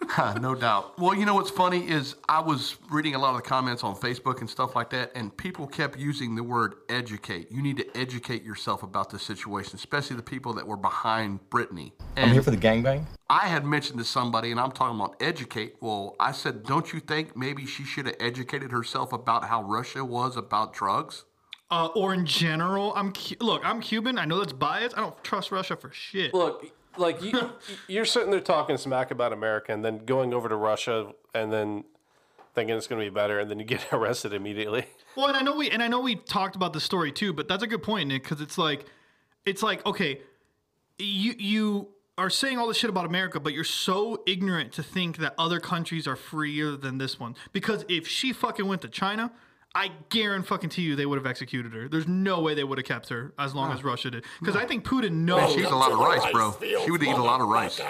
Ha, 0.03 0.33
ah, 0.35 0.39
no 0.39 0.55
doubt. 0.55 0.99
Well, 0.99 1.15
you 1.15 1.25
know 1.25 1.35
what's 1.35 1.49
funny 1.49 1.89
is 1.89 2.15
I 2.27 2.41
was 2.41 2.75
reading 2.91 3.15
a 3.15 3.19
lot 3.19 3.29
of 3.29 3.37
the 3.37 3.47
comments 3.47 3.81
on 3.83 3.95
Facebook 3.95 4.41
and 4.41 4.49
stuff 4.49 4.75
like 4.75 4.89
that, 4.89 5.11
and 5.15 5.35
people 5.35 5.67
kept 5.67 5.97
using 5.97 6.35
the 6.35 6.43
word 6.43 6.75
educate. 6.89 7.49
You 7.49 7.61
need 7.61 7.77
to 7.77 7.97
educate 7.97 8.43
yourself 8.43 8.83
about 8.83 9.09
this 9.09 9.23
situation, 9.23 9.75
especially 9.75 10.17
the 10.17 10.23
people 10.23 10.53
that 10.53 10.67
were 10.67 10.77
behind 10.77 11.39
Brittney. 11.49 11.93
I'm 12.17 12.29
here 12.31 12.43
for 12.43 12.51
the 12.51 12.57
gangbang. 12.57 13.05
I 13.29 13.47
had 13.47 13.65
mentioned 13.65 13.99
to 13.99 14.05
somebody, 14.05 14.51
and 14.51 14.59
I'm 14.59 14.71
talking 14.71 14.99
about 14.99 15.15
educate. 15.21 15.75
Well, 15.79 16.15
I 16.19 16.33
said, 16.33 16.63
don't 16.63 16.91
you 16.91 16.99
think 16.99 17.35
maybe 17.37 17.65
she 17.65 17.83
should 17.83 18.05
have 18.05 18.15
educated 18.19 18.71
herself 18.71 19.13
about 19.13 19.45
how 19.45 19.63
Russia 19.63 20.03
was 20.03 20.35
about 20.35 20.73
drugs? 20.73 21.23
Uh, 21.71 21.87
or 21.95 22.13
in 22.13 22.25
general, 22.25 22.93
I'm 22.95 23.11
look. 23.39 23.61
I'm 23.65 23.81
Cuban. 23.81 24.19
I 24.19 24.25
know 24.25 24.37
that's 24.39 24.53
biased. 24.53 24.95
I 24.97 25.01
don't 25.01 25.23
trust 25.23 25.51
Russia 25.51 25.75
for 25.75 25.91
shit. 25.91 26.33
Look, 26.33 26.71
like 26.97 27.21
you, 27.23 27.51
you're 27.87 28.05
sitting 28.05 28.31
there 28.31 28.39
talking 28.39 28.77
smack 28.77 29.11
about 29.11 29.33
America, 29.33 29.73
and 29.73 29.83
then 29.83 30.05
going 30.05 30.33
over 30.33 30.47
to 30.47 30.55
Russia, 30.55 31.11
and 31.33 31.51
then 31.51 31.83
thinking 32.53 32.75
it's 32.75 32.87
going 32.87 33.01
to 33.01 33.05
be 33.05 33.13
better, 33.13 33.39
and 33.39 33.49
then 33.49 33.59
you 33.59 33.65
get 33.65 33.87
arrested 33.91 34.33
immediately. 34.33 34.85
Well, 35.15 35.27
and 35.27 35.37
I 35.37 35.41
know 35.41 35.55
we 35.55 35.71
and 35.71 35.81
I 35.81 35.87
know 35.87 35.99
we 35.99 36.15
talked 36.15 36.55
about 36.55 36.73
the 36.73 36.79
story 36.79 37.11
too, 37.11 37.33
but 37.33 37.47
that's 37.47 37.63
a 37.63 37.67
good 37.67 37.83
point, 37.83 38.09
Nick, 38.09 38.23
because 38.23 38.41
it's 38.41 38.57
like, 38.57 38.85
it's 39.45 39.63
like 39.63 39.83
okay, 39.87 40.21
you 40.99 41.33
you 41.39 41.87
are 42.17 42.29
saying 42.29 42.57
all 42.57 42.67
this 42.67 42.77
shit 42.77 42.89
about 42.89 43.05
America, 43.05 43.39
but 43.39 43.53
you're 43.53 43.63
so 43.63 44.21
ignorant 44.25 44.71
to 44.73 44.83
think 44.83 45.17
that 45.17 45.33
other 45.37 45.59
countries 45.59 46.07
are 46.07 46.15
freer 46.15 46.77
than 46.77 46.97
this 46.97 47.19
one. 47.19 47.35
Because 47.51 47.83
if 47.89 48.07
she 48.07 48.31
fucking 48.31 48.67
went 48.67 48.81
to 48.83 48.87
China, 48.87 49.31
I 49.75 49.91
guarantee 50.09 50.47
fucking 50.47 50.69
to 50.71 50.81
you 50.81 50.95
they 50.95 51.05
would 51.05 51.17
have 51.17 51.27
executed 51.27 51.73
her. 51.73 51.89
There's 51.89 52.07
no 52.07 52.39
way 52.39 52.55
they 52.55 52.63
would 52.63 52.77
have 52.77 52.87
kept 52.87 53.09
her 53.09 53.33
as 53.37 53.53
long 53.53 53.73
as 53.73 53.83
Russia 53.83 54.09
did. 54.09 54.23
Because 54.39 54.55
I 54.55 54.65
think 54.65 54.85
Putin 54.85 55.25
knows. 55.25 55.55
Man, 55.55 55.59
eats 55.59 55.71
a 55.71 55.75
lot 55.75 55.91
of 55.91 55.99
rice, 55.99 56.31
bro. 56.31 56.55
She 56.85 56.91
would 56.91 57.03
eat 57.03 57.09
a 57.09 57.21
lot 57.21 57.41
of 57.41 57.49
rice. 57.49 57.81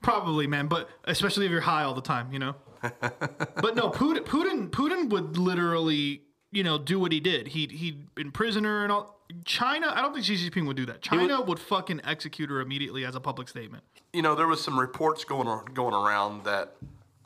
Probably, 0.00 0.46
man, 0.46 0.66
but 0.66 0.88
especially 1.04 1.44
if 1.44 1.52
you're 1.52 1.60
high 1.60 1.82
all 1.82 1.94
the 1.94 2.00
time, 2.00 2.32
you 2.32 2.38
know. 2.38 2.54
but 2.80 3.74
no, 3.74 3.90
Putin, 3.90 4.20
Putin, 4.20 4.70
Putin 4.70 5.10
would 5.10 5.36
literally, 5.36 6.22
you 6.52 6.62
know, 6.62 6.78
do 6.78 6.98
what 6.98 7.12
he 7.12 7.20
did. 7.20 7.48
He 7.48 7.66
he'd 7.66 8.14
been 8.14 8.30
prisoner 8.30 8.82
and 8.82 8.92
all. 8.92 9.20
China, 9.44 9.92
I 9.92 10.00
don't 10.02 10.14
think 10.14 10.24
Xi 10.24 10.36
Jinping 10.36 10.66
would 10.68 10.76
do 10.76 10.86
that. 10.86 11.02
China 11.02 11.42
would 11.42 11.58
fucking 11.58 12.00
execute 12.04 12.48
her 12.48 12.60
immediately 12.60 13.04
as 13.04 13.16
a 13.16 13.20
public 13.20 13.48
statement. 13.48 13.82
You 14.12 14.22
know, 14.22 14.36
there 14.36 14.46
was 14.46 14.62
some 14.62 14.78
reports 14.78 15.24
going 15.24 15.48
on, 15.48 15.64
going 15.66 15.94
around 15.94 16.44
that 16.44 16.76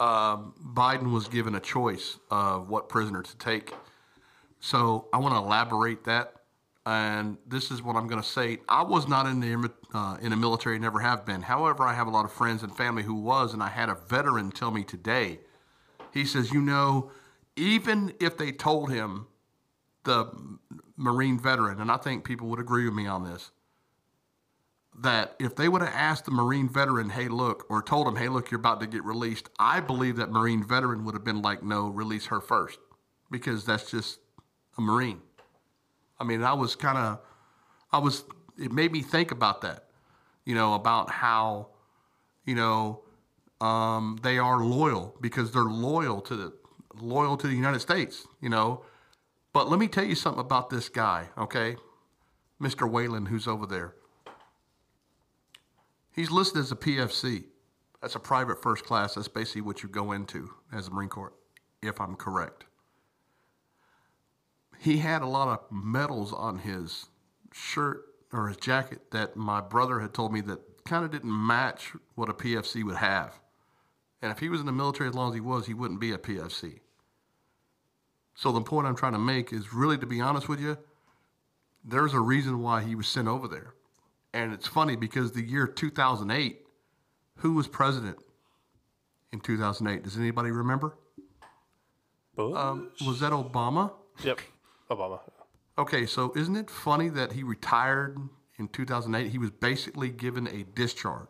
um, 0.00 0.54
Biden 0.74 1.12
was 1.12 1.28
given 1.28 1.54
a 1.54 1.60
choice 1.60 2.18
of 2.30 2.68
what 2.68 2.88
prisoner 2.88 3.22
to 3.22 3.36
take. 3.36 3.74
So 4.58 5.08
I 5.12 5.18
want 5.18 5.34
to 5.34 5.38
elaborate 5.38 6.04
that, 6.04 6.34
and 6.86 7.36
this 7.46 7.70
is 7.70 7.82
what 7.82 7.96
I'm 7.96 8.08
going 8.08 8.20
to 8.20 8.28
say. 8.28 8.58
I 8.68 8.82
was 8.82 9.06
not 9.06 9.26
in 9.26 9.40
the 9.40 9.70
uh, 9.92 10.16
in 10.20 10.30
the 10.30 10.36
military, 10.36 10.78
never 10.78 11.00
have 11.00 11.26
been. 11.26 11.42
However, 11.42 11.84
I 11.84 11.94
have 11.94 12.06
a 12.06 12.10
lot 12.10 12.24
of 12.24 12.32
friends 12.32 12.62
and 12.62 12.74
family 12.74 13.02
who 13.02 13.14
was, 13.14 13.52
and 13.52 13.62
I 13.62 13.68
had 13.68 13.88
a 13.88 13.94
veteran 13.94 14.50
tell 14.50 14.70
me 14.70 14.84
today. 14.84 15.40
He 16.12 16.24
says, 16.24 16.52
you 16.52 16.60
know, 16.60 17.10
even 17.56 18.14
if 18.20 18.36
they 18.38 18.52
told 18.52 18.90
him 18.90 19.26
the 20.04 20.26
Marine 20.96 21.38
veteran, 21.38 21.80
and 21.80 21.90
I 21.90 21.98
think 21.98 22.24
people 22.24 22.48
would 22.48 22.60
agree 22.60 22.84
with 22.84 22.94
me 22.94 23.06
on 23.06 23.24
this, 23.24 23.50
that 25.02 25.34
if 25.38 25.56
they 25.56 25.68
would 25.68 25.80
have 25.82 25.94
asked 25.94 26.26
the 26.26 26.30
Marine 26.30 26.68
veteran, 26.68 27.10
hey, 27.10 27.28
look, 27.28 27.66
or 27.70 27.82
told 27.82 28.06
him, 28.06 28.16
hey, 28.16 28.28
look, 28.28 28.50
you're 28.50 28.60
about 28.60 28.80
to 28.80 28.86
get 28.86 29.04
released, 29.04 29.48
I 29.58 29.80
believe 29.80 30.16
that 30.16 30.30
Marine 30.30 30.62
veteran 30.62 31.04
would 31.04 31.14
have 31.14 31.24
been 31.24 31.42
like, 31.42 31.62
no, 31.62 31.88
release 31.88 32.26
her 32.26 32.40
first, 32.40 32.78
because 33.30 33.64
that's 33.64 33.90
just 33.90 34.18
a 34.76 34.80
Marine. 34.80 35.20
I 36.18 36.24
mean, 36.24 36.42
I 36.42 36.52
was 36.52 36.76
kind 36.76 36.98
of, 36.98 37.20
I 37.92 37.98
was, 37.98 38.24
it 38.58 38.72
made 38.72 38.92
me 38.92 39.00
think 39.00 39.30
about 39.30 39.62
that, 39.62 39.86
you 40.44 40.54
know, 40.54 40.74
about 40.74 41.10
how, 41.10 41.68
you 42.44 42.54
know, 42.54 43.02
um, 43.60 44.18
they 44.22 44.38
are 44.38 44.62
loyal 44.62 45.16
because 45.20 45.52
they're 45.52 45.62
loyal 45.62 46.20
to 46.22 46.36
the 46.36 46.52
loyal 47.00 47.36
to 47.36 47.46
the 47.46 47.54
United 47.54 47.80
States, 47.80 48.26
you 48.40 48.48
know. 48.48 48.84
But 49.52 49.68
let 49.70 49.80
me 49.80 49.88
tell 49.88 50.04
you 50.04 50.14
something 50.14 50.40
about 50.40 50.70
this 50.70 50.88
guy, 50.88 51.28
okay? 51.38 51.76
Mr. 52.60 52.90
Whelan, 52.90 53.26
who's 53.26 53.48
over 53.48 53.66
there. 53.66 53.94
He's 56.20 56.30
listed 56.30 56.60
as 56.60 56.70
a 56.70 56.76
PFC. 56.76 57.44
That's 58.02 58.14
a 58.14 58.20
private 58.20 58.62
first 58.62 58.84
class. 58.84 59.14
That's 59.14 59.26
basically 59.26 59.62
what 59.62 59.82
you 59.82 59.88
go 59.88 60.12
into 60.12 60.50
as 60.70 60.88
a 60.88 60.90
Marine 60.90 61.08
Corps, 61.08 61.32
if 61.82 61.98
I'm 61.98 62.14
correct. 62.14 62.66
He 64.78 64.98
had 64.98 65.22
a 65.22 65.26
lot 65.26 65.48
of 65.48 65.60
medals 65.72 66.34
on 66.34 66.58
his 66.58 67.06
shirt 67.54 68.04
or 68.34 68.48
his 68.48 68.58
jacket 68.58 69.10
that 69.12 69.34
my 69.34 69.62
brother 69.62 70.00
had 70.00 70.12
told 70.12 70.30
me 70.30 70.42
that 70.42 70.84
kind 70.84 71.06
of 71.06 71.10
didn't 71.10 71.32
match 71.32 71.92
what 72.16 72.28
a 72.28 72.34
PFC 72.34 72.84
would 72.84 72.96
have. 72.96 73.40
And 74.20 74.30
if 74.30 74.40
he 74.40 74.50
was 74.50 74.60
in 74.60 74.66
the 74.66 74.72
military 74.72 75.08
as 75.08 75.14
long 75.14 75.30
as 75.30 75.34
he 75.36 75.40
was, 75.40 75.64
he 75.64 75.72
wouldn't 75.72 76.00
be 76.00 76.12
a 76.12 76.18
PFC. 76.18 76.80
So 78.34 78.52
the 78.52 78.60
point 78.60 78.86
I'm 78.86 78.94
trying 78.94 79.14
to 79.14 79.18
make 79.18 79.54
is 79.54 79.72
really, 79.72 79.96
to 79.96 80.06
be 80.06 80.20
honest 80.20 80.50
with 80.50 80.60
you, 80.60 80.76
there's 81.82 82.12
a 82.12 82.20
reason 82.20 82.60
why 82.60 82.82
he 82.82 82.94
was 82.94 83.08
sent 83.08 83.26
over 83.26 83.48
there. 83.48 83.72
And 84.32 84.52
it's 84.52 84.66
funny 84.66 84.96
because 84.96 85.32
the 85.32 85.42
year 85.42 85.66
2008, 85.66 86.60
who 87.36 87.54
was 87.54 87.66
president 87.66 88.18
in 89.32 89.40
2008? 89.40 90.02
Does 90.04 90.16
anybody 90.16 90.50
remember? 90.50 90.96
Um, 92.38 92.90
was 93.06 93.20
that 93.20 93.32
Obama? 93.32 93.92
Yep, 94.24 94.40
Obama. 94.90 95.20
Okay, 95.76 96.06
so 96.06 96.32
isn't 96.36 96.56
it 96.56 96.70
funny 96.70 97.08
that 97.10 97.32
he 97.32 97.42
retired 97.42 98.16
in 98.58 98.68
2008? 98.68 99.30
He 99.30 99.38
was 99.38 99.50
basically 99.50 100.08
given 100.10 100.46
a 100.48 100.64
discharge. 100.74 101.28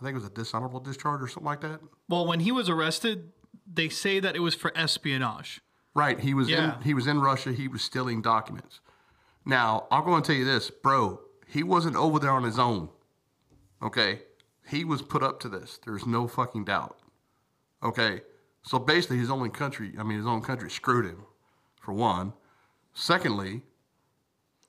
I 0.00 0.04
think 0.04 0.12
it 0.12 0.16
was 0.18 0.26
a 0.26 0.30
dishonorable 0.30 0.80
discharge 0.80 1.22
or 1.22 1.28
something 1.28 1.46
like 1.46 1.60
that. 1.62 1.80
Well, 2.08 2.26
when 2.26 2.40
he 2.40 2.52
was 2.52 2.68
arrested, 2.68 3.32
they 3.72 3.88
say 3.88 4.20
that 4.20 4.34
it 4.36 4.40
was 4.40 4.54
for 4.54 4.72
espionage. 4.76 5.60
Right. 5.94 6.18
He 6.20 6.34
was 6.34 6.48
Yeah. 6.48 6.76
in 6.76 6.82
he 6.82 6.94
was 6.94 7.06
in 7.06 7.20
Russia. 7.20 7.52
He 7.52 7.68
was 7.68 7.82
stealing 7.82 8.22
documents. 8.22 8.80
Now, 9.44 9.86
I'm 9.90 10.04
going 10.04 10.22
to 10.22 10.26
tell 10.26 10.36
you 10.36 10.44
this, 10.44 10.70
bro. 10.70 11.20
He 11.50 11.62
wasn't 11.62 11.96
over 11.96 12.18
there 12.18 12.30
on 12.30 12.44
his 12.44 12.58
own. 12.58 12.88
Okay? 13.82 14.20
He 14.68 14.84
was 14.84 15.02
put 15.02 15.22
up 15.22 15.40
to 15.40 15.48
this. 15.48 15.78
There's 15.84 16.06
no 16.06 16.28
fucking 16.28 16.64
doubt. 16.64 16.98
Okay? 17.82 18.22
So 18.62 18.78
basically, 18.78 19.18
his 19.18 19.30
own 19.30 19.50
country, 19.50 19.94
I 19.98 20.02
mean, 20.02 20.18
his 20.18 20.26
own 20.26 20.42
country 20.42 20.70
screwed 20.70 21.06
him, 21.06 21.24
for 21.80 21.92
one. 21.92 22.34
Secondly, 22.94 23.62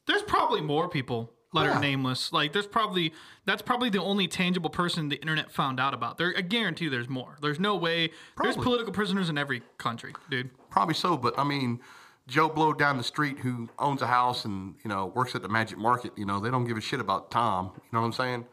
There's 0.08 0.24
probably 0.24 0.62
more 0.62 0.90
people 0.90 1.32
let 1.54 1.66
Yeah. 1.66 1.74
her 1.76 1.80
nameless. 1.80 2.34
Like 2.34 2.54
there's 2.54 2.66
probably 2.68 3.14
that's 3.46 3.62
probably 3.62 3.90
the 3.90 4.02
only 4.02 4.28
tangible 4.28 4.70
person 4.70 5.10
the 5.10 5.18
internet 5.18 5.52
found 5.52 5.80
out 5.80 5.94
about. 5.94 6.18
There, 6.18 6.34
I 6.36 6.42
guarantee 6.42 6.88
there's 6.90 7.08
more. 7.10 7.38
There's 7.42 7.60
no 7.60 7.76
way. 7.76 8.12
There's 8.42 8.56
political 8.58 8.92
prisoners 8.94 9.30
in 9.30 9.38
every 9.38 9.62
country, 9.78 10.14
dude. 10.30 10.50
probably 10.70 10.96
so, 10.96 11.18
but 11.18 11.38
I 11.38 11.44
mean, 11.44 11.80
Joe 12.28 12.50
Blow 12.50 12.74
down 12.74 12.98
the 12.98 13.04
street 13.04 13.40
who 13.40 13.70
owns 13.80 14.02
a 14.02 14.08
house 14.08 14.46
and, 14.46 14.76
you 14.84 14.90
know, 14.90 15.08
works 15.08 15.36
at 15.36 15.42
the 15.42 15.50
Magic 15.50 15.78
Market, 15.78 16.12
you 16.18 16.26
know, 16.26 16.40
they 16.40 16.50
don't 16.50 16.66
give 16.66 16.78
a 16.78 16.82
shit 16.82 17.00
about 17.00 17.32
Tom. 17.32 17.72
You 17.76 17.82
know 17.92 18.02
what 18.02 18.08
I'm 18.08 18.14
saying? 18.14 18.46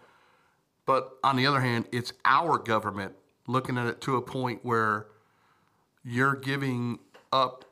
But 0.86 1.10
on 1.22 1.36
the 1.36 1.46
other 1.46 1.60
hand, 1.60 1.86
it's 1.92 2.12
our 2.24 2.58
government 2.58 3.14
looking 3.46 3.76
at 3.76 3.86
it 3.86 4.00
to 4.02 4.16
a 4.16 4.22
point 4.22 4.64
where 4.64 5.06
you're 6.02 6.34
giving 6.34 6.98
up. 7.32 7.64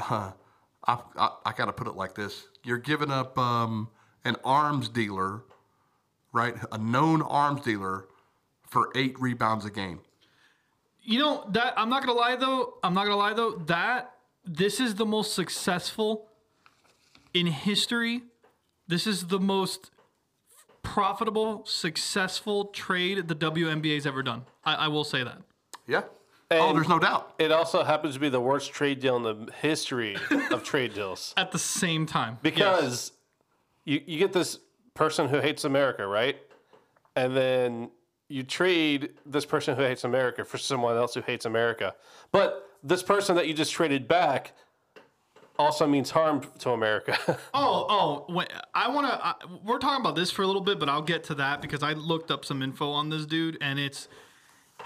I, 0.00 0.32
I, 0.84 1.30
I 1.46 1.52
got 1.52 1.66
to 1.66 1.72
put 1.72 1.86
it 1.86 1.94
like 1.94 2.16
this: 2.16 2.48
you're 2.64 2.78
giving 2.78 3.12
up 3.12 3.38
um, 3.38 3.88
an 4.24 4.34
arms 4.44 4.88
dealer, 4.88 5.44
right? 6.32 6.56
A 6.72 6.78
known 6.78 7.22
arms 7.22 7.62
dealer 7.62 8.08
for 8.68 8.90
eight 8.96 9.14
rebounds 9.20 9.64
a 9.64 9.70
game. 9.70 10.00
You 11.02 11.18
know 11.18 11.44
that 11.50 11.74
I'm 11.76 11.88
not 11.88 12.04
gonna 12.04 12.18
lie 12.18 12.36
though. 12.36 12.74
I'm 12.82 12.94
not 12.94 13.04
gonna 13.04 13.16
lie 13.16 13.34
though. 13.34 13.52
That 13.66 14.11
this 14.44 14.80
is 14.80 14.96
the 14.96 15.06
most 15.06 15.34
successful 15.34 16.28
in 17.34 17.46
history. 17.46 18.22
This 18.86 19.06
is 19.06 19.28
the 19.28 19.38
most 19.38 19.90
profitable, 20.82 21.64
successful 21.64 22.66
trade 22.66 23.28
the 23.28 23.34
WNBA's 23.34 24.06
ever 24.06 24.22
done. 24.22 24.44
I, 24.64 24.74
I 24.74 24.88
will 24.88 25.04
say 25.04 25.22
that. 25.24 25.38
Yeah. 25.86 26.02
oh, 26.50 26.72
there's 26.74 26.88
no 26.88 26.98
doubt. 26.98 27.34
It 27.38 27.50
also 27.50 27.82
happens 27.82 28.14
to 28.14 28.20
be 28.20 28.28
the 28.28 28.40
worst 28.40 28.72
trade 28.72 29.00
deal 29.00 29.16
in 29.16 29.22
the 29.22 29.52
history 29.60 30.16
of 30.50 30.62
trade 30.64 30.94
deals. 30.94 31.32
At 31.36 31.52
the 31.52 31.58
same 31.58 32.04
time, 32.04 32.38
Because 32.42 33.12
you, 33.84 34.02
you 34.06 34.18
get 34.18 34.32
this 34.32 34.58
person 34.94 35.28
who 35.28 35.40
hates 35.40 35.64
America, 35.64 36.06
right? 36.06 36.36
And 37.16 37.36
then 37.36 37.90
you 38.28 38.42
trade 38.42 39.10
this 39.24 39.46
person 39.46 39.76
who 39.76 39.82
hates 39.82 40.04
America 40.04 40.44
for 40.44 40.58
someone 40.58 40.96
else 40.96 41.14
who 41.14 41.22
hates 41.22 41.44
America. 41.44 41.94
But 42.32 42.68
this 42.82 43.02
person 43.02 43.36
that 43.36 43.46
you 43.46 43.54
just 43.54 43.72
traded 43.72 44.08
back 44.08 44.52
also 45.58 45.86
means 45.86 46.10
harm 46.10 46.42
to 46.58 46.70
America. 46.70 47.16
Oh, 47.54 47.86
oh, 47.88 48.32
when, 48.32 48.46
I 48.74 48.88
want 48.88 49.06
to. 49.06 49.48
We're 49.62 49.78
talking 49.78 50.00
about 50.00 50.16
this 50.16 50.30
for 50.30 50.42
a 50.42 50.46
little 50.46 50.62
bit, 50.62 50.78
but 50.78 50.88
I'll 50.88 51.02
get 51.02 51.24
to 51.24 51.34
that 51.36 51.60
because 51.60 51.82
I 51.82 51.92
looked 51.92 52.30
up 52.30 52.44
some 52.44 52.62
info 52.62 52.90
on 52.90 53.10
this 53.10 53.26
dude, 53.26 53.58
and 53.60 53.78
it's 53.78 54.08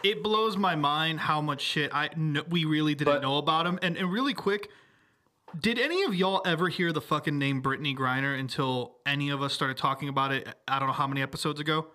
it 0.03 0.23
blows 0.23 0.57
my 0.57 0.75
mind 0.75 1.21
how 1.21 1.41
much 1.41 1.63
shit 1.63 1.95
I 1.95 2.09
kn- 2.09 2.43
we 2.51 2.65
really 2.65 2.95
didn't 2.95 3.23
know 3.23 3.39
about 3.39 3.67
him. 3.67 3.79
And, 3.83 3.97
and 3.97 4.13
really 4.13 4.35
quick, 4.35 4.69
did 5.59 5.79
any 5.79 6.03
of 6.03 6.15
y'all 6.15 6.43
ever 6.45 6.69
hear 6.69 6.93
the 6.93 7.01
fucking 7.01 7.39
name 7.39 7.63
Brittney 7.63 7.97
Griner 7.97 8.39
until 8.39 8.97
any 9.07 9.31
of 9.31 9.43
us 9.43 9.53
started 9.53 9.77
talking 9.77 10.09
about 10.09 10.33
it? 10.33 10.49
I 10.69 10.79
don't 10.79 10.89
know 10.89 10.95
how 10.95 11.07
many 11.07 11.23
episodes 11.23 11.61
ago, 11.61 11.87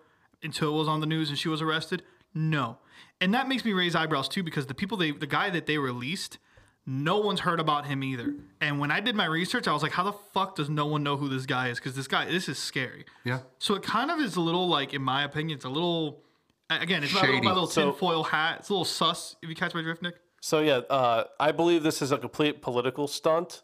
until 0.42 0.74
it 0.74 0.78
was 0.78 0.88
on 0.88 1.00
the 1.00 1.06
news 1.06 1.30
and 1.30 1.38
she 1.38 1.50
was 1.50 1.62
arrested. 1.62 2.04
No, 2.34 2.78
and 3.20 3.34
that 3.34 3.48
makes 3.48 3.64
me 3.66 3.74
raise 3.74 3.96
eyebrows 3.96 4.28
too 4.28 4.44
because 4.44 4.66
the 4.68 4.74
people 4.74 4.98
they, 4.98 5.12
the 5.12 5.28
guy 5.28 5.50
that 5.50 5.66
they 5.66 5.78
released. 5.78 6.38
No 6.84 7.20
one's 7.20 7.42
heard 7.42 7.60
about 7.60 7.86
him 7.86 8.04
either. 8.04 8.34
And 8.60 8.80
when 8.80 8.90
I 8.90 9.02
did 9.02 9.16
my 9.16 9.26
research, 9.26 9.68
I 9.68 9.72
was 9.72 9.84
like, 9.84 9.92
how 9.92 10.04
the 10.04 10.14
fuck 10.34 10.56
does 10.56 10.68
no 10.68 10.88
one 10.88 11.04
know 11.04 11.16
who 11.16 11.30
this 11.30 11.46
guy 11.46 11.68
is? 11.68 11.78
Because 11.78 11.96
this 11.96 12.08
guy, 12.08 12.26
this 12.26 12.50
is 12.50 12.58
scary. 12.58 13.06
Yeah. 13.24 13.42
So 13.60 13.76
it 13.76 13.84
kind 13.84 14.10
of 14.10 14.20
is 14.20 14.36
a 14.36 14.42
little 14.42 14.68
like, 14.68 14.92
in 14.96 15.04
my 15.04 15.24
opinion, 15.24 15.58
it's 15.58 15.64
a 15.66 15.70
little. 15.70 16.24
Again, 16.72 17.04
it's 17.04 17.14
not 17.14 17.22
a 17.22 17.26
little, 17.28 17.36
Shady. 17.36 17.46
my 17.46 17.52
little 17.54 17.68
So- 17.68 17.92
tinfoil 17.92 18.24
hat. 18.24 18.62
It's 18.62 18.70
a 18.70 18.74
little 18.74 18.86
sus. 18.86 19.36
If 19.44 19.50
you 19.50 19.56
catch 19.56 19.76
my 19.76 19.84
drift, 19.84 20.02
Nick. 20.02 20.16
So 20.42 20.60
yeah, 20.62 20.78
uh, 20.90 21.26
I 21.40 21.52
believe 21.52 21.84
this 21.84 22.02
is 22.02 22.12
a 22.12 22.18
complete 22.18 22.64
political 22.64 23.08
stunt, 23.08 23.62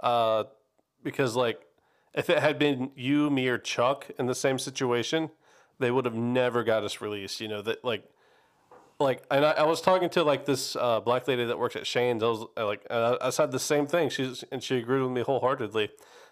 uh, 0.00 0.44
because 1.02 1.36
like, 1.36 1.60
if 2.14 2.30
it 2.30 2.38
had 2.38 2.58
been 2.58 2.92
you, 2.96 3.28
me, 3.28 3.46
or 3.46 3.58
Chuck 3.58 4.06
in 4.18 4.24
the 4.24 4.34
same 4.34 4.58
situation, 4.58 5.28
they 5.80 5.90
would 5.90 6.06
have 6.06 6.14
never 6.14 6.64
got 6.64 6.82
us 6.82 7.02
released. 7.02 7.42
You 7.42 7.48
know 7.48 7.60
that 7.60 7.84
like, 7.84 8.04
like, 9.00 9.24
and 9.30 9.44
I, 9.44 9.52
I 9.52 9.62
was 9.64 9.80
talking 9.80 10.08
to 10.10 10.22
like 10.22 10.44
this 10.44 10.76
uh, 10.76 11.00
black 11.00 11.26
lady 11.26 11.44
that 11.44 11.58
works 11.58 11.76
at 11.76 11.86
Shane's. 11.86 12.22
I 12.22 12.26
was 12.26 12.46
uh, 12.56 12.66
like, 12.66 12.86
uh, 12.90 13.16
I 13.20 13.30
said 13.30 13.52
the 13.52 13.58
same 13.58 13.86
thing. 13.86 14.08
She's 14.08 14.44
and 14.52 14.62
she 14.62 14.76
agreed 14.76 15.02
with 15.02 15.10
me 15.10 15.22
wholeheartedly. 15.22 15.90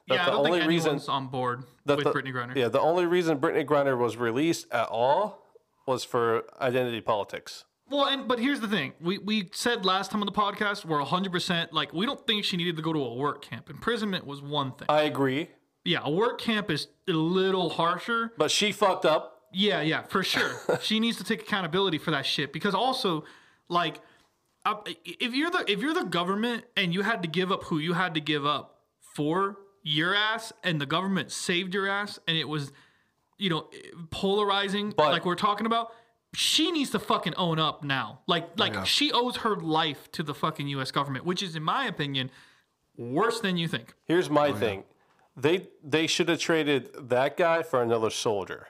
That 0.08 0.14
yeah, 0.14 0.26
I 0.26 0.30
don't 0.30 0.44
think 0.44 0.64
anyone's 0.64 1.08
on 1.08 1.28
board 1.28 1.64
that 1.86 1.96
with 1.96 2.04
the- 2.04 2.12
Brittney 2.12 2.32
Griner. 2.32 2.56
Yeah, 2.56 2.68
the 2.68 2.80
only 2.80 3.06
reason 3.06 3.38
Brittney 3.38 3.64
Griner 3.64 3.96
was 3.96 4.16
released 4.16 4.66
at 4.72 4.88
all 4.88 5.46
was 5.86 6.04
for 6.04 6.44
identity 6.60 7.00
politics. 7.00 7.64
Well, 7.90 8.06
and 8.06 8.26
but 8.26 8.38
here's 8.38 8.60
the 8.60 8.68
thing: 8.68 8.94
we 9.00 9.18
we 9.18 9.50
said 9.52 9.84
last 9.84 10.10
time 10.10 10.20
on 10.22 10.26
the 10.26 10.32
podcast 10.32 10.84
we're 10.84 10.98
100 10.98 11.30
percent 11.30 11.72
like 11.72 11.92
we 11.92 12.06
don't 12.06 12.26
think 12.26 12.44
she 12.44 12.56
needed 12.56 12.76
to 12.76 12.82
go 12.82 12.92
to 12.92 13.00
a 13.00 13.14
work 13.14 13.42
camp. 13.42 13.68
Imprisonment 13.68 14.26
was 14.26 14.40
one 14.40 14.72
thing. 14.72 14.86
I 14.88 15.02
agree. 15.02 15.50
Yeah, 15.84 16.00
a 16.04 16.10
work 16.10 16.40
camp 16.40 16.70
is 16.70 16.88
a 17.08 17.12
little 17.12 17.68
harsher. 17.70 18.32
But 18.38 18.50
she 18.50 18.72
fucked 18.72 19.04
up. 19.04 19.41
Yeah, 19.52 19.80
yeah, 19.82 20.02
for 20.02 20.22
sure. 20.22 20.52
she 20.80 21.00
needs 21.00 21.16
to 21.18 21.24
take 21.24 21.42
accountability 21.42 21.98
for 21.98 22.10
that 22.10 22.26
shit 22.26 22.52
because 22.52 22.74
also, 22.74 23.24
like, 23.68 24.00
if 25.04 25.34
you're 25.34 25.50
the 25.50 25.64
if 25.70 25.80
you're 25.80 25.94
the 25.94 26.04
government 26.04 26.64
and 26.76 26.94
you 26.94 27.02
had 27.02 27.22
to 27.22 27.28
give 27.28 27.50
up 27.50 27.64
who 27.64 27.78
you 27.78 27.94
had 27.94 28.14
to 28.14 28.20
give 28.20 28.46
up 28.46 28.78
for 29.00 29.58
your 29.82 30.14
ass, 30.14 30.52
and 30.62 30.80
the 30.80 30.86
government 30.86 31.32
saved 31.32 31.74
your 31.74 31.88
ass, 31.88 32.18
and 32.28 32.36
it 32.36 32.48
was, 32.48 32.72
you 33.38 33.50
know, 33.50 33.68
polarizing, 34.10 34.94
like 34.96 35.24
we're 35.24 35.34
talking 35.34 35.66
about. 35.66 35.92
She 36.34 36.70
needs 36.70 36.88
to 36.90 36.98
fucking 36.98 37.34
own 37.34 37.58
up 37.58 37.84
now. 37.84 38.20
Like, 38.26 38.44
oh, 38.44 38.52
like 38.56 38.72
Yeah. 38.72 38.84
she 38.84 39.12
owes 39.12 39.36
her 39.38 39.54
life 39.54 40.10
to 40.12 40.22
the 40.22 40.32
fucking 40.32 40.66
U.S. 40.68 40.90
government, 40.90 41.26
which 41.26 41.42
is, 41.42 41.54
in 41.56 41.62
my 41.62 41.84
opinion, 41.84 42.30
worse 42.96 43.40
than 43.40 43.58
you 43.58 43.68
think. 43.68 43.94
Here's 44.06 44.30
my 44.30 44.48
oh, 44.48 44.54
thing. 44.54 44.84
They 45.36 45.68
they 45.82 46.06
should 46.06 46.28
have 46.28 46.38
traded 46.38 47.08
that 47.10 47.36
guy 47.36 47.62
for 47.62 47.82
another 47.82 48.08
soldier. 48.08 48.68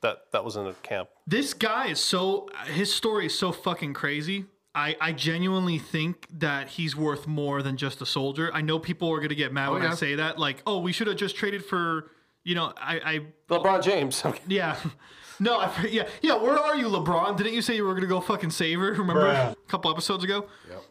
That 0.00 0.18
that 0.32 0.44
was 0.44 0.56
in 0.56 0.64
the 0.64 0.74
camp. 0.82 1.08
This 1.26 1.54
guy 1.54 1.88
is 1.88 1.98
so 2.00 2.48
his 2.66 2.92
story 2.94 3.26
is 3.26 3.38
so 3.38 3.50
fucking 3.52 3.94
crazy. 3.94 4.46
I, 4.74 4.96
I 5.00 5.12
genuinely 5.12 5.78
think 5.78 6.26
that 6.38 6.68
he's 6.68 6.94
worth 6.94 7.26
more 7.26 7.62
than 7.62 7.76
just 7.76 8.00
a 8.00 8.06
soldier. 8.06 8.50
I 8.54 8.60
know 8.60 8.78
people 8.78 9.10
are 9.12 9.18
gonna 9.20 9.34
get 9.34 9.52
mad 9.52 9.70
Oh, 9.70 9.72
when 9.72 9.82
I 9.82 9.94
say 9.94 10.14
that. 10.16 10.38
Like, 10.38 10.62
oh, 10.66 10.78
we 10.78 10.92
should 10.92 11.08
have 11.08 11.16
just 11.16 11.34
traded 11.34 11.64
for, 11.64 12.12
you 12.44 12.54
know, 12.54 12.72
I, 12.80 13.00
I 13.00 13.20
LeBron 13.52 13.82
James. 13.82 14.22
yeah, 14.46 14.76
no, 15.40 15.58
I, 15.58 15.86
yeah, 15.90 16.06
yeah. 16.22 16.36
Where 16.36 16.56
are 16.56 16.76
you, 16.76 16.86
LeBron? 16.86 17.36
Didn't 17.36 17.54
you 17.54 17.62
say 17.62 17.74
you 17.74 17.82
were 17.84 17.94
gonna 17.94 18.06
go 18.06 18.20
fucking 18.20 18.50
save 18.50 18.78
her? 18.78 18.92
Remember 18.92 19.24
Bruh. 19.24 19.52
a 19.52 19.56
couple 19.66 19.90
episodes 19.90 20.22
ago? 20.22 20.46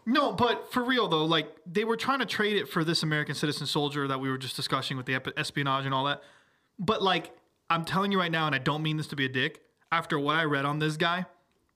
No, 0.06 0.34
but 0.34 0.74
for 0.74 0.84
real 0.84 1.08
though, 1.08 1.24
like 1.24 1.56
they 1.66 1.86
were 1.86 1.96
trying 1.98 2.20
to 2.20 2.26
trade 2.26 2.58
it 2.58 2.68
for 2.68 2.84
this 2.84 3.04
American 3.04 3.36
citizen 3.36 3.68
soldier 3.68 4.06
that 4.10 4.20
we 4.20 4.30
were 4.30 4.38
just 4.40 4.58
discussing 4.58 4.98
with 4.98 5.06
the 5.06 5.16
ep- 5.16 5.40
espionage 5.40 5.86
and 5.86 5.94
all 5.94 6.04
that. 6.06 6.24
But 6.78 7.02
like, 7.02 7.32
I'm 7.70 7.86
telling 7.86 8.12
you 8.12 8.20
right 8.20 8.32
now, 8.32 8.46
and 8.46 8.56
I 8.56 8.60
don't 8.60 8.82
mean 8.82 8.98
this 8.98 9.08
to 9.08 9.16
be 9.16 9.26
a 9.26 9.30
dick. 9.30 9.62
After 9.92 10.20
what 10.20 10.36
I 10.36 10.44
read 10.44 10.66
on 10.66 10.80
this 10.80 10.98
guy, 10.98 11.26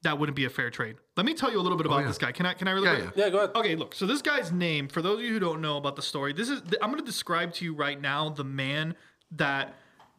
that 0.04 0.18
wouldn't 0.20 0.36
be 0.36 0.46
a 0.46 0.50
fair 0.50 0.70
trade. 0.70 0.98
Let 1.16 1.26
me 1.26 1.34
tell 1.34 1.52
you 1.52 1.60
a 1.60 1.62
little 1.62 1.78
bit 1.78 1.88
oh, 1.88 1.92
about 1.92 2.02
yeah. 2.02 2.08
this 2.08 2.18
guy. 2.18 2.32
Can 2.32 2.46
I? 2.46 2.54
Can 2.54 2.68
I 2.68 2.72
really? 2.72 2.88
Yeah, 2.88 3.02
quick? 3.02 3.14
yeah. 3.16 3.30
go 3.30 3.38
ahead. 3.38 3.52
Okay, 3.56 3.76
look. 3.76 3.96
So 3.96 4.06
this 4.06 4.22
guy's 4.22 4.52
name, 4.52 4.88
for 4.88 5.02
those 5.02 5.20
of 5.20 5.26
you 5.26 5.34
who 5.34 5.40
don't 5.40 5.62
know 5.62 5.78
about 5.78 5.96
the 5.96 6.02
story, 6.02 6.34
this 6.34 6.50
is 6.50 6.62
I'm 6.82 6.90
going 6.90 7.00
to 7.00 7.06
describe 7.06 7.54
to 7.56 7.66
you 7.66 7.74
right 7.74 8.00
now 8.00 8.30
the 8.30 8.44
man 8.44 8.96
that 9.32 9.76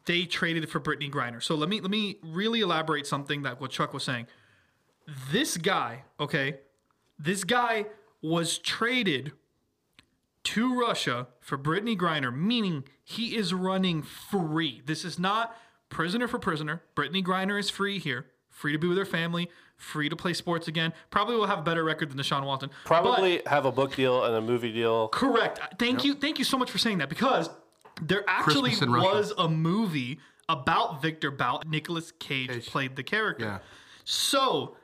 they 0.07 0.25
traded 0.25 0.69
for 0.69 0.81
Brittney 0.81 1.11
Griner. 1.11 1.43
So 1.43 1.55
let 1.55 1.69
me 1.69 1.81
let 1.81 1.91
me 1.91 2.17
really 2.23 2.61
elaborate 2.61 3.07
something 3.07 3.43
that 3.43 3.61
what 3.61 3.71
Chuck 3.71 3.93
was 3.93 4.05
saying. 4.05 4.27
This 5.31 5.57
guy, 5.57 6.05
okay, 6.21 6.61
this 7.19 7.45
guy 7.45 7.87
was 8.23 8.59
traded 8.59 9.33
to 10.45 10.79
Russia 10.79 11.29
for 11.41 11.57
Brittney 11.57 11.97
Griner, 11.97 12.35
meaning 12.35 12.85
he 13.05 13.37
is 13.37 13.55
running 13.55 14.03
free. 14.03 14.83
This 14.85 15.05
is 15.05 15.19
not 15.19 15.57
prisoner 15.89 16.27
for 16.27 16.39
prisoner. 16.39 16.83
Brittney 16.97 17.23
Griner 17.25 17.59
is 17.59 17.71
free 17.71 17.99
here, 17.99 18.27
free 18.51 18.73
to 18.73 18.79
be 18.79 18.89
with 18.89 18.99
her 18.99 19.05
family, 19.05 19.49
free 19.77 20.09
to 20.09 20.17
play 20.17 20.33
sports 20.33 20.69
again. 20.69 20.93
Probably 21.11 21.37
will 21.37 21.47
have 21.47 21.61
a 21.61 21.63
better 21.63 21.85
record 21.85 22.11
than 22.11 22.19
Deshaun 22.19 22.45
Watson. 22.45 22.71
But- 22.85 22.87
Probably 22.89 23.43
have 23.47 23.65
a 23.67 23.73
book 23.73 23.95
deal 23.95 24.25
and 24.25 24.35
a 24.35 24.41
movie 24.41 24.73
deal. 24.73 25.09
Correct. 25.09 25.59
Uh, 25.61 25.67
thank 25.79 26.05
you. 26.05 26.15
Thank 26.15 26.39
you 26.39 26.45
so 26.45 26.59
much 26.59 26.71
for 26.71 26.79
saying 26.79 26.99
that 26.99 27.09
because 27.09 27.49
there 28.01 28.25
actually 28.27 28.71
Christmas 28.71 28.91
Russia. 28.91 29.09
was 29.17 29.33
a 29.39 29.49
movie 29.49 30.19
about 30.49 31.01
Victor 31.03 31.31
Bout. 31.31 31.67
Nicolas 31.69 32.13
Cage 32.19 32.67
played 32.67 32.97
the 32.97 33.03
character. 33.03 33.45
Yeah. 33.45 33.59
So 34.05 34.77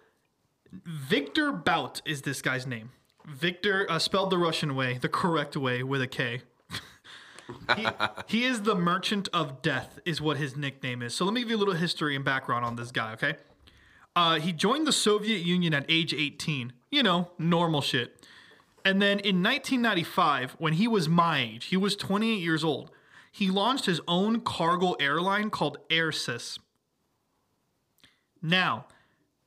Victor 0.85 1.53
Bout 1.53 2.01
is 2.05 2.23
this 2.23 2.43
guy's 2.43 2.67
name. 2.67 2.91
Victor, 3.29 3.87
uh, 3.91 3.99
spelled 3.99 4.31
the 4.31 4.39
Russian 4.39 4.75
way, 4.75 4.99
the 4.99 5.09
correct 5.09 5.57
way 5.57 5.83
with 5.83 6.01
a 6.03 6.07
K. 6.07 6.43
he, 7.77 7.87
he 8.27 8.45
is 8.45 8.63
the 8.63 8.75
Merchant 8.75 9.29
of 9.33 9.63
Death, 9.63 9.99
is 10.05 10.21
what 10.21 10.37
his 10.37 10.57
nickname 10.57 11.03
is. 11.03 11.15
So 11.15 11.25
let 11.25 11.35
me 11.35 11.41
give 11.41 11.51
you 11.51 11.57
a 11.57 11.59
little 11.59 11.75
history 11.75 12.17
and 12.17 12.25
background 12.25 12.65
on 12.65 12.77
this 12.77 12.91
guy, 12.91 13.13
okay? 13.13 13.37
Uh, 14.17 14.41
he 14.41 14.53
joined 14.53 14.87
the 14.87 14.93
Soviet 14.93 15.41
Union 15.41 15.75
at 15.75 15.85
age 15.89 16.13
18. 16.13 16.73
You 16.91 17.03
know, 17.03 17.31
normal 17.39 17.81
shit. 17.81 18.27
And 18.85 19.03
then 19.03 19.21
in 19.21 19.43
1995, 19.43 20.57
when 20.59 20.75
he 20.75 20.89
was 20.89 21.09
my 21.09 21.41
age, 21.41 21.67
he 21.67 21.77
was 21.77 21.95
28 21.95 22.41
years 22.41 22.65
old, 22.65 22.91
he 23.31 23.51
launched 23.51 23.87
his 23.87 24.01
own 24.09 24.41
cargo 24.41 24.95
airline 24.95 25.51
called 25.51 25.79
Air 25.91 26.11
Cess. 26.11 26.59
Now, 28.41 28.87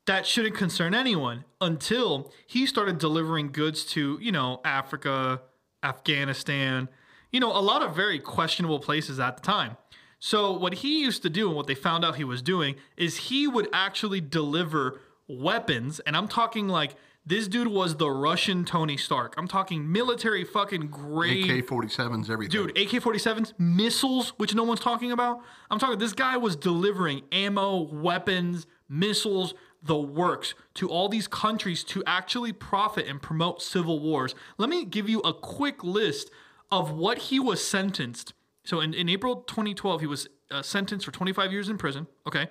that 0.08 0.26
shouldn't 0.26 0.56
concern 0.56 0.94
anyone 0.94 1.46
until 1.60 2.32
he 2.48 2.66
started 2.66 2.98
delivering 2.98 3.52
goods 3.52 3.86
to, 3.86 4.18
you 4.22 4.32
know, 4.32 4.62
Africa, 4.66 5.42
Afghanistan, 5.84 6.90
you 7.32 7.40
know, 7.40 7.52
a 7.52 7.62
lot 7.62 7.82
of 7.82 7.96
very 7.96 8.20
questionable 8.20 8.80
places 8.80 9.20
at 9.20 9.38
the 9.38 9.44
time. 9.44 9.78
So, 10.20 10.52
what 10.52 10.76
he 10.76 11.02
used 11.02 11.24
to 11.24 11.30
do 11.30 11.48
and 11.48 11.56
what 11.56 11.68
they 11.68 11.76
found 11.76 12.06
out 12.06 12.16
he 12.16 12.24
was 12.24 12.42
doing 12.42 12.76
is 12.96 13.18
he 13.18 13.48
would 13.48 13.68
actually 13.74 14.22
deliver 14.22 15.00
weapons. 15.28 16.00
And 16.02 16.16
I'm 16.16 16.28
talking 16.28 16.68
like 16.68 16.96
this 17.26 17.48
dude 17.48 17.68
was 17.68 17.96
the 17.96 18.10
Russian 18.10 18.66
Tony 18.66 18.98
Stark. 18.98 19.36
I'm 19.38 19.48
talking 19.48 19.92
military 19.92 20.44
fucking 20.44 20.88
grade. 20.88 21.50
AK 21.50 21.68
47s, 21.68 22.30
everything. 22.30 22.52
Dude, 22.52 22.78
AK 22.78 23.02
47s, 23.02 23.54
missiles, 23.60 24.30
which 24.38 24.56
no 24.56 24.64
one's 24.64 24.80
talking 24.80 25.12
about. 25.12 25.40
I'm 25.70 25.80
talking, 25.80 26.00
this 26.00 26.14
guy 26.14 26.38
was 26.38 26.56
delivering 26.56 27.22
ammo, 27.32 27.82
weapons, 27.92 28.66
missiles, 28.90 29.54
the 29.84 29.98
works 29.98 30.54
to 30.76 30.90
all 30.90 31.10
these 31.10 31.28
countries 31.28 31.84
to 31.86 32.04
actually 32.06 32.54
profit 32.54 33.08
and 33.08 33.22
promote 33.22 33.62
civil 33.62 34.00
wars. 34.00 34.36
Let 34.58 34.70
me 34.70 34.86
give 34.86 35.10
you 35.10 35.20
a 35.22 35.34
quick 35.34 35.84
list 35.84 36.30
of 36.72 36.92
what 36.92 37.18
he 37.18 37.40
was 37.40 37.66
sentenced. 37.66 38.34
So 38.64 38.80
in, 38.80 38.94
in 38.94 39.10
April 39.10 39.38
2012, 39.38 40.02
he 40.02 40.08
was 40.08 40.28
uh, 40.52 40.62
sentenced 40.62 41.06
for 41.06 41.12
25 41.12 41.52
years 41.52 41.68
in 41.70 41.78
prison. 41.78 42.08
Okay. 42.28 42.48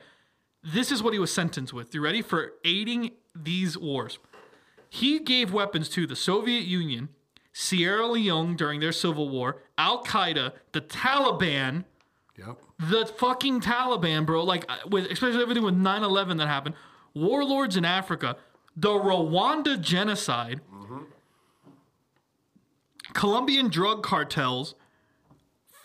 This 0.62 0.90
is 0.90 1.02
what 1.02 1.12
he 1.12 1.18
was 1.18 1.32
sentenced 1.32 1.72
with. 1.72 1.94
You 1.94 2.02
ready? 2.02 2.20
For 2.20 2.52
aiding 2.64 3.12
these 3.34 3.78
wars. 3.78 4.18
He 4.88 5.20
gave 5.20 5.52
weapons 5.52 5.88
to 5.90 6.06
the 6.06 6.16
Soviet 6.16 6.64
Union, 6.64 7.10
Sierra 7.52 8.06
Leone 8.08 8.56
during 8.56 8.80
their 8.80 8.92
civil 8.92 9.28
war, 9.28 9.62
Al 9.78 10.04
Qaeda, 10.04 10.52
the 10.72 10.80
Taliban, 10.80 11.84
Yep. 12.36 12.58
the 12.78 13.06
fucking 13.06 13.60
Taliban, 13.60 14.26
bro. 14.26 14.42
Like, 14.42 14.64
uh, 14.68 14.76
with 14.88 15.06
especially 15.06 15.40
everything 15.42 15.62
with 15.62 15.74
9 15.74 16.02
11 16.02 16.38
that 16.38 16.48
happened, 16.48 16.74
warlords 17.14 17.76
in 17.76 17.84
Africa, 17.84 18.36
the 18.76 18.90
Rwanda 18.90 19.80
genocide, 19.80 20.60
Colombian 23.12 23.68
drug 23.68 24.02
cartels, 24.02 24.74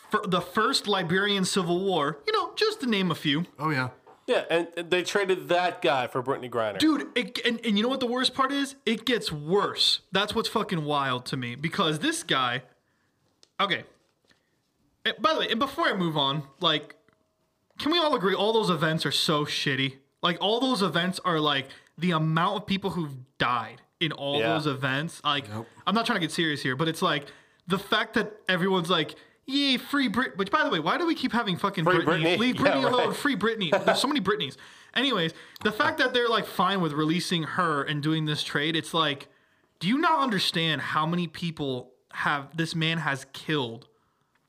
for 0.09 0.21
the 0.25 0.41
first 0.41 0.87
Liberian 0.87 1.43
civil 1.45 1.83
war, 1.83 2.19
you 2.27 2.33
know, 2.33 2.53
just 2.55 2.81
to 2.81 2.87
name 2.87 3.11
a 3.11 3.15
few. 3.15 3.45
Oh, 3.59 3.69
yeah. 3.69 3.89
Yeah, 4.27 4.43
and 4.49 4.67
and 4.75 4.89
they 4.89 5.03
traded 5.03 5.49
that 5.49 5.83
guy 5.83 6.07
for 6.07 6.23
Brittney 6.23 6.49
Griner. 6.49 6.79
Dude, 6.79 7.07
it, 7.15 7.39
and, 7.45 7.63
and 7.63 7.77
you 7.77 7.83
know 7.83 7.89
what 7.89 7.99
the 7.99 8.07
worst 8.07 8.33
part 8.33 8.51
is? 8.51 8.75
It 8.85 9.05
gets 9.05 9.31
worse. 9.31 9.99
That's 10.11 10.33
what's 10.33 10.49
fucking 10.49 10.83
wild 10.83 11.25
to 11.27 11.37
me 11.37 11.53
because 11.55 11.99
this 11.99 12.23
guy. 12.23 12.63
Okay. 13.59 13.83
By 15.19 15.33
the 15.33 15.39
way, 15.41 15.47
and 15.51 15.59
before 15.59 15.85
I 15.85 15.93
move 15.93 16.17
on, 16.17 16.41
like, 16.59 16.95
can 17.77 17.91
we 17.91 17.99
all 17.99 18.15
agree 18.15 18.33
all 18.33 18.51
those 18.51 18.71
events 18.71 19.05
are 19.05 19.11
so 19.11 19.45
shitty? 19.45 19.97
Like, 20.25 20.37
all 20.41 20.59
those 20.59 20.81
events 20.81 21.19
are 21.23 21.39
like 21.39 21.67
the 21.97 22.11
amount 22.11 22.57
of 22.57 22.65
people 22.67 22.89
who've 22.91 23.15
died 23.37 23.81
in 23.99 24.11
all 24.11 24.39
Yeah. 24.39 24.53
those 24.53 24.67
events. 24.67 25.21
Like, 25.23 25.45
I'm 25.87 25.95
not 25.95 26.05
trying 26.05 26.17
to 26.17 26.21
get 26.21 26.31
serious 26.31 26.61
here, 26.61 26.75
but 26.75 26.87
it's 26.87 27.01
like 27.01 27.25
the 27.67 27.79
fact 27.79 28.15
that 28.15 28.33
everyone's 28.49 28.89
like, 28.89 29.15
yay, 29.45 29.77
free 29.77 30.07
Brit. 30.07 30.37
Which, 30.37 30.51
by 30.51 30.63
the 30.63 30.69
way, 30.69 30.79
why 30.79 30.97
do 30.97 31.05
we 31.05 31.15
keep 31.15 31.31
having 31.31 31.55
fucking 31.57 31.83
Free 31.85 31.99
Britney? 31.99 32.35
Britney. 32.35 32.37
Leave 32.39 32.55
Yeah, 32.59 32.61
Britney 32.65 32.83
alone. 32.85 33.07
right. 33.09 33.15
Free 33.15 33.35
Britney. 33.37 33.85
There's 33.85 33.99
so 33.99 34.07
many 34.07 34.19
Britneys. 34.19 34.57
Anyways, 34.95 35.33
the 35.63 35.71
fact 35.71 35.97
that 35.99 36.13
they're 36.13 36.29
like 36.29 36.45
fine 36.47 36.81
with 36.81 36.93
releasing 36.93 37.43
her 37.43 37.83
and 37.83 38.01
doing 38.01 38.25
this 38.25 38.43
trade, 38.43 38.75
it's 38.75 38.93
like, 38.93 39.27
do 39.79 39.87
you 39.87 39.97
not 39.97 40.19
understand 40.21 40.81
how 40.81 41.05
many 41.05 41.27
people 41.27 41.91
have 42.13 42.55
this 42.57 42.73
man 42.75 42.97
has 42.99 43.25
killed? 43.33 43.87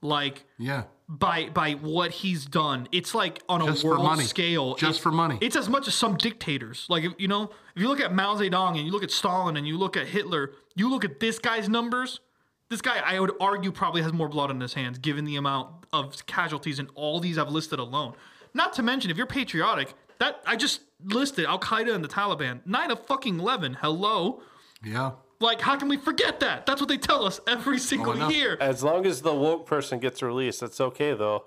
Like, 0.03 0.45
Yeah. 0.59 0.85
By 1.09 1.49
by 1.51 1.73
what 1.73 2.11
he's 2.11 2.45
done. 2.47 2.89
It's 2.93 3.15
like 3.15 3.43
on 3.49 3.63
a 3.63 3.67
Just 3.67 3.85
world 3.85 4.03
money. 4.03 4.25
scale. 4.25 4.75
Just 4.75 4.99
it- 5.01 5.03
for 5.03 5.13
money. 5.13 5.39
It's 5.41 5.57
as 5.57 5.69
much 5.69 5.87
as 5.89 5.95
some 5.95 6.17
dictators. 6.17 6.87
Like 6.89 7.05
if, 7.05 7.13
you 7.19 7.29
know, 7.29 7.45
if 7.75 7.83
you 7.83 7.89
look 7.89 8.01
at 8.01 8.13
Mao 8.13 8.35
Zedong 8.37 8.77
and 8.77 8.85
you 8.87 8.91
look 8.93 9.05
at 9.05 9.11
Stalin 9.11 9.57
and 9.57 9.67
you 9.67 9.79
look 9.79 9.97
at 9.97 10.07
Hitler, 10.09 10.53
you 10.75 10.91
look 10.91 11.05
at 11.05 11.21
this 11.21 11.39
guy's 11.39 11.69
numbers. 11.69 12.21
This 12.69 12.81
guy, 12.83 13.01
I 13.05 13.21
would 13.21 13.31
argue, 13.41 13.71
probably 13.71 14.03
has 14.03 14.13
more 14.13 14.29
blood 14.29 14.51
on 14.51 14.61
his 14.61 14.75
hands, 14.75 14.99
given 14.99 15.25
the 15.25 15.37
amount 15.37 15.69
of 15.93 16.27
casualties 16.27 16.81
in 16.81 16.89
all 16.97 17.21
these 17.21 17.39
I've 17.39 17.51
listed 17.51 17.79
alone. 17.79 18.15
Not 18.55 18.73
to 18.73 18.83
mention, 18.83 19.09
if 19.09 19.17
you're 19.17 19.27
patriotic, 19.27 19.95
that 20.19 20.41
I 20.45 20.57
just 20.57 20.81
listed 21.05 21.45
Al 21.45 21.61
Qaeda 21.61 21.95
and 21.95 22.03
the 22.03 22.09
Taliban, 22.09 22.63
nine 22.67 22.91
of 22.91 23.07
fucking 23.07 23.39
eleven. 23.39 23.75
Hello, 23.81 24.43
Yeah. 24.83 25.13
Like 25.41 25.61
how 25.61 25.77
can 25.77 25.89
we 25.89 25.97
forget 25.97 26.41
that? 26.41 26.67
That's 26.67 26.81
what 26.81 26.89
they 26.89 26.97
tell 26.99 27.25
us 27.27 27.41
every 27.47 27.79
single 27.79 28.15
know. 28.15 28.29
year. 28.29 28.57
As 28.61 28.83
long 28.83 29.07
as 29.07 29.23
the 29.23 29.35
woke 29.35 29.67
person 29.67 29.99
gets 29.99 30.23
released, 30.23 30.61
that's 30.61 30.81
okay 30.81 31.15
though. 31.15 31.45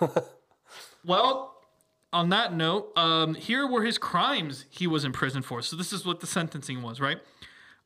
Well, 1.04 1.54
on 2.12 2.30
that 2.30 2.52
note, 2.54 2.92
um, 2.96 3.34
here 3.34 3.66
were 3.66 3.84
his 3.84 3.98
crimes 3.98 4.64
he 4.70 4.86
was 4.86 5.04
in 5.04 5.12
prison 5.12 5.42
for. 5.42 5.62
So 5.62 5.76
this 5.76 5.92
is 5.92 6.04
what 6.04 6.18
the 6.20 6.26
sentencing 6.26 6.82
was, 6.82 7.00
right? 7.00 7.18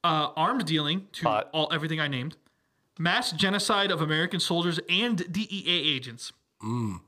Uh, 0.02 0.28
arms 0.36 0.64
dealing 0.64 1.06
to 1.12 1.24
Pot. 1.24 1.50
all 1.52 1.68
everything 1.72 2.00
I 2.00 2.08
named, 2.08 2.36
mass 2.98 3.32
genocide 3.32 3.90
of 3.90 4.00
American 4.00 4.40
soldiers 4.40 4.80
and 4.88 5.30
DEA 5.30 5.94
agents. 5.94 6.32
Mm. 6.64 7.00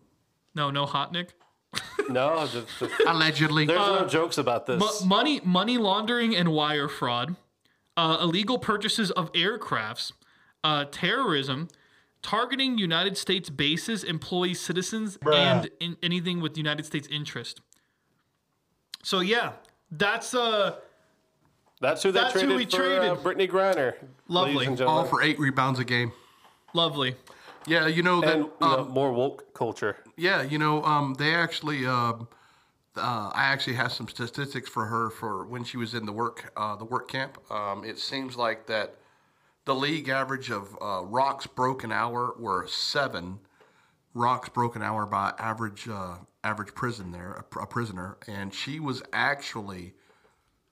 No, 0.54 0.70
no 0.70 0.84
hot 0.86 1.12
Nick. 1.12 1.32
No, 2.10 2.46
just, 2.52 2.66
just- 2.78 2.92
Allegedly. 3.06 3.64
there's 3.64 3.80
Uh, 3.80 4.02
no 4.02 4.06
jokes 4.08 4.36
about 4.36 4.66
this. 4.66 4.78
Mo- 4.78 5.06
money, 5.06 5.40
money 5.44 5.78
laundering 5.78 6.36
and 6.36 6.52
wire 6.52 6.88
fraud, 6.88 7.36
uh, 8.02 8.18
illegal 8.20 8.58
purchases 8.58 9.12
of 9.12 9.32
aircrafts, 9.32 10.12
uh, 10.64 10.84
terrorism, 10.90 11.68
targeting 12.20 12.76
United 12.76 13.16
States 13.16 13.48
bases, 13.48 14.02
employees, 14.02 14.58
citizens, 14.58 15.16
and 15.32 15.70
in, 15.78 15.96
anything 16.02 16.40
with 16.40 16.58
United 16.58 16.84
States 16.84 17.06
interest. 17.10 17.60
So 19.04 19.20
yeah, 19.20 19.52
that's 19.92 20.34
uh 20.34 20.76
that's 21.80 22.02
who 22.02 22.10
they 22.10 22.20
that's 22.20 22.40
who 22.40 22.56
we 22.56 22.64
for 22.64 22.76
traded. 22.78 23.10
Uh, 23.10 23.16
Brittney 23.16 23.48
Griner. 23.48 23.94
Lovely. 24.26 24.66
and 24.66 24.80
All 24.80 25.04
for 25.04 25.22
eight 25.22 25.38
rebounds 25.38 25.78
a 25.78 25.84
game. 25.84 26.12
lovely. 26.74 27.14
Yeah, 27.68 27.86
you 27.86 28.02
know 28.02 28.20
that. 28.20 28.34
and 28.34 28.44
you 28.46 28.50
know, 28.60 28.78
um, 28.80 28.90
more 28.90 29.12
woke 29.12 29.54
culture. 29.54 29.96
Yeah, 30.16 30.42
you 30.42 30.58
know, 30.58 30.82
um, 30.82 31.14
they 31.14 31.32
actually, 31.32 31.86
um, 31.86 32.26
uh, 32.96 33.30
I 33.34 33.44
actually 33.44 33.74
have 33.74 33.92
some 33.92 34.08
statistics 34.08 34.68
for 34.68 34.86
her 34.86 35.10
for 35.10 35.46
when 35.46 35.64
she 35.64 35.76
was 35.76 35.94
in 35.94 36.06
the 36.06 36.12
work, 36.12 36.52
uh, 36.56 36.76
the 36.76 36.84
work 36.84 37.08
camp. 37.08 37.38
Um, 37.50 37.84
it 37.84 37.98
seems 37.98 38.36
like 38.36 38.66
that 38.66 38.96
the 39.64 39.74
league 39.74 40.08
average 40.08 40.50
of 40.50 40.76
uh, 40.80 41.02
rocks 41.04 41.46
broken 41.46 41.92
hour 41.92 42.34
were 42.38 42.66
seven 42.66 43.40
rocks 44.14 44.48
broken 44.48 44.82
hour 44.82 45.06
by 45.06 45.32
average 45.38 45.88
uh, 45.88 46.16
average 46.44 46.74
prison 46.74 47.12
there, 47.12 47.44
a, 47.54 47.60
a 47.60 47.66
prisoner, 47.66 48.18
and 48.26 48.52
she 48.52 48.80
was 48.80 49.02
actually 49.12 49.94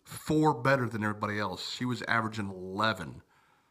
four 0.05 0.53
better 0.53 0.89
than 0.89 1.03
everybody 1.03 1.39
else. 1.39 1.73
She 1.73 1.85
was 1.85 2.03
averaging 2.03 2.51
eleven. 2.51 3.23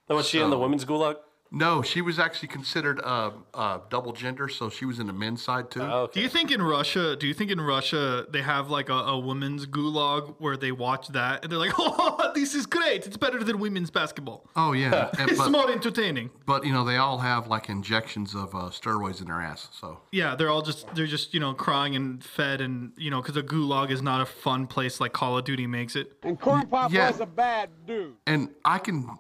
Now, 0.09 0.15
was 0.15 0.27
she 0.27 0.39
in 0.39 0.49
the 0.49 0.57
women's 0.57 0.85
gulag? 0.85 1.17
No, 1.51 1.81
she 1.81 2.01
was 2.01 2.19
actually 2.19 2.49
considered 2.49 3.01
uh, 3.03 3.31
uh, 3.55 3.80
double 3.89 4.13
gender, 4.13 4.47
so 4.47 4.69
she 4.69 4.85
was 4.85 4.99
in 4.99 5.07
the 5.07 5.13
men's 5.13 5.41
side 5.41 5.71
too. 5.71 5.81
Oh, 5.81 6.07
Do 6.13 6.21
you 6.21 6.30
think 6.30 6.51
in 6.51 6.61
Russia? 6.61 7.15
Do 7.15 7.26
you 7.26 7.34
think 7.34 7.49
in 7.49 7.59
Russia 7.59 8.27
they 8.30 8.43
have 8.43 8.69
like 8.69 8.89
a, 8.89 8.93
a 8.93 9.17
women's 9.19 9.65
gulag 9.65 10.35
where 10.38 10.57
they 10.57 10.71
watch 10.71 11.07
that 11.09 11.43
and 11.43 11.51
they're 11.51 11.57
like, 11.57 11.73
"Oh, 11.80 12.31
this 12.35 12.53
is 12.53 12.67
great! 12.67 13.07
It's 13.07 13.17
better 13.17 13.43
than 13.43 13.57
women's 13.59 13.89
basketball. 13.89 14.45
Oh 14.55 14.73
yeah, 14.73 15.09
and- 15.17 15.30
It's 15.31 15.39
but, 15.39 15.49
more 15.51 15.71
entertaining." 15.71 16.30
but 16.45 16.65
you 16.65 16.71
know 16.71 16.84
they 16.85 16.97
all 16.97 17.17
have 17.17 17.47
like 17.47 17.67
injections 17.69 18.35
of 18.35 18.53
uh, 18.53 18.69
steroids 18.69 19.19
in 19.19 19.26
their 19.27 19.41
ass. 19.41 19.69
So 19.71 19.99
Yeah, 20.11 20.35
they're 20.35 20.49
all 20.51 20.61
just 20.61 20.93
they're 20.93 21.07
just 21.07 21.34
you 21.34 21.39
know 21.39 21.53
crying 21.55 21.95
and 21.95 22.23
fed 22.23 22.61
and 22.61 22.91
you 22.95 23.09
know 23.09 23.21
because 23.23 23.38
a 23.38 23.43
gulag 23.43 23.89
is 23.89 24.01
not 24.03 24.21
a 24.21 24.26
fun 24.26 24.67
place 24.67 24.99
like 24.99 25.13
Call 25.13 25.38
of 25.38 25.45
Duty 25.45 25.65
makes 25.65 25.95
it. 25.95 26.13
And 26.21 26.39
Corn 26.39 26.67
Pop 26.67 26.91
Yeah. 26.93 27.09
was 27.09 27.19
a 27.21 27.26
bad 27.26 27.69
dude. 27.88 28.13
and 28.27 28.49
I 28.63 28.77
can 28.77 29.17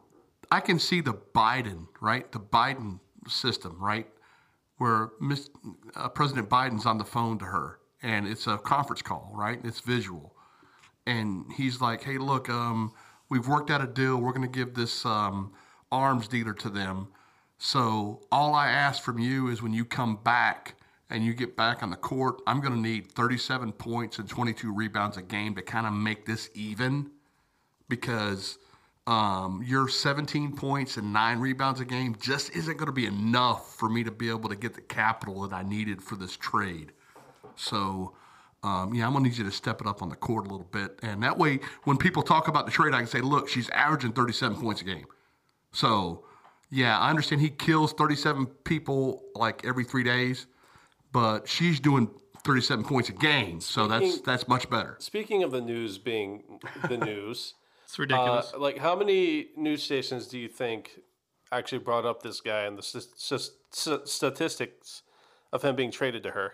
I 0.51 0.59
can 0.59 0.79
see 0.79 1.01
the 1.01 1.13
Biden 1.13 1.87
right, 2.01 2.31
the 2.31 2.39
Biden 2.39 2.99
system 3.27 3.77
right, 3.79 4.07
where 4.77 5.11
Miss, 5.19 5.49
uh, 5.95 6.09
President 6.09 6.49
Biden's 6.49 6.85
on 6.85 6.97
the 6.97 7.05
phone 7.05 7.37
to 7.39 7.45
her 7.45 7.79
and 8.01 8.27
it's 8.27 8.47
a 8.47 8.57
conference 8.57 9.01
call 9.01 9.31
right, 9.33 9.59
it's 9.63 9.81
visual, 9.81 10.33
and 11.05 11.45
he's 11.57 11.81
like, 11.81 12.03
hey 12.03 12.17
look, 12.17 12.49
um, 12.49 12.93
we've 13.29 13.47
worked 13.47 13.69
out 13.69 13.81
a 13.81 13.87
deal. 13.87 14.17
We're 14.17 14.33
going 14.33 14.49
to 14.49 14.59
give 14.59 14.73
this 14.73 15.05
um, 15.05 15.51
arms 15.91 16.27
dealer 16.27 16.53
to 16.53 16.69
them. 16.69 17.09
So 17.57 18.21
all 18.31 18.53
I 18.53 18.69
ask 18.69 19.03
from 19.03 19.19
you 19.19 19.49
is 19.49 19.61
when 19.61 19.73
you 19.73 19.85
come 19.85 20.17
back 20.23 20.75
and 21.09 21.25
you 21.25 21.33
get 21.33 21.57
back 21.57 21.83
on 21.83 21.89
the 21.89 21.97
court, 21.97 22.41
I'm 22.47 22.61
going 22.61 22.73
to 22.73 22.79
need 22.79 23.11
37 23.11 23.73
points 23.73 24.19
and 24.19 24.29
22 24.29 24.71
rebounds 24.73 25.17
a 25.17 25.21
game 25.21 25.55
to 25.55 25.61
kind 25.61 25.85
of 25.85 25.93
make 25.93 26.25
this 26.25 26.49
even 26.53 27.11
because 27.89 28.57
um, 29.09 29.63
your 29.65 29.87
17 29.87 30.55
points 30.55 30.97
and 30.97 31.11
nine 31.11 31.39
rebounds 31.39 31.79
a 31.79 31.85
game 31.85 32.15
just 32.21 32.55
isn't 32.55 32.77
going 32.77 32.85
to 32.85 32.93
be 32.93 33.07
enough 33.07 33.75
for 33.75 33.89
me 33.89 34.03
to 34.03 34.11
be 34.11 34.29
able 34.29 34.49
to 34.49 34.55
get 34.55 34.75
the 34.75 34.81
capital 34.81 35.41
that 35.47 35.53
I 35.53 35.63
needed 35.63 35.99
for 35.99 36.15
this 36.15 36.37
trade. 36.37 36.91
So, 37.55 38.13
um, 38.61 38.93
yeah, 38.93 39.07
I'm 39.07 39.13
going 39.13 39.23
to 39.23 39.29
need 39.31 39.37
you 39.39 39.43
to 39.45 39.51
step 39.51 39.81
it 39.81 39.87
up 39.87 40.03
on 40.03 40.09
the 40.09 40.15
court 40.15 40.45
a 40.45 40.51
little 40.51 40.67
bit. 40.71 40.99
And 41.01 41.23
that 41.23 41.39
way, 41.39 41.59
when 41.85 41.97
people 41.97 42.21
talk 42.21 42.49
about 42.49 42.67
the 42.67 42.71
trade, 42.71 42.93
I 42.93 42.99
can 42.99 43.07
say, 43.07 43.21
look, 43.21 43.49
she's 43.49 43.67
averaging 43.71 44.11
37 44.11 44.61
points 44.61 44.81
a 44.81 44.85
game. 44.85 45.05
So, 45.71 46.25
yeah, 46.69 46.99
I 46.99 47.09
understand 47.09 47.41
he 47.41 47.49
kills 47.49 47.93
37 47.93 48.45
people 48.63 49.23
like 49.33 49.65
every 49.65 49.85
three 49.85 50.03
days, 50.03 50.45
but 51.11 51.49
she's 51.49 51.79
doing 51.79 52.11
37 52.45 52.85
points 52.85 53.09
a 53.09 53.13
game. 53.13 53.59
So 53.59 53.87
that's 53.87 54.21
that's 54.21 54.47
much 54.47 54.69
better. 54.69 54.97
Speaking 54.99 55.41
of 55.41 55.49
the 55.49 55.61
news 55.61 55.97
being 55.97 56.59
the 56.87 56.97
news, 56.97 57.55
it's 57.89 57.97
ridiculous. 57.97 58.51
Uh, 58.53 58.59
like, 58.59 58.77
how 58.77 58.95
many 58.95 59.47
news 59.57 59.81
stations 59.81 60.27
do 60.27 60.37
you 60.37 60.47
think 60.47 60.99
actually 61.51 61.79
brought 61.79 62.05
up 62.05 62.21
this 62.21 62.39
guy 62.39 62.61
and 62.65 62.77
the 62.77 62.83
st- 62.83 63.07
st- 63.15 63.49
st- 63.71 64.07
statistics 64.07 65.01
of 65.51 65.63
him 65.63 65.75
being 65.75 65.89
traded 65.89 66.21
to 66.21 66.29
her? 66.31 66.53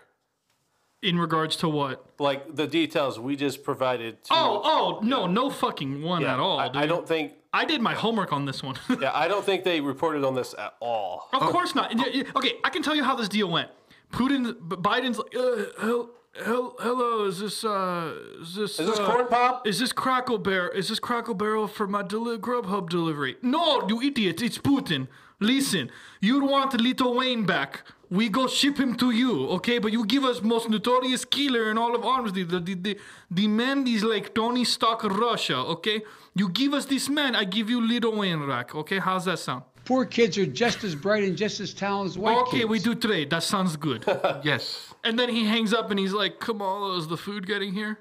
In 1.02 1.18
regards 1.18 1.56
to 1.56 1.68
what? 1.68 2.06
Like 2.18 2.56
the 2.56 2.66
details 2.66 3.20
we 3.20 3.36
just 3.36 3.62
provided. 3.62 4.24
To, 4.24 4.32
Oh, 4.32 4.60
oh, 4.64 5.00
no, 5.02 5.26
no 5.26 5.50
fucking 5.50 6.02
one 6.02 6.22
Yeah, 6.22 6.32
at 6.32 6.40
all. 6.40 6.58
I. 6.58 6.70
I 6.72 6.86
don't 6.86 7.06
think. 7.06 7.34
I 7.52 7.66
did 7.66 7.82
my 7.82 7.92
homework 7.92 8.32
on 8.32 8.46
this 8.46 8.62
one. 8.62 8.76
Yeah, 8.98 9.12
I 9.14 9.28
don't 9.28 9.44
think 9.44 9.62
they 9.62 9.82
reported 9.82 10.24
on 10.24 10.34
this 10.34 10.54
at 10.58 10.72
all. 10.80 11.28
Of 11.34 11.42
course 11.42 11.74
not. 11.74 11.92
Okay, 12.34 12.54
I 12.64 12.70
can 12.70 12.82
tell 12.82 12.94
you 12.96 13.04
how 13.04 13.14
this 13.14 13.28
deal 13.28 13.50
went. 13.50 13.68
Putin, 14.10 14.54
Biden's 14.68 15.20
uh, 15.20 16.06
hel- 16.44 16.44
hel- 16.44 16.76
hello, 16.80 17.24
is 17.26 17.38
this, 17.40 17.64
uh, 17.64 18.14
is 18.40 18.54
this, 18.54 18.80
Is 18.80 18.86
this 18.88 18.98
uh, 18.98 19.06
corn 19.10 19.26
pop? 19.28 19.66
Is 19.66 19.78
this 19.78 19.92
Crackle 19.92 20.38
Bear? 20.38 20.68
Is 20.68 20.88
this 20.88 20.98
Crackle 20.98 21.34
Barrel 21.34 21.68
for 21.68 21.86
my 21.86 22.02
deli- 22.02 22.38
Grubhub 22.38 22.88
delivery? 22.88 23.36
No, 23.42 23.86
you 23.88 24.00
idiot! 24.02 24.42
It's 24.42 24.58
Putin. 24.58 25.08
Listen, 25.38 25.90
you 26.20 26.42
want 26.44 26.72
Little 26.80 27.14
Wayne 27.14 27.44
back. 27.44 27.82
We 28.08 28.28
go 28.28 28.46
ship 28.46 28.78
him 28.78 28.94
to 28.96 29.10
you, 29.10 29.48
okay? 29.56 29.78
But 29.78 29.92
you 29.92 30.06
give 30.06 30.24
us 30.24 30.40
most 30.40 30.70
notorious 30.70 31.24
killer 31.24 31.70
in 31.70 31.76
all 31.76 31.94
of 31.94 32.04
arms. 32.04 32.32
The 32.32 32.44
the 32.44 32.60
the, 32.60 32.98
the 33.30 33.46
man 33.48 33.86
is 33.86 34.02
like 34.04 34.34
Tony 34.34 34.64
Stark 34.64 35.04
of 35.04 35.16
Russia, 35.16 35.56
okay? 35.56 36.02
You 36.34 36.48
give 36.48 36.72
us 36.72 36.84
this 36.86 37.08
man, 37.08 37.34
I 37.34 37.44
give 37.44 37.68
you 37.68 37.80
Little 37.86 38.16
Wayne 38.16 38.40
rack, 38.44 38.74
okay? 38.74 38.98
How's 38.98 39.24
that 39.24 39.38
sound? 39.40 39.64
Poor 39.86 40.04
kids 40.04 40.36
are 40.36 40.44
just 40.44 40.82
as 40.82 40.96
bright 40.96 41.22
and 41.22 41.36
just 41.36 41.60
as 41.60 41.72
talented 41.72 42.10
as 42.10 42.18
white 42.18 42.36
okay, 42.38 42.58
kids. 42.58 42.68
we 42.68 42.80
do 42.80 42.94
trade. 42.96 43.30
That 43.30 43.44
sounds 43.44 43.76
good. 43.76 44.04
yes. 44.42 44.92
And 45.04 45.16
then 45.16 45.28
he 45.28 45.44
hangs 45.44 45.72
up 45.72 45.92
and 45.92 45.98
he's 45.98 46.12
like, 46.12 46.40
Kamala, 46.40 46.98
is 46.98 47.06
the 47.06 47.16
food 47.16 47.46
getting 47.46 47.72
here? 47.72 48.00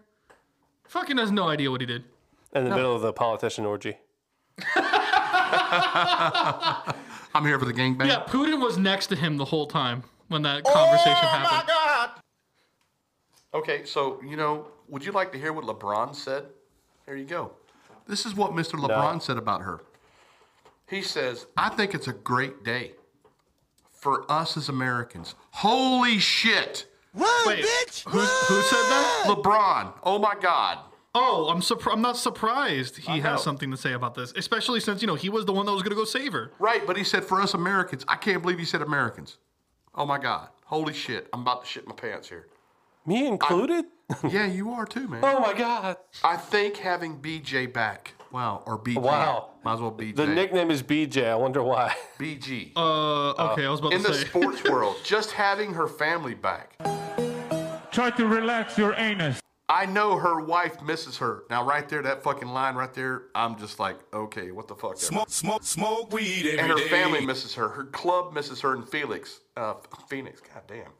Fucking 0.88 1.18
has 1.20 1.32
no 1.32 1.48
idea 1.48 1.70
what 1.70 1.82
he 1.82 1.88
did. 1.88 2.04
In 2.56 2.64
the 2.64 2.72
middle 2.72 2.96
of 2.96 3.04
the 3.04 3.14
politician 3.14 3.66
orgy. 3.66 3.98
I'm 7.36 7.46
here 7.46 7.60
for 7.60 7.66
the 7.66 7.74
gangbang. 7.74 8.08
Yeah, 8.08 8.24
Putin 8.26 8.60
was 8.62 8.80
next 8.80 9.08
to 9.08 9.16
him 9.16 9.38
the 9.38 9.46
whole 9.46 9.68
time 9.68 10.04
when 10.30 10.42
that 10.42 10.64
oh 10.66 10.74
conversation 10.74 11.14
happened. 11.14 11.48
Oh 11.52 11.58
my 11.58 11.66
God. 11.68 12.10
Okay, 13.54 13.86
so 13.86 14.20
you 14.28 14.38
know, 14.38 14.68
would 14.88 15.06
you 15.06 15.12
like 15.12 15.32
to 15.34 15.38
hear 15.38 15.54
what 15.54 15.66
LeBron 15.66 16.16
said? 16.16 16.46
Here 17.06 17.16
you 17.16 17.26
go. 17.26 17.52
This 18.08 18.26
is 18.26 18.34
what 18.34 18.54
Mr. 18.54 18.80
LeBron 18.80 19.22
said 19.22 19.38
about 19.38 19.62
her. 19.62 19.82
He 20.88 21.02
says, 21.02 21.48
"I 21.58 21.70
think 21.70 21.94
it's 21.94 22.08
a 22.08 22.14
great 22.14 22.64
day 22.64 22.94
for 23.92 24.30
us 24.32 24.58
as 24.58 24.70
Americans." 24.70 25.36
Holy 25.52 26.20
shit! 26.20 26.88
Wait, 27.14 27.66
who, 28.08 28.20
who 28.20 28.62
said 28.62 28.84
that? 28.90 29.24
LeBron. 29.28 29.94
Oh 30.04 30.20
my 30.20 30.36
God. 30.40 30.80
Oh, 31.18 31.48
I'm 31.50 31.62
surprised. 31.62 31.96
I'm 31.96 32.02
not 32.02 32.18
surprised 32.18 32.98
he 32.98 33.14
I 33.14 33.18
know. 33.18 33.24
has 33.24 33.42
something 33.44 33.72
to 33.72 33.78
say 33.78 33.94
about 33.94 34.16
this, 34.16 34.34
especially 34.36 34.82
since 34.82 35.02
you 35.02 35.08
know 35.08 35.16
he 35.16 35.30
was 35.30 35.46
the 35.46 35.54
one 35.54 35.66
that 35.66 35.72
was 35.72 35.82
going 35.82 35.92
to 35.92 35.96
go 35.96 36.04
save 36.04 36.34
her. 36.34 36.52
Right, 36.60 36.86
but 36.86 36.98
he 36.98 37.06
said 37.06 37.24
for 37.24 37.40
us 37.42 37.54
Americans. 37.54 38.04
I 38.08 38.18
can't 38.18 38.42
believe 38.42 38.60
he 38.60 38.66
said 38.66 38.82
Americans. 38.82 39.38
Oh 39.96 40.06
my 40.06 40.18
God. 40.18 40.50
Holy 40.66 40.94
shit. 40.94 41.30
I'm 41.32 41.42
about 41.42 41.64
to 41.64 41.68
shit 41.70 41.88
my 41.88 41.96
pants 41.96 42.28
here. 42.28 42.48
Me 43.06 43.28
included? 43.28 43.86
yeah, 44.30 44.46
you 44.46 44.72
are 44.72 44.86
too, 44.86 45.08
man. 45.08 45.22
Oh 45.24 45.40
my 45.40 45.54
God. 45.54 45.96
I 46.24 46.36
think 46.36 46.78
having 46.78 47.20
BJ 47.20 47.72
back. 47.72 48.14
Wow, 48.32 48.64
or 48.66 48.78
BJ. 48.78 48.98
Wow. 48.98 49.52
Might 49.66 49.74
as 49.74 49.82
well 49.82 49.92
BJ. 49.92 50.16
The 50.16 50.28
nickname 50.28 50.70
is 50.70 50.84
BJ. 50.84 51.26
I 51.28 51.36
wonder 51.36 51.64
why. 51.64 51.96
BG. 52.20 52.74
Uh, 52.76 53.32
okay, 53.52 53.66
I 53.66 53.70
was 53.70 53.80
about 53.80 53.94
to 53.94 54.00
say. 54.00 54.06
In 54.06 54.06
to 54.06 54.12
the 54.12 54.14
say. 54.14 54.26
sports 54.30 54.64
world, 54.64 54.98
just 55.04 55.32
having 55.32 55.74
her 55.74 55.88
family 55.88 56.36
back. 56.36 56.76
Try 57.92 58.12
to 58.12 58.28
relax 58.28 58.78
your 58.78 58.94
anus. 58.94 59.42
I 59.68 59.88
know 59.88 60.20
her 60.20 60.40
wife 60.40 60.80
misses 60.84 61.18
her. 61.18 61.46
Now, 61.50 61.66
right 61.66 61.90
there, 61.90 62.04
that 62.04 62.22
fucking 62.22 62.48
line 62.48 62.76
right 62.76 62.94
there, 62.94 63.24
I'm 63.34 63.58
just 63.58 63.80
like, 63.80 63.98
okay, 64.14 64.52
what 64.52 64.68
the 64.68 64.76
fuck? 64.76 64.98
Smoke, 64.98 65.32
smoke, 65.32 65.64
smoke 65.64 66.14
weed 66.14 66.46
every 66.46 66.60
and 66.60 66.68
her 66.70 66.78
day. 66.78 66.88
family 66.88 67.26
misses 67.26 67.56
her. 67.56 67.70
Her 67.70 67.86
club 67.86 68.36
misses 68.36 68.62
her 68.62 68.76
and 68.76 68.88
Felix, 68.88 69.40
uh, 69.58 69.74
Phoenix. 70.08 70.42
Goddamn. 70.42 70.92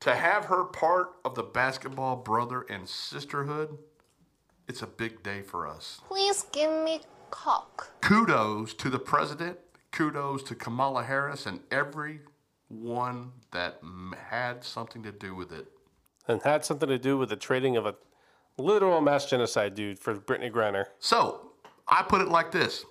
To 0.00 0.16
have 0.16 0.46
her 0.46 0.64
part 0.64 1.10
of 1.24 1.36
the 1.36 1.44
basketball 1.44 2.16
brother 2.16 2.66
and 2.68 2.88
sisterhood, 2.88 3.78
it's 4.66 4.82
a 4.82 4.88
big 4.88 5.22
day 5.22 5.42
for 5.42 5.68
us. 5.68 6.00
Please 6.08 6.44
give 6.52 6.72
me 6.82 7.00
cock. 7.30 7.90
Kudos 8.00 8.74
to 8.74 8.90
the 8.90 8.98
president. 8.98 9.58
Kudos 9.92 10.42
to 10.44 10.54
Kamala 10.54 11.04
Harris 11.04 11.46
and 11.46 11.60
everyone 12.70 13.32
that 13.52 13.80
had 14.30 14.64
something 14.64 15.02
to 15.02 15.12
do 15.12 15.34
with 15.34 15.52
it. 15.52 15.66
And 16.26 16.42
had 16.42 16.64
something 16.64 16.88
to 16.88 16.98
do 16.98 17.16
with 17.16 17.30
the 17.30 17.36
trading 17.36 17.76
of 17.76 17.86
a 17.86 17.94
literal 18.58 19.00
mass 19.00 19.26
genocide 19.26 19.74
dude 19.74 19.98
for 19.98 20.14
Brittney 20.14 20.52
Griner. 20.52 20.86
So 20.98 21.52
I 21.86 22.02
put 22.02 22.20
it 22.20 22.28
like 22.28 22.50
this 22.52 22.84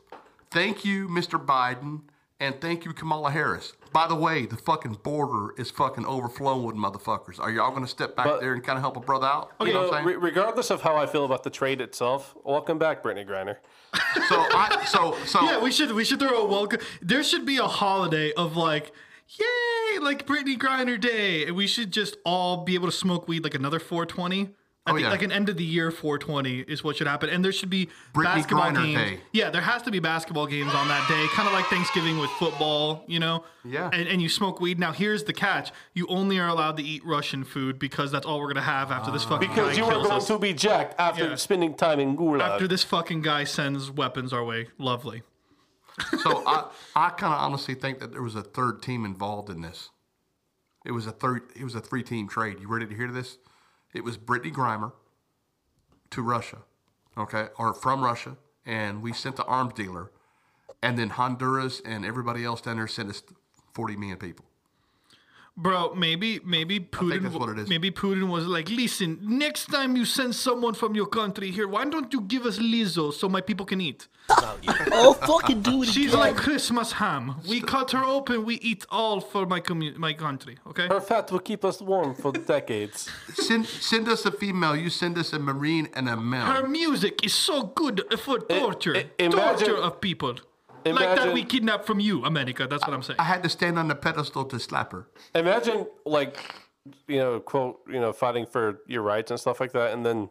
Thank 0.50 0.84
you, 0.86 1.08
Mr. 1.08 1.44
Biden, 1.44 2.04
and 2.40 2.60
thank 2.62 2.86
you, 2.86 2.94
Kamala 2.94 3.32
Harris. 3.32 3.74
By 3.94 4.08
the 4.08 4.16
way, 4.16 4.46
the 4.46 4.56
fucking 4.58 4.98
border 5.04 5.54
is 5.58 5.70
fucking 5.72 6.06
overflowing 6.06 6.64
with 6.64 6.76
motherfuckers. 6.76 7.40
Are 7.40 7.52
y'all 7.52 7.70
going 7.72 7.84
to 7.84 7.88
step 7.90 8.16
back 8.16 8.26
But- 8.26 8.42
there 8.42 8.54
and 8.54 8.64
kind 8.64 8.78
of 8.78 8.82
help 8.82 8.98
a 8.98 9.02
brother 9.02 9.28
out? 9.28 9.52
You 9.60 9.68
You 9.68 9.74
know 9.74 9.82
know, 9.84 9.88
what 9.90 9.98
I'm 10.00 10.06
saying? 10.06 10.20
re- 10.20 10.30
regardless 10.30 10.70
of 10.72 10.82
how 10.82 10.96
I 10.96 11.06
feel 11.06 11.26
about 11.26 11.44
the 11.44 11.50
trade 11.50 11.80
itself, 11.82 12.36
welcome 12.44 12.78
back, 12.78 13.04
Brittney 13.04 13.28
Griner. 13.28 13.58
So 14.28 14.36
I 14.36 14.86
so 14.86 15.16
so 15.26 15.42
yeah, 15.44 15.62
we 15.62 15.72
should 15.72 15.92
we 15.92 16.04
should 16.04 16.20
throw 16.20 16.42
a 16.42 16.46
welcome. 16.46 16.80
There 17.02 17.24
should 17.24 17.46
be 17.46 17.58
a 17.58 17.68
holiday 17.68 18.34
of 18.34 18.58
like, 18.58 18.92
yay, 19.28 20.00
like 20.00 20.26
Brittney 20.26 20.58
Griner 20.58 21.00
Day, 21.00 21.46
and 21.46 21.56
we 21.56 21.68
should 21.68 21.92
just 21.92 22.18
all 22.26 22.64
be 22.64 22.76
able 22.76 22.88
to 22.88 22.92
smoke 22.92 23.28
weed 23.28 23.44
like 23.44 23.56
another 23.56 23.80
420. 23.80 24.50
I 24.88 24.92
Oh, 24.92 24.94
think 24.94 25.04
yeah. 25.04 25.12
like 25.12 25.22
an 25.22 25.32
end 25.34 25.50
of 25.50 25.58
the 25.58 25.64
year 25.66 25.92
420 25.92 26.62
is 26.62 26.84
what 26.84 26.96
should 26.96 27.08
happen, 27.08 27.30
and 27.30 27.44
there 27.44 27.52
should 27.52 27.70
be 27.70 27.90
Brittney 28.14 28.24
basketball 28.24 28.72
Griner 28.72 28.84
games. 28.86 28.98
Day. 29.12 29.20
Yeah, 29.34 29.50
there 29.50 29.62
has 29.62 29.82
to 29.84 29.92
be 29.92 30.00
basketball 30.00 30.48
games 30.48 30.74
on 30.74 30.88
that 30.88 31.08
day, 31.10 31.26
kind 31.32 31.46
of 31.48 31.54
like 31.54 31.66
Thanksgiving 31.66 32.18
with 32.20 32.30
football, 32.32 33.04
you 33.06 33.20
know. 33.20 33.44
Yeah. 33.66 33.90
And, 33.92 34.08
and 34.08 34.22
you 34.22 34.30
smoke 34.30 34.62
weed. 34.62 34.80
Now 34.80 34.94
here's 34.94 35.26
the 35.26 35.34
catch: 35.34 35.72
you 35.94 36.08
only 36.08 36.40
are 36.40 36.48
allowed 36.48 36.78
to 36.78 36.84
eat 36.84 37.06
Russian 37.06 37.44
food 37.44 37.78
because 37.80 38.12
that's 38.12 38.26
all 38.26 38.40
we're 38.40 38.48
gonna 38.48 38.62
have 38.62 38.92
after 38.92 39.12
this 39.12 39.26
fucking 39.26 39.50
Because 39.50 39.72
guy 39.72 39.78
you 39.78 39.84
are 39.84 39.92
kills 39.92 40.08
going 40.08 40.18
us. 40.18 40.28
to 40.28 40.40
be 40.40 40.54
jacked 40.54 40.96
after 40.98 41.28
Yeah. 41.30 41.36
spending 41.36 41.74
time 41.74 42.00
in 42.00 42.16
Gulag. 42.18 42.42
After 42.42 42.68
this 42.68 42.84
fucking 42.84 43.22
guy 43.22 43.44
sends 43.44 43.92
weapons 43.92 44.32
our 44.32 44.44
way, 44.46 44.70
lovely. 44.78 45.22
so 46.22 46.44
I, 46.48 46.66
I 46.96 47.10
kind 47.10 47.34
of 47.34 47.40
honestly 47.42 47.74
think 47.74 48.00
that 48.00 48.12
there 48.12 48.22
was 48.22 48.36
a 48.36 48.42
third 48.44 48.82
team 48.82 49.04
involved 49.04 49.50
in 49.50 49.62
this. 49.62 49.90
It 50.86 50.92
was 50.92 51.08
a 51.08 51.12
third. 51.12 51.42
It 51.56 51.64
was 51.66 51.76
a 51.76 51.82
three-team 51.82 52.30
trade. 52.30 52.60
You 52.62 52.68
ready 52.70 52.86
to 52.86 52.96
hear 52.96 53.12
this? 53.12 53.38
It 53.98 54.04
was 54.04 54.16
Brittney 54.16 54.54
Griner 54.54 54.92
to 56.12 56.22
Russia, 56.22 56.60
okay, 57.18 57.48
or 57.58 57.74
from 57.74 58.04
Russia, 58.04 58.38
and 58.64 59.02
we 59.02 59.12
sent 59.12 59.38
the 59.38 59.46
arms 59.46 59.74
dealer, 59.74 60.12
and 60.84 61.00
then 61.00 61.10
Honduras 61.10 61.82
and 61.84 62.06
everybody 62.06 62.46
else 62.46 62.62
down 62.62 62.76
there 62.78 62.88
sent 62.88 63.10
us 63.10 63.24
forty 63.74 63.96
million 63.96 64.20
people. 64.20 64.46
Bro, 65.60 65.96
maybe 65.96 66.40
maybe 66.46 66.80
Putin 66.80 67.32
what 67.34 67.50
it 67.50 67.58
is. 67.60 67.68
maybe 67.68 67.90
Putin 67.90 68.30
was 68.30 68.46
like, 68.46 68.70
listen, 68.70 69.18
next 69.24 69.66
time 69.72 69.96
you 69.96 70.06
send 70.06 70.36
someone 70.36 70.76
from 70.76 70.94
your 70.94 71.08
country 71.08 71.50
here, 71.50 71.68
why 71.68 71.84
don't 71.86 72.14
you 72.14 72.22
give 72.22 72.46
us 72.46 72.60
Lizzo 72.60 73.12
so 73.12 73.28
my 73.28 73.42
people 73.42 73.66
can 73.66 73.82
eat? 73.82 74.08
Oh, 75.00 75.14
fucking 75.14 75.62
do 75.62 75.84
it 75.84 75.90
She's 75.90 76.08
again. 76.14 76.20
like 76.20 76.36
Christmas 76.36 76.92
ham. 76.92 77.36
We 77.48 77.62
cut 77.62 77.92
her 77.92 78.04
open, 78.04 78.46
we 78.46 78.56
eat 78.56 78.86
all 78.90 79.20
for 79.20 79.46
my 79.46 79.60
commu- 79.60 79.98
my 79.98 80.14
country. 80.14 80.58
Okay. 80.68 80.88
Her 80.88 81.02
fat 81.02 81.32
will 81.32 81.40
keep 81.40 81.64
us 81.66 81.82
warm 81.82 82.14
for 82.14 82.32
decades. 82.32 83.10
Send 83.36 83.66
send 83.66 84.08
us 84.10 84.26
a 84.26 84.32
female. 84.32 84.76
You 84.76 84.90
send 84.90 85.18
us 85.18 85.34
a 85.34 85.40
marine 85.40 85.88
and 85.96 86.08
a 86.10 86.18
male. 86.18 86.46
Her 86.46 86.68
music 86.68 87.24
is 87.26 87.34
so 87.34 87.64
good 87.82 87.98
for 88.20 88.38
torture, 88.40 88.96
i- 88.98 89.10
imagine- 89.20 89.40
torture 89.40 89.78
of 89.78 90.02
people. 90.02 90.36
Like 90.96 91.06
that 91.06 91.18
imagine- 91.18 91.34
we 91.34 91.44
kidnapped 91.44 91.86
from 91.86 92.00
you, 92.00 92.24
America. 92.26 92.68
That's 92.70 92.86
what 92.86 92.94
I'm 92.94 93.04
saying. 93.04 93.20
I 93.20 93.24
had 93.24 93.44
to 93.44 93.50
stand 93.50 93.78
on 93.80 93.88
the 93.88 93.96
pedestal 93.96 94.46
to 94.46 94.60
slap 94.60 94.92
her. 94.92 95.08
Imagine, 95.36 95.88
like, 96.06 96.38
you 97.08 97.18
know, 97.18 97.40
quote, 97.40 97.80
you 97.88 98.00
know, 98.00 98.14
fighting 98.14 98.46
for 98.46 98.80
your 98.88 99.02
rights 99.02 99.32
and 99.32 99.40
stuff 99.40 99.60
like 99.60 99.72
that, 99.74 99.94
and 99.94 100.06
then 100.06 100.30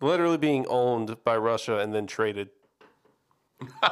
literally 0.00 0.38
being 0.38 0.66
owned 0.68 1.16
by 1.24 1.36
Russia 1.36 1.78
and 1.78 1.94
then 1.94 2.06
traded. 2.06 2.50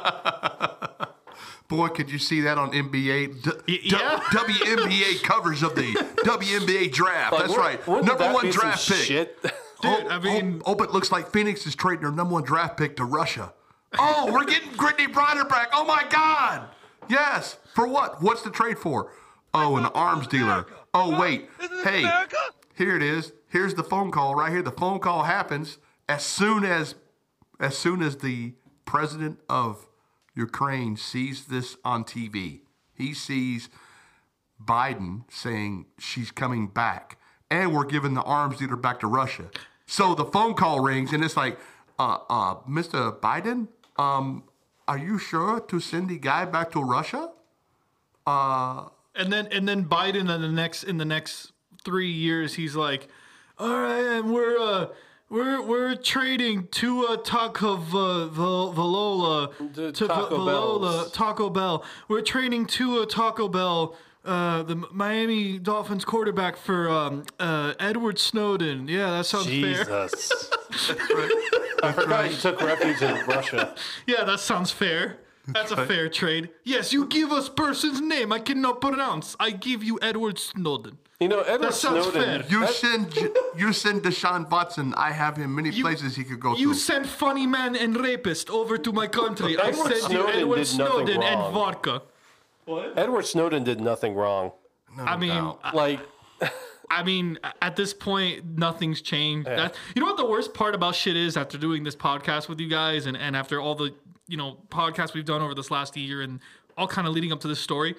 Boy, 1.69 1.87
could 1.87 2.11
you 2.11 2.19
see 2.19 2.41
that 2.41 2.57
on 2.57 2.71
NBA? 2.73 3.43
D- 3.65 3.79
yeah. 3.85 4.19
D- 4.31 4.37
WNBA 4.37 5.23
covers 5.23 5.63
of 5.63 5.73
the 5.75 5.83
WNBA 6.25 6.91
draft. 6.91 7.31
Like, 7.31 7.41
That's 7.47 7.57
wouldn't- 7.57 7.87
right. 7.87 8.05
Number 8.05 8.17
that 8.17 8.33
one 8.33 8.49
draft 8.49 8.85
pick. 8.89 8.97
Shit? 8.97 9.41
Dude, 9.41 9.51
oh, 9.85 10.07
I 10.09 10.19
mean- 10.19 10.61
oh, 10.65 10.71
oh, 10.73 10.75
but 10.75 10.89
it 10.89 10.91
looks 10.93 11.11
like 11.13 11.31
Phoenix 11.31 11.65
is 11.65 11.73
trading 11.75 12.01
their 12.01 12.11
number 12.11 12.33
one 12.33 12.43
draft 12.43 12.75
pick 12.77 12.97
to 12.97 13.05
Russia. 13.05 13.53
Oh, 13.97 14.31
we're 14.31 14.45
getting 14.45 14.69
Brittney 14.69 15.07
Griner 15.11 15.47
back. 15.47 15.69
Oh 15.73 15.85
my 15.85 16.05
God. 16.09 16.67
Yes. 17.09 17.57
For 17.73 17.87
what? 17.87 18.21
What's 18.21 18.41
the 18.41 18.49
trade 18.49 18.79
for? 18.79 19.11
Oh, 19.53 19.75
an 19.75 19.85
arms 19.87 20.27
dealer. 20.27 20.65
Oh, 20.93 21.19
wait. 21.19 21.49
Hey, 21.83 22.09
here 22.75 22.95
it 22.95 23.03
is. 23.03 23.33
Here's 23.49 23.73
the 23.73 23.83
phone 23.83 24.11
call 24.11 24.35
right 24.35 24.51
here. 24.51 24.61
The 24.61 24.71
phone 24.71 24.99
call 24.99 25.23
happens 25.23 25.77
as 26.07 26.23
soon 26.23 26.63
as 26.63 26.95
as 27.59 27.77
soon 27.77 28.01
as 28.01 28.17
the 28.17 28.53
president 28.85 29.39
of 29.49 29.87
Ukraine 30.35 30.95
sees 30.95 31.45
this 31.45 31.75
on 31.83 32.03
TV. 32.05 32.61
He 32.93 33.13
sees 33.13 33.69
Biden 34.63 35.23
saying 35.29 35.87
she's 35.99 36.31
coming 36.31 36.67
back. 36.67 37.17
and 37.49 37.73
we're 37.73 37.85
giving 37.85 38.13
the 38.13 38.21
arms 38.23 38.57
dealer 38.59 38.77
back 38.77 39.01
to 39.01 39.07
Russia. 39.07 39.49
So 39.85 40.15
the 40.15 40.23
phone 40.23 40.53
call 40.53 40.79
rings, 40.79 41.11
and 41.11 41.21
it's 41.23 41.35
like, 41.35 41.59
uh, 41.99 42.19
uh, 42.29 42.55
Mr. 42.69 43.19
Biden, 43.19 43.67
um, 43.97 44.43
are 44.87 44.97
you 44.97 45.17
sure 45.17 45.59
to 45.59 45.79
send 45.79 46.09
the 46.09 46.17
guy 46.17 46.45
back 46.45 46.71
to 46.71 46.81
Russia? 46.81 47.31
Uh, 48.25 48.89
And 49.15 49.31
then 49.31 49.47
and 49.51 49.67
then 49.67 49.85
Biden 49.85 50.33
in 50.33 50.41
the 50.41 50.47
next 50.51 50.83
in 50.83 50.97
the 50.97 51.05
next 51.05 51.51
three 51.83 52.11
years, 52.11 52.53
he's 52.55 52.75
like, 52.75 53.07
all 53.59 53.77
right, 53.81 54.05
and 54.17 54.31
we're 54.33 54.57
uh 54.57 54.87
we're 55.29 55.61
we're 55.61 55.95
trading 55.95 56.67
Tua 56.71 57.17
Taco 57.17 57.75
uh, 57.75 58.29
Valola 58.29 59.51
to 59.73 59.91
Taco 60.07 60.37
Valola 60.37 61.11
Taco 61.13 61.49
Bell. 61.49 61.83
We're 62.07 62.21
trading 62.21 62.65
Tua 62.65 63.05
Taco 63.05 63.47
Bell. 63.49 63.95
Uh, 64.23 64.61
the 64.63 64.75
Miami 64.91 65.57
Dolphins 65.57 66.05
quarterback 66.05 66.55
for 66.55 66.87
um, 66.89 67.23
uh, 67.39 67.73
Edward 67.79 68.19
Snowden. 68.19 68.87
Yeah, 68.87 69.09
that 69.17 69.25
sounds 69.25 69.47
fair. 69.47 69.83
Jesus. 69.83 70.51
I 71.83 71.91
forgot 71.91 72.29
you 72.29 72.37
took 72.37 72.61
refuge 72.61 73.01
in 73.01 73.25
Russia. 73.25 73.73
Yeah, 74.05 74.23
that 74.25 74.39
sounds 74.39 74.71
fair. 74.71 75.17
That's 75.47 75.71
a 75.71 75.85
fair 75.87 76.07
trade. 76.07 76.49
Yes, 76.63 76.93
you 76.93 77.07
give 77.07 77.31
us 77.31 77.49
person's 77.49 77.99
name 77.99 78.31
I 78.31 78.37
cannot 78.39 78.79
pronounce. 78.79 79.35
I 79.39 79.49
give 79.51 79.83
you 79.83 79.97
Edward 80.01 80.37
Snowden. 80.37 80.99
You 81.19 81.27
know, 81.27 81.41
Edward 81.41 81.69
That 81.69 81.73
sounds 81.73 82.05
Snowden. 82.05 82.43
fair. 82.43 82.51
you 82.51 82.67
send 82.67 83.15
you 83.57 83.73
send 83.73 84.03
Deshaun 84.03 84.49
Watson. 84.51 84.93
I 84.95 85.11
have 85.11 85.37
him 85.37 85.55
many 85.55 85.71
places 85.81 86.15
he 86.15 86.23
could 86.23 86.39
go 86.39 86.55
You 86.55 86.73
to. 86.73 86.79
send 86.79 87.07
funny 87.07 87.47
man 87.47 87.75
and 87.75 87.99
rapist 87.99 88.49
over 88.51 88.77
to 88.77 88.91
my 88.91 89.07
country. 89.07 89.57
I 89.57 89.69
Edward 89.69 89.93
send 89.97 90.13
you 90.13 90.27
Edward 90.27 90.55
did 90.57 90.67
Snowden 90.67 91.23
and 91.23 91.39
wrong. 91.39 91.53
Vodka. 92.65 92.99
Edward 92.99 93.25
Snowden 93.25 93.63
did 93.63 93.79
nothing 93.79 94.13
wrong. 94.15 94.51
I 94.97 95.17
mean, 95.17 95.53
Like, 95.73 95.99
I 96.89 97.03
mean, 97.03 97.39
at 97.61 97.75
this 97.75 97.93
point, 97.93 98.57
nothing's 98.57 99.01
changed. 99.01 99.47
That, 99.47 99.75
you 99.95 100.01
know 100.01 100.07
what 100.07 100.17
the 100.17 100.25
worst 100.25 100.53
part 100.53 100.75
about 100.75 100.95
shit 100.95 101.15
is 101.15 101.37
after 101.37 101.57
doing 101.57 101.83
this 101.83 101.95
podcast 101.95 102.49
with 102.49 102.59
you 102.59 102.67
guys 102.67 103.05
and, 103.05 103.15
and 103.15 103.35
after 103.35 103.61
all 103.61 103.75
the, 103.75 103.93
you 104.27 104.35
know, 104.37 104.57
podcasts 104.69 105.13
we've 105.13 105.25
done 105.25 105.41
over 105.41 105.55
this 105.55 105.71
last 105.71 105.95
year 105.95 106.21
and 106.21 106.39
all 106.77 106.87
kind 106.87 107.07
of 107.07 107.13
leading 107.13 107.31
up 107.31 107.39
to 107.41 107.47
this 107.47 107.59
story? 107.59 107.95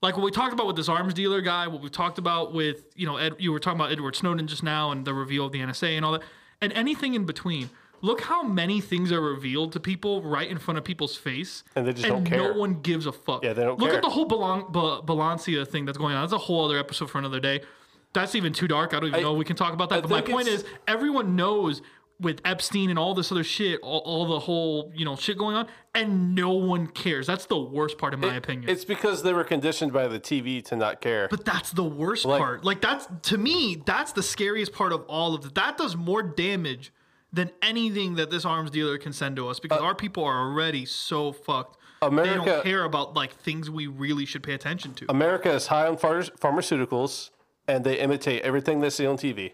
Like 0.00 0.16
what 0.16 0.24
we 0.24 0.30
talked 0.30 0.52
about 0.52 0.66
with 0.66 0.76
this 0.76 0.88
arms 0.88 1.14
dealer 1.14 1.40
guy, 1.40 1.68
what 1.68 1.80
we 1.80 1.88
talked 1.88 2.18
about 2.18 2.52
with, 2.52 2.86
you 2.96 3.06
know, 3.06 3.18
Ed, 3.18 3.36
you 3.38 3.52
were 3.52 3.60
talking 3.60 3.78
about 3.78 3.92
Edward 3.92 4.16
Snowden 4.16 4.46
just 4.48 4.62
now 4.62 4.90
and 4.90 5.04
the 5.04 5.14
reveal 5.14 5.46
of 5.46 5.52
the 5.52 5.60
NSA 5.60 5.96
and 5.96 6.04
all 6.04 6.12
that, 6.12 6.22
and 6.60 6.72
anything 6.72 7.14
in 7.14 7.24
between. 7.24 7.70
Look 8.02 8.20
how 8.22 8.42
many 8.42 8.80
things 8.80 9.12
are 9.12 9.20
revealed 9.20 9.72
to 9.72 9.80
people 9.80 10.22
right 10.22 10.50
in 10.50 10.58
front 10.58 10.76
of 10.76 10.84
people's 10.84 11.16
face, 11.16 11.62
And 11.76 11.86
they 11.86 11.92
just 11.92 12.06
don't 12.08 12.24
care. 12.24 12.38
no 12.52 12.58
one 12.58 12.80
gives 12.82 13.06
a 13.06 13.12
fuck. 13.12 13.44
Yeah, 13.44 13.52
they 13.52 13.62
don't 13.62 13.78
Look 13.78 13.90
care. 13.90 13.98
at 13.98 14.02
the 14.02 14.10
whole 14.10 14.24
Balan- 14.26 14.66
Ba- 14.70 15.02
Balancia 15.02 15.66
thing 15.66 15.84
that's 15.84 15.98
going 15.98 16.14
on. 16.14 16.22
That's 16.22 16.32
a 16.32 16.38
whole 16.38 16.64
other 16.64 16.78
episode 16.78 17.10
for 17.10 17.18
another 17.18 17.38
day. 17.40 17.60
That's 18.12 18.34
even 18.34 18.52
too 18.52 18.66
dark. 18.68 18.92
I 18.92 18.98
don't 19.00 19.08
even 19.10 19.20
I- 19.20 19.22
know. 19.22 19.34
We 19.34 19.44
can 19.44 19.56
talk 19.56 19.72
about 19.72 19.90
I 19.92 20.00
that. 20.00 20.08
But 20.08 20.10
my 20.10 20.20
point 20.20 20.48
is, 20.48 20.64
everyone 20.88 21.36
knows 21.36 21.80
with 22.20 22.40
Epstein 22.44 22.90
and 22.90 22.98
all 22.98 23.14
this 23.14 23.32
other 23.32 23.42
shit, 23.42 23.80
all, 23.82 23.98
all 24.00 24.26
the 24.26 24.38
whole 24.38 24.92
you 24.94 25.04
know 25.04 25.16
shit 25.16 25.38
going 25.38 25.56
on, 25.56 25.66
and 25.94 26.34
no 26.34 26.50
one 26.50 26.86
cares. 26.88 27.26
That's 27.26 27.46
the 27.46 27.58
worst 27.58 27.98
part, 27.98 28.14
in 28.14 28.20
my 28.20 28.34
opinion. 28.34 28.68
it's 28.68 28.84
because 28.84 29.22
they 29.22 29.32
were 29.32 29.44
conditioned 29.44 29.92
by 29.92 30.06
the 30.08 30.20
TV 30.20 30.62
to 30.66 30.76
not 30.76 31.00
care. 31.00 31.26
But 31.30 31.44
that's 31.44 31.70
the 31.70 31.82
worst 31.84 32.24
Like- 32.24 32.38
part. 32.40 32.64
Like 32.64 32.80
that's 32.80 33.06
to 33.30 33.38
me, 33.38 33.80
that's 33.86 34.12
the 34.12 34.22
scariest 34.22 34.72
part 34.72 34.92
of 34.92 35.02
all 35.08 35.34
of 35.34 35.46
it. 35.46 35.54
That 35.54 35.76
does 35.78 35.96
more 35.96 36.22
damage 36.22 36.92
than 37.32 37.50
anything 37.62 38.14
that 38.16 38.30
this 38.30 38.44
arms 38.44 38.70
dealer 38.70 38.98
can 38.98 39.12
send 39.12 39.36
to 39.36 39.48
us 39.48 39.58
because 39.60 39.80
our 39.80 39.94
people 39.94 40.24
are 40.24 40.40
already 40.48 40.84
so 40.84 41.32
fucked. 41.32 41.76
they 42.00 42.06
Uh, 42.06 42.10
America- 42.10 42.44
don't 42.44 42.62
care 42.64 42.84
about 42.84 43.14
like 43.14 43.32
things 43.32 43.70
we 43.70 43.86
really 43.86 44.26
should 44.26 44.42
pay 44.42 44.54
attention 44.54 44.92
to. 44.94 45.06
America 45.08 45.50
is 45.50 45.68
high 45.68 45.86
on 45.86 45.96
phar- 45.96 46.20
pharmaceuticals, 46.40 47.30
and 47.66 47.84
they 47.84 47.98
imitate 47.98 48.42
everything 48.42 48.80
they 48.80 48.90
see 48.90 49.06
on 49.06 49.16
TV. 49.16 49.52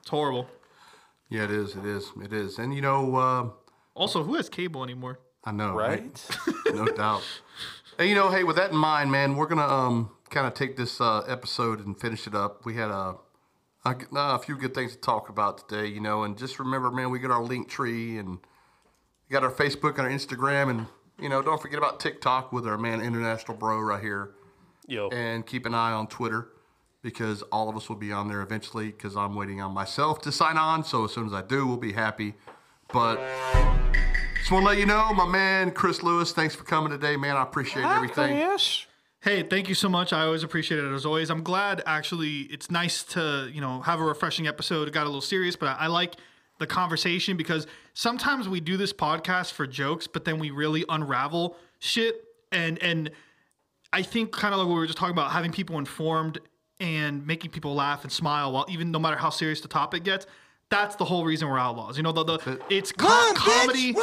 It's 0.00 0.08
horrible. 0.10 0.48
yeah, 1.28 1.44
it 1.44 1.50
is. 1.50 1.76
It 1.76 1.84
is. 1.84 2.10
It 2.22 2.32
is. 2.32 2.58
And 2.58 2.74
you 2.74 2.80
know, 2.80 3.16
uh, 3.16 3.50
Also, 3.94 4.22
who 4.24 4.34
has 4.36 4.48
cable 4.48 4.82
anymore? 4.82 5.18
I 5.44 5.52
know, 5.52 5.74
Right? 5.74 6.02
no 6.74 6.86
doubt. 6.86 7.22
And 7.98 8.08
you 8.08 8.14
know, 8.14 8.30
hey, 8.30 8.44
with 8.44 8.56
that 8.56 8.70
in 8.70 8.76
mind, 8.76 9.10
man, 9.12 9.36
we're 9.36 9.46
gonna 9.46 9.66
um 9.66 10.10
kind 10.30 10.46
of 10.46 10.54
take 10.54 10.76
this 10.76 11.00
uh, 11.00 11.20
episode 11.28 11.84
and 11.84 11.98
finish 12.00 12.26
it 12.26 12.34
up. 12.34 12.64
We 12.66 12.74
had 12.74 12.90
a, 12.90 13.16
a 13.88 14.16
uh, 14.16 14.34
a 14.36 14.38
few 14.38 14.56
good 14.56 14.74
things 14.74 14.92
to 14.92 14.98
talk 14.98 15.28
about 15.28 15.68
today, 15.68 15.86
you 15.86 16.00
know, 16.00 16.24
and 16.24 16.36
just 16.36 16.58
remember, 16.58 16.90
man, 16.90 17.10
we 17.10 17.18
got 17.18 17.30
our 17.30 17.42
link 17.42 17.68
tree 17.68 18.18
and 18.18 18.38
we 19.28 19.32
got 19.32 19.42
our 19.42 19.50
Facebook 19.50 19.98
and 19.98 20.00
our 20.00 20.10
Instagram, 20.10 20.70
and 20.70 20.86
you 21.20 21.28
know, 21.28 21.42
don't 21.42 21.60
forget 21.60 21.78
about 21.78 22.00
TikTok 22.00 22.52
with 22.52 22.66
our 22.66 22.78
man 22.78 23.00
International 23.00 23.56
Bro 23.56 23.80
right 23.80 24.02
here, 24.02 24.30
Yo. 24.86 25.08
and 25.08 25.46
keep 25.46 25.66
an 25.66 25.74
eye 25.74 25.92
on 25.92 26.06
Twitter 26.06 26.48
because 27.02 27.42
all 27.42 27.68
of 27.68 27.76
us 27.76 27.88
will 27.88 27.96
be 27.96 28.12
on 28.12 28.28
there 28.28 28.42
eventually. 28.42 28.86
Because 28.86 29.16
I'm 29.16 29.34
waiting 29.34 29.60
on 29.60 29.72
myself 29.72 30.20
to 30.22 30.32
sign 30.32 30.56
on, 30.56 30.84
so 30.84 31.04
as 31.04 31.12
soon 31.12 31.26
as 31.26 31.32
I 31.32 31.42
do, 31.42 31.66
we'll 31.66 31.76
be 31.76 31.92
happy. 31.92 32.34
But 32.92 33.20
just 34.38 34.50
want 34.50 34.64
to 34.64 34.68
let 34.70 34.78
you 34.78 34.86
know, 34.86 35.12
my 35.12 35.26
man 35.26 35.72
Chris 35.72 36.02
Lewis, 36.02 36.32
thanks 36.32 36.54
for 36.54 36.64
coming 36.64 36.90
today, 36.90 37.16
man. 37.16 37.36
I 37.36 37.42
appreciate 37.42 37.84
everything. 37.84 38.36
Yes. 38.36 38.86
Hey, 39.20 39.42
thank 39.42 39.68
you 39.68 39.74
so 39.74 39.88
much. 39.88 40.12
I 40.12 40.22
always 40.22 40.44
appreciate 40.44 40.78
it 40.78 40.92
as 40.92 41.04
always. 41.04 41.28
I'm 41.28 41.42
glad 41.42 41.82
actually 41.86 42.42
it's 42.42 42.70
nice 42.70 43.02
to, 43.04 43.50
you 43.52 43.60
know, 43.60 43.80
have 43.80 43.98
a 44.00 44.04
refreshing 44.04 44.46
episode. 44.46 44.86
It 44.86 44.94
got 44.94 45.04
a 45.04 45.08
little 45.08 45.20
serious, 45.20 45.56
but 45.56 45.70
I, 45.70 45.84
I 45.84 45.86
like 45.88 46.14
the 46.58 46.66
conversation 46.66 47.36
because 47.36 47.66
sometimes 47.94 48.48
we 48.48 48.60
do 48.60 48.76
this 48.76 48.92
podcast 48.92 49.52
for 49.52 49.66
jokes, 49.66 50.06
but 50.06 50.24
then 50.24 50.38
we 50.38 50.50
really 50.50 50.84
unravel 50.88 51.56
shit 51.80 52.24
and 52.52 52.80
and 52.82 53.10
I 53.92 54.02
think 54.02 54.32
kind 54.32 54.52
of 54.54 54.60
like 54.60 54.68
what 54.68 54.74
we 54.74 54.80
were 54.80 54.86
just 54.86 54.98
talking 54.98 55.12
about, 55.12 55.32
having 55.32 55.50
people 55.50 55.78
informed 55.78 56.38
and 56.78 57.26
making 57.26 57.50
people 57.50 57.74
laugh 57.74 58.02
and 58.04 58.12
smile 58.12 58.52
while 58.52 58.66
even 58.68 58.90
no 58.90 58.98
matter 58.98 59.16
how 59.16 59.30
serious 59.30 59.60
the 59.60 59.68
topic 59.68 60.04
gets. 60.04 60.26
That's 60.70 60.96
the 60.96 61.04
whole 61.06 61.24
reason 61.24 61.48
we're 61.48 61.58
outlaws. 61.58 61.96
You 61.96 62.02
know, 62.02 62.12
the, 62.12 62.24
the 62.24 62.60
it's 62.68 62.92
com- 62.92 63.34
comedy. 63.34 63.94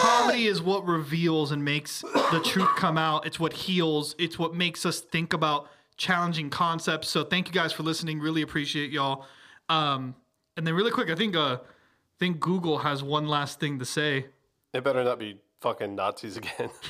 Comedy 0.00 0.46
is 0.46 0.62
what 0.62 0.86
reveals 0.86 1.52
and 1.52 1.64
makes 1.64 2.00
the 2.00 2.40
truth 2.44 2.68
come 2.76 2.96
out. 2.96 3.26
It's 3.26 3.38
what 3.38 3.52
heals. 3.52 4.14
It's 4.18 4.38
what 4.38 4.54
makes 4.54 4.86
us 4.86 5.00
think 5.00 5.32
about 5.32 5.68
challenging 5.96 6.48
concepts. 6.48 7.08
So 7.08 7.22
thank 7.22 7.48
you 7.48 7.52
guys 7.52 7.72
for 7.72 7.82
listening. 7.82 8.18
Really 8.20 8.42
appreciate 8.42 8.90
y'all. 8.90 9.26
Um, 9.68 10.14
and 10.56 10.66
then 10.66 10.74
really 10.74 10.90
quick, 10.90 11.10
I 11.10 11.14
think 11.14 11.36
uh, 11.36 11.58
I 11.60 12.18
think 12.18 12.40
Google 12.40 12.78
has 12.78 13.02
one 13.02 13.28
last 13.28 13.60
thing 13.60 13.78
to 13.78 13.84
say. 13.84 14.26
It 14.72 14.84
better 14.84 15.04
not 15.04 15.18
be 15.18 15.38
fucking 15.60 15.94
Nazis 15.94 16.36
again. 16.36 16.70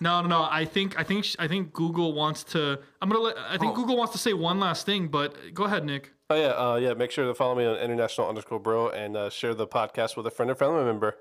No, 0.00 0.20
no, 0.20 0.26
no. 0.26 0.48
I 0.50 0.64
think 0.64 0.98
I 0.98 1.04
think 1.04 1.24
I 1.38 1.46
think 1.46 1.72
Google 1.72 2.14
wants 2.14 2.42
to. 2.44 2.80
I'm 3.00 3.08
gonna 3.08 3.22
let. 3.22 3.38
I 3.38 3.56
think 3.58 3.76
Google 3.76 3.96
wants 3.96 4.12
to 4.12 4.18
say 4.18 4.32
one 4.32 4.58
last 4.58 4.84
thing, 4.86 5.06
but 5.06 5.54
go 5.54 5.64
ahead, 5.64 5.84
Nick. 5.84 6.12
Oh 6.30 6.34
yeah, 6.34 6.48
uh, 6.48 6.74
yeah. 6.76 6.94
Make 6.94 7.12
sure 7.12 7.26
to 7.26 7.34
follow 7.34 7.54
me 7.54 7.64
on 7.64 7.76
international 7.76 8.28
underscore 8.28 8.58
bro 8.58 8.88
and 8.88 9.16
uh, 9.16 9.30
share 9.30 9.54
the 9.54 9.68
podcast 9.68 10.16
with 10.16 10.26
a 10.26 10.30
friend 10.30 10.50
or 10.50 10.56
family 10.56 10.84
member. 10.84 11.16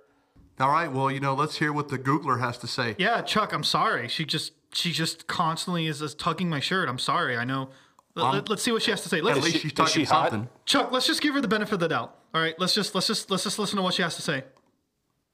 All 0.59 0.69
right, 0.69 0.91
well, 0.91 1.09
you 1.09 1.19
know, 1.19 1.33
let's 1.33 1.57
hear 1.57 1.73
what 1.73 1.89
the 1.89 1.97
Googler 1.97 2.39
has 2.39 2.57
to 2.59 2.67
say. 2.67 2.95
Yeah, 2.99 3.21
Chuck. 3.21 3.53
I'm 3.53 3.63
sorry. 3.63 4.07
She 4.07 4.23
just 4.25 4.53
she 4.73 4.91
just 4.91 5.27
constantly 5.27 5.87
is, 5.87 6.01
is 6.01 6.13
tugging 6.15 6.49
my 6.49 6.59
shirt. 6.59 6.89
I'm 6.89 6.99
sorry. 6.99 7.37
I 7.37 7.43
know. 7.43 7.69
Let, 8.15 8.47
Um, 8.49 8.53
us 8.53 8.61
see 8.61 8.71
what 8.71 8.83
she 8.83 8.91
has 8.91 9.01
to 9.01 9.09
say. 9.09 9.21
Let's, 9.21 9.39
At 9.39 9.43
least 9.43 9.57
she's 9.59 9.73
talking 9.73 10.05
something. 10.05 10.47
Chuck, 10.65 10.91
let's 10.91 11.07
just 11.07 11.21
give 11.21 11.33
her 11.33 11.41
the 11.41 11.47
benefit 11.47 11.73
of 11.73 11.79
the 11.79 11.87
doubt. 11.87 12.15
All 12.35 12.41
right, 12.41 12.53
let's 12.59 12.75
just 12.75 12.93
let's 12.93 13.07
just 13.07 13.31
let's 13.31 13.43
just 13.43 13.57
listen 13.57 13.77
to 13.77 13.81
what 13.81 13.95
she 13.95 14.03
has 14.03 14.15
to 14.17 14.21
say. 14.21 14.43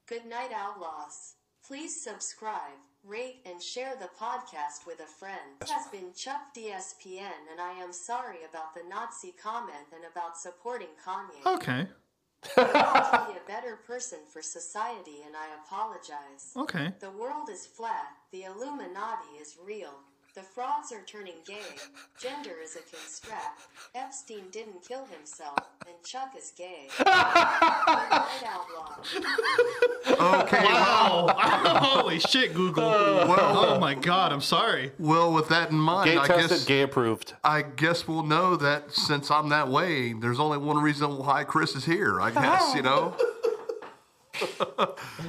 Good 0.08 0.26
night, 0.26 0.52
Outlaws. 0.56 1.36
Please 1.68 2.02
subscribe, 2.02 2.80
rate, 3.04 3.42
and 3.46 3.62
share 3.62 3.94
the 4.00 4.10
podcast 4.20 4.88
with 4.88 5.00
a 5.02 5.06
friend. 5.06 5.40
This 5.60 5.70
has 5.70 5.88
been 5.88 6.14
Chuck 6.16 6.42
DSPN, 6.58 7.46
and 7.52 7.60
I 7.62 7.74
am 7.74 7.92
sorry 7.94 8.40
about 8.50 8.74
the 8.74 8.82
Nazi 8.90 9.34
comment 9.42 9.88
and 9.94 10.04
about 10.12 10.38
supporting 10.38 10.88
Kanye. 11.06 11.56
Okay. 11.58 11.88
I 12.58 12.62
want 12.64 13.28
to 13.28 13.34
be 13.34 13.40
a 13.40 13.48
better 13.48 13.76
person 13.76 14.20
for 14.32 14.42
society, 14.42 15.24
and 15.26 15.36
I 15.36 15.48
apologize. 15.64 16.54
Okay. 16.56 16.92
The 17.00 17.12
world 17.12 17.50
is 17.50 17.66
flat. 17.66 18.08
The 18.32 18.44
Illuminati 18.44 19.38
is 19.42 19.58
real. 19.64 19.94
The 20.36 20.42
frogs 20.42 20.92
are 20.92 21.02
turning 21.06 21.34
gay. 21.46 21.58
Gender 22.22 22.52
is 22.64 22.76
a 22.76 22.80
construct. 22.96 23.62
Epstein 23.96 24.44
didn't 24.52 24.88
kill 24.88 25.06
himself, 25.06 25.58
and 25.88 25.96
Chuck 26.04 26.34
is 26.38 26.54
gay. 26.56 26.88
Good 26.98 27.08
night, 27.08 28.44
Outlaws. 28.46 29.08
Okay. 30.08 30.64
Wow. 30.64 31.34
Holy 31.38 32.20
shit, 32.20 32.54
Google. 32.54 32.84
Uh, 32.86 33.26
oh 33.28 33.80
my 33.80 33.96
god, 33.96 34.32
I'm 34.32 34.42
sorry. 34.42 34.92
Well, 35.00 35.34
with 35.34 35.50
that 35.50 35.72
in 35.72 35.78
mind, 35.78 36.12
Gay 36.12 36.18
I 36.18 36.28
tested, 36.28 36.50
guess 36.50 36.66
gay 36.66 36.82
approved. 36.82 37.34
I 37.44 37.64
guess 37.64 38.08
we'll 38.08 38.24
know 38.24 38.56
that 38.56 38.92
since 38.94 39.32
I'm 39.32 39.50
that 39.50 39.68
way, 39.68 40.14
there's 40.14 40.40
only 40.40 40.58
one 40.60 40.78
reason 40.78 41.18
why 41.18 41.44
Chris 41.44 41.76
is 41.76 41.86
here. 41.86 42.22
I 42.22 42.32
guess 42.32 42.76
you 42.76 42.84
know. 42.84 43.16
Hey 44.40 44.56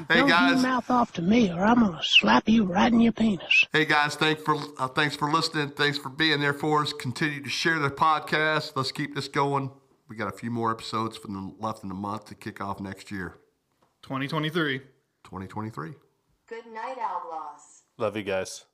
Don't 0.08 0.28
you 0.28 0.28
guys, 0.28 0.62
mouth 0.62 0.90
off 0.90 1.12
to 1.14 1.22
me, 1.22 1.50
or 1.50 1.60
I'm 1.60 1.80
gonna 1.80 2.00
slap 2.02 2.48
you 2.48 2.64
right 2.64 2.92
in 2.92 3.00
your 3.00 3.12
penis. 3.12 3.66
hey 3.72 3.84
guys, 3.84 4.14
thanks 4.16 4.42
for 4.42 4.56
uh, 4.78 4.88
thanks 4.88 5.16
for 5.16 5.30
listening. 5.30 5.70
Thanks 5.70 5.98
for 5.98 6.08
being 6.08 6.40
there 6.40 6.54
for 6.54 6.82
us. 6.82 6.92
Continue 6.92 7.42
to 7.42 7.48
share 7.48 7.78
the 7.78 7.90
podcast. 7.90 8.72
Let's 8.76 8.92
keep 8.92 9.14
this 9.14 9.28
going. 9.28 9.70
We 10.08 10.16
got 10.16 10.28
a 10.28 10.36
few 10.36 10.50
more 10.50 10.70
episodes 10.72 11.16
from 11.16 11.34
the 11.34 11.64
left 11.64 11.82
in 11.82 11.88
the 11.88 11.94
month 11.94 12.26
to 12.26 12.34
kick 12.34 12.60
off 12.60 12.80
next 12.80 13.10
year, 13.10 13.38
2023. 14.02 14.78
2023. 15.24 15.92
Good 16.48 16.66
night, 16.72 16.96
Outlaws. 17.00 17.82
Love 17.98 18.16
you 18.16 18.22
guys. 18.24 18.64